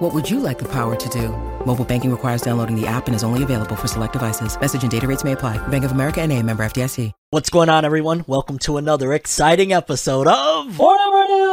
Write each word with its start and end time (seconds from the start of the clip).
What 0.00 0.14
would 0.14 0.30
you 0.30 0.40
like 0.40 0.58
the 0.58 0.68
power 0.68 0.96
to 0.96 1.08
do? 1.10 1.28
Mobile 1.66 1.84
banking 1.84 2.10
requires 2.10 2.40
downloading 2.40 2.74
the 2.74 2.86
app 2.86 3.06
and 3.06 3.14
is 3.14 3.22
only 3.22 3.42
available 3.42 3.76
for 3.76 3.86
select 3.86 4.14
devices. 4.14 4.58
Message 4.58 4.80
and 4.80 4.90
data 4.90 5.06
rates 5.06 5.24
may 5.24 5.32
apply. 5.32 5.58
Bank 5.68 5.84
of 5.84 5.92
America 5.92 6.22
and 6.22 6.32
a 6.32 6.42
member 6.42 6.64
FDIC. 6.64 7.12
What's 7.28 7.50
going 7.50 7.68
on, 7.68 7.84
everyone? 7.84 8.24
Welcome 8.26 8.58
to 8.60 8.78
another 8.78 9.12
exciting 9.12 9.74
episode 9.74 10.26
of 10.26 10.74
Forever 10.74 11.26
News! 11.28 11.44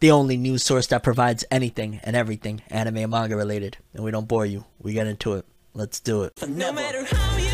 the 0.00 0.10
only 0.10 0.36
news 0.36 0.62
source 0.62 0.88
that 0.88 1.02
provides 1.02 1.46
anything 1.50 1.98
and 2.04 2.14
everything 2.14 2.60
anime 2.68 2.98
and 2.98 3.10
manga 3.12 3.34
related. 3.34 3.78
And 3.94 4.04
we 4.04 4.10
don't 4.10 4.28
bore 4.28 4.44
you. 4.44 4.66
We 4.78 4.92
get 4.92 5.06
into 5.06 5.32
it. 5.36 5.46
Let's 5.72 6.00
do 6.00 6.24
it. 6.24 6.34
No 6.46 6.70
matter 6.70 7.02
how 7.02 7.38
you 7.38 7.51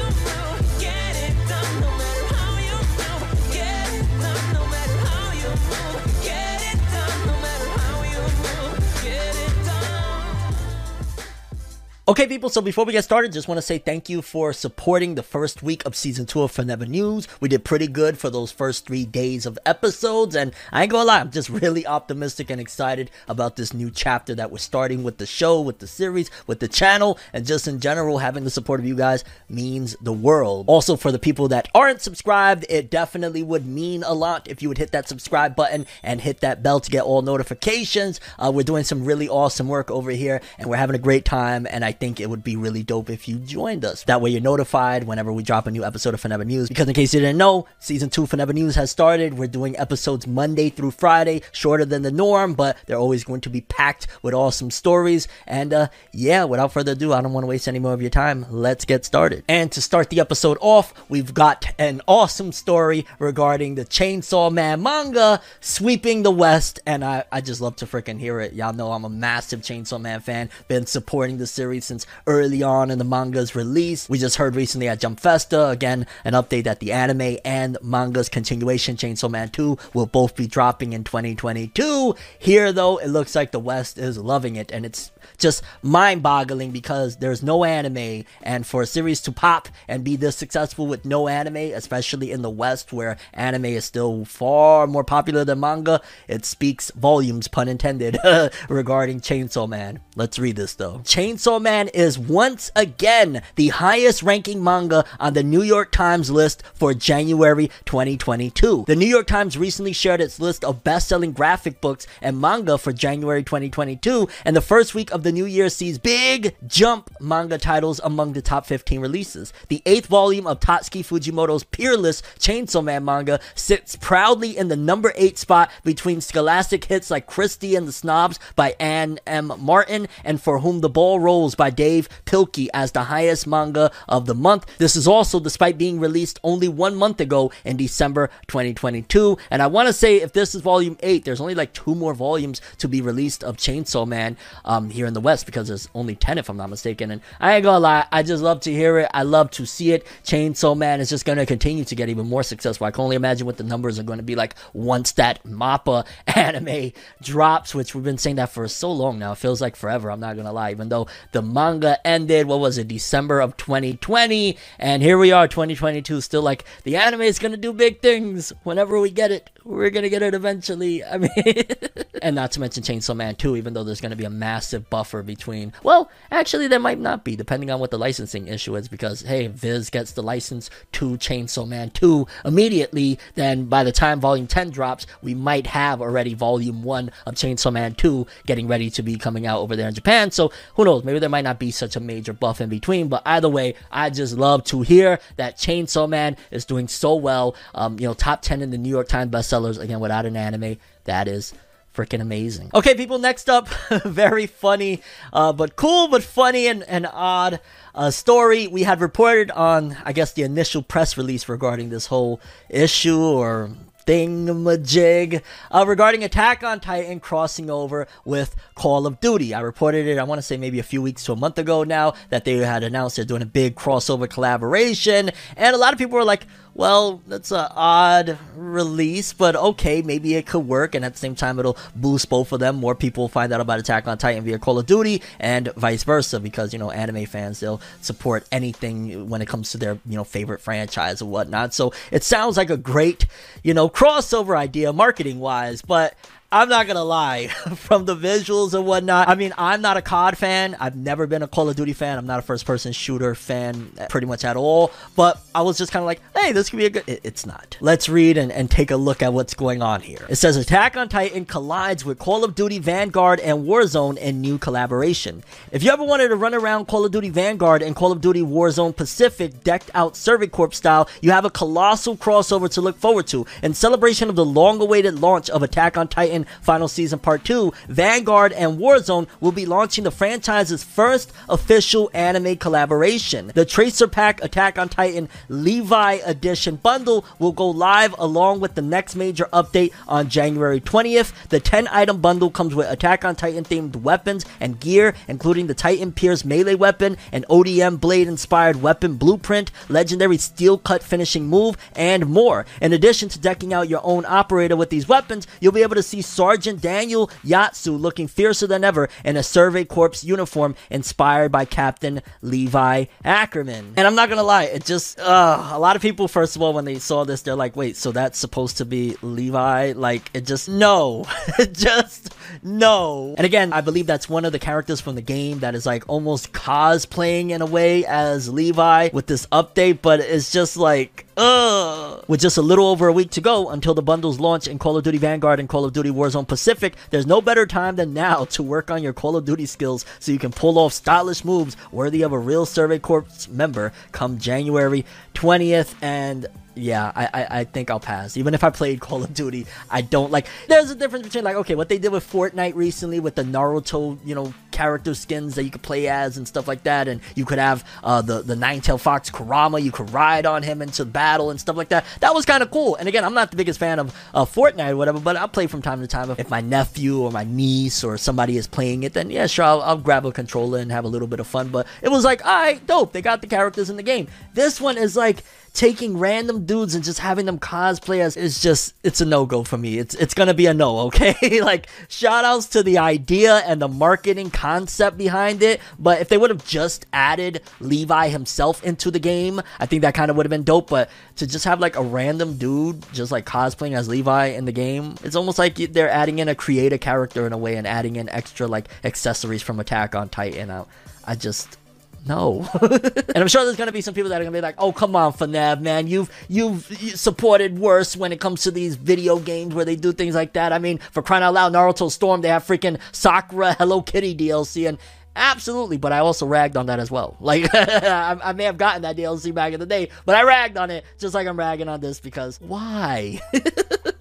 Okay, 12.08 12.26
people, 12.26 12.48
so 12.48 12.62
before 12.62 12.86
we 12.86 12.94
get 12.94 13.04
started, 13.04 13.34
just 13.34 13.48
want 13.48 13.58
to 13.58 13.62
say 13.62 13.76
thank 13.76 14.08
you 14.08 14.22
for 14.22 14.54
supporting 14.54 15.14
the 15.14 15.22
first 15.22 15.62
week 15.62 15.84
of 15.84 15.94
season 15.94 16.24
two 16.24 16.40
of 16.40 16.50
Forever 16.50 16.86
News. 16.86 17.28
We 17.38 17.50
did 17.50 17.66
pretty 17.66 17.86
good 17.86 18.16
for 18.16 18.30
those 18.30 18.50
first 18.50 18.86
three 18.86 19.04
days 19.04 19.44
of 19.44 19.58
episodes, 19.66 20.34
and 20.34 20.54
I 20.72 20.84
ain't 20.84 20.90
gonna 20.90 21.04
lie, 21.04 21.20
I'm 21.20 21.30
just 21.30 21.50
really 21.50 21.86
optimistic 21.86 22.48
and 22.48 22.62
excited 22.62 23.10
about 23.28 23.56
this 23.56 23.74
new 23.74 23.90
chapter 23.90 24.34
that 24.36 24.50
we're 24.50 24.56
starting 24.56 25.02
with 25.02 25.18
the 25.18 25.26
show, 25.26 25.60
with 25.60 25.80
the 25.80 25.86
series, 25.86 26.30
with 26.46 26.60
the 26.60 26.66
channel, 26.66 27.18
and 27.34 27.44
just 27.44 27.68
in 27.68 27.78
general, 27.78 28.16
having 28.16 28.44
the 28.44 28.48
support 28.48 28.80
of 28.80 28.86
you 28.86 28.94
guys 28.96 29.22
means 29.50 29.94
the 30.00 30.10
world. 30.10 30.64
Also, 30.66 30.96
for 30.96 31.12
the 31.12 31.18
people 31.18 31.48
that 31.48 31.68
aren't 31.74 32.00
subscribed, 32.00 32.64
it 32.70 32.90
definitely 32.90 33.42
would 33.42 33.66
mean 33.66 34.02
a 34.02 34.14
lot 34.14 34.48
if 34.48 34.62
you 34.62 34.68
would 34.70 34.78
hit 34.78 34.92
that 34.92 35.10
subscribe 35.10 35.54
button 35.54 35.84
and 36.02 36.22
hit 36.22 36.40
that 36.40 36.62
bell 36.62 36.80
to 36.80 36.90
get 36.90 37.04
all 37.04 37.20
notifications. 37.20 38.18
Uh, 38.38 38.50
we're 38.50 38.62
doing 38.62 38.84
some 38.84 39.04
really 39.04 39.28
awesome 39.28 39.68
work 39.68 39.90
over 39.90 40.10
here, 40.10 40.40
and 40.56 40.70
we're 40.70 40.76
having 40.76 40.96
a 40.96 40.98
great 40.98 41.26
time, 41.26 41.66
and 41.70 41.84
I 41.84 41.97
think 41.98 42.20
it 42.20 42.30
would 42.30 42.44
be 42.44 42.56
really 42.56 42.82
dope 42.82 43.10
if 43.10 43.28
you 43.28 43.36
joined 43.36 43.84
us. 43.84 44.04
That 44.04 44.20
way 44.20 44.30
you're 44.30 44.40
notified 44.40 45.04
whenever 45.04 45.32
we 45.32 45.42
drop 45.42 45.66
a 45.66 45.70
new 45.70 45.84
episode 45.84 46.14
of 46.14 46.20
Forever 46.20 46.44
News. 46.44 46.68
Because 46.68 46.88
in 46.88 46.94
case 46.94 47.14
you 47.14 47.20
didn't 47.20 47.38
know, 47.38 47.66
season 47.78 48.10
two 48.10 48.26
Forever 48.26 48.52
News 48.52 48.74
has 48.74 48.90
started. 48.90 49.34
We're 49.34 49.48
doing 49.48 49.76
episodes 49.78 50.26
Monday 50.26 50.70
through 50.70 50.92
Friday, 50.92 51.42
shorter 51.52 51.84
than 51.84 52.02
the 52.02 52.10
norm, 52.10 52.54
but 52.54 52.76
they're 52.86 52.96
always 52.96 53.24
going 53.24 53.40
to 53.42 53.50
be 53.50 53.62
packed 53.62 54.06
with 54.22 54.34
awesome 54.34 54.70
stories. 54.70 55.28
And 55.46 55.72
uh, 55.72 55.88
yeah, 56.12 56.44
without 56.44 56.72
further 56.72 56.92
ado, 56.92 57.12
I 57.12 57.20
don't 57.20 57.32
want 57.32 57.44
to 57.44 57.48
waste 57.48 57.68
any 57.68 57.78
more 57.78 57.92
of 57.92 58.00
your 58.00 58.10
time. 58.10 58.46
Let's 58.50 58.84
get 58.84 59.04
started. 59.04 59.44
And 59.48 59.70
to 59.72 59.82
start 59.82 60.10
the 60.10 60.20
episode 60.20 60.58
off, 60.60 60.94
we've 61.08 61.34
got 61.34 61.66
an 61.78 62.00
awesome 62.06 62.52
story 62.52 63.06
regarding 63.18 63.74
the 63.74 63.84
Chainsaw 63.84 64.52
Man 64.52 64.82
manga 64.82 65.40
sweeping 65.60 66.22
the 66.22 66.30
West. 66.30 66.80
And 66.86 67.04
I, 67.04 67.24
I 67.32 67.40
just 67.40 67.60
love 67.60 67.76
to 67.76 67.86
freaking 67.86 68.20
hear 68.20 68.40
it. 68.40 68.52
Y'all 68.52 68.72
know 68.72 68.92
I'm 68.92 69.04
a 69.04 69.10
massive 69.10 69.60
Chainsaw 69.60 70.00
Man 70.00 70.20
fan, 70.20 70.50
been 70.68 70.86
supporting 70.86 71.38
the 71.38 71.46
series 71.46 71.87
since 71.88 72.06
early 72.26 72.62
on 72.62 72.90
in 72.90 72.98
the 72.98 73.04
manga's 73.04 73.56
release. 73.56 74.08
We 74.08 74.18
just 74.18 74.36
heard 74.36 74.54
recently 74.54 74.86
at 74.86 75.00
Jump 75.00 75.18
Festa, 75.18 75.68
again, 75.68 76.06
an 76.24 76.34
update 76.34 76.64
that 76.64 76.78
the 76.78 76.92
anime 76.92 77.38
and 77.44 77.76
manga's 77.82 78.28
continuation, 78.28 78.96
Chainsaw 78.96 79.30
Man 79.30 79.48
2, 79.48 79.76
will 79.94 80.06
both 80.06 80.36
be 80.36 80.46
dropping 80.46 80.92
in 80.92 81.02
2022. 81.02 82.14
Here, 82.38 82.72
though, 82.72 82.98
it 82.98 83.08
looks 83.08 83.34
like 83.34 83.50
the 83.50 83.58
West 83.58 83.98
is 83.98 84.18
loving 84.18 84.56
it, 84.56 84.70
and 84.70 84.84
it's 84.86 85.10
just 85.38 85.62
mind 85.82 86.22
boggling 86.22 86.70
because 86.70 87.16
there's 87.16 87.42
no 87.42 87.64
anime, 87.64 88.24
and 88.42 88.66
for 88.66 88.82
a 88.82 88.86
series 88.86 89.20
to 89.22 89.32
pop 89.32 89.68
and 89.86 90.04
be 90.04 90.16
this 90.16 90.36
successful 90.36 90.86
with 90.86 91.04
no 91.04 91.28
anime, 91.28 91.56
especially 91.56 92.30
in 92.30 92.42
the 92.42 92.50
West 92.50 92.92
where 92.92 93.16
anime 93.32 93.66
is 93.66 93.84
still 93.84 94.24
far 94.24 94.86
more 94.86 95.04
popular 95.04 95.44
than 95.44 95.60
manga, 95.60 96.00
it 96.26 96.44
speaks 96.44 96.90
volumes, 96.92 97.48
pun 97.48 97.68
intended, 97.68 98.18
regarding 98.68 99.20
Chainsaw 99.20 99.68
Man. 99.68 100.00
Let's 100.16 100.38
read 100.38 100.56
this 100.56 100.74
though. 100.74 100.98
Chainsaw 100.98 101.60
Man 101.60 101.67
is 101.68 102.18
once 102.18 102.70
again 102.74 103.42
the 103.56 103.68
highest 103.68 104.22
ranking 104.22 104.64
manga 104.64 105.04
on 105.20 105.34
the 105.34 105.42
New 105.42 105.60
York 105.60 105.92
Times 105.92 106.30
list 106.30 106.62
for 106.72 106.94
January 106.94 107.68
2022. 107.84 108.84
The 108.86 108.96
New 108.96 109.06
York 109.06 109.26
Times 109.26 109.58
recently 109.58 109.92
shared 109.92 110.22
its 110.22 110.40
list 110.40 110.64
of 110.64 110.82
best 110.82 111.08
selling 111.08 111.32
graphic 111.32 111.82
books 111.82 112.06
and 112.22 112.40
manga 112.40 112.78
for 112.78 112.90
January 112.94 113.42
2022, 113.42 114.28
and 114.46 114.56
the 114.56 114.62
first 114.62 114.94
week 114.94 115.10
of 115.10 115.24
the 115.24 115.32
new 115.32 115.44
year 115.44 115.68
sees 115.68 115.98
big 115.98 116.56
jump 116.66 117.10
manga 117.20 117.58
titles 117.58 118.00
among 118.02 118.32
the 118.32 118.40
top 118.40 118.64
15 118.64 119.00
releases. 119.00 119.52
The 119.68 119.82
eighth 119.84 120.06
volume 120.06 120.46
of 120.46 120.60
Tatsuki 120.60 121.04
Fujimoto's 121.04 121.64
peerless 121.64 122.22
Chainsaw 122.38 122.82
Man 122.82 123.04
manga 123.04 123.40
sits 123.54 123.94
proudly 123.96 124.56
in 124.56 124.68
the 124.68 124.76
number 124.76 125.12
8 125.16 125.36
spot 125.36 125.70
between 125.84 126.22
scholastic 126.22 126.86
hits 126.86 127.10
like 127.10 127.28
Kristy 127.28 127.76
and 127.76 127.86
the 127.86 127.92
Snobs 127.92 128.38
by 128.56 128.74
Anne 128.80 129.18
M. 129.26 129.52
Martin 129.58 130.08
and 130.24 130.40
For 130.40 130.60
Whom 130.60 130.80
the 130.80 130.88
Ball 130.88 131.20
Rolls 131.20 131.56
by 131.58 131.68
Dav 131.68 132.08
Pilkey 132.24 132.68
as 132.72 132.92
the 132.92 133.04
highest 133.04 133.46
manga 133.46 133.90
of 134.08 134.24
the 134.24 134.34
month. 134.34 134.64
This 134.78 134.96
is 134.96 135.06
also 135.06 135.38
despite 135.38 135.76
being 135.76 136.00
released 136.00 136.40
only 136.42 136.68
one 136.68 136.96
month 136.96 137.20
ago 137.20 137.52
in 137.66 137.76
December 137.76 138.30
2022. 138.46 139.36
And 139.50 139.60
I 139.60 139.66
want 139.66 139.88
to 139.88 139.92
say 139.92 140.22
if 140.22 140.32
this 140.32 140.54
is 140.54 140.62
volume 140.62 140.96
8, 141.00 141.24
there's 141.24 141.40
only 141.40 141.54
like 141.54 141.74
two 141.74 141.94
more 141.94 142.14
volumes 142.14 142.62
to 142.78 142.88
be 142.88 143.00
released 143.00 143.44
of 143.44 143.56
Chainsaw 143.56 144.06
Man 144.06 144.36
um, 144.64 144.88
here 144.88 145.06
in 145.06 145.14
the 145.14 145.20
West 145.20 145.44
because 145.44 145.68
there's 145.68 145.88
only 145.94 146.16
10 146.16 146.38
if 146.38 146.48
I'm 146.48 146.56
not 146.56 146.70
mistaken. 146.70 147.10
And 147.10 147.20
I 147.40 147.56
ain't 147.56 147.64
gonna 147.64 147.80
lie, 147.80 148.06
I 148.10 148.22
just 148.22 148.42
love 148.42 148.60
to 148.60 148.72
hear 148.72 148.98
it. 148.98 149.10
I 149.12 149.24
love 149.24 149.50
to 149.52 149.66
see 149.66 149.92
it. 149.92 150.06
Chainsaw 150.24 150.76
Man 150.76 151.00
is 151.00 151.10
just 151.10 151.24
gonna 151.24 151.44
continue 151.44 151.84
to 151.84 151.94
get 151.94 152.08
even 152.08 152.28
more 152.28 152.42
successful. 152.42 152.86
I 152.86 152.90
can 152.90 153.04
only 153.04 153.16
imagine 153.16 153.46
what 153.46 153.56
the 153.56 153.64
numbers 153.64 153.98
are 153.98 154.04
to 154.04 154.22
be 154.22 154.34
like 154.34 154.54
once 154.72 155.12
that 155.12 155.42
MAPPA 155.44 156.06
anime 156.36 156.92
drops, 157.20 157.74
which 157.74 157.94
we've 157.94 158.04
been 158.04 158.18
saying 158.18 158.36
that 158.36 158.50
for 158.50 158.66
so 158.68 158.92
long 158.92 159.18
now. 159.18 159.32
It 159.32 159.38
feels 159.38 159.60
like 159.60 159.76
forever. 159.76 160.10
I'm 160.10 160.20
not 160.20 160.36
gonna 160.36 160.52
lie. 160.52 160.70
Even 160.70 160.88
though 160.88 161.08
the 161.32 161.42
manga 161.52 162.06
ended, 162.06 162.46
what 162.46 162.60
was 162.60 162.78
it, 162.78 162.88
December 162.88 163.40
of 163.40 163.56
2020, 163.56 164.56
and 164.78 165.02
here 165.02 165.18
we 165.18 165.32
are, 165.32 165.48
2022, 165.48 166.20
still 166.20 166.42
like 166.42 166.64
the 166.84 166.96
anime 166.96 167.22
is 167.22 167.38
gonna 167.38 167.56
do 167.56 167.72
big 167.72 168.00
things 168.00 168.52
whenever 168.62 169.00
we 169.00 169.10
get 169.10 169.30
it. 169.30 169.50
We're 169.64 169.90
gonna 169.90 170.08
get 170.08 170.22
it 170.22 170.34
eventually. 170.34 171.04
I 171.04 171.18
mean, 171.18 171.30
and 172.22 172.36
not 172.36 172.52
to 172.52 172.60
mention 172.60 172.82
Chainsaw 172.82 173.14
Man 173.14 173.34
2, 173.34 173.56
even 173.56 173.74
though 173.74 173.84
there's 173.84 174.00
gonna 174.00 174.16
be 174.16 174.24
a 174.24 174.30
massive 174.30 174.88
buffer 174.88 175.22
between. 175.22 175.72
Well, 175.82 176.10
actually, 176.30 176.68
there 176.68 176.80
might 176.80 176.98
not 176.98 177.24
be, 177.24 177.36
depending 177.36 177.70
on 177.70 177.80
what 177.80 177.90
the 177.90 177.98
licensing 177.98 178.48
issue 178.48 178.76
is. 178.76 178.88
Because 178.88 179.22
hey, 179.22 179.48
Viz 179.48 179.90
gets 179.90 180.12
the 180.12 180.22
license 180.22 180.70
to 180.92 181.18
Chainsaw 181.18 181.68
Man 181.68 181.90
2 181.90 182.26
immediately, 182.44 183.18
then 183.34 183.66
by 183.66 183.84
the 183.84 183.92
time 183.92 184.20
Volume 184.20 184.46
10 184.46 184.70
drops, 184.70 185.06
we 185.22 185.34
might 185.34 185.66
have 185.66 186.00
already 186.00 186.34
Volume 186.34 186.82
1 186.82 187.10
of 187.26 187.34
Chainsaw 187.34 187.72
Man 187.72 187.94
2 187.94 188.26
getting 188.46 188.68
ready 188.68 188.90
to 188.90 189.02
be 189.02 189.16
coming 189.16 189.46
out 189.46 189.60
over 189.60 189.76
there 189.76 189.88
in 189.88 189.94
Japan. 189.94 190.30
So 190.30 190.50
who 190.76 190.84
knows? 190.84 191.04
Maybe 191.04 191.18
there 191.18 191.28
might 191.28 191.37
not 191.42 191.58
be 191.58 191.70
such 191.70 191.96
a 191.96 192.00
major 192.00 192.32
buff 192.32 192.60
in 192.60 192.68
between. 192.68 193.08
But 193.08 193.22
either 193.26 193.48
way, 193.48 193.74
I 193.90 194.10
just 194.10 194.36
love 194.36 194.64
to 194.64 194.82
hear 194.82 195.18
that 195.36 195.56
Chainsaw 195.56 196.08
Man 196.08 196.36
is 196.50 196.64
doing 196.64 196.88
so 196.88 197.14
well. 197.14 197.54
Um, 197.74 197.98
you 197.98 198.06
know, 198.06 198.14
top 198.14 198.42
10 198.42 198.62
in 198.62 198.70
the 198.70 198.78
New 198.78 198.90
York 198.90 199.08
Times 199.08 199.30
bestsellers 199.30 199.78
again 199.78 200.00
without 200.00 200.26
an 200.26 200.36
anime. 200.36 200.76
That 201.04 201.28
is 201.28 201.54
freaking 201.98 202.20
amazing. 202.20 202.70
Okay, 202.74 202.94
people, 202.94 203.18
next 203.18 203.50
up, 203.50 203.68
very 204.04 204.46
funny, 204.46 205.02
uh, 205.32 205.52
but 205.52 205.74
cool, 205.74 206.06
but 206.06 206.22
funny 206.22 206.68
and, 206.68 206.84
and 206.84 207.08
odd 207.12 207.60
uh, 207.94 208.10
story. 208.10 208.68
We 208.68 208.84
had 208.84 209.00
reported 209.00 209.50
on, 209.50 209.96
I 210.04 210.12
guess, 210.12 210.32
the 210.32 210.44
initial 210.44 210.82
press 210.82 211.16
release 211.16 211.48
regarding 211.48 211.88
this 211.88 212.06
whole 212.06 212.40
issue 212.68 213.18
or 213.18 213.70
thingamajig 214.06 215.42
uh, 215.70 215.84
regarding 215.86 216.24
Attack 216.24 216.62
on 216.62 216.80
Titan 216.80 217.20
crossing 217.20 217.68
over 217.68 218.06
with 218.24 218.56
Call 218.78 219.08
of 219.08 219.18
Duty. 219.18 219.54
I 219.54 219.60
reported 219.60 220.06
it, 220.06 220.18
I 220.18 220.22
want 220.22 220.38
to 220.38 220.42
say 220.42 220.56
maybe 220.56 220.78
a 220.78 220.84
few 220.84 221.02
weeks 221.02 221.24
to 221.24 221.32
a 221.32 221.36
month 221.36 221.58
ago 221.58 221.82
now, 221.82 222.14
that 222.30 222.44
they 222.44 222.58
had 222.58 222.84
announced 222.84 223.16
they're 223.16 223.24
doing 223.24 223.42
a 223.42 223.46
big 223.46 223.74
crossover 223.74 224.30
collaboration. 224.30 225.30
And 225.56 225.74
a 225.74 225.78
lot 225.78 225.92
of 225.92 225.98
people 225.98 226.16
were 226.16 226.24
like, 226.24 226.46
well, 226.74 227.20
that's 227.26 227.50
an 227.50 227.66
odd 227.72 228.38
release, 228.54 229.32
but 229.32 229.56
okay, 229.56 230.00
maybe 230.00 230.36
it 230.36 230.46
could 230.46 230.60
work, 230.60 230.94
and 230.94 231.04
at 231.04 231.12
the 231.12 231.18
same 231.18 231.34
time, 231.34 231.58
it'll 231.58 231.76
boost 231.96 232.28
both 232.28 232.52
of 232.52 232.60
them. 232.60 232.76
More 232.76 232.94
people 232.94 233.28
find 233.28 233.52
out 233.52 233.60
about 233.60 233.80
Attack 233.80 234.06
on 234.06 234.16
Titan 234.16 234.44
via 234.44 234.60
Call 234.60 234.78
of 234.78 234.86
Duty, 234.86 235.20
and 235.40 235.72
vice 235.76 236.04
versa, 236.04 236.38
because 236.38 236.72
you 236.72 236.78
know, 236.78 236.92
anime 236.92 237.26
fans 237.26 237.58
they'll 237.58 237.80
support 238.00 238.46
anything 238.52 239.28
when 239.28 239.42
it 239.42 239.48
comes 239.48 239.72
to 239.72 239.78
their 239.78 239.98
you 240.06 240.14
know 240.14 240.22
favorite 240.22 240.60
franchise 240.60 241.20
or 241.20 241.28
whatnot. 241.28 241.74
So 241.74 241.92
it 242.12 242.22
sounds 242.22 242.56
like 242.56 242.70
a 242.70 242.76
great 242.76 243.26
you 243.64 243.74
know 243.74 243.88
crossover 243.88 244.56
idea, 244.56 244.92
marketing 244.92 245.40
wise, 245.40 245.82
but 245.82 246.14
I'm 246.50 246.70
not 246.70 246.86
gonna 246.86 247.04
lie, 247.04 247.48
from 247.76 248.06
the 248.06 248.16
visuals 248.16 248.72
and 248.72 248.86
whatnot. 248.86 249.28
I 249.28 249.34
mean, 249.34 249.52
I'm 249.58 249.82
not 249.82 249.98
a 249.98 250.02
COD 250.02 250.38
fan. 250.38 250.76
I've 250.80 250.96
never 250.96 251.26
been 251.26 251.42
a 251.42 251.46
Call 251.46 251.68
of 251.68 251.76
Duty 251.76 251.92
fan. 251.92 252.16
I'm 252.16 252.24
not 252.26 252.38
a 252.38 252.42
first-person 252.42 252.92
shooter 252.92 253.34
fan, 253.34 253.92
uh, 254.00 254.06
pretty 254.08 254.26
much 254.26 254.46
at 254.46 254.56
all. 254.56 254.90
But 255.14 255.42
I 255.54 255.60
was 255.60 255.76
just 255.76 255.92
kind 255.92 256.02
of 256.02 256.06
like, 256.06 256.22
hey, 256.34 256.52
this 256.52 256.70
could 256.70 256.78
be 256.78 256.86
a 256.86 256.90
good. 256.90 257.04
It- 257.06 257.20
it's 257.22 257.44
not. 257.44 257.76
Let's 257.82 258.08
read 258.08 258.38
and, 258.38 258.50
and 258.50 258.70
take 258.70 258.90
a 258.90 258.96
look 258.96 259.20
at 259.22 259.34
what's 259.34 259.52
going 259.52 259.82
on 259.82 260.00
here. 260.00 260.24
It 260.30 260.36
says 260.36 260.56
Attack 260.56 260.96
on 260.96 261.10
Titan 261.10 261.44
collides 261.44 262.06
with 262.06 262.18
Call 262.18 262.44
of 262.44 262.54
Duty 262.54 262.78
Vanguard 262.78 263.40
and 263.40 263.66
Warzone 263.66 264.16
in 264.16 264.40
new 264.40 264.56
collaboration. 264.56 265.44
If 265.70 265.82
you 265.82 265.90
ever 265.90 266.02
wanted 266.04 266.28
to 266.28 266.36
run 266.36 266.54
around 266.54 266.86
Call 266.86 267.04
of 267.04 267.12
Duty 267.12 267.28
Vanguard 267.28 267.82
and 267.82 267.94
Call 267.94 268.10
of 268.10 268.22
Duty 268.22 268.40
Warzone 268.40 268.96
Pacific 268.96 269.62
decked 269.64 269.90
out 269.94 270.16
Survey 270.16 270.46
Corp 270.46 270.74
style, 270.74 271.10
you 271.20 271.30
have 271.30 271.44
a 271.44 271.50
colossal 271.50 272.16
crossover 272.16 272.70
to 272.70 272.80
look 272.80 272.96
forward 272.96 273.26
to. 273.26 273.44
In 273.62 273.74
celebration 273.74 274.30
of 274.30 274.36
the 274.36 274.46
long-awaited 274.46 275.18
launch 275.18 275.50
of 275.50 275.62
Attack 275.62 275.98
on 275.98 276.08
Titan 276.08 276.37
Final 276.60 276.88
Season 276.88 277.18
Part 277.18 277.44
2, 277.44 277.72
Vanguard 277.88 278.52
and 278.52 278.78
Warzone 278.78 279.28
will 279.40 279.52
be 279.52 279.66
launching 279.66 280.04
the 280.04 280.10
franchise's 280.10 280.84
first 280.84 281.32
official 281.48 282.10
anime 282.14 282.56
collaboration. 282.56 283.52
The 283.54 283.64
Tracer 283.64 284.08
Pack 284.08 284.42
Attack 284.42 284.78
on 284.78 284.88
Titan 284.88 285.28
Levi 285.48 286.14
Edition 286.24 286.76
bundle 286.76 287.24
will 287.38 287.52
go 287.52 287.68
live 287.68 288.14
along 288.18 288.60
with 288.60 288.74
the 288.74 288.82
next 288.82 289.16
major 289.16 289.46
update 289.52 289.92
on 290.06 290.28
January 290.28 290.80
20th. 290.80 291.32
The 291.48 291.60
10 291.60 291.88
item 291.88 292.20
bundle 292.20 292.50
comes 292.50 292.74
with 292.74 292.90
Attack 292.90 293.24
on 293.24 293.36
Titan 293.36 293.64
themed 293.64 293.96
weapons 293.96 294.44
and 294.60 294.80
gear, 294.80 295.14
including 295.26 295.66
the 295.66 295.74
Titan 295.74 296.12
Pierce 296.12 296.44
melee 296.44 296.74
weapon, 296.74 297.16
an 297.32 297.44
ODM 297.48 298.00
blade 298.00 298.28
inspired 298.28 298.82
weapon 298.82 299.16
blueprint, 299.16 299.70
legendary 299.88 300.38
steel 300.38 300.78
cut 300.78 301.02
finishing 301.02 301.46
move, 301.46 301.76
and 301.94 302.26
more. 302.26 302.66
In 302.80 302.92
addition 302.92 303.28
to 303.30 303.38
decking 303.38 303.72
out 303.72 303.88
your 303.88 304.00
own 304.04 304.24
operator 304.26 304.76
with 304.76 304.90
these 304.90 305.08
weapons, 305.08 305.46
you'll 305.60 305.72
be 305.72 305.82
able 305.82 305.94
to 305.94 306.02
see 306.02 306.22
Sergeant 306.28 306.80
Daniel 306.80 307.28
Yatsu 307.44 307.98
looking 307.98 308.28
fiercer 308.28 308.66
than 308.66 308.84
ever 308.84 309.08
in 309.24 309.36
a 309.36 309.42
Survey 309.42 309.84
Corps 309.84 310.22
uniform 310.22 310.74
inspired 310.90 311.50
by 311.50 311.64
Captain 311.64 312.22
Levi 312.42 313.06
Ackerman. 313.24 313.94
And 313.96 314.06
I'm 314.06 314.14
not 314.14 314.28
gonna 314.28 314.42
lie, 314.42 314.64
it 314.64 314.84
just, 314.84 315.18
uh, 315.18 315.70
a 315.72 315.78
lot 315.78 315.96
of 315.96 316.02
people, 316.02 316.28
first 316.28 316.56
of 316.56 316.62
all, 316.62 316.72
when 316.72 316.84
they 316.84 316.98
saw 316.98 317.24
this, 317.24 317.42
they're 317.42 317.54
like, 317.54 317.76
wait, 317.76 317.96
so 317.96 318.12
that's 318.12 318.38
supposed 318.38 318.78
to 318.78 318.84
be 318.84 319.16
Levi? 319.22 319.92
Like, 319.96 320.30
it 320.34 320.46
just, 320.46 320.68
no. 320.68 321.26
It 321.58 321.74
just, 321.74 322.34
no. 322.62 323.34
And 323.36 323.44
again, 323.44 323.72
I 323.72 323.80
believe 323.80 324.06
that's 324.06 324.28
one 324.28 324.44
of 324.44 324.52
the 324.52 324.58
characters 324.58 325.00
from 325.00 325.16
the 325.16 325.22
game 325.22 325.58
that 325.60 325.74
is 325.74 325.86
like 325.86 326.08
almost 326.08 326.52
cosplaying 326.52 327.50
in 327.50 327.62
a 327.62 327.66
way 327.66 328.04
as 328.04 328.48
Levi 328.48 329.08
with 329.12 329.26
this 329.26 329.46
update, 329.46 330.00
but 330.02 330.20
it's 330.20 330.52
just 330.52 330.76
like, 330.76 331.26
With 331.38 332.40
just 332.40 332.56
a 332.56 332.62
little 332.62 332.88
over 332.88 333.06
a 333.06 333.12
week 333.12 333.30
to 333.30 333.40
go 333.40 333.70
until 333.70 333.94
the 333.94 334.02
bundles 334.02 334.40
launch 334.40 334.66
in 334.66 334.78
Call 334.78 334.96
of 334.96 335.04
Duty 335.04 335.18
Vanguard 335.18 335.60
and 335.60 335.68
Call 335.68 335.84
of 335.84 335.92
Duty 335.92 336.10
Warzone 336.10 336.48
Pacific, 336.48 336.94
there's 337.10 337.26
no 337.26 337.40
better 337.40 337.64
time 337.64 337.94
than 337.94 338.12
now 338.12 338.44
to 338.46 338.62
work 338.62 338.90
on 338.90 339.04
your 339.04 339.12
Call 339.12 339.36
of 339.36 339.44
Duty 339.44 339.64
skills 339.64 340.04
so 340.18 340.32
you 340.32 340.38
can 340.38 340.50
pull 340.50 340.78
off 340.78 340.92
stylish 340.92 341.44
moves 341.44 341.76
worthy 341.92 342.22
of 342.22 342.32
a 342.32 342.38
real 342.38 342.66
Survey 342.66 342.98
Corps 342.98 343.24
member 343.48 343.92
come 344.10 344.38
January 344.38 345.04
20th. 345.34 345.94
And 346.02 346.46
yeah, 346.78 347.12
I, 347.14 347.26
I, 347.26 347.46
I 347.60 347.64
think 347.64 347.90
I'll 347.90 348.00
pass. 348.00 348.36
Even 348.36 348.54
if 348.54 348.64
I 348.64 348.70
played 348.70 349.00
Call 349.00 349.22
of 349.22 349.34
Duty, 349.34 349.66
I 349.90 350.02
don't 350.02 350.30
like. 350.30 350.46
There's 350.68 350.90
a 350.90 350.94
difference 350.94 351.26
between 351.26 351.44
like 351.44 351.56
okay, 351.56 351.74
what 351.74 351.88
they 351.88 351.98
did 351.98 352.12
with 352.12 352.30
Fortnite 352.30 352.74
recently 352.74 353.20
with 353.20 353.34
the 353.34 353.42
Naruto, 353.42 354.18
you 354.24 354.34
know, 354.34 354.54
character 354.70 355.14
skins 355.14 355.54
that 355.56 355.64
you 355.64 355.70
could 355.70 355.82
play 355.82 356.08
as 356.08 356.36
and 356.36 356.46
stuff 356.46 356.68
like 356.68 356.84
that, 356.84 357.08
and 357.08 357.20
you 357.34 357.44
could 357.44 357.58
have 357.58 357.84
uh, 358.04 358.22
the 358.22 358.42
the 358.42 358.56
nine 358.56 358.80
tail 358.80 358.98
fox 358.98 359.30
Kurama, 359.30 359.78
you 359.80 359.92
could 359.92 360.10
ride 360.12 360.46
on 360.46 360.62
him 360.62 360.82
into 360.82 361.04
battle 361.04 361.50
and 361.50 361.60
stuff 361.60 361.76
like 361.76 361.88
that. 361.88 362.04
That 362.20 362.34
was 362.34 362.44
kind 362.44 362.62
of 362.62 362.70
cool. 362.70 362.96
And 362.96 363.08
again, 363.08 363.24
I'm 363.24 363.34
not 363.34 363.50
the 363.50 363.56
biggest 363.56 363.78
fan 363.78 363.98
of 363.98 364.14
uh, 364.34 364.44
Fortnite 364.44 364.90
or 364.90 364.96
whatever, 364.96 365.20
but 365.20 365.36
I'll 365.36 365.48
play 365.48 365.66
from 365.66 365.82
time 365.82 366.00
to 366.00 366.06
time. 366.06 366.30
If 366.38 366.50
my 366.50 366.60
nephew 366.60 367.20
or 367.20 367.30
my 367.30 367.44
niece 367.44 368.04
or 368.04 368.16
somebody 368.16 368.56
is 368.56 368.66
playing 368.66 369.02
it, 369.02 369.14
then 369.14 369.30
yeah, 369.30 369.46
sure, 369.46 369.64
I'll, 369.64 369.82
I'll 369.82 369.98
grab 369.98 370.26
a 370.26 370.32
controller 370.32 370.78
and 370.78 370.90
have 370.92 371.04
a 371.04 371.08
little 371.08 371.28
bit 371.28 371.40
of 371.40 371.46
fun. 371.46 371.68
But 371.68 371.86
it 372.02 372.08
was 372.08 372.24
like, 372.24 372.44
all 372.44 372.62
right, 372.62 372.84
dope. 372.86 373.12
They 373.12 373.22
got 373.22 373.40
the 373.40 373.46
characters 373.46 373.90
in 373.90 373.96
the 373.96 374.02
game. 374.02 374.28
This 374.54 374.80
one 374.80 374.98
is 374.98 375.16
like 375.16 375.42
taking 375.78 376.18
random 376.18 376.66
dudes 376.66 376.96
and 376.96 377.04
just 377.04 377.20
having 377.20 377.46
them 377.46 377.56
cosplay 377.56 378.18
as 378.18 378.36
is 378.36 378.60
just 378.60 378.94
it's 379.04 379.20
a 379.20 379.24
no-go 379.24 379.62
for 379.62 379.78
me. 379.78 379.96
It's 379.96 380.16
it's 380.16 380.34
gonna 380.34 380.52
be 380.52 380.66
a 380.66 380.74
no, 380.74 380.98
okay? 381.06 381.60
like 381.62 381.86
shout 382.08 382.44
outs 382.44 382.66
to 382.70 382.82
the 382.82 382.98
idea 382.98 383.58
and 383.58 383.80
the 383.80 383.86
marketing 383.86 384.50
concept 384.50 385.16
behind 385.16 385.62
it. 385.62 385.80
But 385.96 386.20
if 386.20 386.30
they 386.30 386.36
would 386.36 386.50
have 386.50 386.66
just 386.66 387.06
added 387.12 387.62
Levi 387.78 388.28
himself 388.28 388.82
into 388.82 389.12
the 389.12 389.20
game, 389.20 389.60
I 389.78 389.86
think 389.86 390.02
that 390.02 390.14
kind 390.14 390.32
of 390.32 390.36
would 390.36 390.46
have 390.46 390.50
been 390.50 390.64
dope. 390.64 390.90
But 390.90 391.10
to 391.36 391.46
just 391.46 391.64
have 391.64 391.78
like 391.78 391.94
a 391.94 392.02
random 392.02 392.56
dude 392.58 393.04
just 393.12 393.30
like 393.30 393.46
cosplaying 393.46 393.96
as 393.96 394.08
Levi 394.08 394.46
in 394.46 394.64
the 394.64 394.72
game, 394.72 395.14
it's 395.22 395.36
almost 395.36 395.60
like 395.60 395.76
they're 395.76 396.10
adding 396.10 396.40
in 396.40 396.48
a 396.48 396.56
creative 396.56 396.98
character 396.98 397.46
in 397.46 397.52
a 397.52 397.58
way 397.58 397.76
and 397.76 397.86
adding 397.86 398.16
in 398.16 398.28
extra 398.30 398.66
like 398.66 398.88
accessories 399.04 399.62
from 399.62 399.78
Attack 399.78 400.16
on 400.16 400.28
Titan. 400.28 400.72
I, 400.72 400.86
I 401.24 401.36
just 401.36 401.78
no. 402.26 402.68
and 402.82 403.36
I'm 403.36 403.48
sure 403.48 403.64
there's 403.64 403.76
gonna 403.76 403.92
be 403.92 404.00
some 404.00 404.14
people 404.14 404.30
that 404.30 404.40
are 404.40 404.44
gonna 404.44 404.56
be 404.56 404.60
like, 404.60 404.76
"Oh, 404.78 404.92
come 404.92 405.16
on, 405.16 405.32
Fnav, 405.32 405.80
man, 405.80 406.06
you've 406.06 406.30
you've 406.48 406.84
supported 407.14 407.78
worse 407.78 408.16
when 408.16 408.32
it 408.32 408.40
comes 408.40 408.62
to 408.62 408.70
these 408.70 408.96
video 408.96 409.38
games 409.38 409.74
where 409.74 409.84
they 409.84 409.96
do 409.96 410.12
things 410.12 410.34
like 410.34 410.52
that." 410.54 410.72
I 410.72 410.78
mean, 410.78 410.98
for 411.12 411.22
crying 411.22 411.42
out 411.42 411.54
loud, 411.54 411.72
Naruto 411.72 412.10
Storm, 412.10 412.40
they 412.40 412.48
have 412.48 412.64
freaking 412.64 412.98
Sakura 413.12 413.74
Hello 413.74 414.02
Kitty 414.02 414.34
DLC, 414.34 414.88
and 414.88 414.98
absolutely, 415.38 415.96
but 415.96 416.12
I 416.12 416.18
also 416.18 416.46
ragged 416.46 416.76
on 416.76 416.86
that 416.86 417.00
as 417.00 417.10
well. 417.10 417.36
Like, 417.48 417.74
I, 417.74 418.38
I 418.42 418.52
may 418.52 418.64
have 418.64 418.76
gotten 418.76 419.02
that 419.02 419.16
DLC 419.16 419.54
back 419.54 419.72
in 419.72 419.80
the 419.80 419.86
day, 419.86 420.10
but 420.26 420.34
I 420.34 420.42
ragged 420.42 420.76
on 420.76 420.90
it 420.90 421.04
just 421.18 421.32
like 421.32 421.46
I'm 421.46 421.58
ragging 421.58 421.88
on 421.88 422.00
this 422.00 422.20
because 422.20 422.60
why? 422.60 423.40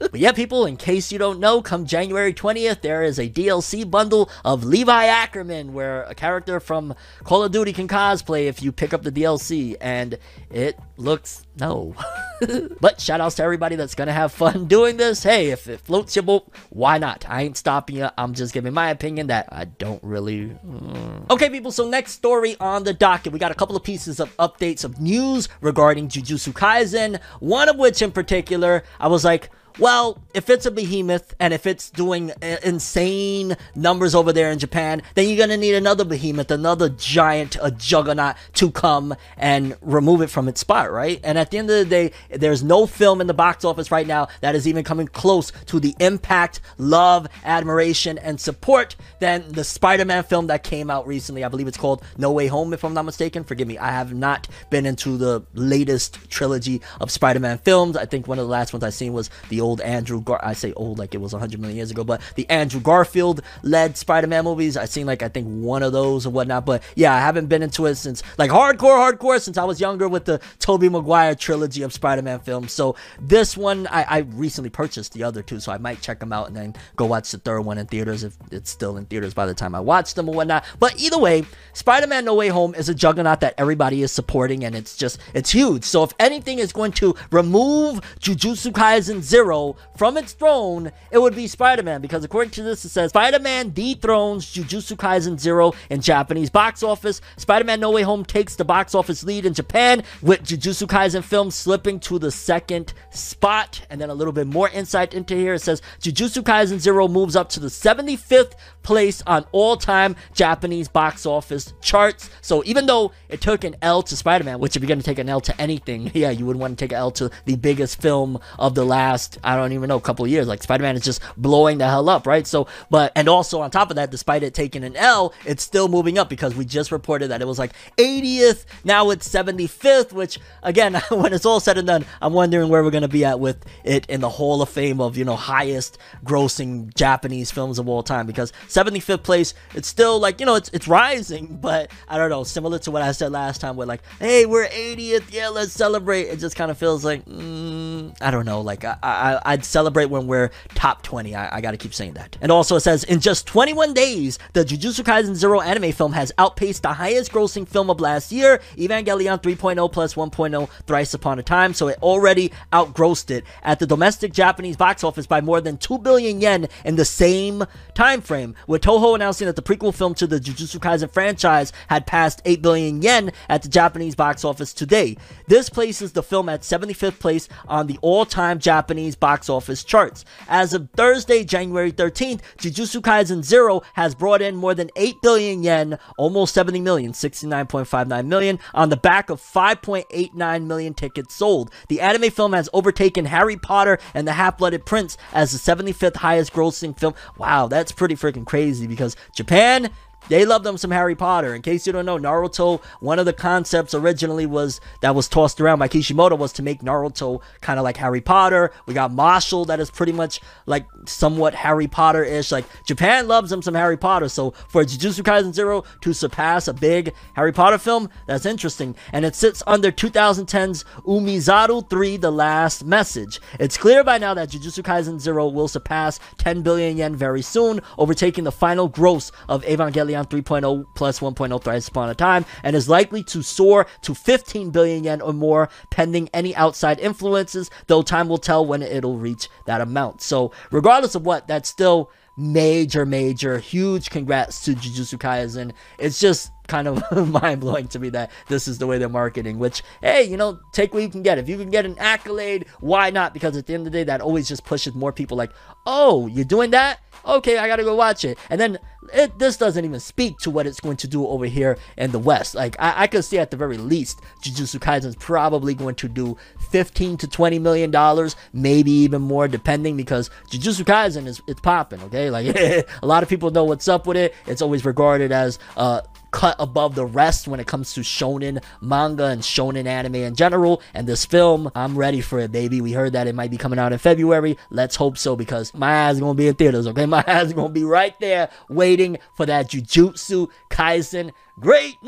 But 0.10 0.22
yeah, 0.22 0.32
people, 0.32 0.66
in 0.66 0.78
case 0.78 1.12
you 1.12 1.20
don't 1.20 1.40
know, 1.40 1.62
come 1.62 1.86
January 1.86 2.34
20th, 2.34 2.82
there 2.82 3.04
is 3.04 3.20
a 3.20 3.30
DLC 3.30 3.90
bundle 3.90 4.30
of 4.46 4.64
Levi 4.64 5.06
Ackerman 5.06 5.74
where 5.74 6.04
a 6.04 6.16
character 6.16 6.60
from 6.60 6.96
Call 7.24 7.44
of 7.44 7.52
Duty 7.52 7.74
can 7.74 7.88
cosplay 7.88 8.46
if 8.46 8.64
you 8.64 8.72
pick 8.72 8.94
up 8.94 9.04
the 9.04 9.12
DLC, 9.12 9.76
and 9.82 10.18
it 10.50 10.80
looks 10.98 11.46
no. 11.60 11.96
but 12.82 13.02
shout 13.02 13.22
outs 13.22 13.36
to 13.36 13.44
everybody 13.44 13.76
that's 13.76 13.96
gonna 13.96 14.14
have 14.14 14.32
fun 14.32 14.66
doing 14.66 14.98
this. 14.98 15.24
Hey, 15.24 15.50
if 15.50 15.68
it 15.68 15.80
floats 15.80 16.16
your 16.16 16.24
boat, 16.24 16.48
why 16.70 16.98
not? 16.98 17.26
I 17.28 17.44
ain't 17.44 17.58
stopping 17.58 17.98
you. 17.98 18.10
I'm 18.18 18.34
just 18.34 18.54
giving 18.54 18.74
my 18.74 18.90
opinion 18.90 19.28
that 19.28 19.50
I 19.52 19.66
don't 19.66 20.04
really. 20.04 20.48
mm. 20.66 21.30
Okay, 21.30 21.50
people, 21.50 21.72
so 21.72 21.88
next 21.90 22.14
story 22.14 22.56
on 22.60 22.84
the 22.84 22.94
docket. 22.94 23.34
We 23.34 23.40
got 23.40 23.52
a 23.52 23.56
couple 23.56 23.76
of 23.76 23.84
pieces 23.84 24.20
of 24.20 24.36
updates 24.38 24.84
of 24.84 25.00
news 25.00 25.50
regarding 25.62 26.10
Jujutsu 26.10 26.54
Kaisen, 26.54 27.20
one 27.40 27.70
of 27.70 27.78
which 27.78 28.02
in 28.02 28.12
particular, 28.12 28.84
I 29.00 29.08
was 29.08 29.24
like, 29.26 29.50
well, 29.80 30.22
if 30.34 30.50
it's 30.50 30.66
a 30.66 30.72
behemoth 30.72 31.36
and 31.40 31.54
if 31.54 31.66
it's 31.66 31.90
doing 31.90 32.32
uh, 32.32 32.58
insane 32.64 33.58
numbers 33.76 34.16
over 34.16 34.34
there 34.34 34.52
in 34.52 34.60
Japan, 34.60 35.02
then 35.16 35.28
you're 35.28 35.38
gonna 35.38 35.58
need 35.58 35.76
another 35.76 36.06
behemoth, 36.06 36.52
another 36.52 36.90
giant, 36.90 37.58
a 37.62 37.72
juggernaut 37.72 38.36
to 38.54 38.72
come 38.72 39.16
and 39.38 39.76
remove 39.82 40.22
it 40.22 40.30
from 40.30 40.48
its 40.48 40.62
spot, 40.62 40.92
right? 40.92 41.20
And 41.24 41.38
at 41.38 41.52
the 41.52 41.58
end 41.58 41.70
of 41.70 41.78
the 41.78 41.86
day, 41.86 42.12
there's 42.30 42.64
no 42.64 42.86
film 42.86 43.22
in 43.22 43.28
the 43.28 43.34
box 43.34 43.66
office 43.66 43.92
right 43.92 44.08
now 44.08 44.28
that 44.42 44.56
is 44.56 44.68
even 44.68 44.84
coming 44.84 45.08
close 45.08 45.52
to 45.68 45.80
the 45.80 45.96
impact, 46.00 46.60
love, 46.78 47.28
admiration, 47.44 48.18
and 48.18 48.40
support 48.40 48.96
than 49.20 49.52
the 49.52 49.64
Spider-Man 49.64 50.24
film 50.24 50.48
that 50.48 50.64
came 50.64 50.90
out 50.90 51.08
recently. 51.08 51.44
I 51.44 51.50
believe 51.50 51.68
it's 51.68 51.78
called 51.78 52.04
No 52.18 52.32
Way 52.32 52.48
Home, 52.48 52.74
if 52.74 52.84
I'm 52.84 52.94
not 52.94 53.06
mistaken. 53.06 53.44
Forgive 53.44 53.68
me, 53.68 53.78
I 53.78 53.92
have 53.92 54.14
not 54.14 54.48
been 54.70 54.86
into 54.86 55.18
the 55.18 55.44
latest 55.54 56.30
trilogy 56.30 56.82
of 57.00 57.12
Spider-Man 57.12 57.60
films. 57.60 57.98
I 57.98 58.06
think 58.06 58.28
one 58.28 58.40
of 58.40 58.46
the 58.46 58.52
last 58.52 58.74
ones 58.74 58.84
I 58.84 58.90
seen 58.90 59.14
was 59.14 59.30
the 59.50 59.62
old 59.68 59.82
Andrew 59.82 60.22
Gar. 60.22 60.40
I 60.42 60.54
say 60.54 60.72
old 60.74 60.98
like 60.98 61.14
it 61.14 61.20
was 61.20 61.34
100 61.34 61.60
million 61.60 61.76
years 61.76 61.92
ago, 61.92 62.06
but 62.06 62.22
the 62.36 62.50
Andrew 62.50 62.80
Garfield 62.80 63.42
led 63.64 63.98
Spider-Man 63.98 64.46
movies. 64.46 64.78
I 64.78 64.86
seen 64.86 65.06
like 65.06 65.22
I 65.22 65.28
think 65.28 65.48
one 65.48 65.84
of 65.84 65.92
those 65.92 66.26
or 66.26 66.30
whatnot. 66.30 66.66
But 66.66 66.84
yeah, 66.96 67.14
I 67.14 67.20
haven't 67.20 67.48
been 67.48 67.62
into 67.62 67.86
it 67.86 67.96
since 67.96 68.24
like 68.38 68.50
hardcore, 68.50 68.98
hardcore 68.98 69.42
since 69.42 69.58
I 69.58 69.66
was 69.66 69.82
younger 69.82 70.08
with 70.08 70.24
the 70.26 70.40
Tobey 70.60 70.88
Maguire 70.88 71.36
trilogy 71.36 71.84
of 71.84 71.92
Spider-Man 71.92 72.40
films. 72.40 72.72
So 72.72 72.96
this 73.20 73.58
one 73.58 73.88
I, 73.88 74.04
I 74.04 74.18
recently 74.20 74.70
purchased 74.70 75.14
the 75.14 75.24
other 75.24 75.44
two, 75.44 75.60
so 75.60 75.72
I 75.72 75.78
might 75.78 76.02
check 76.02 76.20
them 76.20 76.32
out 76.32 76.48
and 76.48 76.56
then 76.56 76.76
go 76.96 77.06
watch 77.06 77.32
the 77.32 77.40
third 77.40 77.62
one 77.62 77.78
in 77.78 77.88
theaters 77.88 78.24
if 78.24 78.38
it's 78.52 78.70
still 78.70 78.96
in 78.96 79.06
theaters 79.06 79.34
by 79.34 79.46
the 79.46 79.54
time 79.54 79.76
I 79.76 79.82
watch 79.82 80.14
them 80.14 80.30
or 80.30 80.36
whatnot. 80.36 80.64
But 80.80 80.98
either 81.00 81.18
way, 81.18 81.46
Spider-Man 81.74 82.24
No 82.24 82.36
Way 82.36 82.48
Home 82.48 82.74
is 82.74 82.88
a 82.88 82.96
juggernaut 82.96 83.42
that 83.42 83.56
everybody 83.58 84.02
is 84.02 84.14
supporting, 84.14 84.64
and 84.64 84.76
it's 84.76 84.96
just 84.96 85.20
it's 85.34 85.52
huge. 85.52 85.84
So 85.84 86.04
if 86.04 86.14
anything 86.20 86.60
is 86.60 86.72
going 86.72 86.94
to 86.94 87.16
remove 87.32 88.00
Jujutsu 88.22 88.72
Kaisen 88.72 89.22
Zero 89.22 89.57
from 89.96 90.18
its 90.18 90.34
throne, 90.34 90.92
it 91.12 91.18
would 91.18 91.36
be 91.36 91.48
Spider-Man 91.48 92.02
because 92.02 92.24
according 92.24 92.52
to 92.52 92.64
this, 92.64 92.86
it 92.86 92.90
says 92.90 93.10
Spider-Man 93.10 93.72
dethrones 93.72 94.46
Jujutsu 94.46 94.96
Kaisen 94.96 95.40
Zero 95.40 95.74
in 95.90 96.02
Japanese 96.02 96.50
box 96.50 96.84
office. 96.84 97.22
Spider-Man 97.38 97.80
No 97.80 97.92
Way 97.92 98.04
Home 98.04 98.24
takes 98.24 98.56
the 98.56 98.66
box 98.66 98.94
office 98.96 99.24
lead 99.24 99.46
in 99.46 99.54
Japan, 99.54 100.04
with 100.22 100.44
Jujutsu 100.44 100.88
Kaisen 100.88 101.24
film 101.24 101.52
slipping 101.52 102.00
to 102.02 102.20
the 102.20 102.32
second 102.32 102.94
spot. 103.10 103.86
And 103.90 104.00
then 104.00 104.10
a 104.10 104.14
little 104.14 104.34
bit 104.34 104.48
more 104.48 104.70
insight 104.70 105.14
into 105.14 105.36
here. 105.36 105.56
It 105.56 105.62
says 105.62 105.82
Jujutsu 106.02 106.44
Kaisen 106.44 106.80
Zero 106.80 107.08
moves 107.08 107.36
up 107.36 107.50
to 107.50 107.60
the 107.60 107.68
75th 107.68 108.54
place 108.88 109.22
on 109.28 109.46
all-time 109.52 110.16
Japanese 110.34 110.88
box 110.88 111.26
office 111.26 111.74
charts. 111.82 112.30
So 112.42 112.64
even 112.66 112.86
though 112.86 113.12
it 113.28 113.42
took 113.42 113.66
an 113.66 113.76
L 113.82 114.02
to 114.04 114.16
Spider-Man, 114.16 114.60
which 114.60 114.78
if 114.78 114.82
you're 114.82 114.88
gonna 114.88 115.04
take 115.04 115.20
an 115.20 115.28
L 115.28 115.42
to 115.42 115.62
anything, 115.62 116.10
yeah, 116.14 116.30
you 116.32 116.46
wouldn't 116.46 116.62
want 116.62 116.80
to 116.80 116.84
take 116.86 116.94
an 116.94 116.98
L 116.98 117.12
to 117.12 117.30
the 117.44 117.58
biggest 117.58 118.02
film 118.02 118.40
of 118.58 118.76
the 118.76 118.86
last 118.86 119.38
I 119.44 119.58
don't 119.58 119.74
even 119.74 119.90
know, 119.90 120.00
couple 120.00 120.26
years. 120.26 120.48
Like 120.48 120.64
Spider 120.64 120.84
Man 120.84 120.96
is 120.96 121.04
just 121.04 121.22
blowing 121.36 121.80
the 121.80 121.86
hell 121.86 122.08
up, 122.08 122.26
right? 122.26 122.48
So, 122.48 122.68
but, 122.90 123.12
and 123.16 123.28
also 123.28 123.60
on 123.60 123.72
top 123.72 123.90
of 123.90 123.98
that, 123.98 124.10
despite 124.10 124.42
it 124.44 124.54
taking 124.54 124.86
an 124.86 124.96
L, 124.96 125.34
it's 125.46 125.64
still 125.64 125.90
moving 125.90 126.18
up 126.18 126.30
because 126.30 126.56
we 126.56 126.64
just 126.64 126.92
reported 126.92 127.28
that 127.30 127.42
it 127.42 127.46
was 127.46 127.60
like 127.60 127.74
80th, 127.98 128.66
now 128.86 129.10
it's 129.10 129.28
75th, 129.28 130.14
which 130.14 130.40
again, 130.64 130.96
when 131.10 131.34
it's 131.34 131.46
all 131.46 131.60
said 131.60 131.78
and 131.78 131.88
done, 131.88 132.06
I'm 132.22 132.34
wondering 132.34 132.70
where 132.70 132.84
we're 132.84 132.92
going 132.92 133.02
to 133.02 133.10
be 133.10 133.26
at 133.26 133.40
with 133.40 133.66
it 133.84 134.06
in 134.08 134.22
the 134.22 134.30
Hall 134.30 134.62
of 134.62 134.70
Fame 134.70 135.02
of, 135.02 135.18
you 135.18 135.26
know, 135.26 135.36
highest 135.36 135.98
grossing 136.24 136.94
Japanese 136.96 137.52
films 137.52 137.80
of 137.80 137.90
all 137.90 138.04
time 138.04 138.28
because 138.28 138.54
75th 138.78 139.24
place, 139.24 139.54
it's 139.74 139.88
still 139.88 140.20
like, 140.20 140.40
you 140.40 140.46
know, 140.46 140.56
it's, 140.56 140.70
it's 140.70 140.88
rising, 140.88 141.58
but 141.62 141.92
I 142.08 142.18
don't 142.18 142.30
know, 142.30 142.44
similar 142.44 142.80
to 142.80 142.92
what 142.92 143.02
I 143.02 143.12
said 143.12 143.32
last 143.32 143.62
time, 143.62 143.76
where 143.76 143.88
like, 143.88 144.02
hey, 144.20 144.46
we're 144.46 144.68
80th, 144.68 145.34
yeah, 145.34 145.50
let's 145.50 145.74
celebrate. 145.74 146.24
It 146.24 146.40
just 146.40 146.56
kind 146.56 146.72
of 146.72 146.78
feels 146.78 147.04
like, 147.04 147.26
mm, 147.26 148.16
I 148.22 148.32
don't 148.32 148.46
know, 148.46 148.62
like 148.62 148.86
I, 148.86 148.98
I, 149.02 149.42
I'd 149.46 149.66
celebrate 149.66 150.06
when 150.06 150.28
we're 150.28 150.52
top 150.76 151.02
20. 151.02 151.36
I, 151.36 151.58
I 151.58 151.62
gotta 151.62 151.78
keep 151.78 151.94
saying 151.94 152.14
that. 152.14 152.38
And 152.42 152.52
also, 152.52 152.76
it 152.76 152.82
says, 152.82 153.04
in 153.04 153.20
just 153.20 153.48
21 153.48 153.94
days, 153.94 154.40
the 154.54 154.64
Jujutsu 154.64 155.04
Kaisen 155.04 155.36
Zero 155.36 155.62
anime 155.62 155.92
film 155.92 156.14
has 156.14 156.32
outpaced 156.38 156.84
the 156.84 156.94
highest 156.94 157.32
grossing 157.32 157.68
film 157.68 157.90
of 157.90 158.00
last 158.00 158.32
year, 158.32 158.60
Evangelion 158.76 159.42
3.0 159.42 159.92
plus 159.92 160.14
1.0 160.14 160.70
Thrice 160.86 161.14
Upon 161.14 161.40
a 161.40 161.44
Time, 161.44 161.74
so 161.74 161.88
it 161.88 161.98
already 162.02 162.52
outgrossed 162.74 163.32
it 163.32 163.44
at 163.64 163.80
the 163.80 163.88
domestic 163.88 164.34
Japanese 164.34 164.78
box 164.78 165.04
office 165.04 165.26
by 165.26 165.42
more 165.42 165.62
than 165.62 165.78
2 165.78 165.98
billion 166.00 166.42
yen 166.42 166.68
in 166.86 166.96
the 166.96 167.06
same 167.06 167.64
time 167.94 168.22
frame, 168.22 168.56
with 168.68 168.82
Toho 168.82 169.16
announcing 169.16 169.48
that 169.48 169.56
the 169.56 169.62
prequel 169.62 169.94
film 169.94 170.14
to 170.16 170.28
the 170.28 170.40
Jujutsu 170.40 170.80
Kaisen 170.80 171.12
franchise 171.12 171.74
had 171.88 172.06
passed 172.06 172.42
8 172.46 172.62
billion 172.62 173.02
yen 173.02 173.32
at 173.50 173.64
the 173.64 173.70
Japanese 173.70 174.16
box 174.16 174.46
office 174.46 174.74
today. 174.74 175.18
This 175.48 175.70
places 175.70 176.12
the 176.12 176.22
film 176.22 176.50
at 176.50 176.62
75th 176.62 177.20
place 177.20 177.48
on 177.68 177.88
the 177.88 177.98
all-time 178.02 178.60
Japanese 178.60 179.16
box 179.16 179.50
office 179.50 179.84
charts. 179.84 180.26
As 180.48 180.74
of 180.74 180.90
Thursday, 180.96 181.44
January 181.44 181.92
13th, 181.92 182.42
Jujutsu 182.58 183.02
Kaisen 183.02 183.44
Zero 183.44 183.82
has 183.94 184.14
brought 184.14 184.42
in 184.42 184.56
more 184.56 184.76
than 184.76 184.92
8 184.96 185.16
billion 185.22 185.64
yen, 185.64 185.98
almost 186.18 186.54
70 186.54 186.82
million, 186.82 187.14
69.59 187.14 188.26
million, 188.26 188.60
on 188.74 188.90
the 188.90 188.98
back 188.98 189.30
of 189.30 189.42
5.89 189.42 190.66
million 190.66 190.94
tickets 190.94 191.36
sold. 191.36 191.72
The 191.88 192.02
anime 192.02 192.32
film 192.32 192.54
has 192.54 192.70
overtaken 192.74 193.26
Harry 193.26 193.56
Potter 193.56 194.00
and 194.14 194.28
the 194.28 194.34
Half-Blooded 194.34 194.86
Prince 194.86 195.18
as 195.34 195.52
the 195.52 195.74
75th 195.74 196.18
highest 196.18 196.52
grossing 196.54 196.98
film. 197.00 197.14
Wow, 197.38 197.68
that's 197.68 197.92
pretty 197.92 198.16
freaking 198.16 198.46
crazy 198.48 198.88
because 198.88 199.16
Japan 199.34 199.92
they 200.30 200.46
love 200.46 200.64
them 200.64 200.78
some 200.78 200.92
Harry 200.92 201.16
Potter. 201.16 201.54
In 201.54 201.62
case 201.62 201.88
you 201.88 201.94
don't 201.94 202.06
know, 202.06 202.18
Naruto, 202.18 202.84
one 203.00 203.20
of 203.20 203.26
the 203.26 203.34
concepts 203.34 203.94
originally 203.94 204.46
was 204.46 204.82
that 205.02 205.16
was 205.16 205.28
tossed 205.28 205.62
around 205.62 205.80
by 205.80 205.88
Kishimoto 205.88 206.36
was 206.36 206.54
to 206.54 206.64
make 206.64 206.82
Naruto 206.82 207.42
kind 207.62 207.80
of 207.80 207.84
like 207.84 207.98
Harry 207.98 208.22
Potter. 208.22 208.72
We 208.86 208.94
got 208.94 209.12
Mashle 209.12 209.68
that 209.68 209.80
is 209.80 209.90
pretty 209.90 210.12
much 210.12 210.42
like 210.66 210.86
somewhat 211.06 211.56
Harry 211.56 211.88
Potter-ish. 211.88 212.52
Like 212.52 212.66
Japan 212.86 213.28
loves 213.28 213.50
them 213.50 213.62
some 213.62 213.76
Harry 213.76 213.98
Potter. 213.98 214.30
So 214.30 214.52
for 214.68 214.84
Jujutsu 214.84 215.22
Kaisen 215.22 215.54
Zero 215.54 215.84
to 216.02 216.14
surpass 216.14 216.68
a 216.68 216.74
big 216.74 217.14
Harry 217.34 217.52
Potter 217.52 217.78
film, 217.78 218.10
that's 218.26 218.46
interesting. 218.46 218.96
And 219.14 219.26
it 219.26 219.36
sits 219.36 219.64
under 219.68 219.92
2010's 219.92 220.84
Umizaru 221.06 221.90
3: 221.90 222.18
The 222.18 222.32
Last 222.32 222.86
Message. 222.86 223.40
It's 223.60 223.78
clear 223.78 224.04
by 224.04 224.18
now 224.18 224.34
that 224.34 224.50
Jujutsu 224.50 224.84
Kaisen 224.84 225.20
Zero 225.20 225.48
will 225.48 225.68
surpass 225.68 226.20
10 226.38 226.62
billion 226.62 226.98
yen 226.98 227.16
very 227.16 227.42
soon, 227.42 227.82
overtaking 227.98 228.44
the 228.44 228.52
final 228.52 228.88
gross 228.88 229.32
of 229.48 229.64
Evangelion 229.64 230.17
3.0 230.26 230.86
plus 230.96 231.20
1.0 231.20 231.64
Thrice 231.64 231.88
Upon 231.88 232.10
a 232.10 232.16
Time, 232.16 232.46
and 232.64 232.76
is 232.76 232.90
likely 232.90 233.24
to 233.24 233.42
soar 233.42 233.88
to 234.02 234.14
15 234.14 234.70
billion 234.72 235.04
yen 235.04 235.22
or 235.22 235.34
more, 235.34 235.70
pending 235.90 236.30
any 236.34 236.56
outside 236.56 237.00
influences, 237.00 237.70
though 237.88 238.02
time 238.02 238.28
will 238.28 238.38
tell 238.38 238.66
when 238.66 238.82
it'll 238.82 239.18
reach 239.18 239.50
that 239.66 239.82
amount. 239.82 240.22
So, 240.22 240.52
regardless 240.72 241.16
of 241.16 241.26
what, 241.26 241.48
that's 241.48 241.70
still 241.70 242.12
major, 242.38 243.06
major, 243.06 243.58
huge 243.58 244.10
congrats 244.12 244.64
to 244.64 244.74
Jujutsu 244.74 245.18
Kaisen. 245.18 245.74
It's 245.98 246.20
just 246.20 246.52
kind 246.68 246.88
of 246.88 247.02
mind 247.30 247.62
blowing 247.62 247.88
to 247.90 248.00
me 248.00 248.10
that 248.10 248.32
this 248.48 248.68
is 248.68 248.78
the 248.78 248.86
way 248.86 249.00
they're 249.00 249.10
marketing. 249.10 249.58
Which, 249.58 249.82
hey, 250.02 250.24
you 250.24 250.38
know, 250.38 250.60
take 250.72 250.94
what 250.94 251.02
you 251.04 251.10
can 251.10 251.24
get. 251.24 251.40
If 251.40 251.50
you 251.50 251.58
can 251.58 251.72
get 251.72 251.86
an 251.86 251.98
accolade, 251.98 252.68
why 252.80 253.10
not? 253.10 253.34
Because 253.34 253.58
at 253.58 253.66
the 253.66 253.74
end 253.74 253.88
of 253.88 253.92
the 253.92 253.98
day, 253.98 254.04
that 254.04 254.22
always 254.22 254.48
just 254.48 254.64
pushes 254.64 254.94
more 254.94 255.12
people. 255.12 255.36
Like, 255.36 255.52
oh, 255.86 256.28
you're 256.28 256.46
doing 256.46 256.72
that? 256.72 257.00
Okay, 257.26 257.58
I 257.58 257.68
gotta 257.68 257.84
go 257.84 257.96
watch 257.96 258.24
it. 258.24 258.38
And 258.50 258.62
then 258.62 258.78
it, 259.14 259.40
this 259.40 259.58
doesn't 259.58 259.84
even 259.84 260.00
speak 260.00 260.38
to 260.40 260.50
what 260.50 260.68
it's 260.68 260.80
going 260.80 260.98
to 260.98 261.08
do 261.08 261.28
over 261.28 261.46
here 261.46 261.78
in 261.98 262.12
the 262.12 262.20
West. 262.20 262.56
Like, 262.56 262.76
I, 262.80 263.04
I 263.04 263.08
could 263.08 263.26
see 263.26 263.38
at 263.38 263.52
the 263.52 263.58
very 263.58 263.78
least, 263.78 264.22
Jujutsu 264.42 264.80
Kaisen 264.80 265.06
is 265.06 265.16
probably 265.16 265.74
going 265.74 265.96
to 265.96 266.08
do 266.08 266.38
15 266.72 267.18
to 267.18 267.28
20 267.28 267.60
million 267.60 267.92
dollars, 267.92 268.36
maybe 268.54 268.92
even 268.92 269.22
more, 269.22 269.48
depending. 269.48 269.98
Because 269.98 270.30
Jujutsu 270.50 270.84
Kaisen 270.84 271.28
is 271.28 271.42
it's 271.48 271.62
popping. 271.62 272.02
Okay, 272.04 272.30
like 272.30 272.56
a 272.56 272.86
lot 273.04 273.24
of 273.24 273.30
people 273.30 273.52
know 273.52 273.64
what's 273.64 273.88
up 273.88 274.08
with 274.08 274.18
it. 274.18 274.34
It's 274.46 274.62
always 274.62 274.86
regarded 274.86 275.32
as 275.32 275.60
uh 275.76 276.02
cut 276.38 276.56
above 276.60 276.94
the 276.94 277.04
rest 277.04 277.48
when 277.48 277.60
it 277.60 277.66
comes 277.66 277.94
to 277.94 278.02
shonen 278.02 278.64
manga 278.80 279.26
and 279.26 279.42
shonen 279.42 279.88
anime 279.88 280.14
in 280.14 280.36
general. 280.36 280.84
And 280.94 281.08
this 281.08 281.26
film, 281.26 281.72
I'm 281.74 281.98
ready 281.98 282.22
for 282.22 282.38
it, 282.38 282.52
baby. 282.52 282.80
We 282.80 282.92
heard 282.92 283.14
that 283.14 283.26
it 283.26 283.34
might 283.34 283.50
be 283.50 283.58
coming 283.58 283.80
out 283.80 283.92
in 283.92 283.98
February. 283.98 284.56
Let's 284.70 284.96
hope 284.96 285.18
so 285.18 285.36
because 285.36 285.74
my 285.74 285.92
ass 285.92 286.14
is 286.14 286.20
gonna 286.20 286.36
be 286.36 286.48
in 286.48 286.54
theaters, 286.54 286.86
okay? 286.86 287.06
My 287.18 287.24
ass 287.26 287.48
is 287.48 287.54
gonna 287.54 287.74
be 287.74 287.84
right 287.84 288.14
there 288.20 288.52
waiting 288.70 289.18
for 289.34 289.48
that 289.48 289.72
Jujutsu 289.72 290.52
Kaisen 290.70 291.32
greatness. 291.60 292.06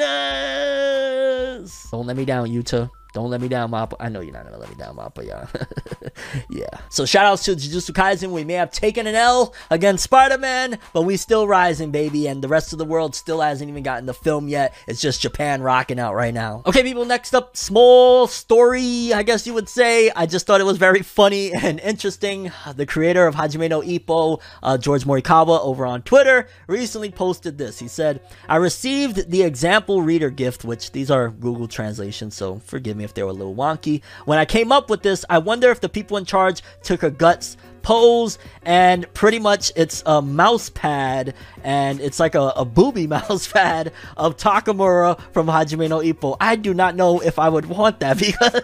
Don't 1.89 2.05
let 2.05 2.15
me 2.15 2.25
down, 2.25 2.49
Yuta. 2.49 2.91
Don't 3.11 3.31
let 3.31 3.41
me 3.41 3.47
down, 3.47 3.71
Mappa. 3.71 3.93
I 3.99 4.09
know 4.09 4.19
you're 4.19 4.33
not 4.33 4.45
gonna 4.45 4.59
let 4.59 4.69
me 4.69 4.75
down, 4.75 4.95
Mappa, 4.95 5.25
yeah. 5.25 5.47
yeah. 6.49 6.67
So 6.89 7.05
shout 7.05 7.25
outs 7.25 7.43
to 7.45 7.55
Jujutsu 7.55 7.91
Kaisen. 7.91 8.31
We 8.31 8.43
may 8.43 8.53
have 8.53 8.71
taken 8.71 9.07
an 9.07 9.15
L 9.15 9.53
against 9.71 10.03
Spider-Man, 10.03 10.77
but 10.93 11.01
we 11.01 11.17
still 11.17 11.47
rising, 11.47 11.89
baby. 11.89 12.27
And 12.27 12.43
the 12.43 12.47
rest 12.47 12.71
of 12.71 12.77
the 12.77 12.85
world 12.85 13.15
still 13.15 13.41
hasn't 13.41 13.69
even 13.69 13.81
gotten 13.81 14.05
the 14.05 14.13
film 14.13 14.47
yet. 14.47 14.75
It's 14.87 15.01
just 15.01 15.21
Japan 15.21 15.63
rocking 15.63 15.99
out 15.99 16.13
right 16.13 16.33
now. 16.33 16.61
Okay, 16.67 16.83
people, 16.83 17.03
next 17.05 17.33
up, 17.33 17.57
small 17.57 18.27
story, 18.27 19.11
I 19.11 19.23
guess 19.23 19.47
you 19.47 19.55
would 19.55 19.69
say. 19.69 20.11
I 20.15 20.27
just 20.27 20.45
thought 20.45 20.61
it 20.61 20.65
was 20.65 20.77
very 20.77 21.01
funny 21.01 21.51
and 21.51 21.79
interesting. 21.79 22.51
The 22.75 22.85
creator 22.85 23.25
of 23.25 23.35
Hajime 23.35 23.69
no 23.69 23.81
Ippo, 23.81 24.39
uh, 24.61 24.77
George 24.77 25.05
Morikawa, 25.05 25.59
over 25.61 25.85
on 25.85 26.03
Twitter, 26.03 26.47
recently 26.67 27.09
posted 27.09 27.57
this. 27.57 27.79
He 27.79 27.87
said, 27.87 28.21
I 28.47 28.57
received 28.57 29.31
the 29.31 29.41
example 29.41 30.03
reader 30.03 30.29
gift, 30.29 30.63
which 30.63 30.91
these 30.91 31.09
are 31.09 31.29
Google 31.29 31.67
translations, 31.67 32.35
so 32.35 32.59
forgive 32.59 32.97
me 32.98 32.98
if 33.03 33.13
they 33.13 33.23
were 33.23 33.29
a 33.29 33.33
little 33.33 33.55
wonky. 33.55 34.01
When 34.25 34.39
I 34.39 34.45
came 34.45 34.71
up 34.71 34.89
with 34.89 35.03
this, 35.03 35.25
I 35.29 35.37
wonder 35.39 35.69
if 35.71 35.81
the 35.81 35.89
people 35.89 36.17
in 36.17 36.25
charge 36.25 36.61
took 36.83 37.03
a 37.03 37.11
guts 37.11 37.57
pose 37.81 38.37
and 38.63 39.11
pretty 39.13 39.39
much 39.39 39.71
it's 39.75 40.03
a 40.05 40.21
mouse 40.21 40.69
pad 40.69 41.33
and 41.63 41.99
it's 41.99 42.19
like 42.19 42.35
a, 42.35 42.53
a 42.55 42.65
booby 42.65 43.07
mouse 43.15 43.47
pad 43.47 43.91
of 44.17 44.37
Takamura 44.37 45.19
from 45.33 45.47
Hajime 45.47 45.89
no 45.89 45.99
Ippo. 45.99 46.37
I 46.39 46.55
do 46.55 46.73
not 46.73 46.95
know 46.95 47.19
if 47.19 47.39
I 47.39 47.49
would 47.49 47.65
want 47.65 47.99
that 48.01 48.17
because 48.19 48.61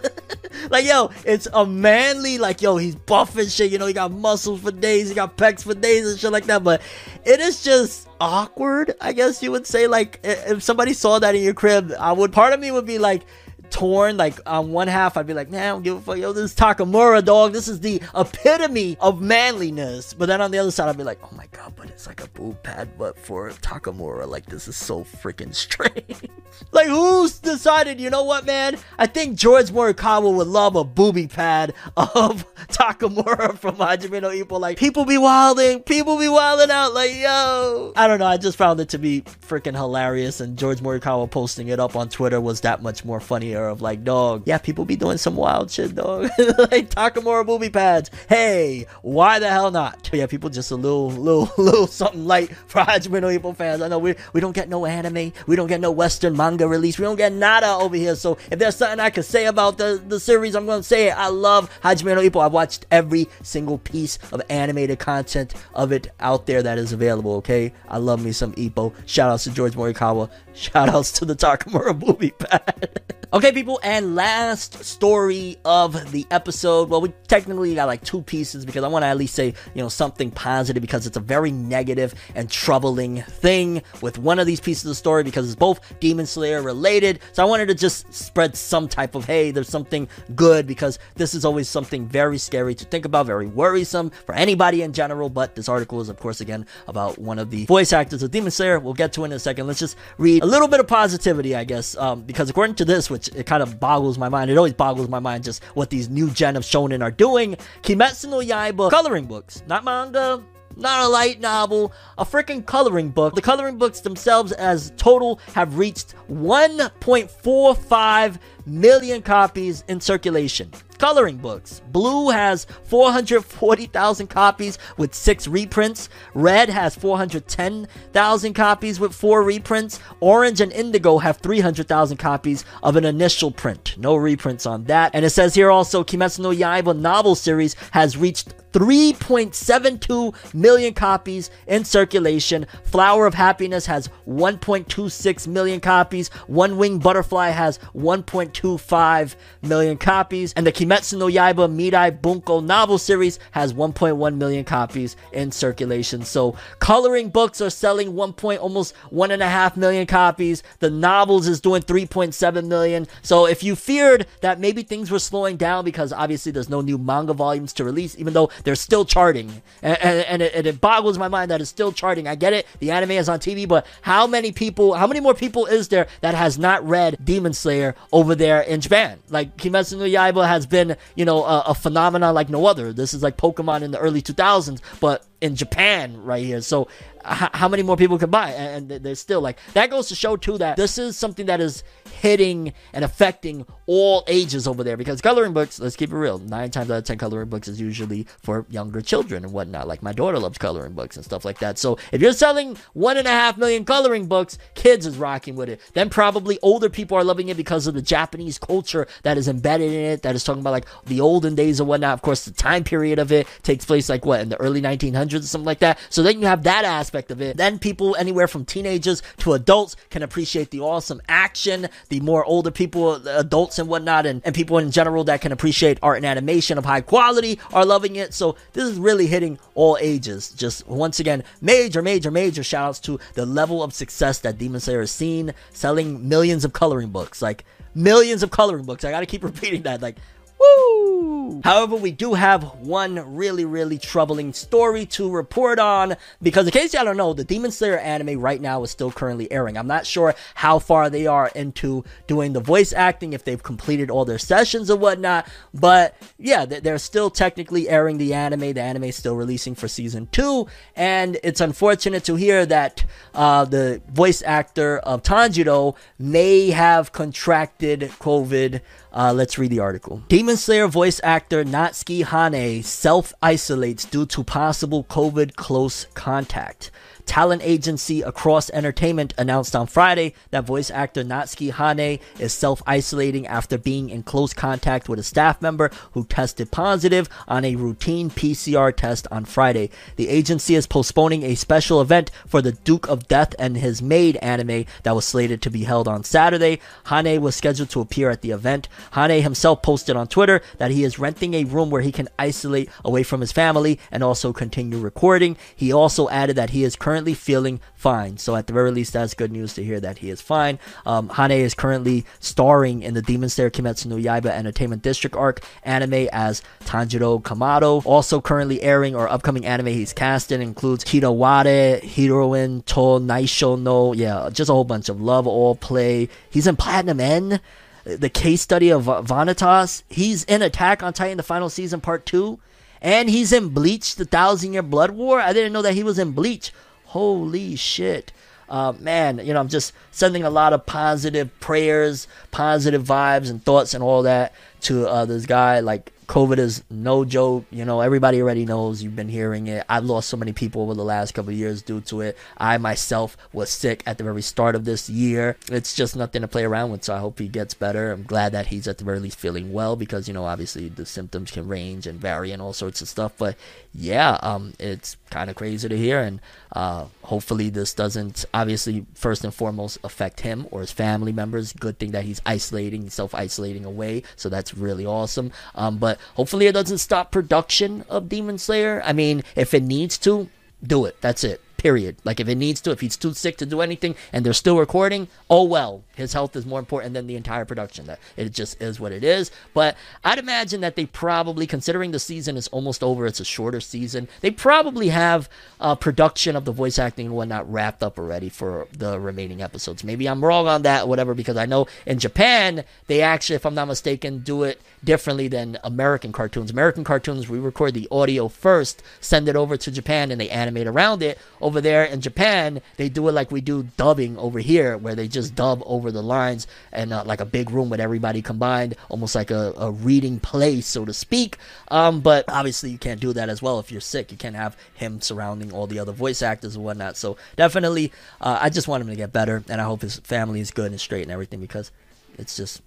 like 0.70 0.86
yo, 0.86 1.10
it's 1.24 1.48
a 1.52 1.66
manly 1.66 2.38
like 2.38 2.62
yo, 2.62 2.76
he's 2.76 2.94
buff 2.94 3.36
and 3.36 3.50
shit, 3.50 3.70
you 3.70 3.78
know, 3.78 3.86
he 3.86 3.92
got 3.92 4.12
muscles 4.12 4.60
for 4.60 4.70
days, 4.70 5.08
he 5.08 5.14
got 5.14 5.36
pecs 5.36 5.62
for 5.62 5.74
days 5.74 6.08
and 6.08 6.18
shit 6.18 6.32
like 6.32 6.46
that, 6.46 6.64
but 6.64 6.82
it 7.24 7.40
is 7.40 7.62
just 7.62 8.08
awkward, 8.20 8.94
I 9.00 9.12
guess 9.12 9.42
you 9.42 9.50
would 9.50 9.66
say 9.66 9.86
like 9.86 10.20
if 10.22 10.62
somebody 10.62 10.92
saw 10.92 11.18
that 11.18 11.34
in 11.34 11.42
your 11.42 11.54
crib, 11.54 11.92
I 11.98 12.12
would 12.12 12.32
part 12.32 12.52
of 12.52 12.60
me 12.60 12.70
would 12.70 12.86
be 12.86 12.98
like 12.98 13.22
torn. 13.70 14.16
Like 14.16 14.38
on 14.46 14.72
one 14.72 14.88
half, 14.88 15.16
I'd 15.16 15.26
be 15.26 15.34
like, 15.34 15.50
man, 15.50 15.62
I 15.62 15.68
don't 15.68 15.82
give 15.82 15.96
a 15.96 16.00
fuck. 16.00 16.18
Yo, 16.18 16.32
this 16.32 16.50
is 16.50 16.56
Takamura, 16.56 17.24
dog. 17.24 17.52
This 17.52 17.68
is 17.68 17.80
the 17.80 18.00
epitome 18.14 18.96
of 19.00 19.20
manliness. 19.20 20.14
But 20.14 20.26
then 20.26 20.40
on 20.40 20.50
the 20.50 20.58
other 20.58 20.70
side, 20.70 20.88
I'd 20.88 20.96
be 20.96 21.04
like, 21.04 21.20
oh 21.22 21.30
my 21.36 21.46
god, 21.52 21.74
but 21.76 21.90
like 22.06 22.22
a 22.22 22.28
boob 22.28 22.62
pad, 22.62 22.88
but 22.98 23.18
for 23.18 23.50
Takamura. 23.50 24.28
Like 24.28 24.46
this 24.46 24.68
is 24.68 24.76
so 24.76 25.04
freaking 25.04 25.54
strange. 25.54 26.22
like 26.72 26.88
who's 26.88 27.38
decided? 27.38 28.00
You 28.00 28.10
know 28.10 28.24
what, 28.24 28.46
man? 28.46 28.78
I 28.98 29.06
think 29.06 29.36
George 29.36 29.70
Morikawa 29.70 30.32
would 30.34 30.46
love 30.46 30.76
a 30.76 30.84
booby 30.84 31.26
pad 31.26 31.74
of 31.96 32.44
Takamura 32.68 33.58
from 33.58 33.76
Hajime 33.76 34.22
no 34.22 34.30
Ippo. 34.30 34.60
Like 34.60 34.78
people 34.78 35.04
be 35.04 35.18
wilding, 35.18 35.82
people 35.82 36.18
be 36.18 36.28
wilding 36.28 36.70
out. 36.70 36.94
Like 36.94 37.14
yo, 37.14 37.92
I 37.96 38.06
don't 38.06 38.18
know. 38.18 38.26
I 38.26 38.36
just 38.36 38.56
found 38.56 38.80
it 38.80 38.90
to 38.90 38.98
be 38.98 39.22
freaking 39.22 39.74
hilarious, 39.74 40.40
and 40.40 40.56
George 40.56 40.80
Morikawa 40.80 41.30
posting 41.30 41.68
it 41.68 41.80
up 41.80 41.96
on 41.96 42.08
Twitter 42.08 42.40
was 42.40 42.60
that 42.62 42.82
much 42.82 43.04
more 43.04 43.20
funnier. 43.20 43.66
Of 43.68 43.82
like, 43.82 44.04
dog, 44.04 44.44
yeah, 44.46 44.58
people 44.58 44.84
be 44.84 44.96
doing 44.96 45.18
some 45.18 45.36
wild 45.36 45.70
shit, 45.70 45.94
dog. 45.94 46.22
like 46.38 46.90
Takamura 46.90 47.44
booby 47.44 47.70
pads. 47.70 48.10
Hey, 48.28 48.86
why 49.02 49.38
the 49.38 49.48
hell 49.48 49.70
not? 49.70 50.08
Yeah, 50.12 50.26
people 50.26 50.50
just 50.50 50.70
a 50.70 50.76
little, 50.76 51.10
little, 51.10 51.50
little 51.58 51.86
something 51.96 52.26
light 52.26 52.50
for 52.66 52.82
Hajime 52.82 53.20
no 53.20 53.28
Ippo 53.28 53.56
fans. 53.56 53.82
I 53.82 53.88
know 53.88 53.98
we 53.98 54.14
we 54.32 54.40
don't 54.40 54.52
get 54.52 54.68
no 54.68 54.86
anime, 54.86 55.32
we 55.46 55.56
don't 55.56 55.66
get 55.66 55.80
no 55.80 55.90
Western 55.90 56.36
manga 56.36 56.68
release, 56.68 56.98
we 56.98 57.04
don't 57.04 57.16
get 57.16 57.32
nada 57.32 57.66
over 57.68 57.96
here. 57.96 58.14
So 58.14 58.38
if 58.50 58.58
there's 58.58 58.76
something 58.76 59.00
I 59.00 59.10
can 59.10 59.22
say 59.22 59.46
about 59.46 59.78
the 59.78 60.02
the 60.06 60.20
series, 60.20 60.54
I'm 60.54 60.66
gonna 60.66 60.82
say 60.82 61.08
it. 61.08 61.16
I 61.16 61.28
love 61.28 61.70
Hajime 61.82 62.14
no 62.14 62.22
Ippo. 62.22 62.44
I've 62.44 62.52
watched 62.52 62.86
every 62.90 63.28
single 63.42 63.78
piece 63.78 64.18
of 64.32 64.42
animated 64.48 64.98
content 64.98 65.54
of 65.74 65.92
it 65.92 66.12
out 66.20 66.46
there 66.46 66.62
that 66.62 66.78
is 66.78 66.92
available. 66.92 67.34
Okay, 67.36 67.72
I 67.88 67.98
love 67.98 68.24
me 68.24 68.32
some 68.32 68.52
Ippo. 68.54 68.92
Shout 69.06 69.30
outs 69.30 69.44
to 69.44 69.50
George 69.50 69.74
Morikawa. 69.74 70.30
Shout 70.54 70.88
outs 70.88 71.12
to 71.12 71.24
the 71.24 71.34
Takamura 71.34 71.98
movie 72.06 72.30
pad. 72.30 73.12
Okay, 73.32 73.50
people, 73.50 73.80
and 73.82 74.14
last 74.14 74.84
story 74.84 75.56
of 75.64 76.12
the 76.12 76.24
episode. 76.30 76.88
Well, 76.88 77.00
we 77.00 77.12
technically 77.26 77.74
got 77.74 77.86
like 77.86 78.04
two 78.04 78.22
pieces 78.22 78.64
because 78.64 78.84
I 78.84 78.88
want 78.88 79.02
to 79.02 79.08
at 79.08 79.16
least 79.16 79.34
say, 79.34 79.52
you 79.74 79.82
know, 79.82 79.88
something 79.88 80.30
positive 80.30 80.80
because 80.80 81.08
it's 81.08 81.16
a 81.16 81.20
very 81.20 81.50
negative 81.50 82.14
and 82.36 82.48
troubling 82.48 83.22
thing 83.22 83.82
with 84.00 84.16
one 84.16 84.38
of 84.38 84.46
these 84.46 84.60
pieces 84.60 84.84
of 84.84 84.90
the 84.90 84.94
story 84.94 85.24
because 85.24 85.46
it's 85.46 85.56
both 85.56 85.80
Demon 85.98 86.24
Slayer 86.24 86.62
related. 86.62 87.18
So 87.32 87.42
I 87.42 87.46
wanted 87.46 87.66
to 87.66 87.74
just 87.74 88.14
spread 88.14 88.56
some 88.56 88.86
type 88.86 89.16
of, 89.16 89.24
hey, 89.24 89.50
there's 89.50 89.68
something 89.68 90.06
good 90.36 90.68
because 90.68 91.00
this 91.16 91.34
is 91.34 91.44
always 91.44 91.68
something 91.68 92.06
very 92.06 92.38
scary 92.38 92.76
to 92.76 92.84
think 92.84 93.04
about, 93.04 93.26
very 93.26 93.48
worrisome 93.48 94.10
for 94.24 94.36
anybody 94.36 94.82
in 94.82 94.92
general. 94.92 95.30
But 95.30 95.56
this 95.56 95.68
article 95.68 96.00
is, 96.00 96.08
of 96.08 96.20
course, 96.20 96.40
again, 96.40 96.64
about 96.86 97.18
one 97.18 97.40
of 97.40 97.50
the 97.50 97.66
voice 97.66 97.92
actors 97.92 98.22
of 98.22 98.30
Demon 98.30 98.52
Slayer. 98.52 98.78
We'll 98.78 98.94
get 98.94 99.12
to 99.14 99.22
it 99.22 99.26
in 99.26 99.32
a 99.32 99.40
second. 99.40 99.66
Let's 99.66 99.80
just 99.80 99.96
read 100.16 100.44
a 100.44 100.46
little 100.46 100.68
bit 100.68 100.78
of 100.78 100.86
positivity, 100.86 101.56
I 101.56 101.64
guess, 101.64 101.96
um, 101.96 102.22
because 102.22 102.48
according 102.48 102.76
to 102.76 102.84
this, 102.84 103.10
which 103.16 103.28
it 103.34 103.46
kind 103.46 103.62
of 103.62 103.80
boggles 103.80 104.18
my 104.18 104.28
mind. 104.28 104.50
It 104.50 104.58
always 104.58 104.74
boggles 104.74 105.08
my 105.08 105.20
mind 105.20 105.44
just 105.44 105.64
what 105.72 105.88
these 105.88 106.10
new 106.10 106.28
gen 106.30 106.54
of 106.54 106.64
shonen 106.64 107.02
are 107.02 107.10
doing. 107.10 107.56
Kimetsu 107.82 108.28
no 108.28 108.40
Yaiba 108.40 108.90
coloring 108.90 109.24
books, 109.24 109.62
not 109.66 109.84
manga, 109.84 110.44
not 110.76 111.06
a 111.06 111.08
light 111.08 111.40
novel, 111.40 111.94
a 112.18 112.26
freaking 112.26 112.66
coloring 112.66 113.08
book. 113.08 113.34
The 113.34 113.40
coloring 113.40 113.78
books 113.78 114.00
themselves, 114.00 114.52
as 114.52 114.92
total, 114.98 115.40
have 115.54 115.78
reached 115.78 116.14
1.45 116.30 118.38
million 118.66 119.22
copies 119.22 119.82
in 119.88 120.02
circulation. 120.02 120.70
Coloring 120.96 121.36
books. 121.36 121.82
Blue 121.92 122.30
has 122.30 122.66
440,000 122.84 124.26
copies 124.28 124.78
with 124.96 125.14
six 125.14 125.46
reprints. 125.46 126.08
Red 126.34 126.68
has 126.68 126.94
410,000 126.96 128.54
copies 128.54 129.00
with 129.00 129.14
four 129.14 129.42
reprints. 129.42 130.00
Orange 130.20 130.60
and 130.60 130.72
Indigo 130.72 131.18
have 131.18 131.38
300,000 131.38 132.16
copies 132.16 132.64
of 132.82 132.96
an 132.96 133.04
initial 133.04 133.50
print. 133.50 133.96
No 133.98 134.16
reprints 134.16 134.66
on 134.66 134.84
that. 134.84 135.10
And 135.14 135.24
it 135.24 135.30
says 135.30 135.54
here 135.54 135.70
also 135.70 136.02
Kimetsu 136.02 136.40
no 136.40 136.50
Yaiba 136.50 136.98
novel 136.98 137.34
series 137.34 137.74
has 137.92 138.16
reached 138.16 138.54
3.72 138.76 140.54
million 140.54 140.92
copies 140.92 141.50
in 141.66 141.82
circulation. 141.82 142.66
Flower 142.84 143.24
of 143.24 143.32
Happiness 143.32 143.86
has 143.86 144.10
1.26 144.28 145.48
million 145.48 145.80
copies. 145.80 146.28
One 146.46 146.76
Wing 146.76 146.98
Butterfly 146.98 147.48
has 147.48 147.78
1.25 147.94 149.34
million 149.62 149.96
copies. 149.96 150.52
And 150.52 150.66
the 150.66 150.72
Kimetsu 150.72 151.16
no 151.16 151.26
Yaiba 151.26 151.72
Mirai 151.74 152.20
Bunko 152.20 152.60
novel 152.60 152.98
series 152.98 153.38
has 153.52 153.72
1.1 153.72 154.36
million 154.36 154.62
copies 154.62 155.16
in 155.32 155.52
circulation. 155.52 156.22
So 156.22 156.54
coloring 156.78 157.30
books 157.30 157.62
are 157.62 157.70
selling 157.70 158.14
1. 158.14 158.34
Point, 158.34 158.60
almost 158.60 158.94
1.5 159.10 159.78
million 159.78 160.06
copies. 160.06 160.62
The 160.80 160.90
novels 160.90 161.48
is 161.48 161.62
doing 161.62 161.80
3.7 161.80 162.66
million. 162.66 163.06
So 163.22 163.46
if 163.46 163.62
you 163.62 163.74
feared 163.74 164.26
that 164.42 164.60
maybe 164.60 164.82
things 164.82 165.10
were 165.10 165.18
slowing 165.18 165.56
down 165.56 165.86
because 165.86 166.12
obviously 166.12 166.52
there's 166.52 166.68
no 166.68 166.82
new 166.82 166.98
manga 166.98 167.32
volumes 167.32 167.72
to 167.74 167.84
release, 167.84 168.14
even 168.18 168.34
though 168.34 168.50
they're 168.66 168.74
still 168.74 169.04
charting. 169.04 169.62
And, 169.80 169.96
and, 170.02 170.42
it, 170.42 170.52
and 170.52 170.66
it 170.66 170.80
boggles 170.80 171.18
my 171.18 171.28
mind 171.28 171.52
that 171.52 171.60
it's 171.60 171.70
still 171.70 171.92
charting. 171.92 172.26
I 172.26 172.34
get 172.34 172.52
it. 172.52 172.66
The 172.80 172.90
anime 172.90 173.12
is 173.12 173.28
on 173.28 173.38
TV, 173.38 173.66
but 173.68 173.86
how 174.02 174.26
many 174.26 174.50
people, 174.50 174.94
how 174.94 175.06
many 175.06 175.20
more 175.20 175.34
people 175.34 175.66
is 175.66 175.86
there 175.86 176.08
that 176.20 176.34
has 176.34 176.58
not 176.58 176.84
read 176.84 177.16
Demon 177.24 177.52
Slayer 177.52 177.94
over 178.12 178.34
there 178.34 178.60
in 178.62 178.80
Japan? 178.80 179.20
Like 179.30 179.56
Kimetsu 179.56 179.98
no 179.98 180.04
Yaiba 180.04 180.48
has 180.48 180.66
been, 180.66 180.96
you 181.14 181.24
know, 181.24 181.44
a, 181.44 181.60
a 181.68 181.74
phenomenon 181.74 182.34
like 182.34 182.48
no 182.48 182.66
other. 182.66 182.92
This 182.92 183.14
is 183.14 183.22
like 183.22 183.36
Pokemon 183.36 183.82
in 183.82 183.92
the 183.92 184.00
early 184.00 184.20
2000s, 184.20 184.80
but 184.98 185.24
in 185.40 185.54
Japan 185.54 186.20
right 186.24 186.44
here. 186.44 186.60
So 186.60 186.88
how 187.26 187.68
many 187.68 187.82
more 187.82 187.96
people 187.96 188.18
could 188.18 188.30
buy? 188.30 188.50
And, 188.50 188.90
and 188.90 189.04
there's 189.04 189.20
still 189.20 189.40
like 189.40 189.58
that 189.74 189.90
goes 189.90 190.08
to 190.08 190.14
show 190.14 190.36
too 190.36 190.58
that 190.58 190.76
this 190.76 190.98
is 190.98 191.16
something 191.16 191.46
that 191.46 191.60
is 191.60 191.82
hitting 192.16 192.72
and 192.92 193.04
affecting 193.04 193.66
all 193.86 194.24
ages 194.26 194.66
over 194.66 194.82
there 194.82 194.96
because 194.96 195.20
coloring 195.20 195.52
books, 195.52 195.78
let's 195.78 195.96
keep 195.96 196.10
it 196.10 196.16
real, 196.16 196.38
nine 196.38 196.70
times 196.70 196.90
out 196.90 196.98
of 196.98 197.04
ten 197.04 197.18
coloring 197.18 197.48
books 197.48 197.68
is 197.68 197.80
usually 197.80 198.26
for 198.42 198.66
younger 198.68 199.00
children 199.00 199.44
and 199.44 199.52
whatnot. 199.52 199.86
Like 199.86 200.02
my 200.02 200.12
daughter 200.12 200.38
loves 200.38 200.58
coloring 200.58 200.92
books 200.92 201.16
and 201.16 201.24
stuff 201.24 201.44
like 201.44 201.58
that. 201.60 201.78
So 201.78 201.98
if 202.12 202.20
you're 202.20 202.32
selling 202.32 202.76
one 202.94 203.16
and 203.16 203.26
a 203.26 203.30
half 203.30 203.56
million 203.56 203.84
coloring 203.84 204.26
books, 204.26 204.58
kids 204.74 205.06
is 205.06 205.16
rocking 205.16 205.56
with 205.56 205.68
it. 205.68 205.80
Then 205.94 206.10
probably 206.10 206.58
older 206.62 206.88
people 206.88 207.16
are 207.16 207.24
loving 207.24 207.48
it 207.48 207.56
because 207.56 207.86
of 207.86 207.94
the 207.94 208.02
Japanese 208.02 208.58
culture 208.58 209.06
that 209.22 209.38
is 209.38 209.48
embedded 209.48 209.92
in 209.92 210.00
it, 210.12 210.22
that 210.22 210.34
is 210.34 210.44
talking 210.44 210.60
about 210.60 210.72
like 210.72 210.86
the 211.04 211.20
olden 211.20 211.54
days 211.54 211.80
and 211.80 211.88
whatnot. 211.88 212.14
Of 212.14 212.22
course, 212.22 212.44
the 212.44 212.52
time 212.52 212.84
period 212.84 213.18
of 213.18 213.30
it 213.32 213.46
takes 213.62 213.84
place 213.84 214.08
like 214.08 214.24
what 214.24 214.40
in 214.40 214.48
the 214.48 214.60
early 214.60 214.80
1900s 214.80 215.34
or 215.34 215.42
something 215.42 215.66
like 215.66 215.80
that. 215.80 215.98
So 216.10 216.22
then 216.22 216.40
you 216.40 216.46
have 216.46 216.64
that 216.64 216.84
aspect 216.84 217.30
of 217.30 217.40
it. 217.40 217.56
Then 217.56 217.78
people 217.78 218.16
anywhere 218.16 218.48
from 218.48 218.64
teenagers 218.64 219.22
to 219.38 219.52
adults 219.52 219.96
can 220.10 220.22
appreciate 220.22 220.70
the 220.70 220.80
awesome 220.80 221.20
action. 221.28 221.88
The 222.08 222.20
more 222.20 222.44
older 222.44 222.70
people, 222.70 223.14
adults 223.26 223.78
and 223.78 223.88
whatnot, 223.88 224.26
and, 224.26 224.42
and 224.44 224.54
people 224.54 224.78
in 224.78 224.90
general 224.90 225.24
that 225.24 225.40
can 225.40 225.52
appreciate 225.52 225.98
art 226.02 226.18
and 226.18 226.26
animation 226.26 226.78
of 226.78 226.84
high 226.84 227.00
quality 227.00 227.58
are 227.72 227.84
loving 227.84 228.16
it. 228.16 228.32
So 228.34 228.56
this 228.72 228.84
is 228.84 228.98
really 228.98 229.26
hitting 229.26 229.58
all 229.74 229.98
ages. 230.00 230.50
Just 230.50 230.86
once 230.86 231.20
again, 231.20 231.44
major, 231.60 232.02
major, 232.02 232.30
major 232.30 232.62
shout 232.62 232.88
outs 232.88 233.00
to 233.00 233.18
the 233.34 233.46
level 233.46 233.82
of 233.82 233.92
success 233.92 234.38
that 234.40 234.58
Demon 234.58 234.80
Slayer 234.80 235.00
has 235.00 235.10
seen, 235.10 235.52
selling 235.70 236.28
millions 236.28 236.64
of 236.64 236.72
coloring 236.72 237.08
books. 237.08 237.42
Like 237.42 237.64
millions 237.94 238.42
of 238.42 238.50
coloring 238.50 238.84
books. 238.84 239.04
I 239.04 239.10
gotta 239.10 239.26
keep 239.26 239.42
repeating 239.52 239.82
that. 239.82 240.00
Like 240.02 240.16
Woo! 240.58 241.60
However, 241.62 241.96
we 241.96 242.12
do 242.12 242.34
have 242.34 242.62
one 242.80 243.34
really, 243.36 243.64
really 243.64 243.98
troubling 243.98 244.52
story 244.52 245.06
to 245.06 245.30
report 245.30 245.78
on 245.78 246.16
because, 246.42 246.66
in 246.66 246.72
case 246.72 246.94
y'all 246.94 247.04
don't 247.04 247.16
know, 247.16 247.32
the 247.32 247.44
Demon 247.44 247.70
Slayer 247.70 247.98
anime 247.98 248.40
right 248.40 248.60
now 248.60 248.82
is 248.82 248.90
still 248.90 249.10
currently 249.10 249.50
airing. 249.50 249.76
I'm 249.76 249.86
not 249.86 250.06
sure 250.06 250.34
how 250.54 250.78
far 250.78 251.10
they 251.10 251.26
are 251.26 251.48
into 251.54 252.04
doing 252.26 252.52
the 252.52 252.60
voice 252.60 252.92
acting, 252.92 253.32
if 253.32 253.44
they've 253.44 253.62
completed 253.62 254.10
all 254.10 254.24
their 254.24 254.38
sessions 254.38 254.90
or 254.90 254.96
whatnot, 254.96 255.48
but 255.74 256.16
yeah, 256.38 256.64
they're 256.64 256.98
still 256.98 257.30
technically 257.30 257.88
airing 257.88 258.18
the 258.18 258.34
anime. 258.34 258.72
The 258.72 258.82
anime 258.82 259.04
is 259.04 259.16
still 259.16 259.36
releasing 259.36 259.74
for 259.74 259.88
season 259.88 260.28
two, 260.32 260.66
and 260.94 261.38
it's 261.42 261.60
unfortunate 261.60 262.24
to 262.24 262.36
hear 262.36 262.64
that 262.66 263.04
uh, 263.34 263.64
the 263.64 264.02
voice 264.08 264.42
actor 264.42 264.98
of 264.98 265.22
Tanjiro 265.22 265.96
may 266.18 266.70
have 266.70 267.12
contracted 267.12 268.00
COVID. 268.20 268.80
Uh, 269.16 269.32
let's 269.32 269.56
read 269.56 269.70
the 269.70 269.80
article. 269.80 270.22
Demon 270.28 270.58
Slayer 270.58 270.86
voice 270.88 271.22
actor 271.24 271.64
Natsuki 271.64 272.22
Hane 272.26 272.82
self 272.82 273.32
isolates 273.40 274.04
due 274.04 274.26
to 274.26 274.44
possible 274.44 275.04
COVID 275.04 275.56
close 275.56 276.06
contact. 276.12 276.90
Talent 277.26 277.60
agency 277.64 278.22
Across 278.22 278.70
Entertainment 278.70 279.34
announced 279.36 279.76
on 279.76 279.88
Friday 279.88 280.32
that 280.52 280.64
voice 280.64 280.90
actor 280.90 281.22
Natsuki 281.22 281.72
Hane 281.72 282.18
is 282.38 282.54
self 282.54 282.82
isolating 282.86 283.46
after 283.46 283.76
being 283.76 284.08
in 284.08 284.22
close 284.22 284.54
contact 284.54 285.08
with 285.08 285.18
a 285.18 285.22
staff 285.22 285.60
member 285.60 285.90
who 286.12 286.24
tested 286.24 286.70
positive 286.70 287.28
on 287.46 287.64
a 287.64 287.76
routine 287.76 288.30
PCR 288.30 288.94
test 288.96 289.26
on 289.30 289.44
Friday. 289.44 289.90
The 290.14 290.30
agency 290.30 290.76
is 290.76 290.86
postponing 290.86 291.42
a 291.42 291.56
special 291.56 292.00
event 292.00 292.30
for 292.46 292.62
the 292.62 292.72
Duke 292.72 293.08
of 293.08 293.28
Death 293.28 293.54
and 293.58 293.76
His 293.76 294.00
Maid 294.00 294.36
anime 294.36 294.86
that 295.02 295.14
was 295.14 295.26
slated 295.26 295.60
to 295.62 295.70
be 295.70 295.84
held 295.84 296.08
on 296.08 296.24
Saturday. 296.24 296.80
Hane 297.08 297.42
was 297.42 297.56
scheduled 297.56 297.90
to 297.90 298.00
appear 298.00 298.30
at 298.30 298.40
the 298.40 298.52
event. 298.52 298.88
Hane 299.12 299.42
himself 299.42 299.82
posted 299.82 300.16
on 300.16 300.28
Twitter 300.28 300.62
that 300.78 300.92
he 300.92 301.04
is 301.04 301.18
renting 301.18 301.52
a 301.54 301.64
room 301.64 301.90
where 301.90 302.02
he 302.02 302.12
can 302.12 302.28
isolate 302.38 302.88
away 303.04 303.24
from 303.24 303.40
his 303.42 303.52
family 303.52 303.98
and 304.10 304.22
also 304.22 304.52
continue 304.52 304.98
recording. 304.98 305.56
He 305.74 305.92
also 305.92 306.28
added 306.30 306.56
that 306.56 306.70
he 306.70 306.84
is 306.84 306.96
currently 306.96 307.15
feeling 307.34 307.80
fine. 307.94 308.38
So 308.38 308.56
at 308.56 308.66
the 308.66 308.72
very 308.72 308.90
least, 308.90 309.12
that's 309.12 309.34
good 309.34 309.52
news 309.52 309.74
to 309.74 309.84
hear 309.84 310.00
that 310.00 310.18
he 310.18 310.30
is 310.30 310.40
fine. 310.40 310.78
Um, 311.04 311.28
Hane 311.30 311.52
is 311.52 311.74
currently 311.74 312.24
starring 312.40 313.02
in 313.02 313.14
the 313.14 313.22
Demon 313.22 313.48
Slayer 313.48 313.70
Kimetsu 313.70 314.06
no 314.06 314.16
Yaiba 314.16 314.46
Entertainment 314.46 315.02
District 315.02 315.34
arc 315.36 315.62
anime 315.82 316.28
as 316.32 316.62
Tanjiro 316.84 317.42
Kamado. 317.42 318.02
Also 318.04 318.40
currently 318.40 318.82
airing 318.82 319.14
or 319.14 319.28
upcoming 319.28 319.64
anime 319.66 319.86
he's 319.86 320.12
cast 320.12 320.52
in 320.52 320.60
includes 320.60 321.04
Kitaware, 321.04 322.02
Heroine, 322.02 322.82
To 322.82 323.20
Naisho 323.20 323.80
no, 323.80 324.12
yeah, 324.12 324.48
just 324.52 324.70
a 324.70 324.72
whole 324.72 324.84
bunch 324.84 325.08
of 325.08 325.20
Love 325.20 325.46
All 325.46 325.74
Play. 325.74 326.28
He's 326.50 326.66
in 326.66 326.76
Platinum 326.76 327.20
End 327.20 327.60
the 328.06 328.30
case 328.30 328.62
study 328.62 328.90
of 328.90 329.04
Vanitas. 329.04 330.04
He's 330.08 330.44
in 330.44 330.62
Attack 330.62 331.02
on 331.02 331.12
Titan, 331.12 331.36
the 331.36 331.42
final 331.42 331.68
season, 331.68 332.00
part 332.00 332.24
two. 332.24 332.60
And 333.02 333.28
he's 333.28 333.52
in 333.52 333.68
Bleach, 333.70 334.14
the 334.14 334.24
Thousand 334.24 334.72
Year 334.72 334.82
Blood 334.82 335.10
War. 335.10 335.40
I 335.40 335.52
didn't 335.52 335.72
know 335.72 335.82
that 335.82 335.94
he 335.94 336.02
was 336.02 336.18
in 336.18 336.32
Bleach. 336.32 336.72
Holy 337.16 337.76
shit. 337.76 338.30
Uh, 338.68 338.92
man, 339.00 339.38
you 339.38 339.54
know, 339.54 339.60
I'm 339.60 339.68
just 339.68 339.94
sending 340.10 340.42
a 340.42 340.50
lot 340.50 340.74
of 340.74 340.84
positive 340.84 341.48
prayers, 341.60 342.28
positive 342.50 343.04
vibes, 343.04 343.48
and 343.48 343.64
thoughts, 343.64 343.94
and 343.94 344.04
all 344.04 344.24
that 344.24 344.52
to 344.82 345.08
uh, 345.08 345.24
this 345.24 345.46
guy. 345.46 345.80
Like 345.80 346.12
COVID 346.26 346.58
is 346.58 346.82
no 346.90 347.24
joke. 347.24 347.64
You 347.70 347.84
know, 347.84 348.00
everybody 348.00 348.42
already 348.42 348.66
knows. 348.66 349.02
You've 349.02 349.16
been 349.16 349.28
hearing 349.28 349.68
it. 349.68 349.84
I've 349.88 350.04
lost 350.04 350.28
so 350.28 350.36
many 350.36 350.52
people 350.52 350.82
over 350.82 350.94
the 350.94 351.04
last 351.04 351.32
couple 351.32 351.52
years 351.52 351.82
due 351.82 352.00
to 352.02 352.20
it. 352.20 352.36
I 352.58 352.76
myself 352.78 353.36
was 353.52 353.70
sick 353.70 354.02
at 354.06 354.18
the 354.18 354.24
very 354.24 354.42
start 354.42 354.74
of 354.74 354.84
this 354.84 355.08
year. 355.08 355.56
It's 355.70 355.94
just 355.94 356.16
nothing 356.16 356.42
to 356.42 356.48
play 356.48 356.64
around 356.64 356.90
with. 356.90 357.04
So 357.04 357.14
I 357.14 357.18
hope 357.18 357.38
he 357.38 357.48
gets 357.48 357.74
better. 357.74 358.12
I'm 358.12 358.24
glad 358.24 358.52
that 358.52 358.66
he's 358.66 358.88
at 358.88 358.98
the 358.98 359.04
very 359.04 359.20
least 359.20 359.38
feeling 359.38 359.72
well 359.72 359.96
because 359.96 360.26
you 360.28 360.34
know 360.34 360.44
obviously 360.44 360.88
the 360.88 361.06
symptoms 361.06 361.50
can 361.50 361.68
range 361.68 362.06
and 362.06 362.20
vary 362.20 362.50
and 362.52 362.60
all 362.60 362.72
sorts 362.72 363.00
of 363.00 363.08
stuff. 363.08 363.32
But 363.38 363.56
yeah, 363.98 364.38
um, 364.42 364.74
it's 364.78 365.16
kind 365.30 365.48
of 365.48 365.56
crazy 365.56 365.88
to 365.88 365.96
hear, 365.96 366.20
and 366.20 366.40
uh, 366.72 367.06
hopefully 367.22 367.70
this 367.70 367.94
doesn't 367.94 368.44
obviously 368.52 369.06
first 369.14 369.42
and 369.42 369.54
foremost 369.54 369.98
affect 370.04 370.40
him 370.40 370.66
or 370.70 370.80
his 370.80 370.92
family 370.92 371.32
members. 371.32 371.72
Good 371.72 371.98
thing 371.98 372.10
that 372.10 372.24
he's 372.24 372.42
isolating, 372.44 373.08
self 373.08 373.34
isolating 373.34 373.84
away, 373.86 374.22
so 374.36 374.48
that's 374.50 374.74
really 374.74 375.06
awesome. 375.06 375.50
Um, 375.74 375.96
but 375.96 376.20
hopefully 376.34 376.66
it 376.66 376.72
doesn't 376.72 376.98
stop 376.98 377.32
production 377.32 378.04
of 378.10 378.28
Demon 378.28 378.58
Slayer. 378.58 379.00
I 379.04 379.14
mean, 379.14 379.42
if 379.54 379.72
it 379.72 379.82
needs 379.82 380.18
to, 380.18 380.50
do 380.82 381.06
it. 381.06 381.20
That's 381.20 381.42
it. 381.42 381.60
Period. 381.86 382.16
Like 382.24 382.40
if 382.40 382.48
it 382.48 382.56
needs 382.56 382.80
to, 382.80 382.90
if 382.90 383.00
he's 383.00 383.16
too 383.16 383.32
sick 383.32 383.58
to 383.58 383.64
do 383.64 383.80
anything 383.80 384.16
and 384.32 384.44
they're 384.44 384.52
still 384.52 384.76
recording, 384.76 385.28
oh 385.48 385.62
well. 385.62 386.02
His 386.16 386.32
health 386.32 386.56
is 386.56 386.66
more 386.66 386.80
important 386.80 387.14
than 387.14 387.28
the 387.28 387.36
entire 387.36 387.64
production. 387.64 388.06
That 388.06 388.18
it 388.36 388.52
just 388.52 388.82
is 388.82 388.98
what 388.98 389.12
it 389.12 389.22
is. 389.22 389.52
But 389.72 389.96
I'd 390.24 390.40
imagine 390.40 390.80
that 390.80 390.96
they 390.96 391.06
probably, 391.06 391.64
considering 391.64 392.10
the 392.10 392.18
season 392.18 392.56
is 392.56 392.66
almost 392.68 393.04
over, 393.04 393.24
it's 393.24 393.38
a 393.38 393.44
shorter 393.44 393.80
season. 393.80 394.26
They 394.40 394.50
probably 394.50 395.10
have 395.10 395.48
uh, 395.78 395.94
production 395.94 396.56
of 396.56 396.64
the 396.64 396.72
voice 396.72 396.98
acting 396.98 397.26
and 397.26 397.36
whatnot 397.36 397.70
wrapped 397.70 398.02
up 398.02 398.18
already 398.18 398.48
for 398.48 398.88
the 398.90 399.20
remaining 399.20 399.62
episodes. 399.62 400.02
Maybe 400.02 400.26
I'm 400.26 400.44
wrong 400.44 400.66
on 400.66 400.82
that, 400.82 401.06
whatever. 401.06 401.34
Because 401.34 401.56
I 401.56 401.66
know 401.66 401.86
in 402.04 402.18
Japan 402.18 402.82
they 403.06 403.22
actually, 403.22 403.54
if 403.54 403.64
I'm 403.64 403.76
not 403.76 403.86
mistaken, 403.86 404.40
do 404.40 404.64
it 404.64 404.80
differently 405.06 405.48
than 405.48 405.78
American 405.82 406.32
cartoons. 406.32 406.70
American 406.70 407.04
cartoons, 407.04 407.48
we 407.48 407.58
record 407.58 407.94
the 407.94 408.08
audio 408.10 408.48
first, 408.48 409.02
send 409.20 409.48
it 409.48 409.56
over 409.56 409.78
to 409.78 409.90
Japan, 409.90 410.30
and 410.30 410.38
they 410.38 410.50
animate 410.50 410.86
around 410.86 411.22
it. 411.22 411.38
Over 411.62 411.80
there 411.80 412.04
in 412.04 412.20
Japan, 412.20 412.82
they 412.96 413.08
do 413.08 413.26
it 413.28 413.32
like 413.32 413.50
we 413.50 413.62
do 413.62 413.84
dubbing 413.96 414.36
over 414.36 414.58
here, 414.58 414.98
where 414.98 415.14
they 415.14 415.28
just 415.28 415.54
dub 415.54 415.82
over 415.86 416.12
the 416.12 416.22
lines 416.22 416.66
and 416.92 417.12
uh, 417.12 417.24
like 417.24 417.40
a 417.40 417.46
big 417.46 417.70
room 417.70 417.88
with 417.88 418.00
everybody 418.00 418.42
combined, 418.42 418.96
almost 419.08 419.34
like 419.34 419.50
a, 419.50 419.72
a 419.78 419.90
reading 419.90 420.38
play, 420.40 420.82
so 420.82 421.04
to 421.06 421.14
speak. 421.14 421.56
Um, 421.88 422.20
but 422.20 422.44
obviously, 422.48 422.90
you 422.90 422.98
can't 422.98 423.20
do 423.20 423.32
that 423.32 423.48
as 423.48 423.62
well 423.62 423.78
if 423.78 423.90
you're 423.90 424.00
sick. 424.00 424.30
You 424.30 424.36
can't 424.36 424.56
have 424.56 424.76
him 424.94 425.20
surrounding 425.20 425.72
all 425.72 425.86
the 425.86 426.00
other 426.00 426.12
voice 426.12 426.42
actors 426.42 426.74
and 426.74 426.84
whatnot. 426.84 427.16
So 427.16 427.36
definitely, 427.54 428.12
uh, 428.40 428.58
I 428.60 428.68
just 428.68 428.88
want 428.88 429.02
him 429.02 429.08
to 429.08 429.16
get 429.16 429.32
better, 429.32 429.62
and 429.68 429.80
I 429.80 429.84
hope 429.84 430.02
his 430.02 430.18
family 430.18 430.60
is 430.60 430.72
good 430.72 430.90
and 430.90 431.00
straight 431.00 431.22
and 431.22 431.30
everything 431.30 431.60
because 431.60 431.92
it's 432.36 432.56
just 432.56 432.82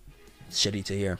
shitty 0.51 0.84
to 0.86 0.97
hear. 0.97 1.19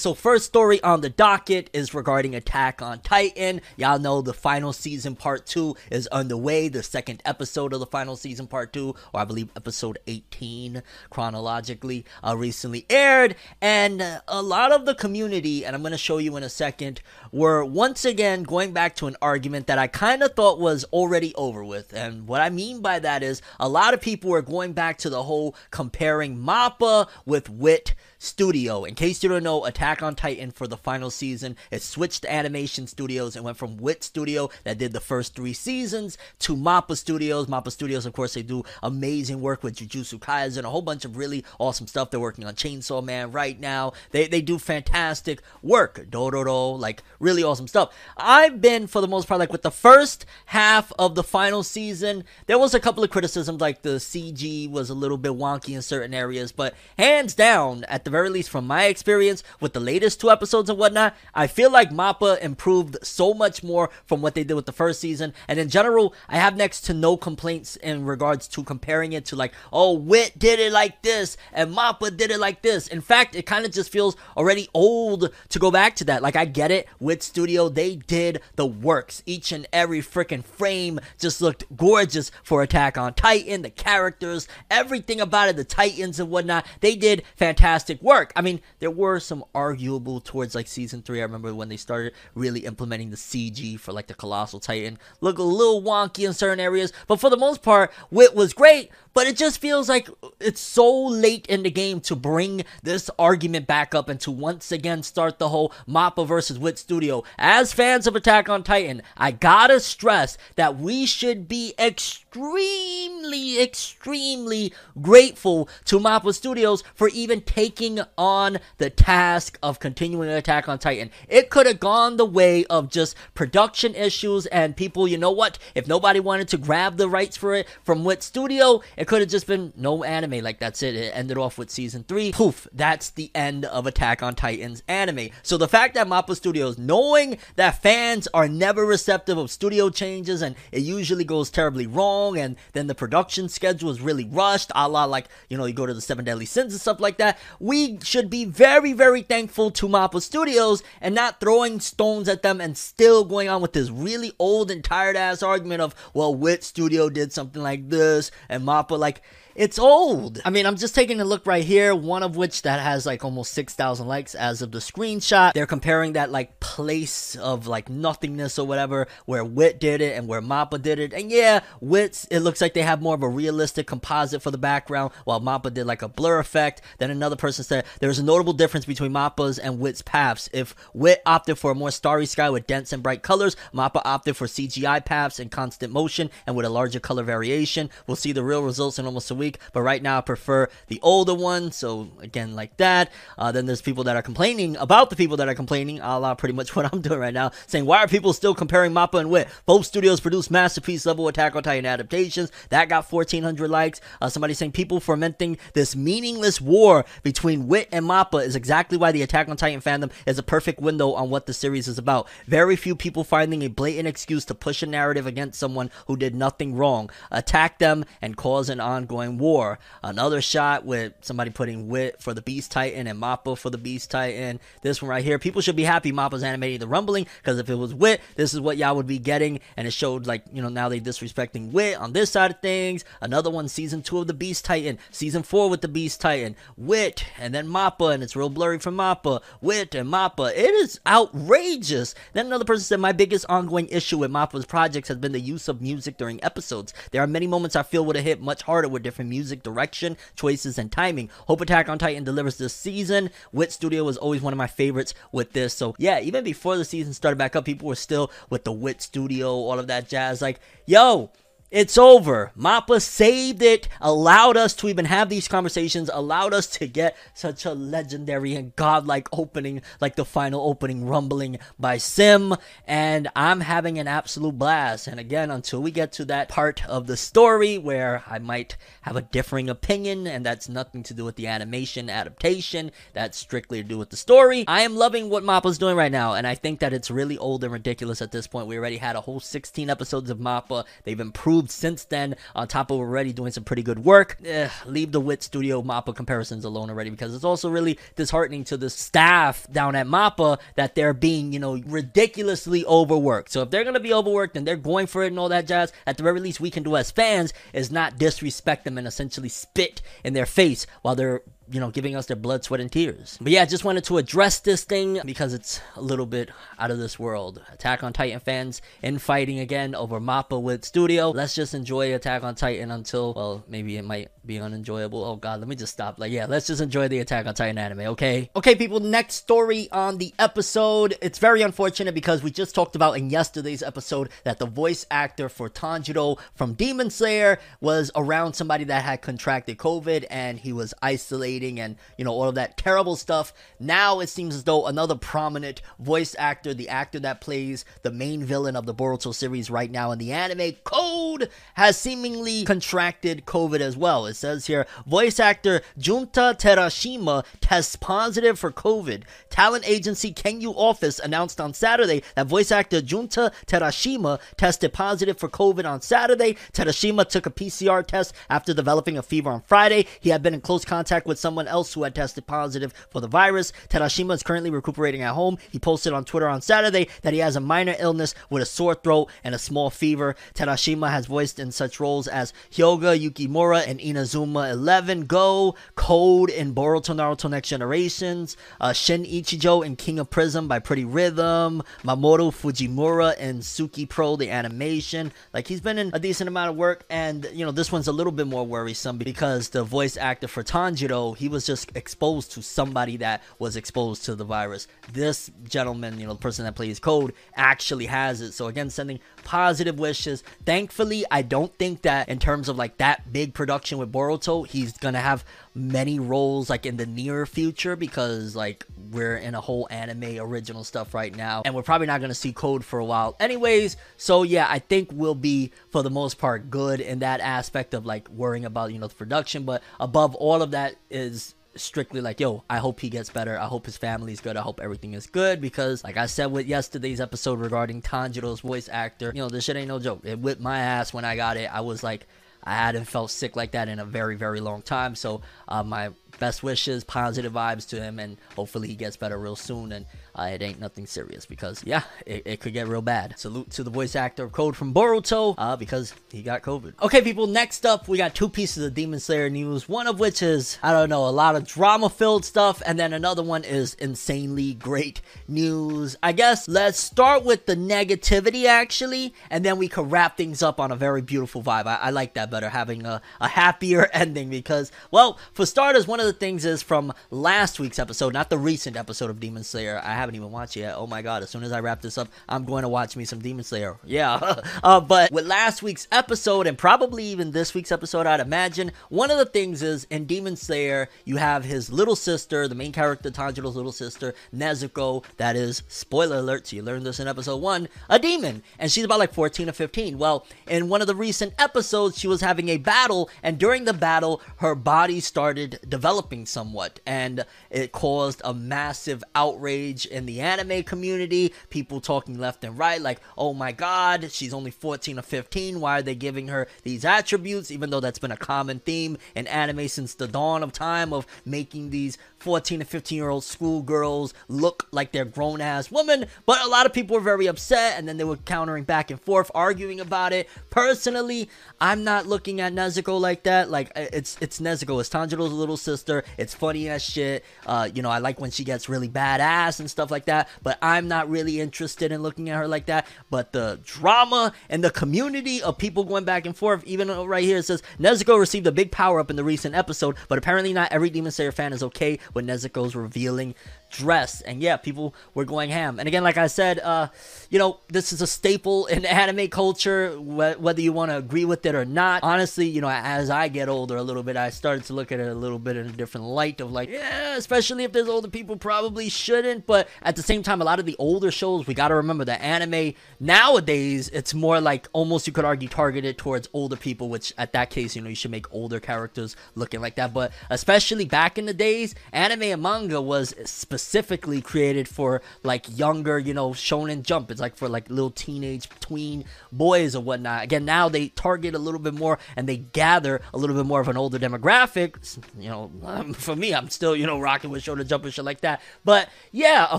So 0.00 0.14
first 0.14 0.46
story 0.46 0.82
on 0.82 1.02
the 1.02 1.10
docket 1.10 1.68
is 1.74 1.92
regarding 1.92 2.34
Attack 2.34 2.80
on 2.80 3.00
Titan. 3.00 3.60
Y'all 3.76 3.98
know 3.98 4.22
the 4.22 4.32
final 4.32 4.72
season 4.72 5.14
part 5.14 5.44
2 5.44 5.76
is 5.90 6.06
underway. 6.06 6.68
The 6.68 6.82
second 6.82 7.20
episode 7.26 7.74
of 7.74 7.80
the 7.80 7.86
final 7.86 8.16
season 8.16 8.46
part 8.46 8.72
2, 8.72 8.94
or 9.12 9.20
I 9.20 9.26
believe 9.26 9.50
episode 9.56 9.98
18 10.06 10.82
chronologically, 11.10 12.06
uh, 12.26 12.34
recently 12.34 12.86
aired. 12.88 13.36
And 13.60 14.00
uh, 14.00 14.22
a 14.26 14.40
lot 14.40 14.72
of 14.72 14.86
the 14.86 14.94
community, 14.94 15.66
and 15.66 15.76
I'm 15.76 15.82
going 15.82 15.92
to 15.92 15.98
show 15.98 16.16
you 16.16 16.34
in 16.38 16.44
a 16.44 16.48
second, 16.48 17.02
were 17.30 17.62
once 17.62 18.06
again 18.06 18.44
going 18.44 18.72
back 18.72 18.96
to 18.96 19.06
an 19.06 19.16
argument 19.20 19.66
that 19.66 19.76
I 19.76 19.86
kind 19.86 20.22
of 20.22 20.34
thought 20.34 20.58
was 20.58 20.82
already 20.94 21.34
over 21.34 21.62
with. 21.62 21.92
And 21.92 22.26
what 22.26 22.40
I 22.40 22.48
mean 22.48 22.80
by 22.80 23.00
that 23.00 23.22
is 23.22 23.42
a 23.58 23.68
lot 23.68 23.92
of 23.92 24.00
people 24.00 24.30
were 24.30 24.40
going 24.40 24.72
back 24.72 24.96
to 25.00 25.10
the 25.10 25.24
whole 25.24 25.54
comparing 25.70 26.38
Mappa 26.38 27.06
with 27.26 27.50
Wit 27.50 27.94
Studio. 28.22 28.84
In 28.84 28.94
case 28.94 29.22
you 29.22 29.30
don't 29.30 29.42
know, 29.42 29.64
Attack 29.64 30.02
on 30.02 30.14
Titan 30.14 30.50
for 30.50 30.66
the 30.66 30.76
final 30.76 31.10
season, 31.10 31.56
it 31.70 31.80
switched 31.80 32.26
animation 32.26 32.86
studios 32.86 33.34
and 33.34 33.46
went 33.46 33.56
from 33.56 33.78
Wit 33.78 34.04
Studio 34.04 34.50
that 34.64 34.76
did 34.76 34.92
the 34.92 35.00
first 35.00 35.34
three 35.34 35.54
seasons 35.54 36.18
to 36.40 36.54
Mappa 36.54 36.98
Studios. 36.98 37.46
Mappa 37.46 37.72
Studios, 37.72 38.04
of 38.04 38.12
course, 38.12 38.34
they 38.34 38.42
do 38.42 38.62
amazing 38.82 39.40
work 39.40 39.62
with 39.62 39.76
Jujutsu 39.76 40.18
Kaisen, 40.18 40.64
a 40.64 40.68
whole 40.68 40.82
bunch 40.82 41.06
of 41.06 41.16
really 41.16 41.46
awesome 41.58 41.86
stuff. 41.86 42.10
They're 42.10 42.20
working 42.20 42.44
on 42.44 42.54
Chainsaw 42.54 43.02
Man 43.02 43.32
right 43.32 43.58
now. 43.58 43.94
They 44.10 44.28
they 44.28 44.42
do 44.42 44.58
fantastic 44.58 45.40
work. 45.62 46.06
Dororo, 46.10 46.78
like 46.78 47.02
really 47.20 47.42
awesome 47.42 47.68
stuff. 47.68 47.94
I've 48.18 48.60
been 48.60 48.86
for 48.86 49.00
the 49.00 49.08
most 49.08 49.28
part 49.28 49.40
like 49.40 49.50
with 49.50 49.62
the 49.62 49.70
first 49.70 50.26
half 50.46 50.92
of 50.98 51.14
the 51.14 51.22
final 51.22 51.62
season, 51.62 52.24
there 52.46 52.58
was 52.58 52.74
a 52.74 52.80
couple 52.80 53.02
of 53.02 53.08
criticisms 53.08 53.62
like 53.62 53.80
the 53.80 53.96
CG 53.96 54.70
was 54.70 54.90
a 54.90 54.94
little 54.94 55.16
bit 55.16 55.32
wonky 55.32 55.74
in 55.74 55.80
certain 55.80 56.12
areas, 56.12 56.52
but 56.52 56.74
hands 56.98 57.34
down, 57.34 57.84
at 57.84 58.04
the 58.04 58.09
very 58.10 58.30
least 58.30 58.50
from 58.50 58.66
my 58.66 58.84
experience 58.84 59.42
with 59.60 59.72
the 59.72 59.80
latest 59.80 60.20
two 60.20 60.30
episodes 60.30 60.68
and 60.70 60.78
whatnot, 60.78 61.16
I 61.34 61.46
feel 61.46 61.70
like 61.70 61.90
Mappa 61.90 62.40
improved 62.40 62.98
so 63.02 63.34
much 63.34 63.62
more 63.62 63.90
from 64.06 64.22
what 64.22 64.34
they 64.34 64.44
did 64.44 64.54
with 64.54 64.66
the 64.66 64.72
first 64.72 65.00
season. 65.00 65.32
And 65.48 65.58
in 65.58 65.68
general, 65.68 66.14
I 66.28 66.36
have 66.36 66.56
next 66.56 66.82
to 66.82 66.94
no 66.94 67.16
complaints 67.16 67.76
in 67.76 68.04
regards 68.04 68.48
to 68.48 68.62
comparing 68.62 69.12
it 69.12 69.24
to 69.26 69.36
like, 69.36 69.52
oh, 69.72 69.92
Wit 69.92 70.38
did 70.38 70.58
it 70.58 70.72
like 70.72 71.02
this 71.02 71.36
and 71.52 71.74
Mappa 71.74 72.16
did 72.16 72.30
it 72.30 72.40
like 72.40 72.62
this. 72.62 72.88
In 72.88 73.00
fact, 73.00 73.34
it 73.34 73.46
kind 73.46 73.64
of 73.64 73.72
just 73.72 73.90
feels 73.90 74.16
already 74.36 74.68
old 74.74 75.30
to 75.48 75.58
go 75.58 75.70
back 75.70 75.96
to 75.96 76.04
that. 76.04 76.22
Like 76.22 76.36
I 76.36 76.44
get 76.44 76.70
it, 76.70 76.88
Wit 76.98 77.22
Studio, 77.22 77.68
they 77.68 77.96
did 77.96 78.40
the 78.56 78.66
works. 78.66 79.22
Each 79.26 79.52
and 79.52 79.66
every 79.72 80.00
freaking 80.00 80.44
frame 80.44 81.00
just 81.18 81.40
looked 81.40 81.64
gorgeous 81.76 82.30
for 82.42 82.62
Attack 82.62 82.98
on 82.98 83.14
Titan, 83.14 83.62
the 83.62 83.70
characters, 83.70 84.48
everything 84.70 85.20
about 85.20 85.48
it, 85.48 85.56
the 85.56 85.64
Titans 85.64 86.20
and 86.20 86.30
whatnot. 86.30 86.66
They 86.80 86.96
did 86.96 87.22
fantastic 87.36 87.99
work. 88.02 88.32
I 88.36 88.42
mean, 88.42 88.60
there 88.78 88.90
were 88.90 89.20
some 89.20 89.44
arguable 89.54 90.20
towards 90.20 90.54
like 90.54 90.66
season 90.66 91.02
three. 91.02 91.20
I 91.20 91.24
remember 91.24 91.54
when 91.54 91.68
they 91.68 91.76
started 91.76 92.12
really 92.34 92.60
implementing 92.60 93.10
the 93.10 93.16
CG 93.16 93.78
for 93.78 93.92
like 93.92 94.06
the 94.06 94.14
Colossal 94.14 94.60
Titan. 94.60 94.98
Look 95.20 95.38
a 95.38 95.42
little 95.42 95.82
wonky 95.82 96.26
in 96.26 96.32
certain 96.32 96.60
areas, 96.60 96.92
but 97.06 97.20
for 97.20 97.30
the 97.30 97.36
most 97.36 97.62
part, 97.62 97.92
Wit 98.10 98.34
was 98.34 98.52
great. 98.52 98.90
But 99.12 99.26
it 99.26 99.36
just 99.36 99.60
feels 99.60 99.88
like 99.88 100.08
it's 100.38 100.60
so 100.60 101.06
late 101.06 101.46
in 101.46 101.64
the 101.64 101.70
game 101.70 102.00
to 102.02 102.14
bring 102.14 102.62
this 102.82 103.10
argument 103.18 103.66
back 103.66 103.92
up 103.92 104.08
and 104.08 104.20
to 104.20 104.30
once 104.30 104.70
again 104.70 105.02
start 105.02 105.38
the 105.38 105.48
whole 105.48 105.72
Mappa 105.88 106.24
versus 106.26 106.58
Wit 106.60 106.78
Studio. 106.78 107.24
As 107.36 107.72
fans 107.72 108.06
of 108.06 108.14
Attack 108.14 108.48
on 108.48 108.62
Titan, 108.62 109.02
I 109.16 109.32
gotta 109.32 109.80
stress 109.80 110.38
that 110.54 110.76
we 110.78 111.06
should 111.06 111.48
be 111.48 111.74
extremely, 111.76 113.60
extremely 113.60 114.72
grateful 115.02 115.68
to 115.86 115.98
Mappa 115.98 116.32
Studios 116.32 116.84
for 116.94 117.08
even 117.08 117.40
taking 117.40 117.89
on 118.16 118.58
the 118.78 118.90
task 118.90 119.58
of 119.62 119.80
continuing 119.80 120.28
Attack 120.28 120.68
on 120.68 120.78
Titan. 120.78 121.10
It 121.28 121.50
could 121.50 121.66
have 121.66 121.80
gone 121.80 122.16
the 122.16 122.24
way 122.24 122.64
of 122.66 122.90
just 122.90 123.16
production 123.34 123.94
issues 123.94 124.46
and 124.46 124.76
people, 124.76 125.08
you 125.08 125.18
know 125.18 125.30
what? 125.30 125.58
If 125.74 125.88
nobody 125.88 126.20
wanted 126.20 126.48
to 126.48 126.58
grab 126.58 126.96
the 126.96 127.08
rights 127.08 127.36
for 127.36 127.54
it 127.54 127.66
from 127.82 128.04
Wit 128.04 128.22
Studio, 128.22 128.82
it 128.96 129.06
could 129.06 129.20
have 129.20 129.30
just 129.30 129.46
been 129.46 129.72
no 129.76 130.04
anime. 130.04 130.44
Like 130.44 130.60
that's 130.60 130.82
it. 130.82 130.94
It 130.94 131.12
ended 131.16 131.38
off 131.38 131.58
with 131.58 131.70
season 131.70 132.04
three. 132.06 132.32
Poof. 132.32 132.68
That's 132.72 133.10
the 133.10 133.30
end 133.34 133.64
of 133.64 133.86
Attack 133.86 134.22
on 134.22 134.34
Titan's 134.34 134.82
anime. 134.86 135.30
So 135.42 135.56
the 135.56 135.68
fact 135.68 135.94
that 135.94 136.06
Mappa 136.06 136.36
Studios, 136.36 136.78
knowing 136.78 137.38
that 137.56 137.82
fans 137.82 138.28
are 138.34 138.48
never 138.48 138.84
receptive 138.84 139.38
of 139.38 139.50
studio 139.50 139.90
changes 139.90 140.42
and 140.42 140.54
it 140.70 140.82
usually 140.82 141.24
goes 141.24 141.50
terribly 141.50 141.86
wrong, 141.86 142.38
and 142.38 142.56
then 142.72 142.86
the 142.86 142.94
production 142.94 143.48
schedule 143.48 143.90
is 143.90 144.00
really 144.00 144.24
rushed, 144.24 144.70
a 144.74 144.88
la 144.88 145.04
like 145.04 145.28
you 145.48 145.56
know 145.56 145.64
you 145.64 145.72
go 145.72 145.86
to 145.86 145.94
the 145.94 146.00
Seven 146.00 146.24
Deadly 146.24 146.46
Sins 146.46 146.72
and 146.72 146.80
stuff 146.80 147.00
like 147.00 147.18
that. 147.18 147.38
We 147.58 147.79
should 148.02 148.30
be 148.30 148.44
very 148.44 148.92
very 148.92 149.22
thankful 149.22 149.70
to 149.70 149.88
Mappa 149.88 150.20
Studios 150.20 150.82
and 151.00 151.14
not 151.14 151.40
throwing 151.40 151.80
stones 151.80 152.28
at 152.28 152.42
them 152.42 152.60
and 152.60 152.76
still 152.76 153.24
going 153.24 153.48
on 153.48 153.62
with 153.62 153.72
this 153.72 153.90
really 153.90 154.32
old 154.38 154.70
and 154.70 154.82
tired 154.84 155.16
ass 155.16 155.42
argument 155.42 155.80
of 155.80 155.94
well 156.14 156.34
Wit 156.34 156.64
Studio 156.64 157.08
did 157.08 157.32
something 157.32 157.62
like 157.62 157.88
this 157.88 158.30
and 158.48 158.62
Mappa 158.62 158.98
like 158.98 159.22
it's 159.54 159.78
old. 159.78 160.40
I 160.44 160.50
mean, 160.50 160.66
I'm 160.66 160.76
just 160.76 160.94
taking 160.94 161.20
a 161.20 161.24
look 161.24 161.46
right 161.46 161.64
here, 161.64 161.94
one 161.94 162.22
of 162.22 162.36
which 162.36 162.62
that 162.62 162.80
has 162.80 163.06
like 163.06 163.24
almost 163.24 163.52
6,000 163.52 164.06
likes 164.06 164.34
as 164.34 164.62
of 164.62 164.72
the 164.72 164.78
screenshot. 164.78 165.52
They're 165.52 165.66
comparing 165.66 166.12
that 166.14 166.30
like 166.30 166.60
place 166.60 167.36
of 167.36 167.66
like 167.66 167.88
nothingness 167.88 168.58
or 168.58 168.66
whatever 168.66 169.08
where 169.26 169.44
Wit 169.44 169.80
did 169.80 170.00
it 170.00 170.16
and 170.16 170.28
where 170.28 170.40
Mappa 170.40 170.80
did 170.80 170.98
it. 170.98 171.12
And 171.12 171.30
yeah, 171.30 171.60
Wit's, 171.80 172.26
it 172.26 172.40
looks 172.40 172.60
like 172.60 172.74
they 172.74 172.82
have 172.82 173.02
more 173.02 173.14
of 173.14 173.22
a 173.22 173.28
realistic 173.28 173.86
composite 173.86 174.42
for 174.42 174.50
the 174.50 174.58
background 174.58 175.12
while 175.24 175.40
Mappa 175.40 175.72
did 175.72 175.86
like 175.86 176.02
a 176.02 176.08
blur 176.08 176.38
effect. 176.38 176.82
Then 176.98 177.10
another 177.10 177.36
person 177.36 177.64
said 177.64 177.84
there's 178.00 178.18
a 178.18 178.24
notable 178.24 178.52
difference 178.52 178.86
between 178.86 179.12
Mappa's 179.12 179.58
and 179.58 179.78
Wit's 179.78 180.02
paths. 180.02 180.48
If 180.52 180.74
Wit 180.94 181.22
opted 181.26 181.58
for 181.58 181.72
a 181.72 181.74
more 181.74 181.90
starry 181.90 182.26
sky 182.26 182.50
with 182.50 182.66
dense 182.66 182.92
and 182.92 183.02
bright 183.02 183.22
colors, 183.22 183.56
Mappa 183.74 184.02
opted 184.04 184.36
for 184.36 184.46
CGI 184.46 185.04
paths 185.04 185.40
and 185.40 185.50
constant 185.50 185.92
motion 185.92 186.30
and 186.46 186.56
with 186.56 186.66
a 186.66 186.70
larger 186.70 187.00
color 187.00 187.22
variation. 187.22 187.90
We'll 188.06 188.16
see 188.16 188.32
the 188.32 188.44
real 188.44 188.62
results 188.62 188.98
in 188.98 189.06
almost 189.06 189.30
a 189.30 189.39
week, 189.40 189.58
but 189.72 189.82
right 189.82 190.00
now 190.00 190.18
I 190.18 190.20
prefer 190.20 190.68
the 190.86 191.00
older 191.02 191.34
one. 191.34 191.72
So 191.72 192.12
again, 192.20 192.54
like 192.54 192.76
that. 192.76 193.10
Uh, 193.36 193.50
then 193.50 193.66
there's 193.66 193.82
people 193.82 194.04
that 194.04 194.14
are 194.14 194.22
complaining 194.22 194.76
about 194.76 195.10
the 195.10 195.16
people 195.16 195.36
that 195.38 195.48
are 195.48 195.54
complaining, 195.54 195.98
a 195.98 196.20
la 196.20 196.36
pretty 196.36 196.54
much 196.54 196.76
what 196.76 196.92
I'm 196.92 197.00
doing 197.00 197.18
right 197.18 197.34
now, 197.34 197.50
saying 197.66 197.86
why 197.86 197.98
are 197.98 198.08
people 198.08 198.32
still 198.32 198.54
comparing 198.54 198.92
Mappa 198.92 199.18
and 199.18 199.30
Wit? 199.30 199.48
Both 199.66 199.86
studios 199.86 200.20
produce 200.20 200.50
masterpiece 200.50 201.04
level 201.06 201.26
Attack 201.26 201.56
on 201.56 201.62
Titan 201.62 201.86
adaptations. 201.86 202.52
That 202.68 202.88
got 202.88 203.10
1,400 203.10 203.68
likes. 203.68 204.00
Uh, 204.20 204.28
somebody 204.28 204.54
saying 204.54 204.72
people 204.72 205.00
fermenting 205.00 205.58
this 205.74 205.96
meaningless 205.96 206.60
war 206.60 207.04
between 207.22 207.66
Wit 207.66 207.88
and 207.90 208.04
Mappa 208.04 208.44
is 208.44 208.54
exactly 208.54 208.98
why 208.98 209.10
the 209.10 209.22
Attack 209.22 209.48
on 209.48 209.56
Titan 209.56 209.80
fandom 209.80 210.12
is 210.26 210.38
a 210.38 210.42
perfect 210.42 210.80
window 210.80 211.12
on 211.14 211.30
what 211.30 211.46
the 211.46 211.54
series 211.54 211.88
is 211.88 211.98
about. 211.98 212.28
Very 212.46 212.76
few 212.76 212.94
people 212.94 213.24
finding 213.24 213.62
a 213.62 213.68
blatant 213.68 214.06
excuse 214.06 214.44
to 214.44 214.54
push 214.54 214.82
a 214.82 214.86
narrative 214.86 215.26
against 215.26 215.58
someone 215.58 215.90
who 216.06 216.16
did 216.16 216.34
nothing 216.34 216.74
wrong, 216.74 217.10
attack 217.30 217.78
them, 217.78 218.04
and 218.20 218.36
cause 218.36 218.68
an 218.68 218.80
ongoing 218.80 219.29
war. 219.38 219.78
Another 220.02 220.40
shot 220.40 220.84
with 220.84 221.14
somebody 221.20 221.50
putting 221.50 221.88
Wit 221.88 222.20
for 222.20 222.34
the 222.34 222.42
Beast 222.42 222.70
Titan 222.70 223.06
and 223.06 223.20
Mappa 223.20 223.56
for 223.56 223.70
the 223.70 223.78
Beast 223.78 224.10
Titan. 224.10 224.60
This 224.82 225.02
one 225.02 225.08
right 225.08 225.24
here. 225.24 225.38
People 225.38 225.62
should 225.62 225.76
be 225.76 225.84
happy 225.84 226.12
Mappa's 226.12 226.42
animating 226.42 226.80
the 226.80 226.88
rumbling 226.88 227.26
because 227.38 227.58
if 227.58 227.68
it 227.68 227.74
was 227.74 227.94
Wit, 227.94 228.20
this 228.36 228.54
is 228.54 228.60
what 228.60 228.76
y'all 228.76 228.96
would 228.96 229.06
be 229.06 229.18
getting. 229.18 229.60
And 229.76 229.86
it 229.86 229.92
showed 229.92 230.26
like, 230.26 230.44
you 230.52 230.62
know, 230.62 230.68
now 230.68 230.88
they 230.88 231.00
disrespecting 231.00 231.72
Wit 231.72 231.96
on 231.98 232.12
this 232.12 232.30
side 232.30 232.50
of 232.50 232.60
things. 232.60 233.04
Another 233.20 233.50
one, 233.50 233.68
season 233.68 234.02
two 234.02 234.18
of 234.18 234.26
the 234.26 234.34
Beast 234.34 234.64
Titan. 234.64 234.98
Season 235.10 235.42
four 235.42 235.70
with 235.70 235.80
the 235.80 235.88
Beast 235.88 236.20
Titan. 236.20 236.56
Wit 236.76 237.24
and 237.38 237.54
then 237.54 237.66
Mappa, 237.66 238.12
and 238.12 238.22
it's 238.22 238.36
real 238.36 238.50
blurry 238.50 238.78
for 238.78 238.92
Mappa. 238.92 239.42
Wit 239.60 239.94
and 239.94 240.08
Mappa. 240.08 240.50
It 240.52 240.74
is 240.74 241.00
outrageous. 241.06 242.14
Then 242.32 242.46
another 242.46 242.64
person 242.64 242.84
said, 242.84 243.00
My 243.00 243.12
biggest 243.12 243.46
ongoing 243.48 243.88
issue 243.88 244.18
with 244.18 244.30
Mappa's 244.30 244.66
projects 244.66 245.08
has 245.08 245.18
been 245.18 245.32
the 245.32 245.40
use 245.40 245.68
of 245.68 245.80
music 245.80 246.16
during 246.16 246.42
episodes. 246.42 246.94
There 247.10 247.22
are 247.22 247.26
many 247.26 247.46
moments 247.46 247.76
I 247.76 247.82
feel 247.82 248.04
would 248.04 248.16
have 248.16 248.24
hit 248.24 248.40
much 248.40 248.62
harder 248.62 248.88
with 248.88 249.02
different 249.02 249.19
music 249.28 249.62
direction, 249.62 250.16
choices, 250.36 250.78
and 250.78 250.90
timing. 250.90 251.30
Hope 251.46 251.60
Attack 251.60 251.88
on 251.88 251.98
Titan 251.98 252.24
delivers 252.24 252.58
this 252.58 252.74
season. 252.74 253.30
Wit 253.52 253.72
Studio 253.72 254.04
was 254.04 254.16
always 254.16 254.42
one 254.42 254.52
of 254.52 254.58
my 254.58 254.66
favorites 254.66 255.14
with 255.32 255.52
this. 255.52 255.74
So, 255.74 255.94
yeah, 255.98 256.20
even 256.20 256.44
before 256.44 256.76
the 256.76 256.84
season 256.84 257.12
started 257.12 257.36
back 257.36 257.56
up, 257.56 257.64
people 257.64 257.88
were 257.88 257.94
still 257.94 258.30
with 258.48 258.64
the 258.64 258.72
Wit 258.72 259.02
Studio, 259.02 259.50
all 259.50 259.78
of 259.78 259.86
that 259.88 260.08
jazz. 260.08 260.40
Like, 260.40 260.60
yo, 260.86 261.30
it's 261.70 261.96
over. 261.96 262.50
Mappa 262.58 263.00
saved 263.00 263.62
it, 263.62 263.88
allowed 264.00 264.56
us 264.56 264.74
to 264.74 264.88
even 264.88 265.04
have 265.04 265.28
these 265.28 265.46
conversations, 265.46 266.10
allowed 266.12 266.52
us 266.52 266.66
to 266.66 266.86
get 266.88 267.16
such 267.32 267.64
a 267.64 267.72
legendary 267.72 268.54
and 268.54 268.74
godlike 268.74 269.28
opening, 269.32 269.82
like 270.00 270.16
the 270.16 270.24
final 270.24 270.68
opening 270.68 271.06
rumbling 271.06 271.58
by 271.78 271.96
Sim. 271.96 272.56
And 272.86 273.28
I'm 273.36 273.60
having 273.60 273.98
an 273.98 274.08
absolute 274.08 274.58
blast. 274.58 275.06
And 275.06 275.20
again, 275.20 275.50
until 275.50 275.80
we 275.80 275.92
get 275.92 276.10
to 276.12 276.24
that 276.24 276.48
part 276.48 276.84
of 276.88 277.06
the 277.06 277.16
story 277.16 277.78
where 277.78 278.24
I 278.26 278.40
might 278.40 278.76
have 279.02 279.14
a 279.14 279.22
differing 279.22 279.68
opinion, 279.68 280.26
and 280.26 280.44
that's 280.44 280.68
nothing 280.68 281.04
to 281.04 281.14
do 281.14 281.24
with 281.24 281.36
the 281.36 281.46
animation 281.46 282.10
adaptation, 282.10 282.90
that's 283.12 283.38
strictly 283.38 283.80
to 283.82 283.88
do 283.88 283.98
with 283.98 284.10
the 284.10 284.16
story. 284.16 284.64
I 284.66 284.82
am 284.82 284.96
loving 284.96 285.30
what 285.30 285.44
Mappa's 285.44 285.78
doing 285.78 285.96
right 285.96 286.10
now, 286.10 286.34
and 286.34 286.46
I 286.46 286.56
think 286.56 286.80
that 286.80 286.92
it's 286.92 287.10
really 287.10 287.38
old 287.38 287.62
and 287.62 287.72
ridiculous 287.72 288.20
at 288.20 288.32
this 288.32 288.48
point. 288.48 288.66
We 288.66 288.76
already 288.76 288.96
had 288.96 289.14
a 289.14 289.20
whole 289.20 289.38
16 289.38 289.88
episodes 289.88 290.30
of 290.30 290.38
Mappa. 290.38 290.84
They've 291.04 291.20
improved 291.20 291.59
since 291.68 292.04
then, 292.04 292.36
on 292.54 292.68
top 292.68 292.90
of 292.90 292.98
already 292.98 293.32
doing 293.32 293.52
some 293.52 293.64
pretty 293.64 293.82
good 293.82 294.04
work. 294.04 294.36
Eh, 294.44 294.68
leave 294.86 295.12
the 295.12 295.20
Wit 295.20 295.42
Studio 295.42 295.82
Mappa 295.82 296.14
comparisons 296.14 296.64
alone 296.64 296.90
already 296.90 297.10
because 297.10 297.34
it's 297.34 297.44
also 297.44 297.68
really 297.68 297.98
disheartening 298.16 298.64
to 298.64 298.76
the 298.76 298.90
staff 298.90 299.66
down 299.70 299.94
at 299.94 300.06
Mappa 300.06 300.58
that 300.76 300.94
they're 300.94 301.14
being, 301.14 301.52
you 301.52 301.58
know, 301.58 301.82
ridiculously 301.86 302.84
overworked. 302.86 303.50
So 303.50 303.62
if 303.62 303.70
they're 303.70 303.84
gonna 303.84 304.00
be 304.00 304.14
overworked 304.14 304.56
and 304.56 304.66
they're 304.66 304.76
going 304.76 305.06
for 305.06 305.22
it 305.24 305.28
and 305.28 305.38
all 305.38 305.48
that 305.48 305.66
jazz, 305.66 305.92
at 306.06 306.16
the 306.16 306.22
very 306.22 306.40
least 306.40 306.60
we 306.60 306.70
can 306.70 306.82
do 306.82 306.96
as 306.96 307.10
fans 307.10 307.52
is 307.72 307.90
not 307.90 308.18
disrespect 308.18 308.84
them 308.84 308.98
and 308.98 309.06
essentially 309.06 309.48
spit 309.48 310.02
in 310.24 310.32
their 310.32 310.46
face 310.46 310.86
while 311.02 311.14
they're 311.14 311.42
you 311.70 311.80
know, 311.80 311.90
giving 311.90 312.16
us 312.16 312.26
their 312.26 312.36
blood, 312.36 312.64
sweat, 312.64 312.80
and 312.80 312.90
tears. 312.90 313.38
But 313.40 313.52
yeah, 313.52 313.62
I 313.62 313.66
just 313.66 313.84
wanted 313.84 314.04
to 314.04 314.18
address 314.18 314.58
this 314.58 314.84
thing 314.84 315.20
because 315.24 315.54
it's 315.54 315.80
a 315.96 316.00
little 316.00 316.26
bit 316.26 316.50
out 316.78 316.90
of 316.90 316.98
this 316.98 317.18
world. 317.18 317.62
Attack 317.72 318.02
on 318.02 318.12
Titan 318.12 318.40
fans 318.40 318.82
infighting 319.02 319.60
again 319.60 319.94
over 319.94 320.20
Mappa 320.20 320.60
Wit 320.60 320.84
Studio. 320.84 321.30
Let's 321.30 321.54
just 321.54 321.74
enjoy 321.74 322.14
Attack 322.14 322.42
on 322.42 322.54
Titan 322.54 322.90
until, 322.90 323.34
well, 323.34 323.64
maybe 323.68 323.96
it 323.96 324.04
might 324.04 324.30
be 324.44 324.58
unenjoyable. 324.58 325.24
Oh 325.24 325.36
god, 325.36 325.60
let 325.60 325.68
me 325.68 325.76
just 325.76 325.92
stop. 325.92 326.18
Like, 326.18 326.32
yeah, 326.32 326.46
let's 326.46 326.66
just 326.66 326.80
enjoy 326.80 327.08
the 327.08 327.20
Attack 327.20 327.46
on 327.46 327.54
Titan 327.54 327.78
anime, 327.78 328.00
okay? 328.00 328.50
Okay, 328.56 328.74
people, 328.74 329.00
next 329.00 329.36
story 329.36 329.88
on 329.92 330.18
the 330.18 330.34
episode. 330.38 331.16
It's 331.22 331.38
very 331.38 331.62
unfortunate 331.62 332.14
because 332.14 332.42
we 332.42 332.50
just 332.50 332.74
talked 332.74 332.96
about 332.96 333.16
in 333.16 333.30
yesterday's 333.30 333.82
episode 333.82 334.30
that 334.44 334.58
the 334.58 334.66
voice 334.66 335.06
actor 335.10 335.48
for 335.48 335.70
Tanjiro 335.70 336.38
from 336.54 336.74
Demon 336.74 337.10
Slayer 337.10 337.60
was 337.80 338.10
around 338.16 338.54
somebody 338.54 338.84
that 338.84 339.04
had 339.04 339.22
contracted 339.22 339.78
COVID 339.78 340.24
and 340.30 340.58
he 340.58 340.72
was 340.72 340.94
isolated 341.02 341.59
and 341.62 341.96
you 342.16 342.24
know 342.24 342.32
all 342.32 342.48
of 342.48 342.54
that 342.54 342.76
terrible 342.76 343.16
stuff. 343.16 343.52
Now 343.78 344.20
it 344.20 344.28
seems 344.28 344.54
as 344.54 344.64
though 344.64 344.86
another 344.86 345.14
prominent 345.14 345.82
voice 345.98 346.34
actor, 346.38 346.72
the 346.72 346.88
actor 346.88 347.20
that 347.20 347.40
plays 347.40 347.84
the 348.02 348.10
main 348.10 348.44
villain 348.44 348.76
of 348.76 348.86
the 348.86 348.94
Boruto 348.94 349.34
series 349.34 349.70
right 349.70 349.90
now 349.90 350.10
in 350.10 350.18
the 350.18 350.32
anime, 350.32 350.72
Code, 350.84 351.50
has 351.74 351.98
seemingly 351.98 352.64
contracted 352.64 353.44
COVID 353.44 353.80
as 353.80 353.96
well. 353.96 354.26
It 354.26 354.34
says 354.34 354.66
here, 354.66 354.86
voice 355.06 355.38
actor 355.38 355.82
Junta 355.98 356.56
Terashima 356.58 357.44
tests 357.60 357.96
positive 357.96 358.58
for 358.58 358.70
COVID. 358.72 359.24
Talent 359.50 359.88
agency 359.88 360.32
Kenyu 360.32 360.72
Office 360.74 361.18
announced 361.18 361.60
on 361.60 361.74
Saturday 361.74 362.22
that 362.34 362.46
voice 362.46 362.72
actor 362.72 363.00
Junta 363.00 363.52
Terashima 363.66 364.40
tested 364.56 364.92
positive 364.92 365.38
for 365.38 365.48
COVID 365.48 365.84
on 365.84 366.00
Saturday. 366.00 366.56
Terashima 366.72 367.28
took 367.28 367.46
a 367.46 367.50
PCR 367.50 368.06
test 368.06 368.34
after 368.48 368.72
developing 368.72 369.18
a 369.18 369.22
fever 369.22 369.50
on 369.50 369.62
Friday. 369.62 370.06
He 370.20 370.30
had 370.30 370.42
been 370.42 370.54
in 370.54 370.60
close 370.60 370.84
contact 370.84 371.26
with 371.26 371.38
someone 371.50 371.66
else 371.66 371.92
who 371.94 372.04
had 372.04 372.14
tested 372.14 372.46
positive 372.46 372.94
for 373.10 373.20
the 373.20 373.26
virus. 373.26 373.72
Terashima 373.88 374.34
is 374.34 374.42
currently 374.44 374.70
recuperating 374.70 375.22
at 375.22 375.34
home. 375.34 375.58
He 375.72 375.80
posted 375.80 376.12
on 376.12 376.24
Twitter 376.24 376.46
on 376.46 376.60
Saturday 376.60 377.08
that 377.22 377.32
he 377.32 377.40
has 377.40 377.56
a 377.56 377.60
minor 377.60 377.96
illness 377.98 378.36
with 378.50 378.62
a 378.62 378.66
sore 378.66 378.94
throat 378.94 379.28
and 379.42 379.52
a 379.52 379.58
small 379.58 379.90
fever. 379.90 380.36
Terashima 380.54 381.10
has 381.10 381.26
voiced 381.26 381.58
in 381.58 381.72
such 381.72 381.98
roles 381.98 382.28
as 382.28 382.52
Hyoga 382.70 383.18
Yukimura 383.18 383.84
and 383.84 383.98
Inazuma 383.98 384.70
11 384.70 385.26
Go, 385.26 385.74
Code 385.96 386.50
in 386.50 386.72
Boruto 386.72 387.16
Naruto 387.16 387.50
Next 387.50 387.68
Generations, 387.68 388.56
uh, 388.80 388.92
Shin 388.92 389.24
Ichijo 389.24 389.84
in 389.84 389.96
King 389.96 390.20
of 390.20 390.30
Prism 390.30 390.68
by 390.68 390.78
Pretty 390.78 391.04
Rhythm, 391.04 391.82
Mamoru 392.04 392.52
Fujimura 392.52 393.36
in 393.38 393.58
Suki 393.58 394.08
Pro 394.08 394.36
the 394.36 394.50
animation. 394.50 395.32
Like 395.52 395.66
he's 395.66 395.80
been 395.80 395.98
in 395.98 396.12
a 396.12 396.20
decent 396.20 396.46
amount 396.46 396.70
of 396.70 396.76
work, 396.76 397.04
and 397.10 397.48
you 397.52 397.64
know 397.64 397.72
this 397.72 397.90
one's 397.90 398.06
a 398.06 398.12
little 398.12 398.30
bit 398.30 398.46
more 398.46 398.64
worrisome 398.64 399.18
because 399.18 399.70
the 399.70 399.82
voice 399.82 400.16
actor 400.16 400.46
for 400.46 400.62
Tanjiro 400.62 401.36
he 401.40 401.48
was 401.48 401.64
just 401.64 401.96
exposed 401.96 402.52
to 402.52 402.62
somebody 402.62 403.16
that 403.16 403.42
was 403.58 403.74
exposed 403.74 404.26
to 404.26 404.34
the 404.34 404.44
virus. 404.44 404.86
This 405.10 405.50
gentleman, 405.64 406.20
you 406.20 406.26
know, 406.26 406.34
the 406.34 406.38
person 406.38 406.66
that 406.66 406.74
plays 406.74 407.00
Code, 407.00 407.32
actually 407.56 408.06
has 408.06 408.42
it. 408.42 408.52
So 408.52 408.66
again, 408.66 408.90
sending 408.90 409.20
positive 409.42 409.98
wishes. 409.98 410.44
Thankfully, 410.66 411.24
I 411.30 411.40
don't 411.40 411.74
think 411.78 412.02
that 412.02 412.28
in 412.28 412.38
terms 412.38 412.68
of 412.68 412.76
like 412.76 412.98
that 412.98 413.32
big 413.32 413.54
production 413.54 413.96
with 413.96 414.12
Boruto, 414.12 414.66
he's 414.66 414.92
gonna 414.98 415.20
have 415.20 415.44
many 415.74 416.18
roles 416.18 416.68
like 416.68 416.84
in 416.84 416.96
the 416.96 417.06
near 417.06 417.46
future 417.46 417.94
because 417.94 418.56
like 418.56 418.84
we're 419.12 419.36
in 419.36 419.54
a 419.54 419.60
whole 419.60 419.86
anime 419.90 420.38
original 420.38 420.82
stuff 420.82 421.14
right 421.14 421.36
now 421.36 421.62
and 421.64 421.74
we're 421.74 421.82
probably 421.82 422.06
not 422.06 422.20
going 422.20 422.30
to 422.30 422.34
see 422.34 422.52
code 422.52 422.84
for 422.84 422.98
a 422.98 423.04
while 423.04 423.36
anyways 423.38 423.96
so 424.16 424.42
yeah 424.42 424.66
i 424.68 424.80
think 424.80 425.08
we'll 425.12 425.34
be 425.34 425.70
for 425.88 426.02
the 426.02 426.10
most 426.10 426.38
part 426.38 426.70
good 426.70 427.00
in 427.00 427.20
that 427.20 427.40
aspect 427.40 427.94
of 427.94 428.04
like 428.04 428.28
worrying 428.30 428.64
about 428.64 428.92
you 428.92 428.98
know 428.98 429.06
the 429.06 429.14
production 429.14 429.64
but 429.64 429.80
above 430.00 430.34
all 430.34 430.60
of 430.60 430.72
that 430.72 430.96
is 431.08 431.54
strictly 431.76 432.20
like, 432.20 432.40
yo, 432.40 432.64
I 432.68 432.78
hope 432.78 433.00
he 433.00 433.08
gets 433.08 433.30
better. 433.30 433.58
I 433.58 433.66
hope 433.66 433.86
his 433.86 433.96
family's 433.96 434.40
good. 434.40 434.56
I 434.56 434.60
hope 434.60 434.80
everything 434.80 435.14
is 435.14 435.26
good 435.26 435.60
because, 435.60 436.02
like 436.04 436.16
I 436.16 436.26
said 436.26 436.46
with 436.46 436.66
yesterday's 436.66 437.20
episode 437.20 437.60
regarding 437.60 438.02
Tanjiro's 438.02 438.60
voice 438.60 438.88
actor, 438.90 439.32
you 439.34 439.40
know, 439.40 439.48
this 439.48 439.64
shit 439.64 439.76
ain't 439.76 439.88
no 439.88 439.98
joke. 439.98 440.20
It 440.24 440.38
whipped 440.38 440.60
my 440.60 440.78
ass 440.78 441.12
when 441.12 441.24
I 441.24 441.36
got 441.36 441.56
it. 441.56 441.72
I 441.72 441.80
was 441.80 442.02
like, 442.02 442.26
I 442.64 442.74
hadn't 442.74 443.04
felt 443.04 443.30
sick 443.30 443.56
like 443.56 443.72
that 443.72 443.88
in 443.88 443.98
a 443.98 444.04
very, 444.04 444.36
very 444.36 444.60
long 444.60 444.82
time. 444.82 445.14
So, 445.14 445.42
uh, 445.68 445.82
my 445.82 446.10
best 446.38 446.62
wishes, 446.62 447.04
positive 447.04 447.52
vibes 447.52 447.88
to 447.88 448.00
him, 448.00 448.18
and 448.18 448.36
hopefully 448.56 448.88
he 448.88 448.94
gets 448.94 449.16
better 449.16 449.38
real 449.38 449.56
soon. 449.56 449.92
And 449.92 450.06
uh, 450.34 450.44
it 450.44 450.62
ain't 450.62 450.80
nothing 450.80 451.06
serious 451.06 451.46
because 451.46 451.82
yeah, 451.84 452.02
it, 452.26 452.42
it 452.44 452.60
could 452.60 452.72
get 452.72 452.88
real 452.88 453.02
bad. 453.02 453.38
Salute 453.38 453.70
to 453.70 453.82
the 453.82 453.90
voice 453.90 454.14
actor 454.16 454.44
of 454.44 454.52
Code 454.52 454.76
from 454.76 454.94
Boruto 454.94 455.54
uh, 455.58 455.76
because 455.76 456.14
he 456.30 456.42
got 456.42 456.62
COVID. 456.62 456.94
Okay, 457.02 457.22
people. 457.22 457.46
Next 457.46 457.84
up, 457.84 458.08
we 458.08 458.18
got 458.18 458.34
two 458.34 458.48
pieces 458.48 458.84
of 458.84 458.94
Demon 458.94 459.20
Slayer 459.20 459.50
news. 459.50 459.88
One 459.88 460.06
of 460.06 460.20
which 460.20 460.42
is 460.42 460.78
I 460.82 460.92
don't 460.92 461.08
know 461.08 461.26
a 461.26 461.30
lot 461.30 461.56
of 461.56 461.66
drama 461.66 462.08
filled 462.08 462.44
stuff, 462.44 462.82
and 462.86 462.98
then 462.98 463.12
another 463.12 463.42
one 463.42 463.64
is 463.64 463.94
insanely 463.94 464.74
great 464.74 465.20
news. 465.48 466.16
I 466.22 466.32
guess 466.32 466.68
let's 466.68 467.00
start 467.00 467.44
with 467.44 467.66
the 467.66 467.76
negativity 467.76 468.66
actually, 468.66 469.34
and 469.50 469.64
then 469.64 469.78
we 469.78 469.88
could 469.88 470.10
wrap 470.10 470.36
things 470.36 470.62
up 470.62 470.80
on 470.80 470.92
a 470.92 470.96
very 470.96 471.22
beautiful 471.22 471.62
vibe. 471.62 471.86
I, 471.86 471.96
I 471.96 472.10
like 472.10 472.34
that 472.34 472.50
better, 472.50 472.68
having 472.68 473.04
a, 473.06 473.20
a 473.40 473.48
happier 473.48 474.08
ending 474.12 474.50
because 474.50 474.92
well, 475.10 475.38
for 475.52 475.66
starters, 475.66 476.06
one 476.06 476.19
of 476.20 476.26
the 476.26 476.32
things 476.32 476.64
is 476.64 476.82
from 476.82 477.12
last 477.30 477.80
week's 477.80 477.98
episode, 477.98 478.32
not 478.32 478.50
the 478.50 478.58
recent 478.58 478.96
episode 478.96 479.30
of 479.30 479.40
Demon 479.40 479.64
Slayer. 479.64 480.00
I 480.04 480.12
haven't 480.12 480.36
even 480.36 480.50
watched 480.50 480.76
yet. 480.76 480.94
Oh 480.96 481.06
my 481.06 481.22
god, 481.22 481.42
as 481.42 481.50
soon 481.50 481.64
as 481.64 481.72
I 481.72 481.80
wrap 481.80 482.00
this 482.00 482.18
up, 482.18 482.28
I'm 482.48 482.64
going 482.64 482.82
to 482.82 482.88
watch 482.88 483.16
me 483.16 483.24
some 483.24 483.40
Demon 483.40 483.64
Slayer. 483.64 483.96
Yeah. 484.10 484.34
uh, 484.82 485.00
but 485.00 485.30
with 485.30 485.46
last 485.46 485.82
week's 485.84 486.08
episode, 486.10 486.66
and 486.66 486.76
probably 486.76 487.24
even 487.24 487.52
this 487.52 487.74
week's 487.74 487.92
episode, 487.92 488.26
I'd 488.26 488.40
imagine, 488.40 488.90
one 489.08 489.30
of 489.30 489.38
the 489.38 489.44
things 489.44 489.82
is 489.82 490.04
in 490.10 490.26
Demon 490.26 490.56
Slayer, 490.56 491.08
you 491.24 491.36
have 491.36 491.64
his 491.64 491.92
little 491.92 492.16
sister, 492.16 492.66
the 492.66 492.74
main 492.74 492.90
character, 492.90 493.30
Tanjiro's 493.30 493.76
little 493.76 493.92
sister, 493.92 494.34
Nezuko, 494.54 495.24
that 495.36 495.54
is, 495.54 495.84
spoiler 495.86 496.38
alert, 496.38 496.66
so 496.66 496.76
you 496.76 496.82
learned 496.82 497.06
this 497.06 497.20
in 497.20 497.28
episode 497.28 497.58
1, 497.58 497.88
a 498.08 498.18
demon. 498.18 498.62
And 498.78 498.90
she's 498.90 499.04
about 499.04 499.20
like 499.20 499.32
14 499.32 499.68
or 499.68 499.72
15. 499.72 500.18
Well, 500.18 500.44
in 500.66 500.88
one 500.88 501.00
of 501.00 501.06
the 501.06 501.14
recent 501.14 501.54
episodes, 501.56 502.18
she 502.18 502.26
was 502.26 502.40
having 502.40 502.68
a 502.68 502.76
battle, 502.76 503.30
and 503.42 503.58
during 503.58 503.84
the 503.84 503.92
battle, 503.92 504.42
her 504.56 504.74
body 504.74 505.20
started 505.20 505.78
developing 505.88 506.09
somewhat, 506.46 507.00
and 507.06 507.44
it 507.70 507.92
caused 507.92 508.40
a 508.44 508.52
massive 508.52 509.22
outrage 509.34 510.06
in 510.06 510.26
the 510.26 510.40
anime 510.40 510.82
community. 510.82 511.52
People 511.68 512.00
talking 512.00 512.38
left 512.38 512.64
and 512.64 512.76
right, 512.78 513.00
like, 513.00 513.20
oh 513.36 513.52
my 513.52 513.72
god, 513.72 514.30
she's 514.32 514.54
only 514.54 514.70
14 514.70 515.18
or 515.18 515.22
15. 515.22 515.80
Why 515.80 515.98
are 515.98 516.02
they 516.02 516.14
giving 516.14 516.48
her 516.48 516.66
these 516.82 517.04
attributes? 517.04 517.70
Even 517.70 517.90
though 517.90 518.00
that's 518.00 518.18
been 518.18 518.32
a 518.32 518.36
common 518.36 518.80
theme 518.80 519.18
in 519.34 519.46
anime 519.46 519.88
since 519.88 520.14
the 520.14 520.28
dawn 520.28 520.62
of 520.62 520.72
time 520.72 521.12
of 521.12 521.26
making 521.44 521.90
these 521.90 522.18
14 522.40 522.80
to 522.80 522.84
15 522.84 523.16
year 523.16 523.28
old 523.28 523.44
schoolgirls 523.44 524.34
look 524.48 524.88
like 524.90 525.12
they're 525.12 525.24
grown 525.24 525.60
ass 525.60 525.90
women. 525.90 526.26
But 526.46 526.64
a 526.64 526.68
lot 526.68 526.86
of 526.86 526.92
people 526.92 527.14
were 527.14 527.22
very 527.22 527.46
upset, 527.46 527.98
and 527.98 528.08
then 528.08 528.16
they 528.16 528.24
were 528.24 528.36
countering 528.36 528.84
back 528.84 529.10
and 529.10 529.20
forth, 529.20 529.50
arguing 529.54 530.00
about 530.00 530.32
it. 530.32 530.48
Personally, 530.70 531.48
I'm 531.80 532.02
not 532.04 532.26
looking 532.26 532.60
at 532.60 532.72
Nezuko 532.72 533.20
like 533.20 533.44
that. 533.44 533.70
Like, 533.70 533.92
it's 533.94 534.36
it's 534.40 534.60
Nezuko, 534.60 535.00
it's 535.00 535.08
Tanjiro's 535.08 535.52
little 535.52 535.76
sister. 535.76 536.24
It's 536.38 536.54
funny 536.54 536.88
as 536.88 537.02
shit. 537.02 537.44
Uh, 537.66 537.88
you 537.92 538.02
know, 538.02 538.10
I 538.10 538.18
like 538.18 538.40
when 538.40 538.50
she 538.50 538.64
gets 538.64 538.88
really 538.88 539.08
badass 539.08 539.80
and 539.80 539.90
stuff 539.90 540.10
like 540.10 540.24
that, 540.26 540.48
but 540.62 540.78
I'm 540.82 541.08
not 541.08 541.28
really 541.28 541.60
interested 541.60 542.12
in 542.12 542.22
looking 542.22 542.48
at 542.48 542.56
her 542.56 542.68
like 542.68 542.86
that. 542.86 543.06
But 543.30 543.52
the 543.52 543.78
drama 543.84 544.52
and 544.68 544.82
the 544.82 544.90
community 544.90 545.62
of 545.62 545.78
people 545.78 546.04
going 546.04 546.24
back 546.24 546.46
and 546.46 546.56
forth, 546.56 546.84
even 546.86 547.08
right 547.26 547.44
here 547.44 547.58
it 547.58 547.64
says 547.64 547.82
Nezuko 547.98 548.38
received 548.38 548.66
a 548.66 548.72
big 548.72 548.90
power 548.90 549.20
up 549.20 549.30
in 549.30 549.36
the 549.36 549.44
recent 549.44 549.74
episode, 549.74 550.16
but 550.28 550.38
apparently 550.38 550.72
not 550.72 550.90
every 550.92 551.10
Demon 551.10 551.32
Slayer 551.32 551.52
fan 551.52 551.72
is 551.72 551.82
okay 551.82 552.18
with 552.34 552.46
Nezuko's 552.46 552.94
revealing 552.94 553.54
dress 553.90 554.40
and 554.42 554.62
yeah 554.62 554.76
people 554.76 555.14
were 555.34 555.44
going 555.44 555.70
ham. 555.70 555.98
And 555.98 556.08
again 556.08 556.22
like 556.22 556.36
i 556.36 556.46
said 556.46 556.78
uh 556.78 557.08
you 557.50 557.58
know 557.58 557.80
this 557.88 558.12
is 558.12 558.22
a 558.22 558.26
staple 558.26 558.86
in 558.86 559.04
anime 559.22 559.48
culture 559.48 560.12
wh- 560.14 560.60
whether 560.60 560.80
you 560.80 560.92
want 560.92 561.10
to 561.10 561.16
agree 561.16 561.44
with 561.44 561.66
it 561.66 561.74
or 561.74 561.84
not. 561.84 562.22
Honestly 562.22 562.68
you 562.68 562.80
know 562.80 562.88
as 562.88 563.30
i 563.30 563.48
get 563.48 563.68
older 563.68 563.96
a 563.96 564.02
little 564.02 564.22
bit 564.22 564.36
i 564.36 564.50
started 564.50 564.84
to 564.84 564.92
look 564.92 565.12
at 565.12 565.20
it 565.20 565.28
a 565.28 565.34
little 565.34 565.58
bit 565.58 565.76
in 565.76 565.86
a 565.86 565.92
different 565.92 566.26
light 566.26 566.60
of 566.60 566.72
like 566.72 566.88
yeah. 566.88 567.36
especially 567.36 567.84
if 567.84 567.92
there's 567.92 568.08
older 568.08 568.28
people 568.28 568.56
probably 568.56 569.08
shouldn't. 569.08 569.66
But 569.66 569.88
at 570.02 570.16
the 570.16 570.22
same 570.22 570.42
time 570.42 570.60
a 570.60 570.64
lot 570.64 570.78
of 570.78 570.86
the 570.86 570.96
older 570.98 571.30
shows 571.30 571.66
we 571.66 571.74
got 571.74 571.88
to 571.88 571.96
remember 571.96 572.24
that 572.26 572.40
anime 572.40 572.94
nowadays 573.18 574.08
it's 574.08 574.32
more 574.32 574.60
like 574.60 574.88
almost 574.92 575.26
you 575.26 575.32
could 575.32 575.44
argue 575.44 575.68
targeted 575.68 576.16
towards 576.16 576.48
older 576.52 576.76
people 576.76 577.08
which 577.08 577.32
at 577.36 577.52
that 577.52 577.70
case 577.70 577.96
you 577.96 578.02
know 578.02 578.08
you 578.08 578.14
should 578.14 578.30
make 578.30 578.52
older 578.52 578.80
characters 578.80 579.36
looking 579.54 579.80
like 579.80 579.96
that. 579.96 580.14
But 580.14 580.32
especially 580.48 581.04
back 581.04 581.36
in 581.38 581.46
the 581.46 581.54
days 581.54 581.94
anime 582.12 582.42
and 582.42 582.62
manga 582.62 583.00
was 583.00 583.34
specifically 583.80 584.40
created 584.40 584.86
for 584.86 585.22
like 585.42 585.66
younger, 585.78 586.18
you 586.18 586.34
know, 586.34 586.50
shonen 586.50 587.02
jump. 587.02 587.30
It's 587.30 587.40
like 587.40 587.56
for 587.56 587.68
like 587.68 587.88
little 587.88 588.10
teenage 588.10 588.68
tween 588.80 589.24
boys 589.50 589.96
or 589.96 590.02
whatnot. 590.02 590.44
Again, 590.44 590.64
now 590.64 590.88
they 590.88 591.08
target 591.08 591.54
a 591.54 591.58
little 591.58 591.80
bit 591.80 591.94
more 591.94 592.18
and 592.36 592.48
they 592.48 592.58
gather 592.58 593.20
a 593.32 593.38
little 593.38 593.56
bit 593.56 593.66
more 593.66 593.80
of 593.80 593.88
an 593.88 593.96
older 593.96 594.18
demographic. 594.18 595.18
You 595.38 595.48
know, 595.48 595.72
um, 595.84 596.12
for 596.26 596.36
me, 596.36 596.54
I'm 596.54 596.68
still, 596.68 596.94
you 596.94 597.06
know, 597.06 597.18
rocking 597.18 597.50
with 597.50 597.64
shonen 597.64 597.86
jump 597.86 598.04
and 598.04 598.12
shit 598.14 598.24
like 598.24 598.42
that. 598.42 598.60
But 598.84 599.08
yeah, 599.32 599.66
a 599.70 599.78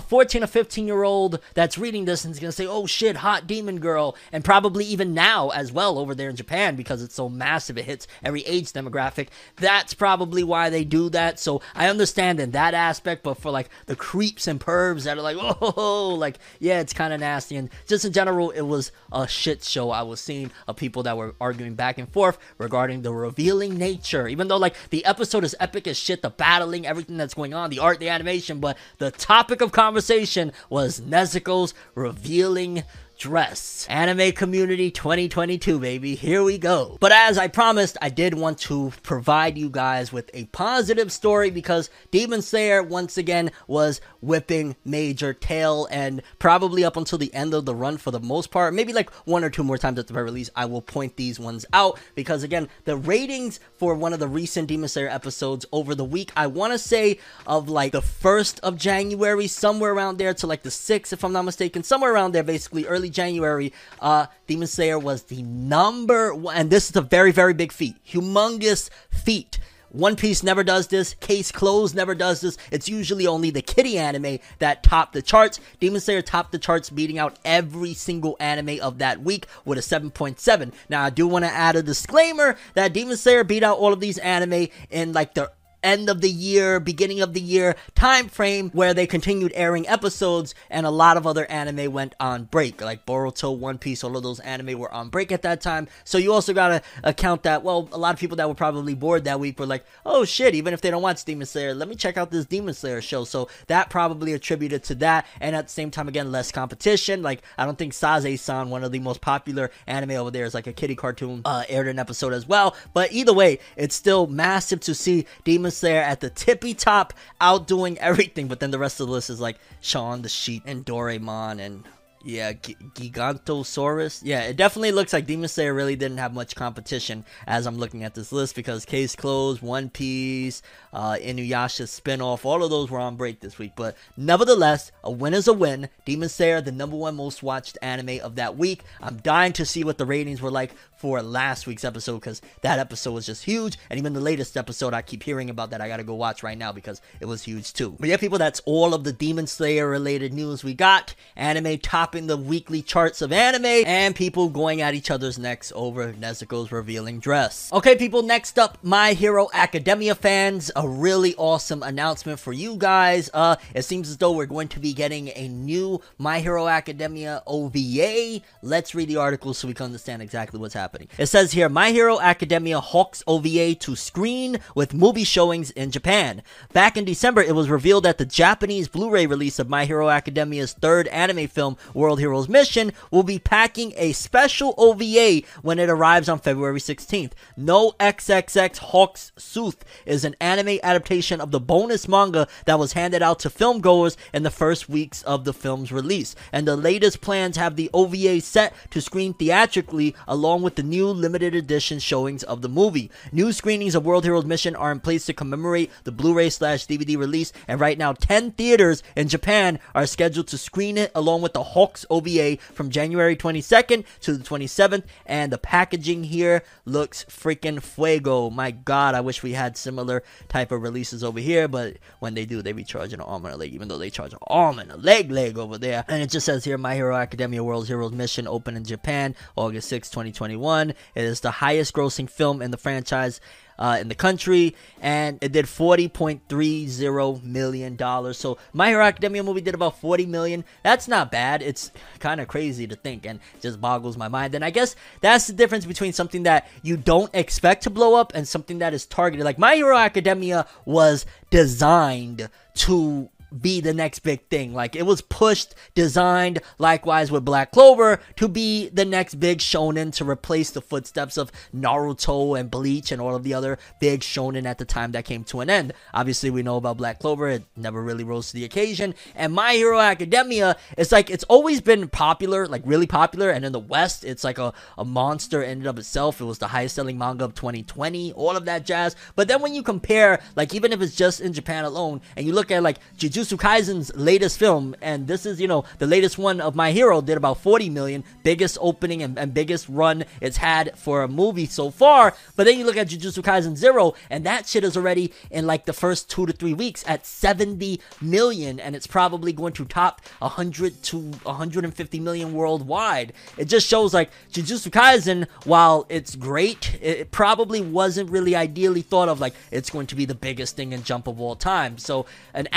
14 0.00 0.44
or 0.44 0.46
15 0.46 0.86
year 0.86 1.04
old 1.04 1.38
that's 1.54 1.78
reading 1.78 2.04
this 2.04 2.24
and 2.24 2.34
is 2.34 2.40
gonna 2.40 2.52
say, 2.52 2.66
oh 2.66 2.86
shit, 2.86 3.16
hot 3.16 3.46
demon 3.46 3.78
girl. 3.78 4.16
And 4.32 4.44
probably 4.44 4.84
even 4.84 5.14
now 5.14 5.50
as 5.50 5.72
well 5.72 5.98
over 5.98 6.14
there 6.14 6.28
in 6.28 6.36
Japan 6.36 6.76
because 6.76 7.02
it's 7.02 7.14
so 7.14 7.28
massive, 7.28 7.78
it 7.78 7.84
hits 7.84 8.06
every 8.22 8.42
age 8.42 8.72
demographic. 8.72 9.28
That's 9.56 9.94
probably 9.94 10.42
why 10.42 10.70
they 10.70 10.84
do 10.84 11.08
that. 11.10 11.38
So 11.38 11.62
I 11.74 11.88
understand 11.88 12.40
in 12.40 12.50
that 12.50 12.74
aspect, 12.74 13.22
but 13.22 13.38
for 13.38 13.50
like 13.50 13.68
the 13.86 13.91
creeps 13.96 14.46
and 14.46 14.60
pervs 14.60 15.04
that 15.04 15.18
are 15.18 15.22
like, 15.22 15.36
oh, 15.40 16.14
like, 16.18 16.38
yeah, 16.58 16.80
it's 16.80 16.92
kind 16.92 17.12
of 17.12 17.20
nasty. 17.20 17.56
And 17.56 17.70
just 17.86 18.04
in 18.04 18.12
general, 18.12 18.50
it 18.50 18.62
was 18.62 18.92
a 19.12 19.26
shit 19.26 19.62
show 19.62 19.90
I 19.90 20.02
was 20.02 20.20
seeing 20.20 20.50
of 20.68 20.76
people 20.76 21.02
that 21.04 21.16
were 21.16 21.34
arguing 21.40 21.74
back 21.74 21.98
and 21.98 22.08
forth 22.08 22.38
regarding 22.58 23.02
the 23.02 23.12
revealing 23.12 23.76
nature. 23.76 24.28
Even 24.28 24.48
though, 24.48 24.56
like, 24.56 24.76
the 24.90 25.04
episode 25.04 25.44
is 25.44 25.56
epic 25.60 25.86
as 25.86 25.98
shit, 25.98 26.22
the 26.22 26.30
battling, 26.30 26.86
everything 26.86 27.16
that's 27.16 27.34
going 27.34 27.54
on, 27.54 27.70
the 27.70 27.78
art, 27.78 28.00
the 28.00 28.08
animation, 28.08 28.60
but 28.60 28.76
the 28.98 29.10
topic 29.10 29.60
of 29.60 29.72
conversation 29.72 30.52
was 30.68 31.00
Nezuko's 31.00 31.74
revealing 31.94 32.84
dress. 33.16 33.86
Anime 33.88 34.32
community 34.32 34.90
2022, 34.90 35.78
baby. 35.78 36.14
Here 36.14 36.42
we 36.42 36.58
go. 36.58 36.96
But 37.00 37.12
as 37.12 37.38
I 37.38 37.48
promised, 37.48 37.96
I 38.02 38.08
did 38.08 38.34
want 38.34 38.58
to 38.60 38.92
provide 39.02 39.56
you 39.56 39.70
guys 39.70 40.12
with 40.12 40.30
a 40.34 40.46
positive 40.46 41.12
story 41.12 41.50
because 41.50 41.90
Demon 42.10 42.42
Slayer 42.42 42.82
once 42.82 43.16
again 43.16 43.50
was 43.66 44.00
whipping 44.20 44.76
major 44.84 45.32
tail 45.32 45.86
and 45.90 46.22
probably 46.38 46.84
up 46.84 46.96
until 46.96 47.18
the 47.18 47.32
end 47.34 47.54
of 47.54 47.64
the 47.64 47.74
run 47.74 47.96
for 47.96 48.10
the 48.10 48.20
most 48.20 48.50
part. 48.50 48.74
Maybe 48.74 48.92
like 48.92 49.10
one 49.26 49.44
or 49.44 49.50
two 49.50 49.64
more 49.64 49.78
times 49.78 49.98
at 49.98 50.06
the 50.06 50.14
very 50.14 50.30
least, 50.30 50.50
I 50.56 50.64
will 50.64 50.82
point 50.82 51.16
these 51.16 51.38
ones 51.38 51.66
out 51.72 51.98
because 52.14 52.42
again, 52.42 52.68
the 52.84 52.96
ratings 52.96 53.60
for 53.76 53.94
one 53.94 54.12
of 54.12 54.20
the 54.20 54.28
recent 54.28 54.68
Demon 54.68 54.88
Slayer 54.88 55.08
episodes 55.08 55.66
over 55.72 55.94
the 55.94 56.04
week, 56.04 56.32
I 56.36 56.46
want 56.46 56.72
to 56.72 56.78
say 56.78 57.18
of 57.46 57.68
like 57.68 57.92
the 57.92 58.00
1st 58.00 58.60
of 58.60 58.76
January, 58.76 59.46
somewhere 59.46 59.92
around 59.92 60.18
there 60.18 60.34
to 60.34 60.46
like 60.46 60.62
the 60.62 60.70
6th, 60.70 61.12
if 61.12 61.24
I'm 61.24 61.32
not 61.32 61.44
mistaken, 61.44 61.82
somewhere 61.82 62.12
around 62.12 62.32
there, 62.32 62.42
basically 62.42 62.86
early 62.86 63.01
January, 63.10 63.72
uh, 64.00 64.26
Demon 64.46 64.66
Slayer 64.66 64.98
was 64.98 65.24
the 65.24 65.42
number 65.42 66.34
one, 66.34 66.56
and 66.56 66.70
this 66.70 66.90
is 66.90 66.96
a 66.96 67.00
very, 67.00 67.32
very 67.32 67.54
big 67.54 67.72
feat, 67.72 67.96
humongous 68.06 68.90
feat. 69.10 69.58
One 69.92 70.16
Piece 70.16 70.42
never 70.42 70.64
does 70.64 70.88
this. 70.88 71.14
Case 71.20 71.52
Closed 71.52 71.94
never 71.94 72.14
does 72.14 72.40
this. 72.40 72.56
It's 72.70 72.88
usually 72.88 73.26
only 73.26 73.50
the 73.50 73.60
kitty 73.60 73.98
anime 73.98 74.38
that 74.58 74.82
top 74.82 75.12
the 75.12 75.20
charts. 75.20 75.60
Demon 75.80 76.00
Slayer 76.00 76.22
topped 76.22 76.50
the 76.50 76.58
charts, 76.58 76.88
beating 76.88 77.18
out 77.18 77.38
every 77.44 77.92
single 77.92 78.36
anime 78.40 78.80
of 78.80 78.98
that 78.98 79.20
week 79.20 79.46
with 79.66 79.76
a 79.76 79.82
7.7. 79.82 80.72
Now, 80.88 81.04
I 81.04 81.10
do 81.10 81.28
want 81.28 81.44
to 81.44 81.50
add 81.50 81.76
a 81.76 81.82
disclaimer 81.82 82.56
that 82.72 82.94
Demon 82.94 83.18
Slayer 83.18 83.44
beat 83.44 83.62
out 83.62 83.76
all 83.76 83.92
of 83.92 84.00
these 84.00 84.16
anime 84.18 84.68
in 84.90 85.12
like 85.12 85.34
the 85.34 85.52
end 85.82 86.08
of 86.08 86.20
the 86.20 86.30
year, 86.30 86.80
beginning 86.80 87.20
of 87.20 87.34
the 87.34 87.40
year 87.40 87.76
time 87.94 88.28
frame 88.28 88.70
where 88.70 88.94
they 88.94 89.06
continued 89.06 89.52
airing 89.54 89.86
episodes 89.88 90.54
and 90.70 90.86
a 90.86 90.90
lot 90.90 91.16
of 91.16 91.26
other 91.26 91.46
anime 91.46 91.92
went 91.92 92.14
on 92.20 92.44
break. 92.44 92.80
Like 92.80 93.06
Boruto, 93.06 93.56
One 93.56 93.78
Piece, 93.78 94.04
all 94.04 94.16
of 94.16 94.22
those 94.22 94.40
anime 94.40 94.78
were 94.78 94.92
on 94.92 95.08
break 95.08 95.32
at 95.32 95.42
that 95.42 95.60
time. 95.60 95.88
So 96.04 96.18
you 96.18 96.32
also 96.32 96.52
gotta 96.52 96.82
account 97.02 97.42
that, 97.42 97.62
well, 97.62 97.88
a 97.92 97.98
lot 97.98 98.14
of 98.14 98.20
people 98.20 98.36
that 98.36 98.48
were 98.48 98.54
probably 98.54 98.94
bored 98.94 99.24
that 99.24 99.40
week 99.40 99.58
were 99.58 99.66
like, 99.66 99.84
oh 100.06 100.24
shit, 100.24 100.54
even 100.54 100.72
if 100.72 100.80
they 100.80 100.90
don't 100.90 101.02
watch 101.02 101.24
Demon 101.24 101.46
Slayer, 101.46 101.74
let 101.74 101.88
me 101.88 101.94
check 101.94 102.16
out 102.16 102.30
this 102.30 102.46
Demon 102.46 102.74
Slayer 102.74 103.00
show. 103.02 103.24
So 103.24 103.48
that 103.66 103.90
probably 103.90 104.32
attributed 104.32 104.84
to 104.84 104.94
that. 104.96 105.26
And 105.40 105.56
at 105.56 105.66
the 105.66 105.72
same 105.72 105.90
time, 105.90 106.08
again, 106.08 106.30
less 106.30 106.52
competition. 106.52 107.22
Like, 107.22 107.42
I 107.58 107.64
don't 107.64 107.76
think 107.76 107.92
Sazae-san, 107.92 108.70
one 108.70 108.84
of 108.84 108.92
the 108.92 109.00
most 109.00 109.20
popular 109.20 109.70
anime 109.86 110.12
over 110.12 110.30
there, 110.30 110.44
is 110.44 110.54
like 110.54 110.66
a 110.66 110.72
kitty 110.72 110.94
cartoon, 110.94 111.42
uh, 111.44 111.64
aired 111.68 111.88
an 111.88 111.98
episode 111.98 112.32
as 112.32 112.46
well. 112.46 112.76
But 112.94 113.12
either 113.12 113.32
way, 113.32 113.58
it's 113.76 113.94
still 113.94 114.26
massive 114.26 114.80
to 114.80 114.94
see 114.94 115.26
Demon 115.44 115.71
Slayer 115.72 116.00
at 116.00 116.20
the 116.20 116.30
tippy 116.30 116.74
top, 116.74 117.14
outdoing 117.40 117.98
everything. 117.98 118.48
But 118.48 118.60
then 118.60 118.70
the 118.70 118.78
rest 118.78 119.00
of 119.00 119.06
the 119.06 119.12
list 119.12 119.30
is 119.30 119.40
like 119.40 119.58
Shaun 119.80 120.22
the 120.22 120.28
Sheep 120.28 120.62
and 120.66 120.84
Doraemon 120.86 121.60
and 121.60 121.84
Yeah, 122.24 122.52
G- 122.52 122.76
Gigantosaurus. 122.94 124.20
Yeah, 124.22 124.42
it 124.42 124.56
definitely 124.56 124.92
looks 124.92 125.12
like 125.12 125.26
Demon 125.26 125.48
Slayer 125.48 125.74
really 125.74 125.96
didn't 125.96 126.18
have 126.18 126.32
much 126.32 126.54
competition 126.54 127.24
as 127.48 127.66
I'm 127.66 127.78
looking 127.78 128.04
at 128.04 128.14
this 128.14 128.30
list 128.30 128.54
because 128.54 128.84
Case 128.84 129.16
Closed, 129.16 129.60
One 129.60 129.90
Piece, 129.90 130.62
uh, 130.92 131.16
Inuyasha 131.20 131.86
spinoff, 131.88 132.44
all 132.44 132.62
of 132.62 132.70
those 132.70 132.90
were 132.90 133.00
on 133.00 133.16
break 133.16 133.40
this 133.40 133.58
week. 133.58 133.72
But 133.74 133.96
nevertheless, 134.16 134.92
a 135.02 135.10
win 135.10 135.34
is 135.34 135.48
a 135.48 135.52
win. 135.52 135.88
Demon 136.04 136.28
Slayer, 136.28 136.60
the 136.60 136.70
number 136.70 136.96
one 136.96 137.16
most 137.16 137.42
watched 137.42 137.76
anime 137.82 138.20
of 138.22 138.36
that 138.36 138.56
week. 138.56 138.82
I'm 139.00 139.16
dying 139.16 139.52
to 139.54 139.66
see 139.66 139.82
what 139.82 139.98
the 139.98 140.06
ratings 140.06 140.40
were 140.40 140.50
like 140.50 140.74
for 141.02 141.20
last 141.20 141.66
week's 141.66 141.82
episode 141.82 142.20
because 142.20 142.40
that 142.60 142.78
episode 142.78 143.10
was 143.10 143.26
just 143.26 143.44
huge. 143.44 143.76
And 143.90 143.98
even 143.98 144.12
the 144.12 144.20
latest 144.20 144.56
episode, 144.56 144.94
I 144.94 145.02
keep 145.02 145.24
hearing 145.24 145.50
about 145.50 145.70
that. 145.70 145.80
I 145.80 145.88
gotta 145.88 146.04
go 146.04 146.14
watch 146.14 146.44
right 146.44 146.56
now 146.56 146.70
because 146.70 147.00
it 147.18 147.24
was 147.24 147.42
huge 147.42 147.72
too. 147.72 147.96
But 147.98 148.08
yeah, 148.08 148.18
people, 148.18 148.38
that's 148.38 148.62
all 148.66 148.94
of 148.94 149.02
the 149.02 149.12
Demon 149.12 149.48
Slayer 149.48 149.88
related 149.88 150.32
news 150.32 150.62
we 150.62 150.74
got. 150.74 151.16
Anime 151.34 151.78
topping 151.78 152.28
the 152.28 152.36
weekly 152.36 152.82
charts 152.82 153.20
of 153.20 153.32
anime, 153.32 153.64
and 153.64 154.14
people 154.14 154.48
going 154.48 154.80
at 154.80 154.94
each 154.94 155.10
other's 155.10 155.40
necks 155.40 155.72
over 155.74 156.12
Nezuko's 156.12 156.70
revealing 156.70 157.18
dress. 157.18 157.68
Okay, 157.72 157.96
people, 157.96 158.22
next 158.22 158.56
up, 158.56 158.78
My 158.84 159.12
Hero 159.12 159.48
Academia 159.52 160.14
fans, 160.14 160.70
a 160.76 160.86
really 160.86 161.34
awesome 161.34 161.82
announcement 161.82 162.38
for 162.38 162.52
you 162.52 162.76
guys. 162.76 163.28
Uh, 163.34 163.56
it 163.74 163.82
seems 163.82 164.08
as 164.08 164.18
though 164.18 164.30
we're 164.30 164.46
going 164.46 164.68
to 164.68 164.78
be 164.78 164.92
getting 164.92 165.30
a 165.34 165.48
new 165.48 166.00
My 166.16 166.38
Hero 166.38 166.68
Academia 166.68 167.42
OVA. 167.48 168.40
Let's 168.62 168.94
read 168.94 169.08
the 169.08 169.16
article 169.16 169.52
so 169.52 169.66
we 169.66 169.74
can 169.74 169.86
understand 169.86 170.22
exactly 170.22 170.60
what's 170.60 170.74
happening. 170.74 170.91
It 171.18 171.26
says 171.26 171.52
here 171.52 171.68
My 171.68 171.90
Hero 171.90 172.20
Academia 172.20 172.80
Hawks 172.80 173.22
OVA 173.26 173.74
to 173.76 173.96
screen 173.96 174.58
with 174.74 174.92
movie 174.92 175.24
showings 175.24 175.70
in 175.70 175.90
Japan. 175.90 176.42
Back 176.72 176.96
in 176.96 177.04
December, 177.04 177.42
it 177.42 177.54
was 177.54 177.70
revealed 177.70 178.04
that 178.04 178.18
the 178.18 178.26
Japanese 178.26 178.88
Blu 178.88 179.10
ray 179.10 179.26
release 179.26 179.58
of 179.58 179.68
My 179.68 179.86
Hero 179.86 180.10
Academia's 180.10 180.74
third 180.74 181.08
anime 181.08 181.46
film, 181.48 181.76
World 181.94 182.20
Heroes 182.20 182.48
Mission, 182.48 182.92
will 183.10 183.22
be 183.22 183.38
packing 183.38 183.94
a 183.96 184.12
special 184.12 184.74
OVA 184.76 185.42
when 185.62 185.78
it 185.78 185.88
arrives 185.88 186.28
on 186.28 186.38
February 186.38 186.80
16th. 186.80 187.32
No 187.56 187.92
XXX 187.92 188.78
Hawks 188.78 189.32
Sooth 189.38 189.84
is 190.04 190.24
an 190.24 190.36
anime 190.40 190.78
adaptation 190.82 191.40
of 191.40 191.50
the 191.50 191.60
bonus 191.60 192.06
manga 192.06 192.48
that 192.66 192.78
was 192.78 192.92
handed 192.92 193.22
out 193.22 193.38
to 193.40 193.50
film 193.50 193.80
goers 193.80 194.16
in 194.34 194.42
the 194.42 194.50
first 194.50 194.88
weeks 194.88 195.22
of 195.22 195.44
the 195.44 195.54
film's 195.54 195.92
release. 195.92 196.34
And 196.52 196.66
the 196.66 196.76
latest 196.76 197.20
plans 197.20 197.56
have 197.56 197.76
the 197.76 197.90
OVA 197.94 198.40
set 198.40 198.74
to 198.90 199.00
screen 199.00 199.34
theatrically 199.34 200.14
along 200.28 200.62
with 200.62 200.74
the 200.74 200.81
new 200.82 201.08
limited 201.08 201.54
edition 201.54 201.98
showings 201.98 202.42
of 202.42 202.62
the 202.62 202.68
movie. 202.68 203.10
New 203.32 203.52
screenings 203.52 203.94
of 203.94 204.04
World 204.04 204.24
Heroes 204.24 204.44
Mission 204.44 204.74
are 204.76 204.92
in 204.92 205.00
place 205.00 205.26
to 205.26 205.32
commemorate 205.32 205.90
the 206.04 206.12
Blu-ray 206.12 206.50
slash 206.50 206.86
DVD 206.86 207.16
release, 207.16 207.52
and 207.68 207.80
right 207.80 207.98
now 207.98 208.12
10 208.12 208.52
theaters 208.52 209.02
in 209.16 209.28
Japan 209.28 209.78
are 209.94 210.06
scheduled 210.06 210.48
to 210.48 210.58
screen 210.58 210.98
it 210.98 211.12
along 211.14 211.42
with 211.42 211.52
the 211.52 211.62
Hawks 211.62 212.04
OVA 212.10 212.56
from 212.58 212.90
January 212.90 213.36
22nd 213.36 214.04
to 214.20 214.36
the 214.36 214.44
27th, 214.44 215.04
and 215.26 215.52
the 215.52 215.58
packaging 215.58 216.24
here 216.24 216.62
looks 216.84 217.24
freaking 217.24 217.82
fuego. 217.82 218.50
My 218.50 218.70
god, 218.70 219.14
I 219.14 219.20
wish 219.20 219.42
we 219.42 219.52
had 219.52 219.76
similar 219.76 220.22
type 220.48 220.72
of 220.72 220.82
releases 220.82 221.22
over 221.22 221.40
here, 221.40 221.68
but 221.68 221.98
when 222.18 222.34
they 222.34 222.44
do, 222.44 222.62
they 222.62 222.72
be 222.72 222.84
charging 222.84 223.20
an 223.20 223.26
arm 223.26 223.44
and 223.44 223.54
a 223.54 223.56
leg, 223.56 223.72
even 223.72 223.88
though 223.88 223.98
they 223.98 224.10
charge 224.10 224.32
an 224.32 224.38
arm 224.46 224.78
and 224.78 224.90
a 224.90 224.96
leg 224.96 225.30
leg 225.30 225.58
over 225.58 225.78
there. 225.78 226.04
And 226.08 226.22
it 226.22 226.30
just 226.30 226.46
says 226.46 226.64
here, 226.64 226.78
My 226.78 226.94
Hero 226.94 227.16
Academia 227.16 227.62
World 227.62 227.86
Heroes 227.86 228.12
Mission 228.12 228.46
open 228.46 228.76
in 228.76 228.84
Japan, 228.84 229.34
August 229.56 229.88
6, 229.88 230.10
2021. 230.10 230.71
It 230.80 231.24
is 231.24 231.40
the 231.40 231.50
highest 231.50 231.92
grossing 231.94 232.28
film 232.28 232.62
in 232.62 232.70
the 232.70 232.78
franchise. 232.78 233.40
Uh, 233.78 233.96
in 234.00 234.06
the 234.06 234.14
country, 234.14 234.76
and 235.00 235.38
it 235.40 235.50
did 235.50 235.68
forty 235.68 236.06
point 236.06 236.42
three 236.48 236.86
zero 236.86 237.40
million 237.42 237.96
dollars. 237.96 238.38
So 238.38 238.58
My 238.72 238.88
Hero 238.88 239.02
Academia 239.02 239.42
movie 239.42 239.62
did 239.62 239.74
about 239.74 239.98
forty 239.98 240.24
million. 240.24 240.64
That's 240.84 241.08
not 241.08 241.32
bad. 241.32 241.62
It's 241.62 241.90
kind 242.20 242.40
of 242.40 242.46
crazy 242.46 242.86
to 242.86 242.94
think, 242.94 243.26
and 243.26 243.40
just 243.60 243.80
boggles 243.80 244.16
my 244.16 244.28
mind. 244.28 244.54
And 244.54 244.64
I 244.64 244.70
guess 244.70 244.94
that's 245.20 245.48
the 245.48 245.52
difference 245.54 245.84
between 245.84 246.12
something 246.12 246.44
that 246.44 246.68
you 246.82 246.96
don't 246.96 247.34
expect 247.34 247.82
to 247.84 247.90
blow 247.90 248.14
up 248.14 248.32
and 248.36 248.46
something 248.46 248.78
that 248.80 248.94
is 248.94 249.06
targeted. 249.06 249.44
Like 249.44 249.58
My 249.58 249.74
Hero 249.74 249.96
Academia 249.96 250.66
was 250.84 251.26
designed 251.50 252.50
to 252.74 253.30
be 253.60 253.80
the 253.80 253.94
next 253.94 254.20
big 254.20 254.48
thing. 254.48 254.72
Like 254.72 254.96
it 254.96 255.06
was 255.06 255.20
pushed, 255.20 255.74
designed 255.94 256.60
likewise 256.78 257.30
with 257.30 257.44
Black 257.44 257.72
Clover 257.72 258.20
to 258.36 258.48
be 258.48 258.88
the 258.88 259.04
next 259.04 259.36
big 259.36 259.58
shonen 259.58 260.12
to 260.14 260.28
replace 260.28 260.70
the 260.70 260.80
footsteps 260.80 261.36
of 261.36 261.52
Naruto 261.74 262.58
and 262.58 262.70
Bleach 262.70 263.12
and 263.12 263.20
all 263.20 263.34
of 263.34 263.42
the 263.42 263.54
other 263.54 263.78
big 264.00 264.20
shonen 264.20 264.64
at 264.64 264.78
the 264.78 264.84
time 264.84 265.12
that 265.12 265.24
came 265.24 265.44
to 265.44 265.60
an 265.60 265.70
end. 265.70 265.92
Obviously, 266.14 266.50
we 266.50 266.62
know 266.62 266.76
about 266.76 266.96
Black 266.96 267.18
Clover, 267.18 267.48
it 267.48 267.64
never 267.76 268.02
really 268.02 268.24
rose 268.24 268.48
to 268.48 268.54
the 268.54 268.64
occasion. 268.64 269.14
And 269.34 269.52
My 269.52 269.74
Hero 269.74 269.98
Academia, 269.98 270.76
it's 270.96 271.12
like 271.12 271.30
it's 271.30 271.44
always 271.44 271.80
been 271.80 272.08
popular, 272.08 272.66
like 272.66 272.82
really 272.84 273.06
popular. 273.06 273.50
And 273.50 273.64
in 273.64 273.72
the 273.72 273.78
West, 273.78 274.24
it's 274.24 274.44
like 274.44 274.58
a, 274.58 274.72
a 274.96 275.04
monster 275.04 275.62
in 275.62 275.78
and 275.78 275.86
of 275.86 275.98
itself. 275.98 276.40
It 276.40 276.44
was 276.44 276.58
the 276.58 276.68
highest 276.68 276.94
selling 276.94 277.18
manga 277.18 277.44
of 277.44 277.54
2020, 277.54 278.32
all 278.32 278.56
of 278.56 278.64
that 278.64 278.86
jazz. 278.86 279.16
But 279.36 279.48
then 279.48 279.60
when 279.60 279.74
you 279.74 279.82
compare, 279.82 280.40
like 280.56 280.74
even 280.74 280.92
if 280.92 281.00
it's 281.00 281.14
just 281.14 281.40
in 281.40 281.52
Japan 281.52 281.84
alone, 281.84 282.20
and 282.36 282.46
you 282.46 282.52
look 282.52 282.70
at 282.70 282.82
like 282.82 282.98
Jujutsu 283.18 283.41
Kaisen's 283.50 284.14
latest 284.14 284.58
film, 284.58 284.94
and 285.02 285.26
this 285.26 285.46
is, 285.46 285.60
you 285.60 285.68
know, 285.68 285.84
the 285.98 286.06
latest 286.06 286.38
one 286.38 286.60
of 286.60 286.74
My 286.74 286.92
Hero 286.92 287.20
did 287.20 287.36
about 287.36 287.58
40 287.58 287.90
million, 287.90 288.24
biggest 288.42 288.78
opening 288.80 289.22
and, 289.22 289.38
and 289.38 289.52
biggest 289.52 289.88
run 289.88 290.24
it's 290.40 290.56
had 290.56 290.98
for 290.98 291.22
a 291.22 291.28
movie 291.28 291.66
so 291.66 291.90
far. 291.90 292.34
But 292.56 292.64
then 292.64 292.78
you 292.78 292.84
look 292.84 292.96
at 292.96 293.08
Jujutsu 293.08 293.42
Kaisen 293.42 293.76
Zero, 293.76 294.14
and 294.30 294.44
that 294.46 294.68
shit 294.68 294.84
is 294.84 294.96
already 294.96 295.32
in 295.50 295.66
like 295.66 295.84
the 295.84 295.92
first 295.92 296.30
two 296.30 296.46
to 296.46 296.52
three 296.52 296.74
weeks 296.74 297.04
at 297.06 297.26
70 297.26 298.00
million, 298.20 298.78
and 298.78 298.94
it's 298.94 299.06
probably 299.06 299.52
going 299.52 299.72
to 299.74 299.84
top 299.84 300.20
100 300.38 301.02
to 301.04 301.18
150 301.18 302.20
million 302.20 302.52
worldwide. 302.52 303.32
It 303.56 303.66
just 303.66 303.88
shows 303.88 304.14
like 304.14 304.30
Jujutsu 304.52 304.90
Kaisen, 304.90 305.46
while 305.64 306.06
it's 306.08 306.36
great, 306.36 306.98
it, 307.00 307.30
probably 307.32 307.80
wasn't 307.80 308.30
really 308.30 308.54
ideally 308.54 309.02
thought 309.02 309.28
of 309.28 309.40
like 309.40 309.54
it's 309.70 309.90
going 309.90 310.06
to 310.06 310.14
be 310.14 310.24
the 310.24 310.34
biggest 310.34 310.76
thing 310.76 310.92
in 310.92 311.02
Jump 311.02 311.26
of 311.26 311.40
all 311.40 311.56
time. 311.56 311.98
So 311.98 312.26
an 312.54 312.68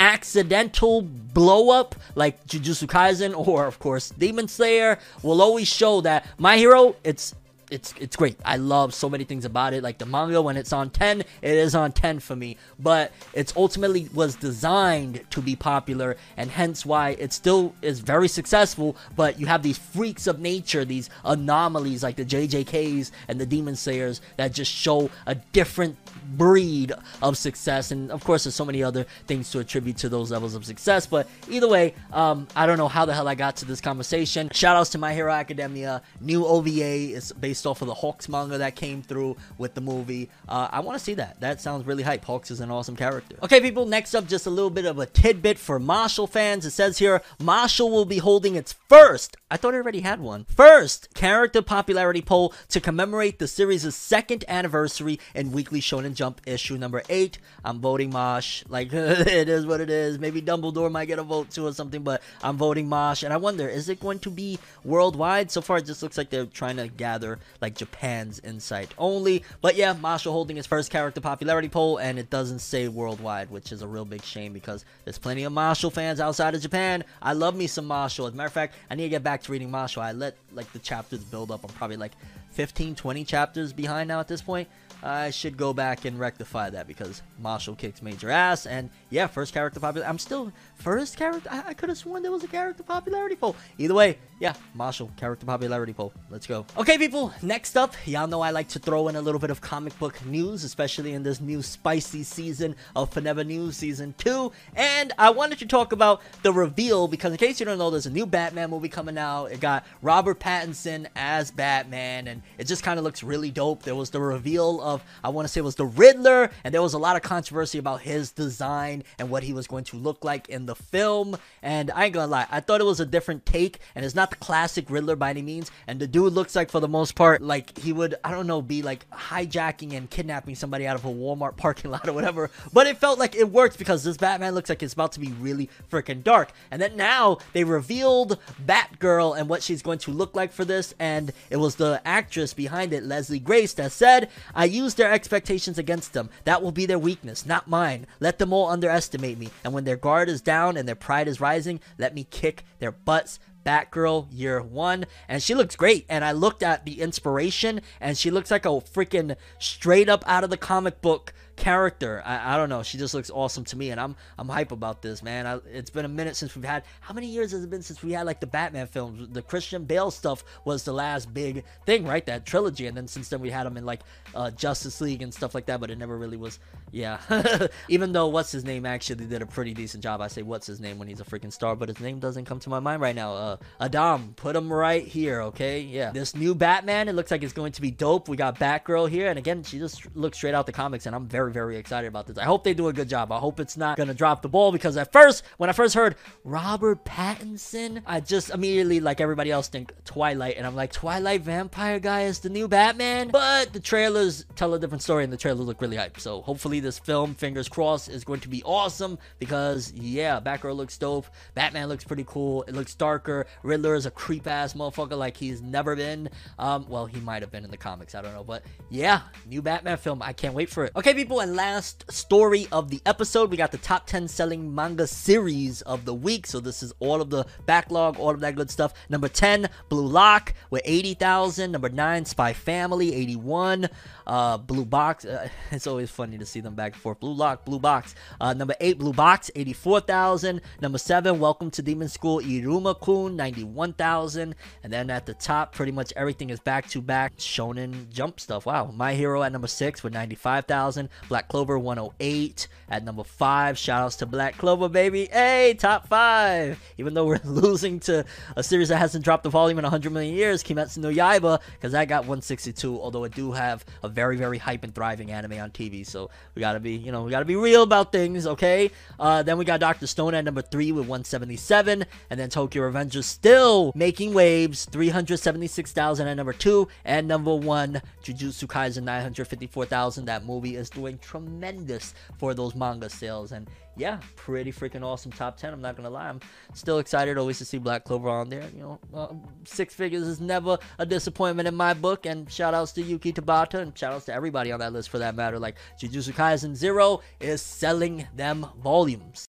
accidental 0.56 1.02
blow 1.02 1.70
up 1.70 1.94
like 2.14 2.44
Jujutsu 2.46 2.86
Kaisen 2.86 3.36
or 3.36 3.66
of 3.66 3.78
course 3.78 4.10
Demon 4.10 4.48
Slayer 4.48 4.98
will 5.22 5.42
always 5.42 5.68
show 5.68 6.00
that 6.00 6.26
My 6.38 6.56
Hero 6.56 6.96
it's 7.04 7.34
it's 7.68 7.92
it's 7.98 8.14
great. 8.14 8.38
I 8.44 8.58
love 8.58 8.94
so 8.94 9.10
many 9.10 9.24
things 9.24 9.44
about 9.44 9.72
it. 9.72 9.82
Like 9.82 9.98
the 9.98 10.06
manga, 10.06 10.40
when 10.40 10.56
it's 10.56 10.72
on 10.72 10.88
ten, 10.90 11.22
it 11.42 11.50
is 11.50 11.74
on 11.74 11.90
ten 11.90 12.20
for 12.20 12.36
me. 12.36 12.56
But 12.78 13.10
it's 13.32 13.52
ultimately 13.56 14.08
was 14.14 14.36
designed 14.36 15.24
to 15.30 15.42
be 15.42 15.56
popular, 15.56 16.16
and 16.36 16.48
hence 16.48 16.86
why 16.86 17.16
it 17.18 17.32
still 17.32 17.74
is 17.82 17.98
very 17.98 18.28
successful. 18.28 18.96
But 19.16 19.40
you 19.40 19.46
have 19.46 19.64
these 19.64 19.78
freaks 19.78 20.28
of 20.28 20.38
nature, 20.38 20.84
these 20.84 21.10
anomalies 21.24 22.04
like 22.04 22.14
the 22.14 22.24
JJKs 22.24 23.10
and 23.26 23.40
the 23.40 23.46
Demon 23.46 23.74
Slayers 23.74 24.20
that 24.36 24.52
just 24.52 24.70
show 24.70 25.10
a 25.26 25.34
different 25.34 25.96
breed 26.36 26.92
of 27.22 27.36
success. 27.36 27.90
And 27.90 28.10
of 28.10 28.24
course, 28.24 28.44
there's 28.44 28.54
so 28.54 28.64
many 28.64 28.82
other 28.82 29.04
things 29.26 29.50
to 29.50 29.58
attribute 29.58 29.96
to 29.98 30.08
those 30.08 30.30
levels 30.30 30.54
of 30.54 30.64
success. 30.64 31.06
But 31.06 31.28
either 31.48 31.68
way, 31.68 31.94
um, 32.12 32.48
I 32.54 32.66
don't 32.66 32.78
know 32.78 32.88
how 32.88 33.04
the 33.04 33.14
hell 33.14 33.28
I 33.28 33.34
got 33.34 33.56
to 33.56 33.64
this 33.64 33.80
conversation. 33.80 34.50
Shout 34.52 34.76
outs 34.76 34.90
to 34.90 34.98
My 34.98 35.14
Hero 35.14 35.32
Academia. 35.32 36.02
New 36.20 36.46
OVA 36.46 37.14
is 37.14 37.32
based 37.32 37.66
off 37.66 37.82
of 37.82 37.88
the 37.88 37.94
Hawks 37.94 38.28
manga 38.28 38.58
that 38.58 38.76
came 38.76 39.02
through 39.02 39.36
with 39.58 39.74
the 39.74 39.80
movie. 39.80 40.28
Uh, 40.48 40.68
I 40.70 40.80
want 40.80 40.98
to 40.98 41.04
see 41.04 41.14
that. 41.14 41.40
That 41.40 41.60
sounds 41.60 41.86
really 41.86 42.02
hype. 42.02 42.24
Hawks 42.24 42.50
is 42.50 42.60
an 42.60 42.70
awesome 42.70 42.96
character. 42.96 43.36
Okay, 43.42 43.60
people, 43.60 43.86
next 43.86 44.14
up, 44.14 44.26
just 44.26 44.46
a 44.46 44.50
little 44.50 44.70
bit 44.70 44.84
of 44.84 44.98
a 44.98 45.06
tidbit 45.06 45.58
for 45.58 45.78
Mashle 45.78 46.28
fans. 46.28 46.64
It 46.64 46.70
says 46.70 46.98
here 46.98 47.22
Mashle 47.40 47.90
will 47.90 48.04
be 48.04 48.18
holding 48.18 48.56
its 48.56 48.74
first, 48.88 49.36
I 49.50 49.56
thought 49.56 49.74
it 49.74 49.78
already 49.78 50.00
had 50.00 50.20
one, 50.20 50.44
first 50.44 51.14
character 51.14 51.62
popularity 51.62 52.22
poll 52.22 52.54
to 52.68 52.80
commemorate 52.80 53.38
the 53.38 53.48
series' 53.48 53.94
second 53.94 54.44
anniversary 54.48 55.18
in 55.34 55.52
Weekly 55.52 55.80
Shonen 55.80 56.05
Jump 56.14 56.40
issue 56.46 56.76
number 56.76 57.02
8. 57.08 57.38
I'm 57.64 57.80
voting 57.80 58.10
Mosh. 58.10 58.64
Like, 58.68 58.88
it 58.92 59.48
is 59.48 59.66
what 59.66 59.80
it 59.80 59.90
is. 59.90 60.18
Maybe 60.18 60.40
Dumbledore 60.42 60.90
might 60.90 61.06
get 61.06 61.18
a 61.18 61.22
vote 61.22 61.50
too 61.50 61.66
or 61.66 61.72
something, 61.72 62.02
but 62.02 62.22
I'm 62.42 62.56
voting 62.56 62.88
Mosh. 62.88 63.22
And 63.22 63.32
I 63.32 63.36
wonder, 63.36 63.68
is 63.68 63.88
it 63.88 64.00
going 64.00 64.18
to 64.20 64.30
be 64.30 64.58
worldwide? 64.84 65.50
So 65.50 65.60
far, 65.60 65.78
it 65.78 65.86
just 65.86 66.02
looks 66.02 66.18
like 66.18 66.30
they're 66.30 66.46
trying 66.46 66.76
to 66.76 66.88
gather 66.88 67.38
like 67.60 67.74
Japan's 67.74 68.40
insight 68.40 68.92
only. 68.98 69.42
But 69.60 69.76
yeah, 69.76 69.94
Mashle 69.94 70.32
holding 70.32 70.56
his 70.56 70.66
first 70.66 70.90
character 70.90 71.20
popularity 71.20 71.68
poll, 71.68 71.98
and 71.98 72.18
it 72.18 72.30
doesn't 72.30 72.60
say 72.60 72.88
worldwide, 72.88 73.50
which 73.50 73.72
is 73.72 73.82
a 73.82 73.86
real 73.86 74.04
big 74.04 74.22
shame 74.22 74.52
because 74.52 74.84
there's 75.04 75.18
plenty 75.18 75.44
of 75.44 75.52
Mashle 75.52 75.92
fans 75.92 76.20
outside 76.20 76.54
of 76.54 76.60
Japan. 76.60 77.04
I 77.22 77.32
love 77.32 77.56
me 77.56 77.66
some 77.66 77.88
Mashle. 77.88 78.26
As 78.28 78.34
a 78.34 78.36
matter 78.36 78.46
of 78.46 78.52
fact, 78.52 78.74
I 78.90 78.94
need 78.94 79.04
to 79.04 79.08
get 79.08 79.22
back 79.22 79.42
to 79.42 79.52
reading 79.52 79.70
Mashle. 79.70 80.02
I 80.02 80.12
let 80.12 80.36
like 80.52 80.72
the 80.72 80.78
chapters 80.78 81.24
build 81.24 81.50
up. 81.50 81.64
I'm 81.64 81.70
probably 81.70 81.96
like 81.96 82.12
15, 82.52 82.94
20 82.94 83.24
chapters 83.24 83.72
behind 83.72 84.08
now 84.08 84.20
at 84.20 84.28
this 84.28 84.40
point. 84.40 84.68
I 85.06 85.30
should 85.30 85.56
go 85.56 85.72
back 85.72 86.04
and 86.04 86.18
rectify 86.18 86.70
that 86.70 86.88
because 86.88 87.22
Mashle 87.40 87.78
kicks 87.78 88.02
major 88.02 88.28
ass. 88.28 88.66
And 88.66 88.90
yeah, 89.10 89.26
first 89.26 89.52
character 89.52 89.78
popular. 89.80 90.06
I'm 90.06 90.18
still 90.18 90.52
first 90.74 91.16
character. 91.16 91.48
I, 91.50 91.64
I 91.68 91.74
could 91.74 91.88
have 91.88 91.98
sworn 91.98 92.22
there 92.22 92.32
was 92.32 92.44
a 92.44 92.48
character 92.48 92.82
popularity 92.82 93.36
poll. 93.36 93.54
Either 93.78 93.94
way, 93.94 94.18
yeah, 94.40 94.54
Mashle, 94.76 95.14
character 95.16 95.46
popularity 95.46 95.92
poll. 95.92 96.12
Let's 96.28 96.46
go. 96.46 96.66
Okay, 96.76 96.98
people, 96.98 97.32
next 97.40 97.76
up, 97.76 97.94
y'all 98.04 98.26
know 98.26 98.40
I 98.40 98.50
like 98.50 98.68
to 98.68 98.78
throw 98.78 99.08
in 99.08 99.16
a 99.16 99.20
little 99.20 99.38
bit 99.38 99.50
of 99.50 99.60
comic 99.60 99.98
book 99.98 100.24
news, 100.26 100.64
especially 100.64 101.12
in 101.12 101.22
this 101.22 101.40
new 101.40 101.62
spicy 101.62 102.22
season 102.22 102.74
of 102.94 103.12
Forever 103.12 103.44
News 103.44 103.76
Season 103.76 104.14
2. 104.18 104.52
And 104.74 105.12
I 105.18 105.30
wanted 105.30 105.58
to 105.60 105.66
talk 105.66 105.92
about 105.92 106.20
the 106.42 106.52
reveal 106.52 107.08
because, 107.08 107.32
in 107.32 107.38
case 107.38 107.60
you 107.60 107.66
don't 107.66 107.78
know, 107.78 107.90
there's 107.90 108.06
a 108.06 108.10
new 108.10 108.26
Batman 108.26 108.70
movie 108.70 108.88
coming 108.88 109.16
out. 109.16 109.46
It 109.46 109.60
got 109.60 109.86
Robert 110.02 110.40
Pattinson 110.40 111.06
as 111.14 111.50
Batman, 111.50 112.26
and 112.26 112.42
it 112.58 112.64
just 112.64 112.82
kind 112.82 112.98
of 112.98 113.04
looks 113.04 113.22
really 113.22 113.50
dope. 113.50 113.84
There 113.84 113.94
was 113.94 114.10
the 114.10 114.20
reveal 114.20 114.82
of, 114.82 115.02
I 115.22 115.28
want 115.28 115.46
to 115.46 115.52
say 115.52 115.60
it 115.60 115.64
was 115.64 115.76
the 115.76 115.86
Riddler, 115.86 116.50
and 116.64 116.74
there 116.74 116.82
was 116.82 116.94
a 116.94 116.98
lot 116.98 117.16
of 117.16 117.22
controversy 117.22 117.78
about 117.78 118.00
his 118.02 118.32
design 118.32 119.04
and 119.18 119.30
what 119.30 119.42
he 119.42 119.52
was 119.52 119.66
going 119.66 119.84
to 119.84 119.96
look 119.96 120.24
like 120.24 120.48
in 120.48 120.66
the 120.66 120.74
film. 120.74 121.36
And 121.62 121.90
I 121.90 122.06
ain't 122.06 122.14
gonna 122.14 122.26
lie, 122.26 122.46
I 122.50 122.60
thought 122.60 122.80
it 122.80 122.84
was 122.84 123.00
a 123.00 123.06
different 123.06 123.46
take, 123.46 123.80
and 123.94 124.04
it's 124.04 124.14
not 124.14 124.30
the 124.30 124.36
classic 124.36 124.90
Riddler 124.90 125.16
by 125.16 125.30
any 125.30 125.42
means. 125.42 125.70
And 125.86 126.00
the 126.00 126.06
dude 126.06 126.32
looks 126.32 126.54
like, 126.56 126.70
for 126.70 126.80
the 126.80 126.88
most 126.88 127.14
part, 127.14 127.42
like 127.42 127.78
he 127.78 127.92
would, 127.92 128.14
I 128.24 128.30
don't 128.30 128.46
know, 128.46 128.62
be 128.62 128.82
like 128.82 129.08
hijacking 129.10 129.92
and 129.92 130.08
kidnapping 130.10 130.54
somebody 130.54 130.86
out 130.86 130.96
of 130.96 131.04
a 131.04 131.08
Walmart 131.08 131.56
parking 131.66 131.90
lot 131.90 132.08
or 132.08 132.12
whatever. 132.12 132.50
But 132.72 132.86
it 132.86 132.98
felt 132.98 133.18
like 133.18 133.34
it 133.34 133.50
worked 133.50 133.78
because 133.78 134.04
this 134.04 134.16
Batman 134.16 134.54
looks 134.54 134.68
like 134.68 134.82
it's 134.82 134.94
about 134.94 135.12
to 135.12 135.20
be 135.20 135.32
really 135.32 135.70
freaking 135.90 136.22
dark. 136.22 136.52
And 136.70 136.80
then 136.80 136.96
now 136.96 137.38
they 137.52 137.64
revealed 137.64 138.38
Batgirl 138.64 139.38
and 139.38 139.48
what 139.48 139.62
she's 139.62 139.82
going 139.82 139.98
to 140.00 140.10
look 140.10 140.34
like 140.34 140.52
for 140.52 140.64
this. 140.64 140.94
And 140.98 141.32
it 141.50 141.56
was 141.56 141.76
the 141.76 142.00
actress 142.04 142.54
behind 142.54 142.92
it, 142.92 143.04
Leslie 143.04 143.38
Grace, 143.38 143.72
that 143.74 143.92
said, 143.92 144.30
I 144.54 144.64
use 144.64 144.94
their 144.94 145.12
expectations 145.12 145.78
against 145.78 146.12
them. 146.12 146.30
That 146.44 146.62
will 146.62 146.72
be 146.72 146.86
their 146.86 146.98
weakness, 146.98 147.46
not 147.46 147.68
mine. 147.68 148.06
Let 148.20 148.38
them 148.38 148.52
all 148.52 148.66
underestimate 148.86 149.38
me. 149.38 149.50
And 149.64 149.72
when 149.72 149.84
their 149.84 149.96
guard 149.96 150.28
is 150.28 150.40
down 150.40 150.76
and 150.76 150.86
their 150.86 150.94
pride 150.94 151.28
is 151.28 151.40
rising, 151.40 151.80
let 151.98 152.14
me 152.14 152.24
kick 152.24 152.64
their 152.78 152.92
butts. 152.92 153.38
Batgirl 153.64 154.28
year 154.30 154.62
one, 154.62 155.06
and 155.28 155.42
she 155.42 155.52
looks 155.52 155.74
great. 155.74 156.06
And 156.08 156.24
I 156.24 156.30
looked 156.30 156.62
at 156.62 156.84
the 156.84 157.00
inspiration, 157.00 157.80
and 158.00 158.16
she 158.16 158.30
looks 158.30 158.48
like 158.52 158.64
a 158.64 158.68
freaking 158.68 159.34
straight 159.58 160.08
up 160.08 160.22
out 160.24 160.44
of 160.44 160.50
the 160.50 160.56
comic 160.56 161.02
book 161.02 161.34
character. 161.56 162.22
I, 162.24 162.54
I 162.54 162.56
don't 162.56 162.68
know. 162.68 162.82
She 162.82 162.98
just 162.98 163.14
looks 163.14 163.30
awesome 163.30 163.64
to 163.64 163.76
me, 163.76 163.90
and 163.90 164.00
I'm 164.00 164.14
I'm 164.38 164.48
hype 164.48 164.72
about 164.72 165.02
this, 165.02 165.22
man. 165.22 165.46
I, 165.46 165.58
it's 165.72 165.90
been 165.90 166.04
a 166.04 166.08
minute 166.08 166.36
since 166.36 166.54
we've 166.54 166.64
had. 166.64 166.84
How 167.00 167.14
many 167.14 167.26
years 167.26 167.52
has 167.52 167.64
it 167.64 167.70
been 167.70 167.82
since 167.82 168.02
we 168.02 168.12
had 168.12 168.26
like 168.26 168.40
the 168.40 168.46
Batman 168.46 168.86
films? 168.86 169.28
The 169.32 169.42
Christian 169.42 169.84
Bale 169.84 170.10
stuff 170.10 170.44
was 170.64 170.84
the 170.84 170.92
last 170.92 171.32
big 171.32 171.64
thing, 171.84 172.04
right? 172.04 172.24
That 172.26 172.46
trilogy, 172.46 172.86
and 172.86 172.96
then 172.96 173.08
since 173.08 173.28
then 173.28 173.40
we 173.40 173.50
had 173.50 173.66
them 173.66 173.76
in 173.76 173.84
like 173.84 174.00
uh, 174.34 174.50
Justice 174.50 175.00
League 175.00 175.22
and 175.22 175.32
stuff 175.32 175.54
like 175.54 175.66
that, 175.66 175.80
but 175.80 175.90
it 175.90 175.98
never 175.98 176.16
really 176.16 176.36
was. 176.36 176.58
Yeah, 176.92 177.18
even 177.88 178.12
though 178.12 178.28
what's 178.28 178.52
his 178.52 178.64
name 178.64 178.86
actually 178.86 179.26
did 179.26 179.42
a 179.42 179.46
pretty 179.46 179.74
decent 179.74 180.02
job. 180.02 180.20
I 180.20 180.28
say 180.28 180.42
what's 180.42 180.66
his 180.66 180.80
name 180.80 180.98
when 180.98 181.08
he's 181.08 181.20
a 181.20 181.24
freaking 181.24 181.52
star, 181.52 181.74
but 181.74 181.88
his 181.88 182.00
name 182.00 182.20
doesn't 182.20 182.44
come 182.44 182.60
to 182.60 182.70
my 182.70 182.80
mind 182.80 183.02
right 183.02 183.14
now. 183.14 183.34
Uh, 183.34 183.56
Adam, 183.80 184.34
put 184.34 184.54
him 184.54 184.72
right 184.72 185.04
here, 185.04 185.42
okay? 185.42 185.80
Yeah, 185.80 186.12
this 186.12 186.34
new 186.34 186.54
Batman, 186.54 187.08
it 187.08 187.14
looks 187.14 187.30
like 187.30 187.42
it's 187.42 187.52
going 187.52 187.72
to 187.72 187.80
be 187.80 187.90
dope. 187.90 188.28
We 188.28 188.36
got 188.36 188.58
Batgirl 188.58 189.08
here, 189.08 189.28
and 189.28 189.38
again, 189.38 189.62
she 189.62 189.78
just 189.78 190.14
looks 190.14 190.38
straight 190.38 190.54
out 190.54 190.66
the 190.66 190.72
comics, 190.72 191.06
and 191.06 191.14
I'm 191.14 191.26
very, 191.26 191.45
very 191.52 191.76
excited 191.76 192.08
about 192.08 192.26
this. 192.26 192.38
I 192.38 192.44
hope 192.44 192.64
they 192.64 192.74
do 192.74 192.88
a 192.88 192.92
good 192.92 193.08
job. 193.08 193.32
I 193.32 193.38
hope 193.38 193.60
it's 193.60 193.76
not 193.76 193.96
gonna 193.96 194.14
drop 194.14 194.42
the 194.42 194.48
ball 194.48 194.72
because 194.72 194.96
at 194.96 195.12
first, 195.12 195.42
when 195.56 195.70
I 195.70 195.72
first 195.72 195.94
heard 195.94 196.16
Robert 196.44 197.04
Pattinson, 197.04 198.02
I 198.06 198.20
just 198.20 198.50
immediately, 198.50 199.00
like 199.00 199.20
everybody 199.20 199.50
else, 199.50 199.68
think 199.68 199.92
Twilight, 200.04 200.56
and 200.56 200.66
I'm 200.66 200.76
like, 200.76 200.92
Twilight 200.92 201.42
vampire 201.42 201.98
guy 202.00 202.22
is 202.22 202.40
the 202.40 202.48
new 202.48 202.68
Batman. 202.68 203.28
But 203.28 203.72
the 203.72 203.80
trailers 203.80 204.44
tell 204.54 204.74
a 204.74 204.78
different 204.78 205.02
story, 205.02 205.24
and 205.24 205.32
the 205.32 205.36
trailers 205.36 205.66
look 205.66 205.80
really 205.80 205.96
hype. 205.96 206.18
So 206.20 206.42
hopefully, 206.42 206.80
this 206.80 206.98
film, 206.98 207.34
fingers 207.34 207.68
crossed, 207.68 208.08
is 208.08 208.24
going 208.24 208.40
to 208.40 208.48
be 208.48 208.62
awesome 208.64 209.18
because 209.38 209.92
yeah, 209.92 210.40
Batgirl 210.40 210.76
looks 210.76 210.98
dope. 210.98 211.26
Batman 211.54 211.88
looks 211.88 212.04
pretty 212.04 212.24
cool. 212.26 212.62
It 212.62 212.74
looks 212.74 212.94
darker. 212.94 213.46
Riddler 213.62 213.94
is 213.94 214.06
a 214.06 214.10
creep 214.10 214.46
ass 214.46 214.74
motherfucker 214.74 215.16
like 215.16 215.36
he's 215.36 215.62
never 215.62 215.96
been. 215.96 216.28
Um, 216.58 216.86
well, 216.88 217.06
he 217.06 217.20
might 217.20 217.42
have 217.42 217.50
been 217.50 217.64
in 217.64 217.70
the 217.70 217.76
comics. 217.76 218.14
I 218.14 218.22
don't 218.22 218.34
know, 218.34 218.44
but 218.44 218.62
yeah, 218.90 219.22
new 219.46 219.62
Batman 219.62 219.96
film. 219.98 220.22
I 220.22 220.32
can't 220.32 220.54
wait 220.54 220.68
for 220.68 220.84
it. 220.84 220.92
Okay, 220.96 221.14
people, 221.14 221.35
and 221.40 221.54
last 221.54 222.10
story 222.10 222.66
of 222.72 222.88
the 222.88 223.00
episode, 223.04 223.50
we 223.50 223.56
got 223.56 223.72
the 223.72 223.78
top 223.78 224.06
10 224.06 224.28
selling 224.28 224.74
manga 224.74 225.06
series 225.06 225.82
of 225.82 226.04
the 226.04 226.14
week. 226.14 226.46
So 226.46 226.60
this 226.60 226.82
is 226.82 226.92
all 226.98 227.20
of 227.20 227.30
the 227.30 227.44
backlog, 227.66 228.18
all 228.18 228.30
of 228.30 228.40
that 228.40 228.54
good 228.54 228.70
stuff. 228.70 228.94
Number 229.08 229.28
10, 229.28 229.68
Blue 229.88 230.06
Lock 230.06 230.54
with 230.70 230.82
80,000. 230.84 231.72
Number 231.72 231.88
9, 231.88 232.24
Spy 232.24 232.52
Family, 232.52 233.14
81. 233.14 233.88
Uh, 234.26 234.58
Blue 234.58 234.84
Box, 234.84 235.24
uh, 235.24 235.48
it's 235.70 235.86
always 235.86 236.10
funny 236.10 236.38
to 236.38 236.46
see 236.46 236.60
them 236.60 236.74
back 236.74 236.94
and 236.94 237.02
forth. 237.02 237.20
Blue 237.20 237.34
Lock, 237.34 237.64
Blue 237.64 237.78
Box. 237.78 238.14
Uh, 238.40 238.54
number 238.54 238.74
8, 238.80 238.98
Blue 238.98 239.12
Box, 239.12 239.50
84,000. 239.54 240.60
Number 240.80 240.98
7, 240.98 241.38
Welcome 241.38 241.70
to 241.72 241.82
Demon 241.82 242.08
School, 242.08 242.40
Iruma 242.40 242.98
Kun, 243.00 243.36
91,000. 243.36 244.54
And 244.82 244.92
then 244.92 245.10
at 245.10 245.26
the 245.26 245.34
top, 245.34 245.74
pretty 245.74 245.92
much 245.92 246.12
everything 246.16 246.50
is 246.50 246.60
back 246.60 246.88
to 246.88 247.02
back 247.02 247.36
Shonen 247.36 248.08
Jump 248.10 248.40
stuff. 248.40 248.66
Wow. 248.66 248.90
My 248.94 249.14
Hero 249.14 249.42
at 249.42 249.52
number 249.52 249.68
6 249.68 250.02
with 250.02 250.12
95,000. 250.12 251.08
Black 251.28 251.48
Clover 251.48 251.78
108 251.78 252.68
at 252.88 253.04
number 253.04 253.24
5. 253.24 253.78
Shout 253.78 254.02
outs 254.02 254.16
to 254.16 254.26
Black 254.26 254.56
Clover, 254.56 254.88
baby. 254.88 255.26
Hey, 255.26 255.74
top 255.78 256.06
5. 256.08 256.80
Even 256.98 257.14
though 257.14 257.26
we're 257.26 257.40
losing 257.44 258.00
to 258.00 258.24
a 258.56 258.62
series 258.62 258.88
that 258.88 258.98
hasn't 258.98 259.24
dropped 259.24 259.44
the 259.44 259.50
volume 259.50 259.78
in 259.78 259.82
100 259.82 260.12
million 260.12 260.34
years, 260.34 260.62
Kimetsu 260.62 260.98
no 260.98 261.08
Yaiba, 261.08 261.60
because 261.74 261.94
I 261.94 262.04
got 262.04 262.22
162. 262.22 263.00
Although 263.00 263.24
I 263.24 263.28
do 263.28 263.52
have 263.52 263.84
a 264.02 264.08
very, 264.08 264.36
very 264.36 264.58
hype 264.58 264.84
and 264.84 264.94
thriving 264.94 265.30
anime 265.30 265.58
on 265.60 265.70
TV. 265.70 266.06
So 266.06 266.30
we 266.54 266.60
gotta 266.60 266.80
be, 266.80 266.92
you 266.92 267.12
know, 267.12 267.24
we 267.24 267.30
gotta 267.30 267.44
be 267.44 267.56
real 267.56 267.82
about 267.82 268.12
things, 268.12 268.46
okay? 268.46 268.90
Uh, 269.18 269.42
then 269.42 269.58
we 269.58 269.64
got 269.64 269.80
Dr. 269.80 270.06
Stone 270.06 270.34
at 270.34 270.44
number 270.44 270.62
3 270.62 270.92
with 270.92 271.06
177. 271.06 272.04
And 272.30 272.40
then 272.40 272.50
Tokyo 272.50 272.90
Revengers 272.90 273.24
still 273.24 273.92
making 273.94 274.34
waves, 274.34 274.84
376,000 274.86 276.28
at 276.28 276.34
number 276.34 276.52
2. 276.52 276.88
And 277.04 277.26
number 277.26 277.54
1, 277.54 278.00
Jujutsu 278.22 278.66
Kaisen 278.66 279.02
954,000. 279.04 280.26
That 280.26 280.44
movie 280.44 280.76
is 280.76 280.90
doing 280.90 281.15
tremendous 281.20 282.14
for 282.38 282.54
those 282.54 282.74
manga 282.74 283.08
sales. 283.08 283.52
And 283.52 283.68
yeah, 283.96 284.20
pretty 284.36 284.72
freaking 284.72 285.02
awesome 285.02 285.32
top 285.32 285.56
10. 285.56 285.72
I'm 285.72 285.80
not 285.80 285.96
gonna 285.96 286.10
lie. 286.10 286.28
I'm 286.28 286.40
still 286.74 286.98
excited 286.98 287.38
always 287.38 287.58
to 287.58 287.64
see 287.64 287.78
Black 287.78 288.04
Clover 288.04 288.28
on 288.28 288.48
there. 288.48 288.64
You 288.74 288.80
know, 288.80 289.00
uh, 289.14 289.34
six 289.64 289.94
figures 289.94 290.26
is 290.26 290.40
never 290.40 290.78
a 290.98 291.06
disappointment 291.06 291.68
in 291.68 291.74
my 291.74 291.94
book. 291.94 292.26
And 292.26 292.50
shout 292.50 292.74
outs 292.74 292.92
to 292.92 293.02
Yuki 293.02 293.32
Tabata 293.32 293.80
and 293.80 293.96
shout 293.96 294.12
outs 294.12 294.26
to 294.26 294.34
everybody 294.34 294.72
on 294.72 294.80
that 294.80 294.92
list 294.92 295.08
for 295.08 295.18
that 295.18 295.34
matter. 295.34 295.58
Like 295.58 295.76
Jujutsu 296.00 296.32
Kaisen 296.32 296.74
Zero 296.74 297.20
is 297.40 297.62
selling 297.62 298.26
them 298.34 298.66
volumes. 298.82 299.46